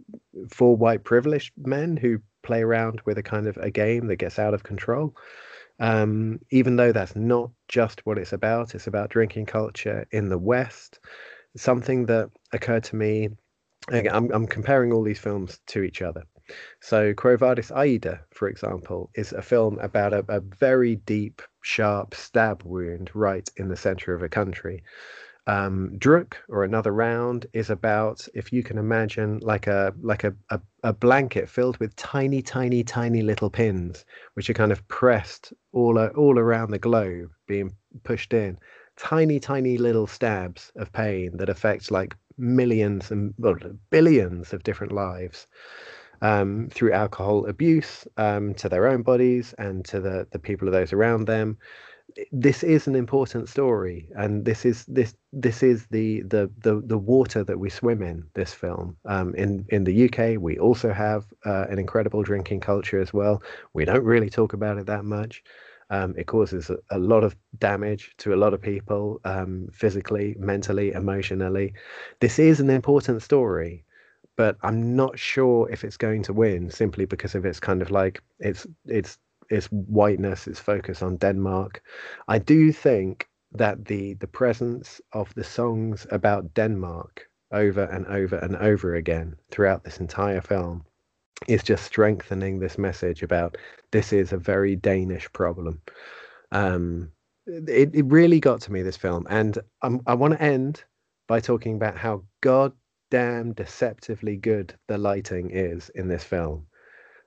four 0.49 0.75
white 0.75 1.05
privileged 1.05 1.53
men 1.57 1.95
who 1.95 2.19
play 2.43 2.63
around 2.63 3.01
with 3.05 3.17
a 3.17 3.23
kind 3.23 3.47
of 3.47 3.55
a 3.57 3.71
game 3.71 4.07
that 4.07 4.17
gets 4.17 4.37
out 4.37 4.53
of 4.53 4.63
control. 4.63 5.15
Um, 5.81 6.39
even 6.51 6.75
though 6.75 6.91
that's 6.91 7.15
not 7.15 7.49
just 7.67 8.05
what 8.05 8.19
it's 8.19 8.33
about, 8.33 8.75
it's 8.75 8.85
about 8.85 9.09
drinking 9.09 9.47
culture 9.47 10.05
in 10.11 10.29
the 10.29 10.37
West. 10.37 10.99
Something 11.57 12.05
that 12.05 12.29
occurred 12.53 12.83
to 12.85 12.95
me, 12.95 13.29
I'm, 13.91 14.31
I'm 14.31 14.45
comparing 14.45 14.93
all 14.93 15.01
these 15.01 15.19
films 15.19 15.59
to 15.67 15.81
each 15.81 16.03
other. 16.03 16.23
So, 16.81 17.15
Quo 17.15 17.35
Vadis 17.35 17.71
Aida, 17.71 18.21
for 18.29 18.47
example, 18.47 19.09
is 19.15 19.33
a 19.33 19.41
film 19.41 19.79
about 19.79 20.13
a, 20.13 20.23
a 20.29 20.39
very 20.39 20.97
deep, 20.97 21.41
sharp 21.63 22.13
stab 22.13 22.61
wound 22.63 23.09
right 23.15 23.49
in 23.57 23.67
the 23.67 23.75
center 23.75 24.13
of 24.13 24.21
a 24.21 24.29
country. 24.29 24.83
Um, 25.47 25.97
Druk 25.97 26.35
or 26.49 26.63
another 26.63 26.91
round 26.91 27.47
is 27.53 27.71
about 27.71 28.27
if 28.35 28.53
you 28.53 28.61
can 28.61 28.77
imagine 28.77 29.39
like 29.39 29.65
a 29.65 29.91
like 29.99 30.23
a, 30.23 30.35
a, 30.51 30.61
a 30.83 30.93
blanket 30.93 31.49
filled 31.49 31.77
with 31.79 31.95
tiny 31.95 32.43
tiny 32.43 32.83
tiny 32.83 33.23
little 33.23 33.49
pins 33.49 34.05
which 34.35 34.51
are 34.51 34.53
kind 34.53 34.71
of 34.71 34.87
pressed 34.87 35.51
all 35.73 35.97
all 35.99 36.37
around 36.39 36.71
the 36.71 36.79
globe 36.79 37.31
being 37.47 37.71
pushed 38.03 38.33
in. 38.33 38.57
Tiny 38.97 39.39
tiny 39.39 39.77
little 39.77 40.07
stabs 40.07 40.71
of 40.75 40.91
pain 40.91 41.37
that 41.37 41.49
affect 41.49 41.91
like 41.91 42.15
millions 42.37 43.11
and 43.11 43.33
well, 43.37 43.55
billions 43.89 44.53
of 44.53 44.63
different 44.63 44.91
lives 44.91 45.47
um, 46.21 46.69
through 46.71 46.93
alcohol 46.93 47.45
abuse 47.47 48.07
um, 48.17 48.53
to 48.55 48.69
their 48.69 48.87
own 48.87 49.01
bodies 49.01 49.53
and 49.57 49.85
to 49.85 49.99
the 49.99 50.27
the 50.31 50.39
people 50.39 50.67
of 50.67 50.73
those 50.73 50.93
around 50.93 51.25
them 51.25 51.57
this 52.31 52.63
is 52.63 52.87
an 52.87 52.95
important 52.95 53.49
story 53.49 54.07
and 54.15 54.45
this 54.45 54.65
is 54.65 54.85
this 54.85 55.15
this 55.31 55.63
is 55.63 55.85
the 55.87 56.21
the 56.21 56.49
the, 56.59 56.81
the 56.85 56.97
water 56.97 57.43
that 57.43 57.59
we 57.59 57.69
swim 57.69 58.01
in 58.01 58.23
this 58.33 58.53
film. 58.53 58.97
Um, 59.05 59.35
in 59.35 59.65
in 59.69 59.83
the 59.83 60.05
UK 60.05 60.39
we 60.39 60.57
also 60.59 60.93
have 60.93 61.25
uh, 61.45 61.65
an 61.69 61.79
incredible 61.79 62.23
drinking 62.23 62.61
culture 62.61 62.99
as 62.99 63.13
well. 63.13 63.41
We 63.73 63.85
don't 63.85 64.03
really 64.03 64.29
talk 64.29 64.53
about 64.53 64.77
it 64.77 64.85
that 64.87 65.05
much. 65.05 65.43
Um, 65.89 66.15
it 66.17 66.25
causes 66.27 66.69
a, 66.69 66.77
a, 66.89 66.97
lot 66.97 67.25
of 67.25 67.35
damage 67.59 68.13
to 68.19 68.33
a 68.33 68.37
lot 68.37 68.53
of 68.53 68.61
people 68.61 69.19
um, 69.25 69.67
physically 69.73 70.35
mentally 70.39 70.93
emotionally. 70.93 71.73
This 72.21 72.39
is 72.39 72.61
an 72.61 72.69
important 72.69 73.21
story 73.21 73.83
but 74.37 74.57
I'm 74.63 74.95
not 74.95 75.19
sure 75.19 75.69
if 75.69 75.83
it's 75.83 75.97
going 75.97 76.23
to 76.23 76.33
win 76.33 76.71
simply 76.71 77.05
because 77.05 77.35
of 77.35 77.45
its 77.45 77.59
kind 77.59 77.81
of 77.81 77.91
like 77.91 78.21
it's 78.39 78.65
it's 78.85 79.17
its 79.51 79.67
whiteness, 79.67 80.47
its 80.47 80.59
focus 80.59 81.01
on 81.01 81.17
Denmark. 81.17 81.83
I 82.27 82.39
do 82.39 82.71
think 82.71 83.27
that 83.51 83.85
the 83.85 84.13
the 84.15 84.27
presence 84.27 85.01
of 85.11 85.33
the 85.35 85.43
songs 85.43 86.07
about 86.09 86.53
Denmark 86.53 87.27
over 87.51 87.83
and 87.83 88.07
over 88.07 88.37
and 88.37 88.55
over 88.55 88.95
again 88.95 89.35
throughout 89.51 89.83
this 89.83 89.99
entire 89.99 90.41
film 90.41 90.85
is 91.47 91.63
just 91.63 91.83
strengthening 91.83 92.59
this 92.59 92.77
message 92.77 93.23
about 93.23 93.57
this 93.91 94.13
is 94.13 94.31
a 94.31 94.37
very 94.37 94.75
Danish 94.75 95.31
problem. 95.33 95.81
Um, 96.51 97.11
it, 97.45 97.93
it 97.93 98.05
really 98.05 98.39
got 98.39 98.61
to 98.61 98.71
me 98.71 98.83
this 98.83 98.97
film, 98.97 99.25
and 99.29 99.57
I'm, 99.81 100.01
I 100.05 100.13
want 100.13 100.33
to 100.33 100.41
end 100.41 100.83
by 101.27 101.39
talking 101.39 101.75
about 101.75 101.97
how 101.97 102.23
goddamn 102.41 103.53
deceptively 103.53 104.37
good 104.37 104.73
the 104.87 104.97
lighting 104.97 105.49
is 105.51 105.89
in 105.95 106.07
this 106.07 106.23
film 106.23 106.67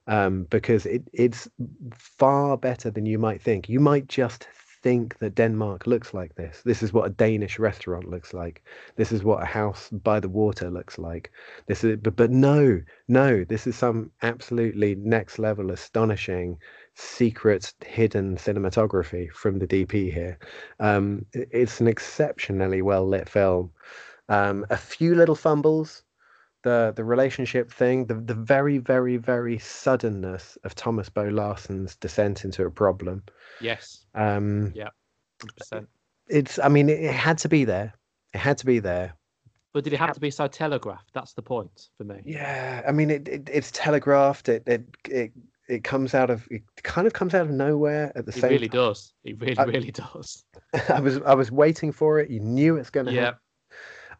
um, 0.07 0.47
because 0.51 0.87
it, 0.87 1.03
it's 1.13 1.49
far 1.95 2.57
better 2.57 2.91
than 2.91 3.07
you 3.07 3.19
might 3.19 3.43
think. 3.43 3.69
You 3.69 3.81
might 3.81 4.09
just 4.09 4.47
think 4.85 5.19
that 5.19 5.35
Denmark 5.35 5.87
looks 5.87 6.13
like 6.13 6.35
this. 6.35 6.61
This 6.63 6.83
is 6.83 6.93
what 6.93 7.07
a 7.07 7.11
Danish 7.11 7.59
restaurant 7.59 8.11
looks 8.11 8.35
like. 8.35 8.63
This 8.97 9.13
is 9.13 9.25
what 9.25 9.43
a 9.43 9.47
house 9.47 9.89
by 9.91 10.21
the 10.21 10.29
water 10.29 10.71
looks 10.71 10.99
like. 10.99 11.33
This 11.67 11.85
is, 11.85 11.97
but, 12.03 12.17
but 12.17 12.31
no, 12.31 12.83
no, 13.09 13.45
this 13.45 13.67
is 13.67 13.77
some 13.77 14.11
absolutely 14.23 14.95
next 14.97 15.39
level, 15.39 15.71
astonishing, 15.71 16.59
secret, 16.95 17.73
hidden 17.83 18.37
cinematography 18.37 19.33
from 19.33 19.59
the 19.59 19.67
DP 19.67 20.13
here. 20.13 20.39
Um, 20.81 21.25
it's 21.33 21.81
an 21.81 21.89
exceptionally 21.89 22.83
well 22.83 23.09
lit 23.09 23.27
film. 23.27 23.71
Um, 24.29 24.67
a 24.69 24.77
few 24.77 25.15
little 25.15 25.35
fumbles 25.35 26.03
the 26.65 26.93
the 26.97 27.05
relationship 27.05 27.71
thing, 27.71 28.07
the 28.07 28.15
the 28.15 28.35
very 28.35 28.79
very 28.79 29.17
very 29.17 29.59
suddenness 29.59 30.59
of 30.65 30.75
Thomas 30.75 31.09
Bo 31.09 31.25
Larsen's 31.25 31.95
descent 31.95 32.45
into 32.45 32.65
a 32.65 32.71
problem. 32.71 33.23
Yes. 33.61 34.05
Um, 34.15 34.73
yeah. 34.75 34.89
100%. 35.41 35.87
It's. 36.29 36.59
I 36.59 36.69
mean, 36.69 36.89
it, 36.89 37.01
it 37.01 37.15
had 37.15 37.39
to 37.39 37.49
be 37.49 37.65
there. 37.65 37.95
It 38.33 38.39
had 38.39 38.59
to 38.59 38.67
be 38.67 38.81
there. 38.81 39.15
But 39.73 39.85
did 39.85 39.93
it 39.93 39.99
have 39.99 40.15
to 40.15 40.21
be 40.21 40.31
so 40.31 40.47
telegraphed? 40.47 41.13
That's 41.15 41.33
the 41.35 41.43
point 41.43 41.89
for 41.99 42.05
me. 42.05 42.23
Yeah, 42.25 42.83
I 42.87 42.93
mean, 42.93 43.11
it, 43.11 43.29
it 43.29 43.51
it's 43.53 43.71
telegraphed. 43.73 44.49
It 44.49 44.63
it 44.67 44.85
it 45.09 45.33
it 45.69 45.85
comes 45.85 46.15
out 46.15 46.31
of 46.31 46.47
it 46.51 46.63
kind 46.83 47.07
of 47.07 47.13
comes 47.13 47.35
out 47.35 47.43
of 47.43 47.51
nowhere 47.51 48.13
at 48.17 48.25
the 48.25 48.33
it 48.33 48.41
same. 48.41 48.45
It 48.45 48.55
really 48.55 48.69
time. 48.69 48.81
does. 48.81 49.13
It 49.25 49.41
really 49.41 49.59
I, 49.59 49.65
really 49.65 49.91
does. 49.91 50.45
I 50.89 51.01
was 51.01 51.21
I 51.23 51.35
was 51.35 51.51
waiting 51.51 51.93
for 51.93 52.21
it. 52.21 52.31
You 52.31 52.41
knew 52.41 52.77
it's 52.77 52.91
going 52.91 53.07
to 53.07 53.13
yeah. 53.13 53.25
happen. 53.25 53.41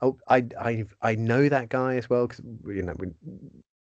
Oh, 0.05 0.19
I 0.29 0.45
I 0.61 0.85
I 1.01 1.15
know 1.15 1.49
that 1.49 1.71
guy 1.71 1.97
as 1.97 2.11
well 2.11 2.27
because 2.27 2.45
you 2.67 2.83
know 2.83 2.95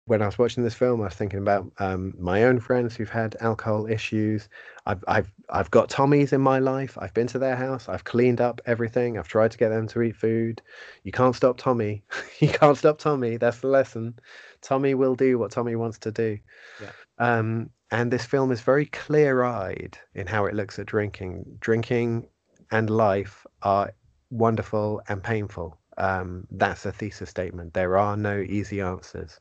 when 0.04 0.22
I 0.22 0.26
was 0.26 0.38
watching 0.38 0.62
this 0.62 0.74
film, 0.74 1.00
I 1.00 1.04
was 1.04 1.14
thinking 1.14 1.40
about 1.40 1.72
um, 1.78 2.14
my 2.16 2.44
own 2.44 2.60
friends 2.60 2.94
who've 2.94 3.10
had 3.10 3.36
alcohol 3.40 3.86
issues. 3.86 4.48
I've 4.86 5.02
I've 5.08 5.32
I've 5.50 5.70
got 5.72 5.90
Tommies 5.90 6.32
in 6.32 6.40
my 6.40 6.60
life. 6.60 6.96
I've 7.00 7.12
been 7.14 7.26
to 7.28 7.40
their 7.40 7.56
house. 7.56 7.88
I've 7.88 8.04
cleaned 8.04 8.40
up 8.40 8.60
everything. 8.66 9.18
I've 9.18 9.26
tried 9.26 9.50
to 9.50 9.58
get 9.58 9.70
them 9.70 9.88
to 9.88 10.02
eat 10.02 10.14
food. 10.14 10.62
You 11.02 11.10
can't 11.10 11.34
stop 11.34 11.56
Tommy. 11.56 12.04
you 12.40 12.48
can't 12.48 12.78
stop 12.78 12.98
Tommy. 12.98 13.36
That's 13.36 13.58
the 13.58 13.68
lesson. 13.68 14.14
Tommy 14.60 14.94
will 14.94 15.16
do 15.16 15.38
what 15.40 15.50
Tommy 15.50 15.74
wants 15.74 15.98
to 15.98 16.12
do. 16.12 16.38
Yeah. 16.80 16.90
Um, 17.18 17.70
and 17.90 18.12
this 18.12 18.24
film 18.24 18.52
is 18.52 18.60
very 18.60 18.86
clear-eyed 18.86 19.98
in 20.14 20.26
how 20.26 20.46
it 20.46 20.54
looks 20.54 20.78
at 20.78 20.86
drinking. 20.86 21.44
Drinking 21.60 22.28
and 22.70 22.88
life 22.88 23.44
are 23.62 23.92
wonderful 24.30 25.02
and 25.08 25.22
painful 25.22 25.78
um, 25.98 26.46
that's 26.50 26.86
a 26.86 26.92
thesis 26.92 27.30
statement. 27.30 27.74
There 27.74 27.96
are 27.96 28.16
no 28.16 28.38
easy 28.40 28.80
answers. 28.80 29.40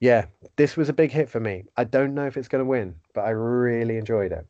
Yeah, 0.00 0.26
this 0.56 0.76
was 0.76 0.88
a 0.88 0.92
big 0.92 1.10
hit 1.10 1.28
for 1.28 1.40
me. 1.40 1.64
I 1.76 1.84
don't 1.84 2.14
know 2.14 2.26
if 2.26 2.36
it's 2.36 2.48
going 2.48 2.60
to 2.60 2.68
win, 2.68 2.94
but 3.14 3.22
I 3.22 3.30
really 3.30 3.96
enjoyed 3.96 4.32
it. 4.32 4.46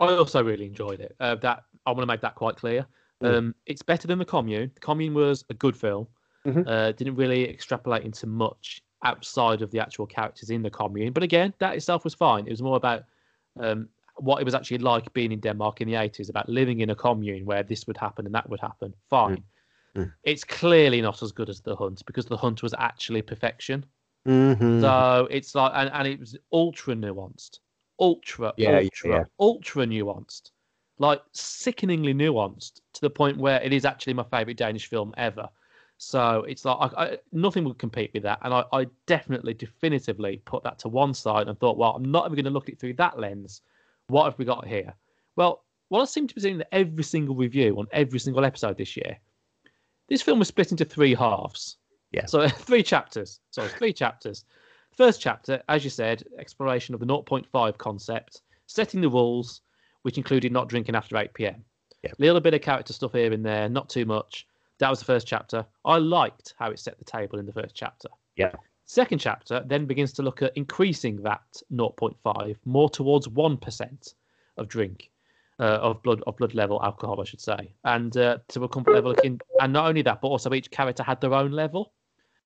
I 0.00 0.06
also 0.14 0.42
really 0.42 0.66
enjoyed 0.66 1.00
it. 1.00 1.14
Uh, 1.20 1.34
that 1.36 1.64
I 1.86 1.90
want 1.90 2.00
to 2.00 2.06
make 2.06 2.22
that 2.22 2.34
quite 2.34 2.56
clear. 2.56 2.86
Mm. 3.22 3.34
Um, 3.34 3.54
it's 3.66 3.82
better 3.82 4.08
than 4.08 4.18
the 4.18 4.24
Commune. 4.24 4.70
The 4.74 4.80
Commune 4.80 5.14
was 5.14 5.44
a 5.50 5.54
good 5.54 5.76
film. 5.76 6.06
Mm-hmm. 6.46 6.62
Uh, 6.66 6.92
didn't 6.92 7.16
really 7.16 7.48
extrapolate 7.48 8.02
into 8.04 8.26
much 8.26 8.82
outside 9.04 9.60
of 9.62 9.70
the 9.70 9.78
actual 9.78 10.06
characters 10.06 10.50
in 10.50 10.62
the 10.62 10.70
Commune, 10.70 11.12
but 11.12 11.22
again, 11.22 11.52
that 11.58 11.74
itself 11.74 12.04
was 12.04 12.14
fine. 12.14 12.46
It 12.46 12.50
was 12.50 12.62
more 12.62 12.76
about 12.76 13.04
um, 13.58 13.88
what 14.22 14.40
it 14.40 14.44
was 14.44 14.54
actually 14.54 14.78
like 14.78 15.12
being 15.12 15.32
in 15.32 15.40
Denmark 15.40 15.80
in 15.80 15.88
the 15.88 15.94
80s, 15.94 16.30
about 16.30 16.48
living 16.48 16.80
in 16.80 16.90
a 16.90 16.94
commune 16.94 17.44
where 17.44 17.62
this 17.62 17.86
would 17.86 17.96
happen 17.96 18.26
and 18.26 18.34
that 18.34 18.48
would 18.48 18.60
happen. 18.60 18.94
Fine. 19.08 19.36
Mm. 19.96 20.02
Mm. 20.02 20.12
It's 20.24 20.44
clearly 20.44 21.00
not 21.00 21.22
as 21.22 21.32
good 21.32 21.48
as 21.48 21.60
The 21.60 21.74
Hunt 21.74 22.04
because 22.06 22.26
The 22.26 22.36
Hunt 22.36 22.62
was 22.62 22.74
actually 22.78 23.22
perfection. 23.22 23.84
Mm-hmm. 24.26 24.80
So 24.80 25.28
it's 25.30 25.54
like, 25.54 25.72
and, 25.74 25.90
and 25.92 26.06
it 26.06 26.20
was 26.20 26.36
ultra 26.52 26.94
nuanced, 26.94 27.58
ultra, 27.98 28.52
yeah, 28.56 28.78
ultra, 28.78 29.10
yeah. 29.10 29.24
ultra 29.38 29.86
nuanced, 29.86 30.50
like 30.98 31.22
sickeningly 31.32 32.14
nuanced 32.14 32.80
to 32.92 33.00
the 33.00 33.10
point 33.10 33.38
where 33.38 33.60
it 33.62 33.72
is 33.72 33.84
actually 33.84 34.14
my 34.14 34.24
favorite 34.24 34.58
Danish 34.58 34.86
film 34.86 35.14
ever. 35.16 35.48
So 35.96 36.44
it's 36.48 36.64
like 36.64 36.92
I, 36.96 37.04
I, 37.04 37.18
nothing 37.32 37.64
would 37.64 37.78
compete 37.78 38.10
with 38.14 38.22
that, 38.22 38.38
and 38.42 38.54
I, 38.54 38.64
I, 38.72 38.86
definitely, 39.06 39.52
definitively 39.52 40.40
put 40.46 40.62
that 40.64 40.78
to 40.80 40.88
one 40.88 41.12
side 41.12 41.48
and 41.48 41.58
thought, 41.58 41.76
well, 41.76 41.94
I'm 41.94 42.10
not 42.10 42.24
even 42.24 42.36
going 42.36 42.44
to 42.44 42.50
look 42.50 42.68
at 42.68 42.74
it 42.74 42.80
through 42.80 42.94
that 42.94 43.18
lens. 43.18 43.60
What 44.10 44.24
have 44.24 44.38
we 44.38 44.44
got 44.44 44.66
here? 44.66 44.94
Well, 45.36 45.64
what 45.88 46.02
I 46.02 46.04
seem 46.04 46.26
to 46.26 46.34
be 46.34 46.40
seeing 46.40 46.56
in 46.56 46.64
every 46.72 47.04
single 47.04 47.34
review 47.34 47.78
on 47.78 47.86
every 47.92 48.18
single 48.18 48.44
episode 48.44 48.76
this 48.76 48.96
year, 48.96 49.18
this 50.08 50.22
film 50.22 50.38
was 50.38 50.48
split 50.48 50.72
into 50.72 50.84
three 50.84 51.14
halves. 51.14 51.76
Yeah. 52.12 52.26
So 52.26 52.48
three 52.48 52.82
chapters. 52.82 53.40
Sorry, 53.50 53.68
three 53.68 53.92
chapters. 53.92 54.44
First 54.96 55.20
chapter, 55.20 55.62
as 55.68 55.84
you 55.84 55.90
said, 55.90 56.24
exploration 56.38 56.94
of 56.94 57.00
the 57.00 57.06
0.5 57.06 57.78
concept, 57.78 58.42
setting 58.66 59.00
the 59.00 59.08
rules, 59.08 59.62
which 60.02 60.18
included 60.18 60.52
not 60.52 60.68
drinking 60.68 60.94
after 60.94 61.16
8 61.16 61.32
p.m. 61.34 61.64
Yeah. 62.02 62.12
Little 62.18 62.40
bit 62.40 62.54
of 62.54 62.60
character 62.60 62.92
stuff 62.92 63.12
here 63.12 63.32
and 63.32 63.44
there, 63.44 63.68
not 63.68 63.88
too 63.88 64.04
much. 64.04 64.46
That 64.78 64.90
was 64.90 64.98
the 64.98 65.04
first 65.04 65.26
chapter. 65.26 65.64
I 65.84 65.98
liked 65.98 66.54
how 66.58 66.70
it 66.70 66.78
set 66.78 66.98
the 66.98 67.04
table 67.04 67.38
in 67.38 67.46
the 67.46 67.52
first 67.52 67.74
chapter. 67.74 68.08
Yeah. 68.36 68.54
Second 68.90 69.20
chapter 69.20 69.62
then 69.68 69.86
begins 69.86 70.12
to 70.14 70.20
look 70.22 70.42
at 70.42 70.50
increasing 70.56 71.22
that 71.22 71.44
0.5 71.72 72.56
more 72.64 72.90
towards 72.90 73.28
1% 73.28 74.14
of 74.56 74.66
drink. 74.66 75.10
uh, 75.60 75.78
of 75.80 76.02
blood 76.02 76.20
of 76.26 76.36
blood 76.38 76.54
level 76.54 76.82
alcohol, 76.82 77.20
I 77.20 77.24
should 77.24 77.40
say, 77.40 77.72
and 77.84 78.16
uh, 78.16 78.38
to 78.48 78.64
a 78.64 78.68
comfort 78.68 78.94
level. 78.94 79.12
In, 79.22 79.38
and 79.60 79.72
not 79.72 79.86
only 79.86 80.02
that, 80.02 80.20
but 80.20 80.26
also 80.28 80.52
each 80.54 80.70
character 80.72 81.04
had 81.04 81.20
their 81.20 81.34
own 81.34 81.52
level, 81.52 81.92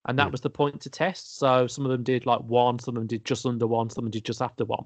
and 0.06 0.18
that 0.18 0.28
Mm. 0.28 0.32
was 0.32 0.40
the 0.42 0.50
point 0.50 0.80
to 0.82 0.90
test. 0.90 1.38
So 1.38 1.66
some 1.66 1.86
of 1.86 1.92
them 1.92 2.02
did 2.02 2.26
like 2.26 2.40
one, 2.40 2.78
some 2.78 2.96
of 2.96 3.00
them 3.00 3.06
did 3.06 3.24
just 3.24 3.46
under 3.46 3.66
one, 3.68 3.88
some 3.88 4.02
of 4.02 4.04
them 4.06 4.10
did 4.10 4.24
just 4.26 4.42
after 4.42 4.64
one. 4.66 4.84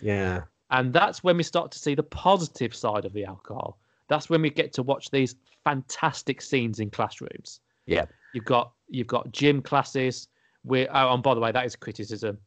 Yeah. 0.00 0.42
And 0.70 0.92
that's 0.92 1.24
when 1.24 1.36
we 1.38 1.44
start 1.44 1.70
to 1.72 1.78
see 1.78 1.94
the 1.94 2.02
positive 2.02 2.74
side 2.74 3.04
of 3.06 3.12
the 3.14 3.24
alcohol. 3.24 3.78
That's 4.08 4.28
when 4.28 4.42
we 4.42 4.50
get 4.50 4.72
to 4.74 4.82
watch 4.82 5.10
these 5.10 5.36
fantastic 5.64 6.42
scenes 6.42 6.80
in 6.80 6.90
classrooms. 6.90 7.60
Yeah. 7.86 8.06
You've 8.34 8.44
got 8.44 8.72
you've 8.90 9.06
got 9.16 9.32
gym 9.32 9.62
classes. 9.62 10.28
Where 10.62 10.88
oh, 10.94 11.14
and 11.14 11.22
by 11.22 11.34
the 11.34 11.40
way, 11.40 11.52
that 11.52 11.64
is 11.64 11.76
criticism. 11.76 12.38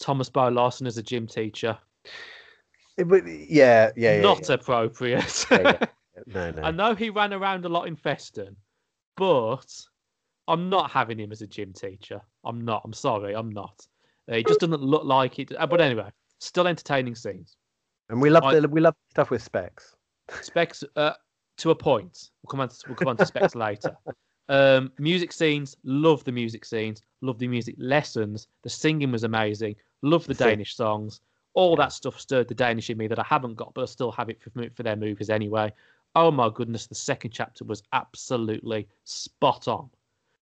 Thomas 0.00 0.28
Bo 0.28 0.48
Larsen 0.48 0.86
as 0.86 0.98
a 0.98 1.02
gym 1.02 1.26
teacher, 1.26 1.78
It 2.98 3.06
would- 3.06 3.26
yeah, 3.26 3.90
yeah, 3.96 4.16
yeah. 4.16 4.20
not 4.22 4.48
yeah. 4.48 4.54
appropriate. 4.54 5.46
Yeah. 5.50 5.78
No, 6.26 6.50
no. 6.50 6.62
I 6.62 6.70
know 6.70 6.94
he 6.94 7.08
ran 7.08 7.32
around 7.32 7.64
a 7.64 7.68
lot 7.70 7.88
in 7.88 7.96
Festen, 7.96 8.54
but 9.16 9.66
I'm 10.46 10.68
not 10.68 10.90
having 10.90 11.18
him 11.18 11.32
as 11.32 11.40
a 11.40 11.46
gym 11.46 11.72
teacher. 11.72 12.20
I'm 12.44 12.60
not. 12.60 12.82
I'm 12.84 12.92
sorry. 12.92 13.34
I'm 13.34 13.48
not. 13.48 13.86
Uh, 14.30 14.34
he 14.36 14.44
just 14.44 14.60
doesn't 14.60 14.82
look 14.82 15.04
like 15.04 15.38
it. 15.38 15.52
Uh, 15.58 15.66
But 15.66 15.80
anyway, 15.80 16.10
still 16.38 16.68
entertaining 16.68 17.14
scenes. 17.14 17.56
And 18.10 18.20
we 18.20 18.28
love 18.28 18.44
I- 18.44 18.60
the, 18.60 18.68
we 18.68 18.80
love 18.82 18.94
stuff 19.10 19.30
with 19.30 19.42
specs. 19.42 19.96
Specs 20.42 20.84
uh, 20.96 21.14
to 21.56 21.70
a 21.70 21.74
point. 21.74 22.30
We'll 22.42 22.50
come 22.50 22.60
on. 22.60 22.68
To, 22.68 22.76
we'll 22.86 22.96
come 22.96 23.08
on 23.08 23.16
to 23.16 23.26
specs 23.26 23.54
later. 23.54 23.96
Um, 24.52 24.92
music 24.98 25.32
scenes. 25.32 25.76
Love 25.82 26.22
the 26.24 26.32
music 26.32 26.64
scenes. 26.66 27.00
Love 27.22 27.38
the 27.38 27.48
music 27.48 27.74
lessons. 27.78 28.48
The 28.62 28.68
singing 28.68 29.10
was 29.10 29.24
amazing. 29.24 29.76
Love 30.02 30.26
the 30.26 30.34
Danish 30.34 30.76
songs. 30.76 31.22
All 31.54 31.74
that 31.76 31.92
stuff 31.92 32.20
stirred 32.20 32.48
the 32.48 32.54
Danish 32.54 32.90
in 32.90 32.98
me 32.98 33.06
that 33.08 33.18
I 33.18 33.24
haven't 33.26 33.54
got, 33.54 33.72
but 33.72 33.82
I 33.82 33.84
still 33.86 34.12
have 34.12 34.28
it 34.28 34.40
for, 34.42 34.50
for 34.76 34.82
their 34.82 34.96
movies 34.96 35.30
anyway. 35.30 35.72
Oh 36.14 36.30
my 36.30 36.50
goodness, 36.52 36.86
the 36.86 36.94
second 36.94 37.30
chapter 37.30 37.64
was 37.64 37.82
absolutely 37.94 38.86
spot 39.04 39.68
on. 39.68 39.88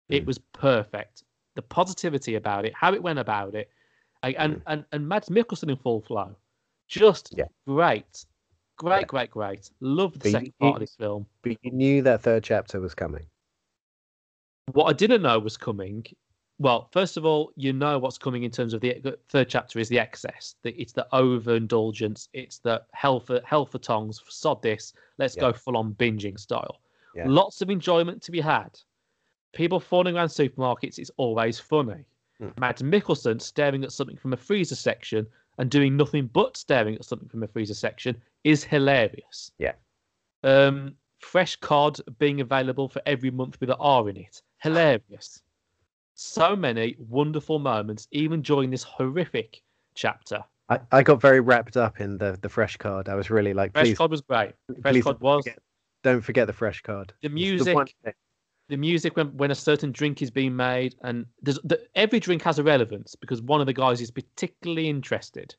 It 0.08 0.24
Mm. 0.24 0.26
was 0.26 0.38
perfect. 0.38 1.22
The 1.54 1.62
positivity 1.62 2.34
about 2.34 2.64
it, 2.64 2.72
how 2.74 2.92
it 2.92 3.02
went 3.02 3.20
about 3.20 3.54
it, 3.54 3.70
and 4.24 4.34
and 4.38 4.56
Mm. 4.56 4.62
and, 4.66 4.84
and 4.90 5.08
Mads 5.08 5.28
Mikkelsen 5.28 5.70
in 5.70 5.76
full 5.76 6.00
flow, 6.00 6.34
just 6.88 7.32
Yeah. 7.36 7.44
great, 7.66 8.24
great, 8.76 9.06
great, 9.06 9.30
great. 9.30 9.70
Love 9.80 10.14
the 10.14 10.18
But 10.18 10.26
you- 10.26 10.32
second 10.32 10.58
part 10.58 10.74
of 10.76 10.80
this 10.80 10.96
film. 10.96 11.26
But 11.42 11.56
you 11.62 11.70
knew 11.70 12.02
that 12.02 12.22
third 12.22 12.42
chapter 12.42 12.80
was 12.80 12.94
coming. 12.94 13.26
What 14.72 14.84
I 14.84 14.92
didn't 14.92 15.22
know 15.22 15.38
was 15.38 15.56
coming. 15.56 16.06
Well, 16.58 16.88
first 16.92 17.16
of 17.16 17.24
all, 17.24 17.52
you 17.56 17.72
know 17.72 17.98
what's 17.98 18.18
coming 18.18 18.42
in 18.42 18.50
terms 18.50 18.74
of 18.74 18.82
the 18.82 19.18
third 19.28 19.48
chapter 19.48 19.78
is 19.78 19.88
the 19.88 19.98
excess. 19.98 20.56
The, 20.62 20.72
it's 20.72 20.92
the 20.92 21.06
overindulgence. 21.12 22.28
It's 22.34 22.58
the 22.58 22.82
hell 22.92 23.18
for 23.18 23.40
hell 23.44 23.64
for 23.64 23.78
tongues. 23.78 24.20
Sod 24.28 24.62
this. 24.62 24.92
Let's 25.18 25.36
Yeah. 25.36 25.40
go 25.40 25.52
full 25.54 25.76
on 25.76 25.94
binging 25.94 26.38
style. 26.38 26.80
Yeah. 27.14 27.24
Lots 27.26 27.62
of 27.62 27.70
enjoyment 27.70 28.22
to 28.22 28.30
be 28.30 28.40
had. 28.40 28.78
People 29.52 29.80
falling 29.80 30.16
around 30.16 30.28
supermarkets. 30.28 30.98
It's 30.98 31.10
always 31.16 31.58
funny. 31.58 32.04
Mm. 32.40 32.58
Mads 32.58 32.82
Mikkelsen 32.82 33.40
staring 33.40 33.82
at 33.82 33.92
something 33.92 34.16
from 34.16 34.32
a 34.32 34.36
freezer 34.36 34.76
section 34.76 35.26
and 35.58 35.70
doing 35.70 35.96
nothing 35.96 36.26
but 36.26 36.56
staring 36.56 36.94
at 36.94 37.04
something 37.04 37.28
from 37.28 37.42
a 37.42 37.48
freezer 37.48 37.74
section 37.74 38.20
is 38.44 38.62
hilarious. 38.62 39.50
Yeah. 39.58 39.72
Um, 40.44 40.94
fresh 41.18 41.56
cod 41.56 41.98
being 42.18 42.40
available 42.40 42.88
for 42.88 43.02
every 43.06 43.30
month 43.30 43.60
with 43.60 43.70
an 43.70 43.76
R 43.80 44.08
in 44.08 44.16
it. 44.16 44.42
Hilarious. 44.60 45.42
So 46.14 46.54
many 46.54 46.96
wonderful 46.98 47.58
moments, 47.58 48.06
even 48.10 48.42
during 48.42 48.70
this 48.70 48.82
horrific 48.82 49.62
chapter. 49.94 50.44
I, 50.68 50.78
I 50.92 51.02
got 51.02 51.20
very 51.20 51.40
wrapped 51.40 51.76
up 51.76 52.00
in 52.00 52.18
the, 52.18 52.38
the 52.42 52.48
fresh 52.48 52.76
card. 52.76 53.08
I 53.08 53.14
was 53.14 53.30
really 53.30 53.54
like, 53.54 53.72
Fresh 53.72 53.86
please, 53.86 53.98
cod 53.98 54.10
was 54.10 54.20
great. 54.20 54.52
Fresh 54.82 54.92
please 54.92 55.04
don't 55.04 55.20
was. 55.20 55.44
forget- 55.44 55.58
don't 56.02 56.22
forget 56.22 56.46
the 56.46 56.52
fresh 56.52 56.80
card. 56.80 57.12
The 57.20 57.28
music, 57.28 57.76
thing. 57.76 58.14
the 58.68 58.76
music 58.78 59.16
when, 59.18 59.36
when 59.36 59.50
a 59.50 59.54
certain 59.54 59.92
drink 59.92 60.22
is 60.22 60.30
being 60.30 60.56
made, 60.56 60.94
and 61.02 61.26
there's 61.42 61.58
the, 61.64 61.78
every 61.94 62.18
drink 62.18 62.40
has 62.42 62.58
a 62.58 62.62
relevance 62.62 63.14
because 63.14 63.42
one 63.42 63.60
of 63.60 63.66
the 63.66 63.74
guys 63.74 64.00
is 64.00 64.10
particularly 64.10 64.88
interested 64.88 65.54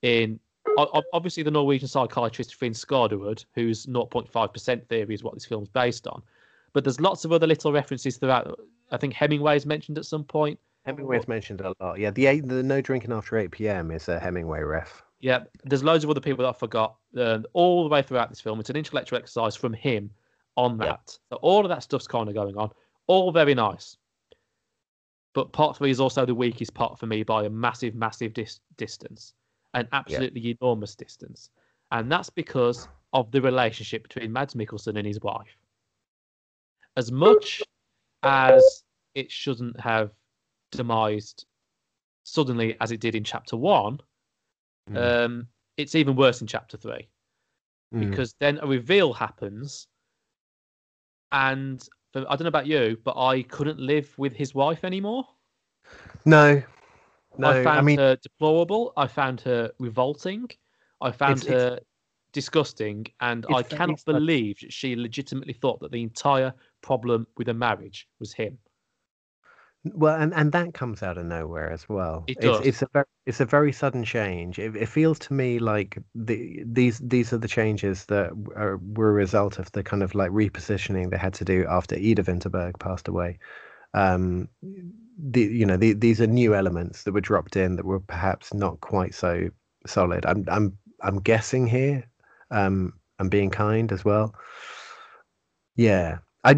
in. 0.00 0.40
Obviously, 0.78 1.42
the 1.42 1.50
Norwegian 1.50 1.86
psychiatrist 1.86 2.54
Finn 2.54 2.72
Skarderud, 2.72 3.44
whose 3.54 3.84
0.5% 3.84 4.88
theory 4.88 5.14
is 5.14 5.22
what 5.22 5.34
this 5.34 5.44
film's 5.44 5.68
based 5.68 6.06
on. 6.06 6.22
But 6.74 6.84
there's 6.84 7.00
lots 7.00 7.24
of 7.24 7.32
other 7.32 7.46
little 7.46 7.72
references 7.72 8.18
throughout. 8.18 8.60
I 8.90 8.98
think 8.98 9.14
Hemingway's 9.14 9.64
mentioned 9.64 9.96
at 9.96 10.04
some 10.04 10.24
point. 10.24 10.58
Hemingway's 10.84 11.26
mentioned 11.26 11.62
a 11.62 11.72
lot. 11.80 11.98
Yeah, 11.98 12.10
the 12.10 12.26
eight, 12.26 12.46
the 12.46 12.62
no 12.62 12.82
drinking 12.82 13.12
after 13.12 13.38
eight 13.38 13.52
p.m. 13.52 13.90
is 13.90 14.08
a 14.08 14.18
Hemingway 14.18 14.60
ref. 14.60 15.02
Yeah, 15.20 15.44
there's 15.64 15.82
loads 15.82 16.04
of 16.04 16.10
other 16.10 16.20
people 16.20 16.42
that 16.44 16.50
I 16.50 16.58
forgot. 16.58 16.96
Uh, 17.16 17.38
all 17.54 17.84
the 17.84 17.88
way 17.88 18.02
throughout 18.02 18.28
this 18.28 18.40
film, 18.40 18.60
it's 18.60 18.68
an 18.68 18.76
intellectual 18.76 19.18
exercise 19.18 19.56
from 19.56 19.72
him 19.72 20.10
on 20.56 20.76
that. 20.78 21.16
So 21.30 21.36
all 21.36 21.64
of 21.64 21.70
that 21.70 21.82
stuff's 21.82 22.06
kind 22.06 22.28
of 22.28 22.34
going 22.34 22.58
on. 22.58 22.70
All 23.06 23.32
very 23.32 23.54
nice. 23.54 23.96
But 25.32 25.52
part 25.52 25.76
three 25.76 25.90
is 25.90 26.00
also 26.00 26.26
the 26.26 26.34
weakest 26.34 26.74
part 26.74 26.98
for 26.98 27.06
me 27.06 27.22
by 27.22 27.44
a 27.44 27.50
massive, 27.50 27.94
massive 27.94 28.34
dis- 28.34 28.60
distance, 28.76 29.32
an 29.72 29.88
absolutely 29.92 30.56
enormous 30.60 30.94
distance, 30.94 31.50
and 31.90 32.10
that's 32.12 32.30
because 32.30 32.88
of 33.12 33.30
the 33.30 33.40
relationship 33.40 34.02
between 34.02 34.32
Mads 34.32 34.54
Mikkelsen 34.54 34.96
and 34.96 35.06
his 35.06 35.20
wife. 35.20 35.56
As 36.96 37.10
much 37.10 37.62
as 38.22 38.84
it 39.14 39.30
shouldn't 39.30 39.78
have 39.80 40.12
demised 40.72 41.46
suddenly 42.24 42.76
as 42.80 42.90
it 42.90 43.00
did 43.00 43.14
in 43.14 43.24
chapter 43.24 43.56
one, 43.56 44.00
Mm. 44.90 45.24
um, 45.24 45.48
it's 45.76 45.94
even 45.94 46.14
worse 46.14 46.40
in 46.42 46.46
chapter 46.46 46.76
three 46.76 47.08
Mm. 47.94 48.10
because 48.10 48.34
then 48.34 48.58
a 48.58 48.66
reveal 48.66 49.12
happens, 49.12 49.88
and 51.32 51.86
I 52.14 52.20
don't 52.20 52.42
know 52.42 52.48
about 52.48 52.66
you, 52.66 52.96
but 53.02 53.16
I 53.18 53.42
couldn't 53.42 53.78
live 53.80 54.16
with 54.18 54.34
his 54.34 54.54
wife 54.54 54.84
anymore. 54.84 55.26
no, 56.24 56.62
no. 57.36 57.50
I 57.50 57.64
found 57.64 57.86
mean, 57.86 57.98
her 57.98 58.16
deplorable. 58.16 58.92
I 58.96 59.06
found 59.06 59.40
her 59.42 59.72
revolting. 59.78 60.48
I 61.00 61.10
found 61.10 61.38
It's- 61.38 61.46
it's- 61.48 61.62
her 61.62 61.80
disgusting, 62.32 63.06
and 63.20 63.44
I 63.54 63.62
cannot 63.62 64.04
believe 64.04 64.60
that 64.60 64.72
she 64.72 64.96
legitimately 64.96 65.52
thought 65.54 65.80
that 65.80 65.92
the 65.92 66.02
entire 66.02 66.54
problem 66.84 67.26
with 67.38 67.48
a 67.48 67.54
marriage 67.54 68.06
was 68.20 68.32
him. 68.32 68.58
well, 69.84 70.16
and, 70.20 70.34
and 70.34 70.52
that 70.52 70.74
comes 70.74 71.02
out 71.02 71.18
of 71.18 71.26
nowhere 71.26 71.70
as 71.70 71.88
well. 71.88 72.24
It 72.26 72.36
it's, 72.36 72.44
does. 72.44 72.66
it's 72.66 72.82
a 72.82 72.88
very 72.92 73.06
it's 73.26 73.40
a 73.40 73.44
very 73.46 73.72
sudden 73.72 74.04
change. 74.04 74.58
It, 74.58 74.76
it 74.76 74.88
feels 74.88 75.18
to 75.20 75.34
me 75.34 75.58
like 75.58 75.98
the 76.14 76.62
these 76.66 76.98
these 76.98 77.32
are 77.32 77.38
the 77.38 77.48
changes 77.48 78.04
that 78.06 78.30
are, 78.54 78.78
were 78.96 79.10
a 79.10 79.12
result 79.12 79.58
of 79.58 79.72
the 79.72 79.82
kind 79.82 80.02
of 80.02 80.14
like 80.14 80.30
repositioning 80.30 81.10
they 81.10 81.16
had 81.16 81.34
to 81.34 81.44
do 81.44 81.66
after 81.68 81.96
Ida 81.96 82.22
Vinterberg 82.22 82.78
passed 82.78 83.08
away. 83.08 83.38
Um, 83.94 84.48
the 85.18 85.42
you 85.42 85.66
know 85.66 85.76
the, 85.76 85.92
these 85.94 86.20
are 86.20 86.26
new 86.26 86.54
elements 86.54 87.04
that 87.04 87.12
were 87.14 87.20
dropped 87.20 87.56
in 87.56 87.76
that 87.76 87.84
were 87.84 88.00
perhaps 88.00 88.52
not 88.52 88.80
quite 88.80 89.14
so 89.14 89.48
solid. 89.86 90.26
I'm 90.26 90.44
I'm 90.48 90.78
I'm 91.00 91.20
guessing 91.20 91.66
here. 91.66 92.04
Um, 92.50 92.92
I'm 93.18 93.28
being 93.28 93.50
kind 93.50 93.92
as 93.92 94.04
well. 94.04 94.34
Yeah, 95.76 96.18
I. 96.44 96.50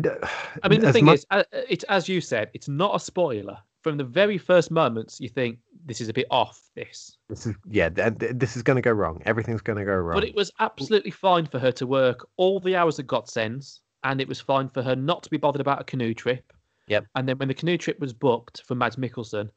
I 0.63 0.69
mean, 0.69 0.81
the 0.81 0.93
thing 0.93 1.05
much- 1.05 1.19
is, 1.21 1.27
uh, 1.31 1.45
it's 1.69 1.85
as 1.85 2.09
you 2.09 2.21
said, 2.21 2.51
it's 2.55 2.69
not 2.69 2.95
a 2.97 3.01
spoiler. 3.01 3.59
From 3.83 3.97
the 3.97 4.05
very 4.05 4.37
first 4.37 4.73
moments, 4.73 5.21
you 5.21 5.29
think 5.29 5.59
this 5.85 6.01
is 6.01 6.09
a 6.09 6.13
bit 6.13 6.27
off. 6.31 6.61
This, 6.75 7.17
This 7.29 7.47
is 7.47 7.55
yeah. 7.71 7.89
th- 7.89 8.19
th- 8.19 8.33
This 8.35 8.57
is 8.57 8.63
going 8.65 8.75
to 8.75 8.83
go 8.83 8.91
wrong. 8.91 9.23
Everything's 9.27 9.61
going 9.61 9.79
to 9.79 9.85
go 9.85 9.95
wrong. 9.95 10.17
but 10.17 10.25
it 10.29 10.35
was 10.35 10.51
absolutely 10.59 11.13
fine 11.13 11.47
for 11.47 11.61
her 11.61 11.71
to 11.73 11.87
work 11.87 12.27
all 12.37 12.59
the 12.59 12.75
hours 12.75 12.97
that 12.97 13.07
God 13.07 13.29
sends, 13.29 13.81
and 14.03 14.21
it 14.21 14.27
was 14.27 14.41
fine 14.41 14.69
for 14.69 14.83
her 14.83 14.97
not 14.97 15.23
to 15.23 15.31
be 15.31 15.37
bothered 15.37 15.61
about 15.61 15.81
a 15.81 15.85
canoe 15.85 16.15
trip. 16.15 16.53
Yep. 16.89 17.07
And 17.15 17.29
then 17.29 17.39
when 17.39 17.47
the 17.49 17.55
canoe 17.55 17.79
trip 17.79 18.01
was 18.01 18.13
booked 18.13 18.63
for 18.67 18.75
Mads 18.75 18.97
Mikkelsen, 18.97 19.51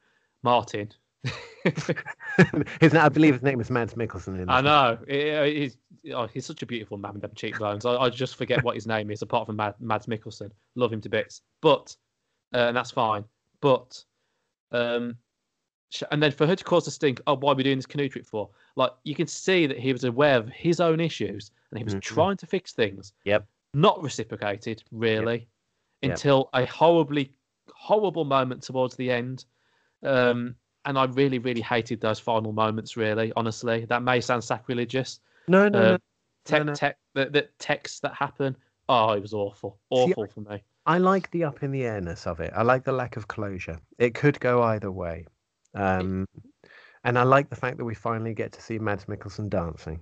Martin. 0.44 0.90
his 2.80 2.94
I 2.94 3.08
believe 3.08 3.34
his 3.34 3.42
name 3.42 3.60
is 3.60 3.70
Mads 3.70 3.94
Mikkelsen. 3.94 4.40
In 4.40 4.48
I 4.48 4.60
know. 4.60 4.98
He- 5.08 5.60
He's, 5.60 5.76
oh, 6.12 6.26
he's 6.26 6.46
such 6.46 6.62
a 6.62 6.66
beautiful 6.66 6.98
man 6.98 7.14
with 7.14 7.22
them 7.22 7.32
cheekbones. 7.34 7.84
I, 7.84 7.96
I 7.96 8.10
just 8.10 8.36
forget 8.36 8.62
what 8.62 8.74
his 8.74 8.86
name 8.86 9.10
is, 9.10 9.22
apart 9.22 9.46
from 9.46 9.56
Mad, 9.56 9.74
Mads 9.80 10.06
Mikkelsen. 10.06 10.50
Love 10.74 10.92
him 10.92 11.00
to 11.02 11.08
bits. 11.08 11.42
But, 11.60 11.94
uh, 12.54 12.68
and 12.68 12.76
that's 12.76 12.90
fine. 12.90 13.24
But, 13.60 14.02
um, 14.72 15.16
and 16.10 16.22
then 16.22 16.30
for 16.30 16.46
her 16.46 16.56
to 16.56 16.64
cause 16.64 16.86
a 16.86 16.90
stink, 16.90 17.20
oh, 17.26 17.36
why 17.36 17.52
are 17.52 17.54
we 17.54 17.62
doing 17.62 17.78
this 17.78 17.86
canoe 17.86 18.08
trip 18.08 18.26
for? 18.26 18.48
Like, 18.76 18.92
you 19.04 19.14
can 19.14 19.26
see 19.26 19.66
that 19.66 19.78
he 19.78 19.92
was 19.92 20.04
aware 20.04 20.36
of 20.36 20.48
his 20.48 20.80
own 20.80 21.00
issues 21.00 21.50
and 21.70 21.78
he 21.78 21.84
was 21.84 21.94
Mhm. 21.94 22.00
trying 22.00 22.36
to 22.38 22.46
fix 22.46 22.72
things. 22.72 23.12
Yep. 23.24 23.46
Not 23.74 24.02
reciprocated, 24.02 24.82
really, 24.92 25.48
Yep. 26.02 26.12
until 26.12 26.50
a 26.54 26.64
horribly, 26.66 27.32
horrible 27.74 28.24
moment 28.24 28.62
towards 28.62 28.96
the 28.96 29.10
end. 29.10 29.44
Um, 30.02 30.54
and 30.86 30.96
I 30.98 31.04
really, 31.04 31.38
really 31.38 31.60
hated 31.60 32.00
those 32.00 32.18
final 32.18 32.52
moments. 32.52 32.96
Really, 32.96 33.32
honestly, 33.36 33.84
that 33.86 34.02
may 34.02 34.20
sound 34.20 34.42
sacrilegious. 34.42 35.20
No, 35.48 35.68
no, 35.68 35.78
Uh, 35.78 35.82
no. 35.92 35.98
Tech, 36.44 36.64
no. 36.66 36.74
tech, 36.74 36.98
the, 37.14 37.26
the 37.26 37.48
texts 37.58 38.00
that 38.00 38.14
happen. 38.14 38.56
Oh, 38.88 39.12
it 39.12 39.20
was 39.20 39.34
awful, 39.34 39.78
See, 39.92 39.98
awful 39.98 40.26
for 40.26 40.40
me. 40.40 40.62
I 40.86 40.98
like 40.98 41.30
the 41.30 41.44
up 41.44 41.62
in 41.62 41.70
the 41.70 41.84
airness 41.84 42.26
of 42.26 42.40
it. 42.40 42.52
I 42.56 42.62
like 42.62 42.84
the 42.84 42.92
lack 42.92 43.16
of 43.16 43.28
closure. 43.28 43.78
It 43.98 44.14
could 44.14 44.40
go 44.40 44.62
either 44.62 44.90
way. 44.90 45.26
Um, 45.74 46.26
and 47.04 47.18
I 47.18 47.22
like 47.22 47.50
the 47.50 47.56
fact 47.56 47.76
that 47.78 47.84
we 47.84 47.94
finally 47.94 48.34
get 48.34 48.52
to 48.52 48.62
see 48.62 48.78
Mads 48.78 49.04
Mikkelsen 49.04 49.48
dancing. 49.48 50.00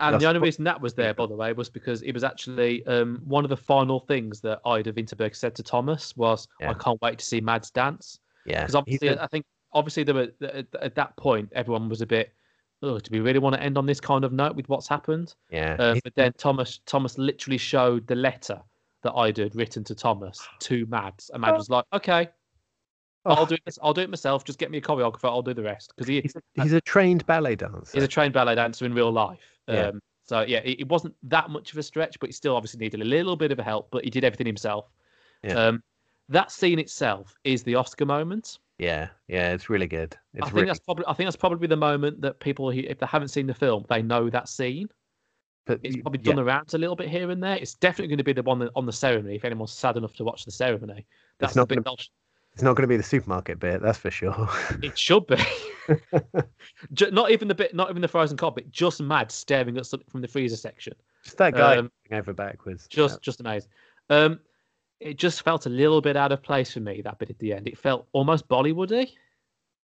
And 0.00 0.14
That's 0.14 0.22
the 0.22 0.28
only 0.28 0.40
what- 0.40 0.46
reason 0.46 0.64
that 0.64 0.80
was 0.80 0.94
there, 0.94 1.14
by 1.14 1.26
the 1.26 1.34
way, 1.36 1.52
was 1.52 1.68
because 1.68 2.02
it 2.02 2.12
was 2.12 2.24
actually 2.24 2.84
um, 2.86 3.20
one 3.24 3.44
of 3.44 3.50
the 3.50 3.56
final 3.56 4.00
things 4.00 4.40
that 4.40 4.60
Ida 4.64 4.92
Vinterberg 4.92 5.36
said 5.36 5.54
to 5.56 5.62
Thomas 5.62 6.16
was, 6.16 6.48
Yeah. 6.60 6.70
"I 6.70 6.74
can't 6.74 7.00
wait 7.02 7.18
to 7.18 7.24
see 7.24 7.40
Mads 7.40 7.70
dance." 7.70 8.18
Yeah, 8.46 8.60
Because 8.62 8.74
obviously, 8.74 9.16
I 9.18 9.26
think 9.28 9.44
obviously 9.72 10.02
there 10.04 10.14
were 10.14 10.28
at 10.80 10.94
that 10.96 11.16
point 11.16 11.50
everyone 11.54 11.88
was 11.88 12.00
a 12.00 12.06
bit, 12.06 12.32
"Oh, 12.82 12.98
do 12.98 13.08
we 13.12 13.20
really 13.20 13.38
want 13.38 13.54
to 13.54 13.62
end 13.62 13.78
on 13.78 13.86
this 13.86 14.00
kind 14.00 14.24
of 14.24 14.32
note 14.32 14.56
with 14.56 14.68
what's 14.68 14.88
happened?" 14.88 15.34
yeah, 15.50 15.76
he's- 15.92 16.00
but 16.04 16.14
then 16.14 16.32
Thomas 16.34 16.80
Thomas 16.86 17.16
literally 17.18 17.58
showed 17.58 18.06
the 18.06 18.14
letter 18.16 18.60
that 19.02 19.12
Ida 19.14 19.42
had 19.42 19.56
written 19.56 19.82
to 19.84 19.94
Thomas 19.94 20.46
to 20.60 20.86
Mads, 20.86 21.30
and 21.30 21.40
Mads 21.40 21.52
Oh. 21.54 21.56
was 21.56 21.70
like, 21.70 21.84
"Okay, 21.92 22.28
oh, 23.24 23.32
I'll 23.34 23.46
do 23.46 23.56
it. 23.66 23.78
I'll 23.82 23.94
do 23.94 24.00
it 24.02 24.10
myself. 24.10 24.44
Just 24.44 24.58
get 24.58 24.70
me 24.70 24.78
a 24.78 24.80
choreographer. 24.80 25.24
I'll 25.24 25.42
do 25.42 25.54
the 25.54 25.62
rest." 25.62 25.92
Because 25.96 26.08
he, 26.08 26.20
he's, 26.20 26.36
a, 26.36 26.42
he's 26.54 26.72
a 26.72 26.80
trained 26.80 27.24
ballet 27.26 27.56
dancer. 27.56 27.90
He's 27.94 28.04
a 28.04 28.08
trained 28.08 28.34
ballet 28.34 28.54
dancer 28.54 28.84
in 28.84 28.94
real 28.94 29.10
life. 29.10 29.40
Yeah. 29.68 29.88
Um, 29.88 30.02
so 30.24 30.42
yeah, 30.42 30.58
it, 30.58 30.80
it 30.80 30.88
wasn't 30.88 31.14
that 31.24 31.50
much 31.50 31.72
of 31.72 31.78
a 31.78 31.82
stretch, 31.82 32.18
but 32.20 32.28
he 32.28 32.32
still 32.32 32.54
obviously 32.56 32.78
needed 32.78 33.00
a 33.00 33.04
little 33.04 33.36
bit 33.36 33.50
of 33.52 33.58
a 33.58 33.62
help. 33.62 33.88
But 33.90 34.04
he 34.04 34.10
did 34.10 34.24
everything 34.24 34.46
himself. 34.46 34.88
Yeah. 35.42 35.54
Um, 35.54 35.82
that 36.28 36.52
scene 36.52 36.78
itself 36.78 37.34
is 37.44 37.62
the 37.64 37.74
Oscar 37.74 38.06
moment. 38.06 38.58
Yeah, 38.82 39.08
yeah, 39.28 39.52
it's 39.52 39.70
really 39.70 39.86
good. 39.86 40.16
It's 40.34 40.42
I 40.42 40.46
think 40.46 40.54
really, 40.54 40.66
that's 40.66 40.80
probably 40.80 41.04
I 41.06 41.12
think 41.14 41.26
that's 41.26 41.36
probably 41.36 41.68
the 41.68 41.76
moment 41.76 42.20
that 42.22 42.40
people, 42.40 42.70
who, 42.70 42.80
if 42.80 42.98
they 42.98 43.06
haven't 43.06 43.28
seen 43.28 43.46
the 43.46 43.54
film, 43.54 43.84
they 43.88 44.02
know 44.02 44.28
that 44.30 44.48
scene. 44.48 44.88
but 45.66 45.80
It's 45.82 45.96
probably 45.96 46.20
yeah, 46.22 46.32
done 46.34 46.44
around 46.44 46.74
a 46.74 46.78
little 46.78 46.96
bit 46.96 47.08
here 47.08 47.30
and 47.30 47.42
there. 47.42 47.56
It's 47.56 47.74
definitely 47.74 48.08
going 48.08 48.18
to 48.18 48.24
be 48.24 48.32
the 48.32 48.42
one 48.42 48.58
that, 48.58 48.70
on 48.74 48.84
the 48.86 48.92
ceremony. 48.92 49.36
If 49.36 49.44
anyone's 49.44 49.72
sad 49.72 49.96
enough 49.96 50.14
to 50.16 50.24
watch 50.24 50.44
the 50.44 50.50
ceremony, 50.50 51.06
that's 51.38 51.54
not 51.56 51.68
the 51.68 51.76
bit 51.76 51.84
gonna- 51.84 51.96
It's 52.54 52.62
not 52.62 52.74
going 52.76 52.82
to 52.82 52.88
be 52.88 52.96
the 52.96 53.02
supermarket 53.02 53.58
bit, 53.60 53.80
that's 53.82 53.98
for 53.98 54.10
sure. 54.10 54.48
It 54.82 54.98
should 54.98 55.26
be. 55.26 55.36
Not 57.10 57.30
even 57.30 57.48
the 57.48 57.54
bit, 57.54 57.74
not 57.74 57.90
even 57.90 58.02
the 58.02 58.08
frozen 58.08 58.36
cob 58.36 58.54
bit. 58.56 58.70
Just 58.70 59.00
mad 59.00 59.30
staring 59.32 59.76
at 59.78 59.86
something 59.86 60.08
from 60.08 60.20
the 60.20 60.28
freezer 60.28 60.56
section. 60.56 60.94
Just 61.24 61.38
that 61.38 61.54
guy 61.54 61.76
Um, 61.76 61.90
going 62.08 62.20
over 62.20 62.32
backwards. 62.32 62.86
just 62.88 63.20
just 63.22 63.40
amazing. 63.40 63.70
Um, 64.10 64.38
it 65.02 65.18
just 65.18 65.42
felt 65.42 65.66
a 65.66 65.68
little 65.68 66.00
bit 66.00 66.16
out 66.16 66.32
of 66.32 66.42
place 66.42 66.72
for 66.72 66.80
me 66.80 67.00
that 67.02 67.18
bit 67.18 67.30
at 67.30 67.38
the 67.38 67.52
end. 67.52 67.66
It 67.68 67.76
felt 67.78 68.06
almost 68.12 68.48
Bollywoody. 68.48 69.10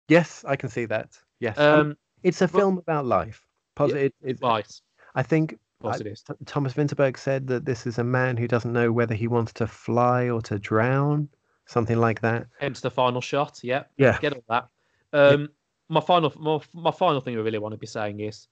yes, 0.08 0.44
I 0.46 0.56
can 0.56 0.68
see 0.68 0.84
that. 0.86 1.18
Yes, 1.40 1.58
Um, 1.58 1.96
it's 2.22 2.40
a 2.42 2.44
well- 2.46 2.60
film 2.60 2.78
about 2.78 3.06
life. 3.06 3.44
Positive. 3.74 4.12
It, 4.22 4.38
right, 4.40 4.80
I 5.14 5.22
think 5.22 5.58
of 5.82 5.92
I- 5.92 5.96
it 5.98 6.06
is. 6.06 6.22
T- 6.22 6.32
Thomas 6.46 6.72
Vinterberg 6.72 7.18
said 7.18 7.46
that 7.48 7.64
this 7.66 7.86
is 7.86 7.98
a 7.98 8.04
man 8.04 8.36
who 8.36 8.48
doesn't 8.48 8.72
know 8.72 8.90
whether 8.90 9.14
he 9.14 9.28
wants 9.28 9.52
to 9.54 9.66
fly 9.66 10.30
or 10.30 10.40
to 10.42 10.58
drown, 10.58 11.28
something 11.66 11.98
like 11.98 12.20
that. 12.22 12.46
Hence 12.58 12.80
the 12.80 12.90
final 12.90 13.20
shot. 13.20 13.60
Yeah, 13.62 13.84
Yeah, 13.98 14.18
get 14.20 14.32
all 14.32 14.44
that. 14.48 14.68
Um, 15.12 15.50
my 15.88 16.00
final, 16.00 16.32
my, 16.38 16.58
my 16.72 16.90
final 16.90 17.20
thing 17.20 17.36
I 17.36 17.40
really 17.40 17.58
want 17.58 17.72
to 17.72 17.78
be 17.78 17.86
saying 17.86 18.20
is 18.20 18.48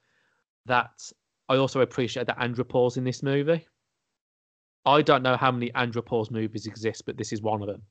that 0.66 1.10
I 1.48 1.56
also 1.56 1.80
appreciate 1.80 2.26
that 2.26 2.38
Andropause 2.38 2.96
in 2.98 3.04
this 3.04 3.22
movie. 3.22 3.66
I 4.86 5.02
don't 5.02 5.22
know 5.22 5.36
how 5.36 5.50
many 5.50 5.70
Andropause 5.70 6.30
movies 6.30 6.66
exist, 6.66 7.06
but 7.06 7.16
this 7.16 7.32
is 7.32 7.40
one 7.42 7.62
of 7.62 7.68
them. 7.68 7.82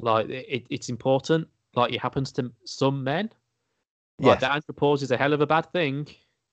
Like 0.00 0.28
it, 0.28 0.66
it's 0.70 0.88
important. 0.88 1.48
Like 1.74 1.92
it 1.92 2.00
happens 2.00 2.32
to 2.32 2.52
some 2.64 3.02
men. 3.02 3.30
Like 4.20 4.40
yes, 4.40 4.64
the 4.64 4.72
andropause 4.72 5.02
is 5.02 5.10
a 5.10 5.16
hell 5.16 5.32
of 5.32 5.40
a 5.40 5.46
bad 5.46 5.70
thing. 5.72 6.08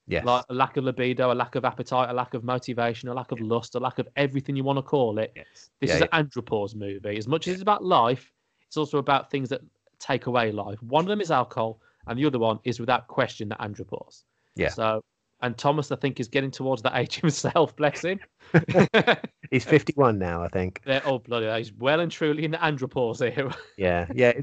yes, 0.07 0.23
Like 0.23 0.45
a 0.49 0.53
lack 0.53 0.77
of 0.77 0.84
libido, 0.84 1.31
a 1.31 1.34
lack 1.34 1.56
of 1.56 1.65
appetite, 1.65 2.10
a 2.10 2.14
lack 2.14 2.35
of 2.35 2.43
motivation, 2.43 3.10
a 3.10 3.14
lack 3.14 3.31
of 3.31 3.39
lust, 3.41 3.76
a 3.76 3.80
lack 3.80 3.97
of 3.97 4.07
everything 4.15 4.56
you 4.56 4.64
want 4.64 4.77
to 4.77 4.84
call 4.84 5.18
it. 5.18 5.34
yes. 5.35 5.69
This 5.81 5.89
yeah, 5.89 5.95
is 5.95 6.02
an 6.03 6.07
andropause 6.10 6.76
movie. 6.76 7.18
As 7.18 7.27
much 7.27 7.47
as 7.47 7.53
it's 7.53 7.61
about 7.64 7.84
life, 7.84 8.31
it's 8.68 8.77
also 8.77 8.99
about 8.99 9.31
things 9.31 9.49
that 9.49 9.61
take 9.99 10.27
away 10.27 10.52
life. 10.52 10.81
One 10.84 11.03
of 11.03 11.07
them 11.10 11.22
is 11.22 11.31
alcohol, 11.31 11.81
and 12.07 12.19
the 12.19 12.26
other 12.26 12.39
one 12.39 12.60
is 12.65 12.80
without 12.80 13.07
question 13.07 13.49
the 13.49 13.56
andropause. 13.56 14.23
Yeah. 14.56 14.69
So, 14.69 15.03
and 15.41 15.57
Thomas, 15.57 15.91
I 15.91 15.95
think, 15.98 16.20
is 16.20 16.28
getting 16.28 16.52
towards 16.52 16.82
that 16.84 16.95
age 16.95 17.16
himself. 17.22 17.76
Bless 17.76 18.03
him. 18.03 18.20
He's 19.52 19.66
51 19.66 20.18
now, 20.18 20.44
I 20.44 20.48
think. 20.48 20.82
They're, 20.86 21.02
oh 21.06 21.20
bloody! 21.20 21.45
hell, 21.48 21.57
He's 21.57 21.74
well 21.74 21.99
and 21.99 22.12
truly 22.12 22.45
in 22.45 22.52
the 22.52 22.57
andropause 22.57 23.22
era. 23.22 23.56
Yeah, 23.78 24.07
yeah. 24.14 24.34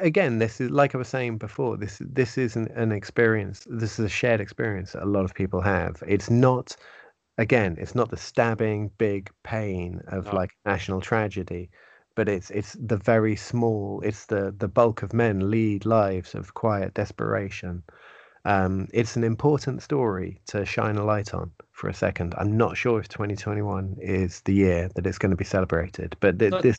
Again, 0.00 0.38
this 0.38 0.60
is 0.60 0.70
like 0.70 0.94
I 0.94 0.98
was 0.98 1.08
saying 1.08 1.38
before. 1.38 1.76
This 1.76 2.00
this 2.04 2.36
is 2.36 2.56
an, 2.56 2.68
an 2.74 2.92
experience. 2.92 3.66
This 3.70 3.98
is 3.98 4.06
a 4.06 4.08
shared 4.08 4.40
experience 4.40 4.92
that 4.92 5.02
a 5.02 5.06
lot 5.06 5.24
of 5.24 5.34
people 5.34 5.60
have. 5.60 6.02
It's 6.06 6.28
not, 6.30 6.76
again, 7.38 7.76
it's 7.78 7.94
not 7.94 8.10
the 8.10 8.16
stabbing, 8.16 8.90
big 8.98 9.30
pain 9.44 10.00
of 10.08 10.26
No. 10.26 10.32
like 10.32 10.50
national 10.66 11.00
tragedy, 11.00 11.70
but 12.16 12.28
it's 12.28 12.50
it's 12.50 12.76
the 12.80 12.96
very 12.96 13.36
small. 13.36 14.00
It's 14.04 14.26
the 14.26 14.54
the 14.58 14.68
bulk 14.68 15.02
of 15.02 15.12
men 15.12 15.50
lead 15.50 15.86
lives 15.86 16.34
of 16.34 16.54
quiet 16.54 16.94
desperation. 16.94 17.82
Um, 18.44 18.88
it's 18.92 19.16
an 19.16 19.24
important 19.24 19.82
story 19.82 20.40
to 20.46 20.64
shine 20.64 20.96
a 20.96 21.04
light 21.04 21.34
on 21.34 21.50
for 21.72 21.88
a 21.88 21.94
second. 21.94 22.34
I'm 22.38 22.56
not 22.56 22.76
sure 22.76 22.98
if 22.98 23.08
2021 23.08 23.96
is 24.00 24.40
the 24.42 24.54
year 24.54 24.88
that 24.94 25.06
it's 25.06 25.18
going 25.18 25.30
to 25.30 25.36
be 25.36 25.44
celebrated, 25.44 26.16
but 26.20 26.38
th- 26.38 26.50
But- 26.50 26.62
this 26.62 26.78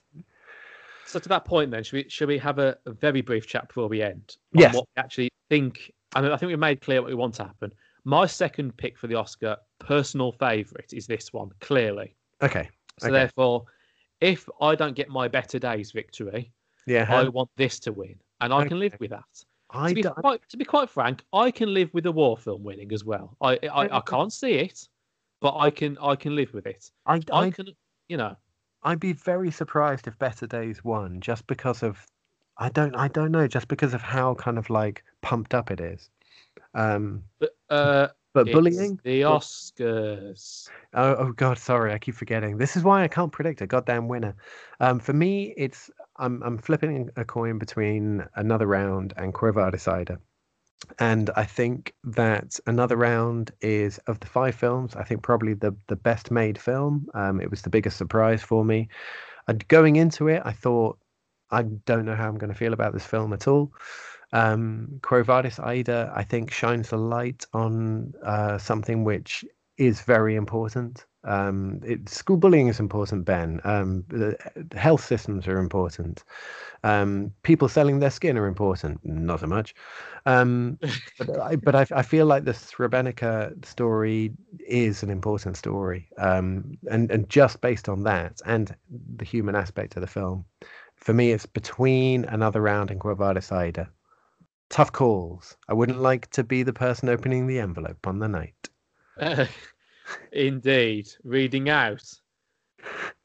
So 1.06 1.20
to 1.20 1.30
that 1.30 1.46
point, 1.46 1.72
then, 1.72 1.84
should 1.84 1.98
we 2.06 2.10
should 2.10 2.28
we 2.30 2.38
have 2.40 2.58
a, 2.58 2.78
a 2.86 2.92
very 2.94 3.22
brief 3.22 3.46
chat 3.46 3.68
before 3.68 3.88
we 3.88 4.02
end? 4.02 4.38
on 4.56 4.62
Yes. 4.62 4.74
What 4.76 4.88
we 4.96 5.00
actually 5.02 5.30
think. 5.50 5.92
I 6.16 6.22
mean, 6.22 6.32
I 6.32 6.38
think 6.38 6.50
we 6.50 6.56
made 6.56 6.82
clear 6.82 7.02
what 7.02 7.10
we 7.10 7.16
want 7.16 7.36
to 7.36 7.44
happen. 7.44 7.72
My 8.06 8.26
second 8.26 8.76
pick 8.78 8.98
for 8.98 9.08
the 9.08 9.16
Oscar, 9.16 9.58
personal 9.80 10.32
favourite, 10.32 10.92
is 10.94 11.06
this 11.08 11.32
one. 11.32 11.52
Clearly. 11.60 12.16
okay. 12.42 12.70
So 13.00 13.08
Okay. 13.08 13.14
therefore, 13.14 13.66
if 14.20 14.48
I 14.60 14.76
don't 14.76 14.96
get 14.96 15.10
my 15.10 15.28
better 15.28 15.60
days 15.60 15.92
victory, 15.92 16.52
Yeah, 16.88 17.06
I 17.10 17.28
want 17.30 17.50
this 17.58 17.80
to 17.82 17.92
win, 17.92 18.16
and 18.42 18.54
I 18.54 18.68
can 18.68 18.80
live 18.80 18.96
with 19.00 19.12
that. 19.12 19.46
I 19.74 19.90
To 19.90 19.96
be, 19.96 20.04
quite, 20.04 20.42
to 20.50 20.58
be 20.58 20.66
quite 20.66 20.90
frank, 20.90 21.24
I 21.34 21.52
can 21.52 21.74
live 21.74 21.94
with 21.94 22.06
a 22.06 22.12
war 22.12 22.38
film 22.38 22.64
winning 22.64 22.92
as 22.92 23.04
well. 23.06 23.36
I 23.42 23.58
I, 23.72 23.98
I 23.98 24.02
can't 24.02 24.34
see 24.34 24.54
it, 24.56 24.88
but 25.40 25.58
I 25.58 25.70
can 25.70 25.98
I 26.02 26.16
can 26.16 26.36
live 26.36 26.54
with 26.54 26.68
it. 26.68 26.92
I, 27.06 27.22
I 27.32 27.46
I, 27.46 27.52
can, 27.52 27.68
you 28.10 28.18
know. 28.18 28.36
I'd 28.84 29.00
be 29.00 29.14
very 29.14 29.52
surprised 29.52 30.08
if 30.08 30.18
Better 30.20 30.48
Days 30.48 30.84
won, 30.84 31.22
just 31.22 31.46
because 31.48 31.84
of, 31.84 32.06
I 32.58 32.70
don't, 32.70 32.96
I 32.96 33.08
don't 33.08 33.32
know, 33.32 33.48
just 33.48 33.68
because 33.68 33.94
of 33.94 34.02
how 34.02 34.34
kind 34.36 34.58
of 34.58 34.70
like 34.70 35.04
pumped 35.22 35.54
up 35.54 35.72
it 35.72 35.80
is. 35.80 36.10
Um, 36.74 37.24
But, 37.40 37.56
uh, 37.70 38.08
but 38.34 38.52
bullying. 38.52 39.00
the 39.04 39.22
Oscars. 39.22 40.70
Oh, 40.94 41.16
oh 41.16 41.32
God, 41.34 41.58
sorry, 41.58 41.94
I 41.94 42.00
keep 42.00 42.16
forgetting. 42.16 42.58
This 42.58 42.76
is 42.76 42.84
why 42.84 43.04
I 43.04 43.08
can't 43.08 43.32
predict 43.32 43.62
a 43.62 43.68
goddamn 43.68 44.08
winner. 44.08 44.36
Um, 44.80 45.00
for 45.00 45.14
me, 45.14 45.54
it's 45.58 45.92
I'm 46.22 46.42
I'm 46.44 46.58
flipping 46.58 47.10
a 47.18 47.26
coin 47.26 47.58
between 47.58 48.26
another 48.36 48.68
round 48.68 49.14
and 49.18 49.34
Quo 49.34 49.52
Vadis 49.52 49.88
Aida. 49.88 50.20
And 51.00 51.30
I 51.36 51.46
think 51.46 51.94
that 52.04 52.60
another 52.66 52.96
round 52.96 53.52
is 53.62 53.98
of 54.08 54.20
the 54.20 54.28
five 54.28 54.56
films. 54.56 54.96
I 54.96 55.04
think 55.04 55.24
probably 55.24 55.54
the 55.54 55.76
the 55.88 55.96
best 55.96 56.32
made 56.32 56.58
film. 56.58 57.08
Um, 57.14 57.42
it 57.42 57.50
was 57.50 57.62
the 57.64 57.70
biggest 57.70 57.98
surprise 57.98 58.42
for 58.42 58.64
me. 58.64 58.88
And 59.48 59.68
going 59.68 59.98
into 59.98 60.28
it, 60.28 60.42
I 60.46 60.54
thought 60.54 60.98
I 61.50 61.64
don't 61.64 62.06
know 62.06 62.16
how 62.16 62.28
I'm 62.30 62.38
going 62.38 62.54
to 62.54 62.58
feel 62.58 62.74
about 62.74 62.94
this 62.94 63.06
film 63.06 63.34
at 63.34 63.48
all. 63.48 63.74
Um, 64.34 65.00
Quo 65.02 65.24
Vadis 65.24 65.60
Aida, 65.60 66.12
I 66.16 66.24
think, 66.24 66.52
shines 66.52 66.92
a 66.92 66.98
light 66.98 67.46
on 67.54 68.14
uh, 68.24 68.58
something 68.58 69.04
which 69.04 69.44
is 69.78 70.02
very 70.02 70.36
important. 70.36 71.06
Um, 71.24 71.82
it, 71.84 72.10
school 72.10 72.38
bullying 72.38 72.68
is 72.68 72.80
important, 72.80 73.26
Ben. 73.26 73.62
Um, 73.64 74.04
the 74.08 74.38
the 74.56 74.80
health 74.80 75.04
systems 75.06 75.48
are 75.48 75.60
important. 75.60 76.24
Um, 76.84 77.32
people 77.44 77.70
selling 77.70 78.00
their 78.00 78.10
skin 78.10 78.38
are 78.38 78.48
important, 78.48 79.00
not 79.04 79.42
so 79.42 79.48
much. 79.48 79.76
Um, 80.26 80.80
but 81.20 81.40
I, 81.40 81.56
but 81.56 81.76
I, 81.76 81.86
I 81.96 82.02
feel 82.02 82.26
like 82.26 82.46
the 82.46 82.54
Srebrenica 82.54 83.64
story 83.66 84.32
is 84.68 85.04
an 85.04 85.10
important 85.10 85.58
story, 85.58 86.10
um, 86.18 86.78
and 86.90 87.12
and 87.12 87.30
just 87.30 87.62
based 87.62 87.88
on 87.88 88.04
that 88.04 88.42
and 88.46 88.76
the 89.16 89.26
human 89.26 89.56
aspect 89.56 89.96
of 89.96 90.02
the 90.02 90.08
film, 90.08 90.46
for 90.96 91.14
me, 91.14 91.32
it's 91.32 91.46
between 91.46 92.26
another 92.26 92.62
round 92.62 92.92
and 92.92 93.00
Quo 93.00 93.14
Vadis. 93.16 93.52
Tough 94.70 94.92
calls. 94.94 95.58
I 95.68 95.74
wouldn't 95.74 96.00
like 96.00 96.32
to 96.32 96.44
be 96.44 96.64
the 96.64 96.74
person 96.74 97.10
opening 97.10 97.46
the 97.46 97.60
envelope 97.60 98.08
on 98.08 98.20
the 98.20 98.28
night. 98.28 98.70
Indeed, 100.32 101.10
reading 101.24 101.70
out 101.70 102.04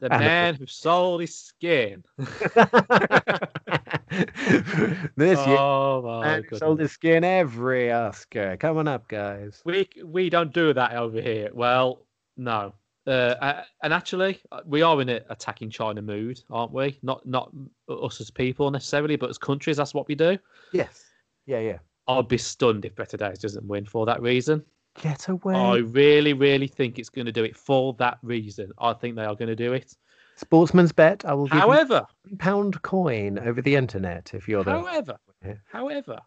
the 0.01 0.09
man 0.11 0.55
who 0.55 0.67
sold 0.67 1.21
his 1.21 1.39
skin. 1.39 2.05
this 5.17 5.47
year, 5.47 5.57
oh 5.59 6.03
my 6.05 6.21
man 6.25 6.43
goodness. 6.43 6.61
sold 6.61 6.81
his 6.81 6.93
skin 6.93 7.25
every 7.25 7.91
Oscar. 7.93 8.57
Come 8.57 8.79
on 8.79 8.89
up, 8.89 9.09
guys. 9.09 9.63
We 9.65 9.89
we 10.05 10.31
don't 10.31 10.53
do 10.53 10.73
that 10.73 10.95
over 10.95 11.21
here. 11.21 11.51
Well, 11.53 12.07
no. 12.37 12.75
Uh, 13.07 13.37
uh, 13.41 13.63
and 13.85 13.93
actually, 13.93 14.41
uh, 14.51 14.63
we 14.67 14.83
are 14.83 15.01
in 15.01 15.09
an 15.09 15.23
attacking 15.31 15.71
China 15.71 16.03
mood, 16.03 16.41
aren't 16.51 16.73
we? 16.73 16.99
Not 17.03 17.25
not 17.25 17.53
us 17.89 18.21
as 18.21 18.31
people 18.31 18.71
necessarily, 18.71 19.17
but 19.17 19.31
as 19.31 19.39
countries, 19.39 19.77
that's 19.77 19.95
what 19.95 20.09
we 20.09 20.15
do. 20.15 20.37
Yes. 20.73 21.05
Yeah, 21.47 21.61
yeah. 21.61 21.79
I'd 22.09 22.29
be 22.29 22.39
stunned 22.39 22.85
if 22.85 22.95
Better 22.95 23.17
Days 23.17 23.39
doesn't 23.39 23.67
win 23.67 23.85
for 23.85 24.07
that 24.07 24.21
reason. 24.23 24.65
Get 25.03 25.29
away. 25.29 25.55
I 25.55 25.77
really, 25.79 26.33
really 26.33 26.67
think 26.69 26.99
it's 26.99 27.09
going 27.11 27.27
to 27.27 27.33
do 27.33 27.45
it 27.45 27.57
for 27.57 27.95
that 27.99 28.19
reason. 28.23 28.73
I 28.79 28.93
think 28.95 29.17
they 29.17 29.25
are 29.25 29.35
going 29.35 29.49
to 29.49 29.57
do 29.57 29.73
it. 29.73 29.95
Sportsman's 30.37 30.93
bet. 30.93 31.25
I 31.25 31.33
will 31.35 31.47
give 31.47 31.61
However, 31.61 32.07
pound 32.39 32.81
coin 32.83 33.39
over 33.39 33.63
the 33.63 33.75
internet 33.75 34.33
if 34.35 34.49
you're 34.49 34.65
the. 34.65 34.73
however, 34.73 35.17
Yeah. 35.45 35.55
however, 35.71 36.21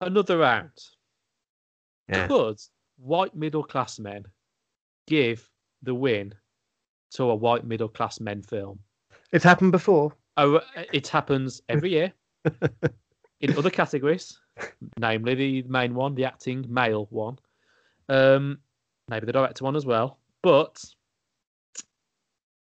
another 0.00 0.38
round 0.38 0.70
Yeah. 2.08 2.26
could 2.26 2.58
white 2.96 3.34
middle 3.34 3.64
class 3.64 3.98
men 3.98 4.24
give 5.06 5.48
the 5.82 5.94
win 5.94 6.34
to 7.12 7.24
a 7.24 7.34
white 7.34 7.64
middle 7.64 7.88
class 7.88 8.20
men 8.20 8.42
film. 8.42 8.78
It's 9.32 9.44
happened 9.44 9.72
before. 9.72 10.12
Oh, 10.36 10.56
uh, 10.56 10.84
it 10.92 11.08
happens 11.08 11.62
every 11.68 11.90
year 11.90 12.12
in 13.40 13.56
other 13.56 13.70
categories, 13.70 14.38
namely 14.98 15.34
the 15.34 15.62
main 15.62 15.94
one, 15.94 16.14
the 16.14 16.24
acting 16.26 16.64
male 16.68 17.06
one, 17.10 17.38
um, 18.08 18.58
maybe 19.08 19.26
the 19.26 19.32
director 19.32 19.64
one 19.64 19.76
as 19.76 19.86
well. 19.86 20.18
But 20.42 20.82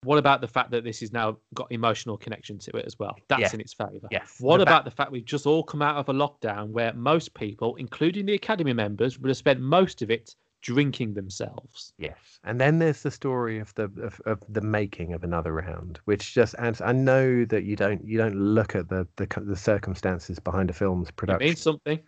what 0.03 0.19
about 0.19 0.41
the 0.43 0.49
fact 0.49 0.71
that 0.73 0.85
this 0.85 1.01
has 1.01 1.13
now 1.13 1.39
got 1.55 1.67
emotional 1.73 2.17
connection 2.19 2.59
to 2.59 2.77
it 2.77 2.85
as 2.85 2.99
well? 2.99 3.17
That's 3.29 3.41
Yeah. 3.41 3.51
in 3.55 3.61
its 3.61 3.73
favour. 3.73 4.07
Yes. 4.11 4.37
What 4.39 4.59
The 4.59 4.65
ba- 4.67 4.71
about 4.71 4.85
the 4.85 4.91
fact 4.91 5.11
we've 5.11 5.25
just 5.25 5.47
all 5.47 5.63
come 5.63 5.81
out 5.83 5.97
of 5.97 6.09
a 6.09 6.13
lockdown 6.13 6.69
where 6.71 6.93
most 6.93 7.33
people, 7.35 7.77
including 7.77 8.27
the 8.27 8.35
Academy 8.35 8.75
members, 8.75 9.19
would 9.19 9.29
have 9.29 9.37
spent 9.37 9.61
most 9.61 10.03
of 10.03 10.11
it 10.11 10.35
drinking 10.61 11.15
themselves? 11.15 11.95
Yes, 11.99 12.19
and 12.45 12.61
then 12.61 12.79
there's 12.79 13.03
the 13.03 13.11
story 13.11 13.59
of 13.59 13.75
the 13.75 13.85
of, 14.03 14.21
of 14.27 14.43
the 14.51 14.61
making 14.61 15.15
of 15.15 15.25
another 15.25 15.53
round, 15.55 16.01
which 16.05 16.35
just 16.35 16.55
adds. 16.59 16.81
I 16.83 16.93
know 16.93 17.45
that 17.47 17.65
you 17.65 17.75
don't 17.77 18.05
you 18.05 18.19
don't 18.19 18.37
look 18.37 18.75
at 18.75 18.89
the 18.91 19.09
the, 19.17 19.27
the 19.45 19.57
circumstances 19.57 20.39
behind 20.39 20.69
a 20.69 20.75
film's 20.75 21.09
It 21.09 21.17
production, 21.17 21.47
means 21.49 21.63
something. 21.63 22.01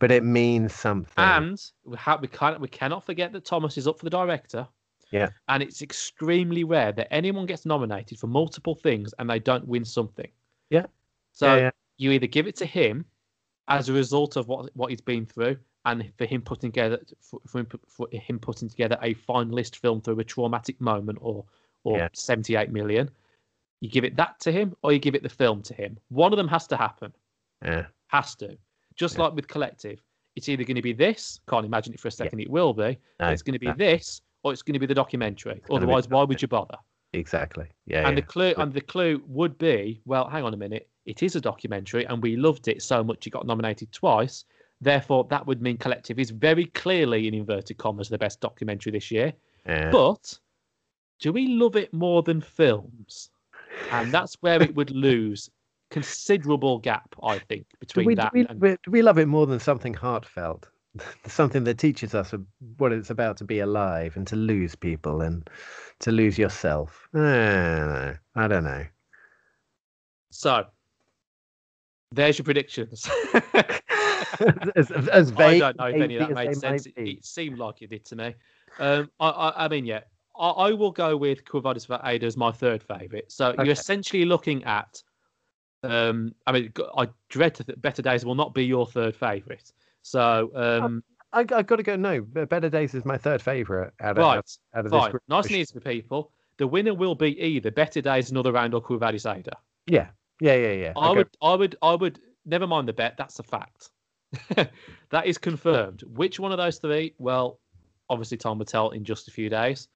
But 0.00 0.10
it 0.10 0.24
means 0.24 0.74
something. 0.74 1.12
And 1.16 1.62
we, 1.84 1.96
ha- 1.96 2.18
we, 2.20 2.26
can't, 2.26 2.60
we 2.60 2.66
cannot 2.68 3.04
forget 3.06 3.32
that 3.32 3.44
Thomas 3.44 3.78
is 3.78 3.86
up 3.86 3.98
for 3.98 4.04
the 4.04 4.10
director. 4.10 4.66
Yeah. 5.12 5.28
And 5.48 5.62
it's 5.62 5.82
extremely 5.82 6.64
rare 6.64 6.92
that 6.92 7.12
anyone 7.12 7.46
gets 7.46 7.64
nominated 7.66 8.18
for 8.18 8.26
multiple 8.26 8.74
things 8.74 9.12
and 9.18 9.28
they 9.30 9.38
don't 9.38 9.66
win 9.68 9.84
something. 9.84 10.28
Yeah. 10.70 10.86
So 11.32 11.54
Yeah, 11.54 11.60
yeah. 11.62 11.70
you 11.98 12.10
either 12.12 12.26
give 12.26 12.46
it 12.48 12.56
to 12.56 12.66
him 12.66 13.04
as 13.68 13.88
a 13.88 13.92
result 13.92 14.36
of 14.36 14.48
what 14.48 14.70
what 14.74 14.90
he's 14.90 15.00
been 15.00 15.24
through, 15.26 15.56
and 15.84 16.10
for 16.18 16.26
him 16.26 16.42
putting 16.42 16.72
together 16.72 16.98
for, 17.20 17.40
for, 17.46 17.58
him, 17.60 17.66
for 17.88 18.08
him 18.12 18.38
putting 18.38 18.68
together 18.68 18.98
a 19.02 19.14
finalist 19.14 19.76
film 19.76 20.00
through 20.00 20.18
a 20.18 20.24
traumatic 20.24 20.80
moment 20.80 21.18
or 21.20 21.44
or 21.84 21.98
Yeah. 21.98 22.08
78 22.12 22.70
million. 22.72 23.08
You 23.80 23.88
give 23.88 24.04
it 24.04 24.16
that 24.16 24.38
to 24.40 24.52
him, 24.52 24.76
or 24.82 24.92
you 24.92 24.98
give 24.98 25.14
it 25.14 25.22
the 25.22 25.28
film 25.28 25.62
to 25.62 25.74
him. 25.74 25.98
One 26.08 26.32
of 26.32 26.36
them 26.36 26.48
has 26.48 26.66
to 26.68 26.76
happen. 26.76 27.12
yeah, 27.64 27.86
Has 28.08 28.34
to. 28.36 28.56
Just 28.96 29.16
Yeah. 29.16 29.24
like 29.24 29.34
with 29.34 29.48
Collective. 29.48 30.02
It's 30.36 30.48
either 30.48 30.64
going 30.64 30.76
to 30.76 30.82
be 30.82 30.92
this, 30.92 31.40
can't 31.48 31.66
imagine 31.66 31.92
it 31.92 32.00
for 32.00 32.08
a 32.08 32.12
second, 32.12 32.40
it 32.40 32.48
will 32.50 32.72
be. 32.72 32.98
no, 33.18 33.28
it's 33.28 33.42
going 33.42 33.54
to 33.54 33.58
be 33.58 33.66
that- 33.66 33.78
this, 33.78 34.22
or 34.42 34.52
it's 34.52 34.62
going 34.62 34.74
to 34.74 34.78
be 34.78 34.86
the 34.86 34.94
documentary. 34.94 35.60
Otherwise, 35.70 36.08
why 36.08 36.22
would 36.24 36.40
you 36.40 36.48
bother? 36.48 36.76
exactly. 37.12 37.66
Yeah, 37.86 38.06
and 38.06 38.16
yeah. 38.16 38.20
the 38.20 38.26
clue 38.26 38.54
and 38.56 38.72
the 38.72 38.80
clue 38.80 39.20
would 39.26 39.58
be, 39.58 40.00
well, 40.04 40.28
hang 40.28 40.44
on 40.44 40.54
a 40.54 40.56
minute, 40.56 40.88
it 41.06 41.22
is 41.24 41.34
a 41.34 41.40
documentary, 41.40 42.04
and 42.06 42.22
we 42.22 42.36
loved 42.36 42.68
it 42.68 42.82
so 42.82 43.02
much 43.02 43.26
it 43.26 43.30
got 43.30 43.46
nominated 43.46 43.90
twice. 43.90 44.44
Therefore, 44.80 45.26
that 45.28 45.44
would 45.46 45.60
mean 45.60 45.76
Collective 45.76 46.18
is 46.20 46.30
very 46.30 46.66
clearly, 46.66 47.26
in 47.26 47.34
inverted 47.34 47.78
commas, 47.78 48.08
the 48.08 48.16
best 48.16 48.40
documentary 48.40 48.92
this 48.92 49.10
year. 49.10 49.32
yeah. 49.66 49.90
But 49.90 50.38
do 51.18 51.32
we 51.32 51.48
love 51.48 51.74
it 51.76 51.92
more 51.92 52.22
than 52.22 52.40
films? 52.40 53.30
And 53.90 54.12
that's 54.12 54.34
where 54.40 54.62
it 54.62 54.74
would 54.74 54.90
lose 54.92 55.50
considerable 55.90 56.78
gap, 56.78 57.14
I 57.22 57.38
think, 57.38 57.66
do 57.70 57.76
between 57.80 58.06
we, 58.06 58.14
do, 58.14 58.22
that 58.22 58.32
we, 58.32 58.46
and 58.46 58.60
do 58.60 58.90
we 58.90 59.02
love 59.02 59.18
it 59.18 59.26
more 59.26 59.46
than 59.46 59.60
something 59.60 59.94
heartfelt? 59.94 60.68
something 61.26 61.62
that 61.64 61.78
teaches 61.78 62.14
us 62.14 62.34
what 62.78 62.92
it's 62.92 63.10
about 63.10 63.36
to 63.36 63.44
be 63.44 63.60
alive 63.60 64.16
and 64.16 64.26
to 64.26 64.34
lose 64.36 64.74
people 64.74 65.20
and 65.20 65.48
to 66.00 66.10
lose 66.10 66.36
yourself. 66.36 67.08
I 67.14 67.18
don't 67.18 67.88
know. 67.88 68.14
I 68.34 68.48
don't 68.48 68.64
know. 68.64 68.84
so. 70.30 70.64
There's 72.12 72.38
your 72.38 72.44
predictions. 72.44 73.08
as, 74.74 74.90
as- 74.90 75.08
as 75.08 75.32
I 75.38 75.58
don't 75.60 75.78
know 75.78 75.86
if 75.86 75.94
any 75.94 76.16
of 76.16 76.28
that 76.28 76.34
made 76.34 76.56
sense. 76.56 76.86
It, 76.86 76.94
it 76.96 77.24
seemed 77.24 77.58
like 77.58 77.82
it 77.82 77.90
did 77.90 78.04
to 78.06 78.16
me. 78.16 78.34
Um, 78.80 79.10
I, 79.20 79.28
I, 79.28 79.64
I 79.64 79.68
mean, 79.68 79.84
yeah, 79.86 80.00
I, 80.36 80.48
I 80.48 80.72
will 80.72 80.90
go 80.90 81.16
with 81.16 81.44
Quo 81.44 81.60
Vadis 81.60 81.84
for 81.84 82.04
Aida 82.04 82.26
as 82.26 82.36
my 82.36 82.50
third 82.50 82.82
favourite. 82.82 83.30
So 83.30 83.50
Okay. 83.50 83.62
you're 83.62 83.72
essentially 83.72 84.24
looking 84.24 84.64
at. 84.64 85.00
Um, 85.82 86.34
I 86.46 86.52
mean, 86.52 86.72
I 86.96 87.08
dread 87.28 87.54
that 87.56 87.80
Better 87.80 88.02
Days 88.02 88.24
will 88.24 88.34
not 88.34 88.54
be 88.54 88.64
your 88.66 88.86
third 88.86 89.16
favourite. 89.16 89.72
So, 90.02 90.50
um, 90.54 91.02
I, 91.32 91.40
I 91.40 91.62
got 91.62 91.76
to 91.76 91.82
go. 91.82 91.96
No, 91.96 92.20
Better 92.22 92.68
Days 92.68 92.94
is 92.94 93.04
my 93.04 93.16
third 93.16 93.40
favorite 93.40 93.92
out 94.00 94.12
of, 94.12 94.16
right, 94.18 94.38
out, 94.38 94.56
out 94.74 94.84
of 94.86 94.90
this 94.92 95.08
group. 95.08 95.22
nice 95.28 95.46
and 95.46 95.56
easy 95.56 95.72
for 95.72 95.80
people. 95.80 96.32
The 96.58 96.66
winner 96.66 96.92
will 96.94 97.14
be 97.14 97.40
either 97.40 97.70
Better 97.70 98.00
Days, 98.00 98.30
Another 98.30 98.52
Round, 98.52 98.74
or 98.74 98.80
Quo 98.80 98.98
Vadis 98.98 99.24
Aida. 99.26 99.56
Yeah, 99.86 100.08
yeah, 100.40 100.56
yeah, 100.56 100.72
yeah. 100.72 100.92
I 100.96 101.10
would, 101.12 101.28
I 101.42 101.54
would, 101.54 101.76
I 101.82 101.94
would. 101.94 102.20
Never 102.44 102.66
mind 102.66 102.88
the 102.88 102.92
bet. 102.92 103.16
That's 103.16 103.38
a 103.38 103.42
fact. 103.42 103.90
that 105.10 105.26
is 105.26 105.38
confirmed. 105.38 106.02
Which 106.14 106.38
one 106.40 106.52
of 106.52 106.58
those 106.58 106.78
three? 106.78 107.14
Well, 107.18 107.58
obviously, 108.08 108.36
Tom 108.36 108.58
will 108.58 108.64
tell 108.66 108.90
in 108.90 109.04
just 109.04 109.28
a 109.28 109.30
few 109.30 109.48
days. 109.48 109.88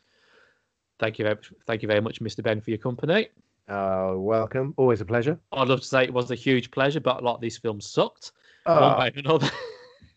Thank 0.98 1.18
you, 1.18 1.24
very- 1.24 1.38
thank 1.66 1.82
you 1.82 1.88
very 1.88 2.00
much, 2.00 2.20
Mr. 2.20 2.42
Ben, 2.42 2.60
for 2.60 2.70
your 2.70 2.78
company. 2.78 3.28
Oh, 3.68 4.18
welcome. 4.20 4.74
Always 4.76 5.00
a 5.00 5.04
pleasure. 5.04 5.38
I'd 5.52 5.68
love 5.68 5.80
to 5.80 5.86
say 5.86 6.04
it 6.04 6.12
was 6.12 6.30
a 6.30 6.34
huge 6.34 6.70
pleasure, 6.70 7.00
but 7.00 7.20
a 7.20 7.24
lot 7.24 7.36
of 7.36 7.40
these 7.40 7.56
films 7.56 7.86
sucked. 7.86 8.32
One 8.64 8.76
Oh. 9.26 9.50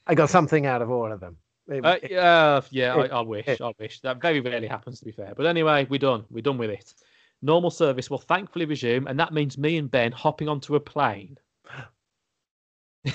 I 0.07 0.15
got 0.15 0.29
something 0.29 0.65
out 0.65 0.81
of 0.81 0.89
all 0.89 1.11
of 1.11 1.19
them. 1.19 1.37
It- 1.69 1.85
Uh, 1.85 1.97
it- 2.01 2.11
yeah, 2.11 2.61
yeah. 2.71 2.95
I, 2.95 3.01
it- 3.05 3.11
I 3.11 3.21
wish. 3.21 3.47
it- 3.47 3.61
I 3.61 3.73
wish 3.79 3.99
that 4.01 4.21
very 4.21 4.39
rarely 4.41 4.67
happens. 4.67 4.99
To 4.99 5.05
be 5.05 5.11
fair, 5.11 5.33
but 5.35 5.45
anyway, 5.45 5.85
we're 5.89 5.97
done. 5.99 6.25
We're 6.29 6.41
done 6.41 6.57
with 6.57 6.69
it. 6.69 6.93
Normal 7.41 7.69
service 7.71 8.09
will 8.09 8.17
thankfully 8.17 8.65
resume, 8.65 9.05
and 9.07 9.19
that 9.19 9.31
means 9.33 9.57
me 9.57 9.77
and 9.77 9.89
Ben 9.91 10.11
hopping 10.11 10.49
onto 10.49 10.75
a 10.75 10.79
plane. 10.79 11.37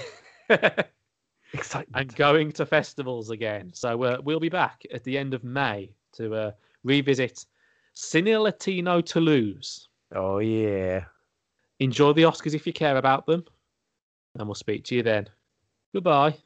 excitement. 1.54 1.88
and 1.94 2.14
going 2.16 2.52
to 2.52 2.64
festivals 2.66 3.30
again. 3.30 3.70
So 3.74 4.02
uh, 4.02 4.18
we'll 4.22 4.40
be 4.40 4.48
back 4.48 4.82
at 4.92 5.02
the 5.04 5.18
end 5.18 5.34
of 5.34 5.44
May 5.44 5.92
to 6.14 6.34
uh, 6.34 6.50
revisit 6.84 7.44
Cine 7.96 8.40
Latino 8.40 9.00
Toulouse. 9.00 9.88
Oh 10.14 10.38
yeah. 10.38 11.04
Enjoy 11.80 12.12
the 12.12 12.22
Oscars 12.22 12.54
if 12.54 12.66
you 12.66 12.72
care 12.72 12.96
about 12.96 13.26
them, 13.26 13.44
and 14.36 14.46
we'll 14.46 14.54
speak 14.54 14.84
to 14.84 14.94
you 14.94 15.02
then. 15.02 15.28
Goodbye. 15.92 16.36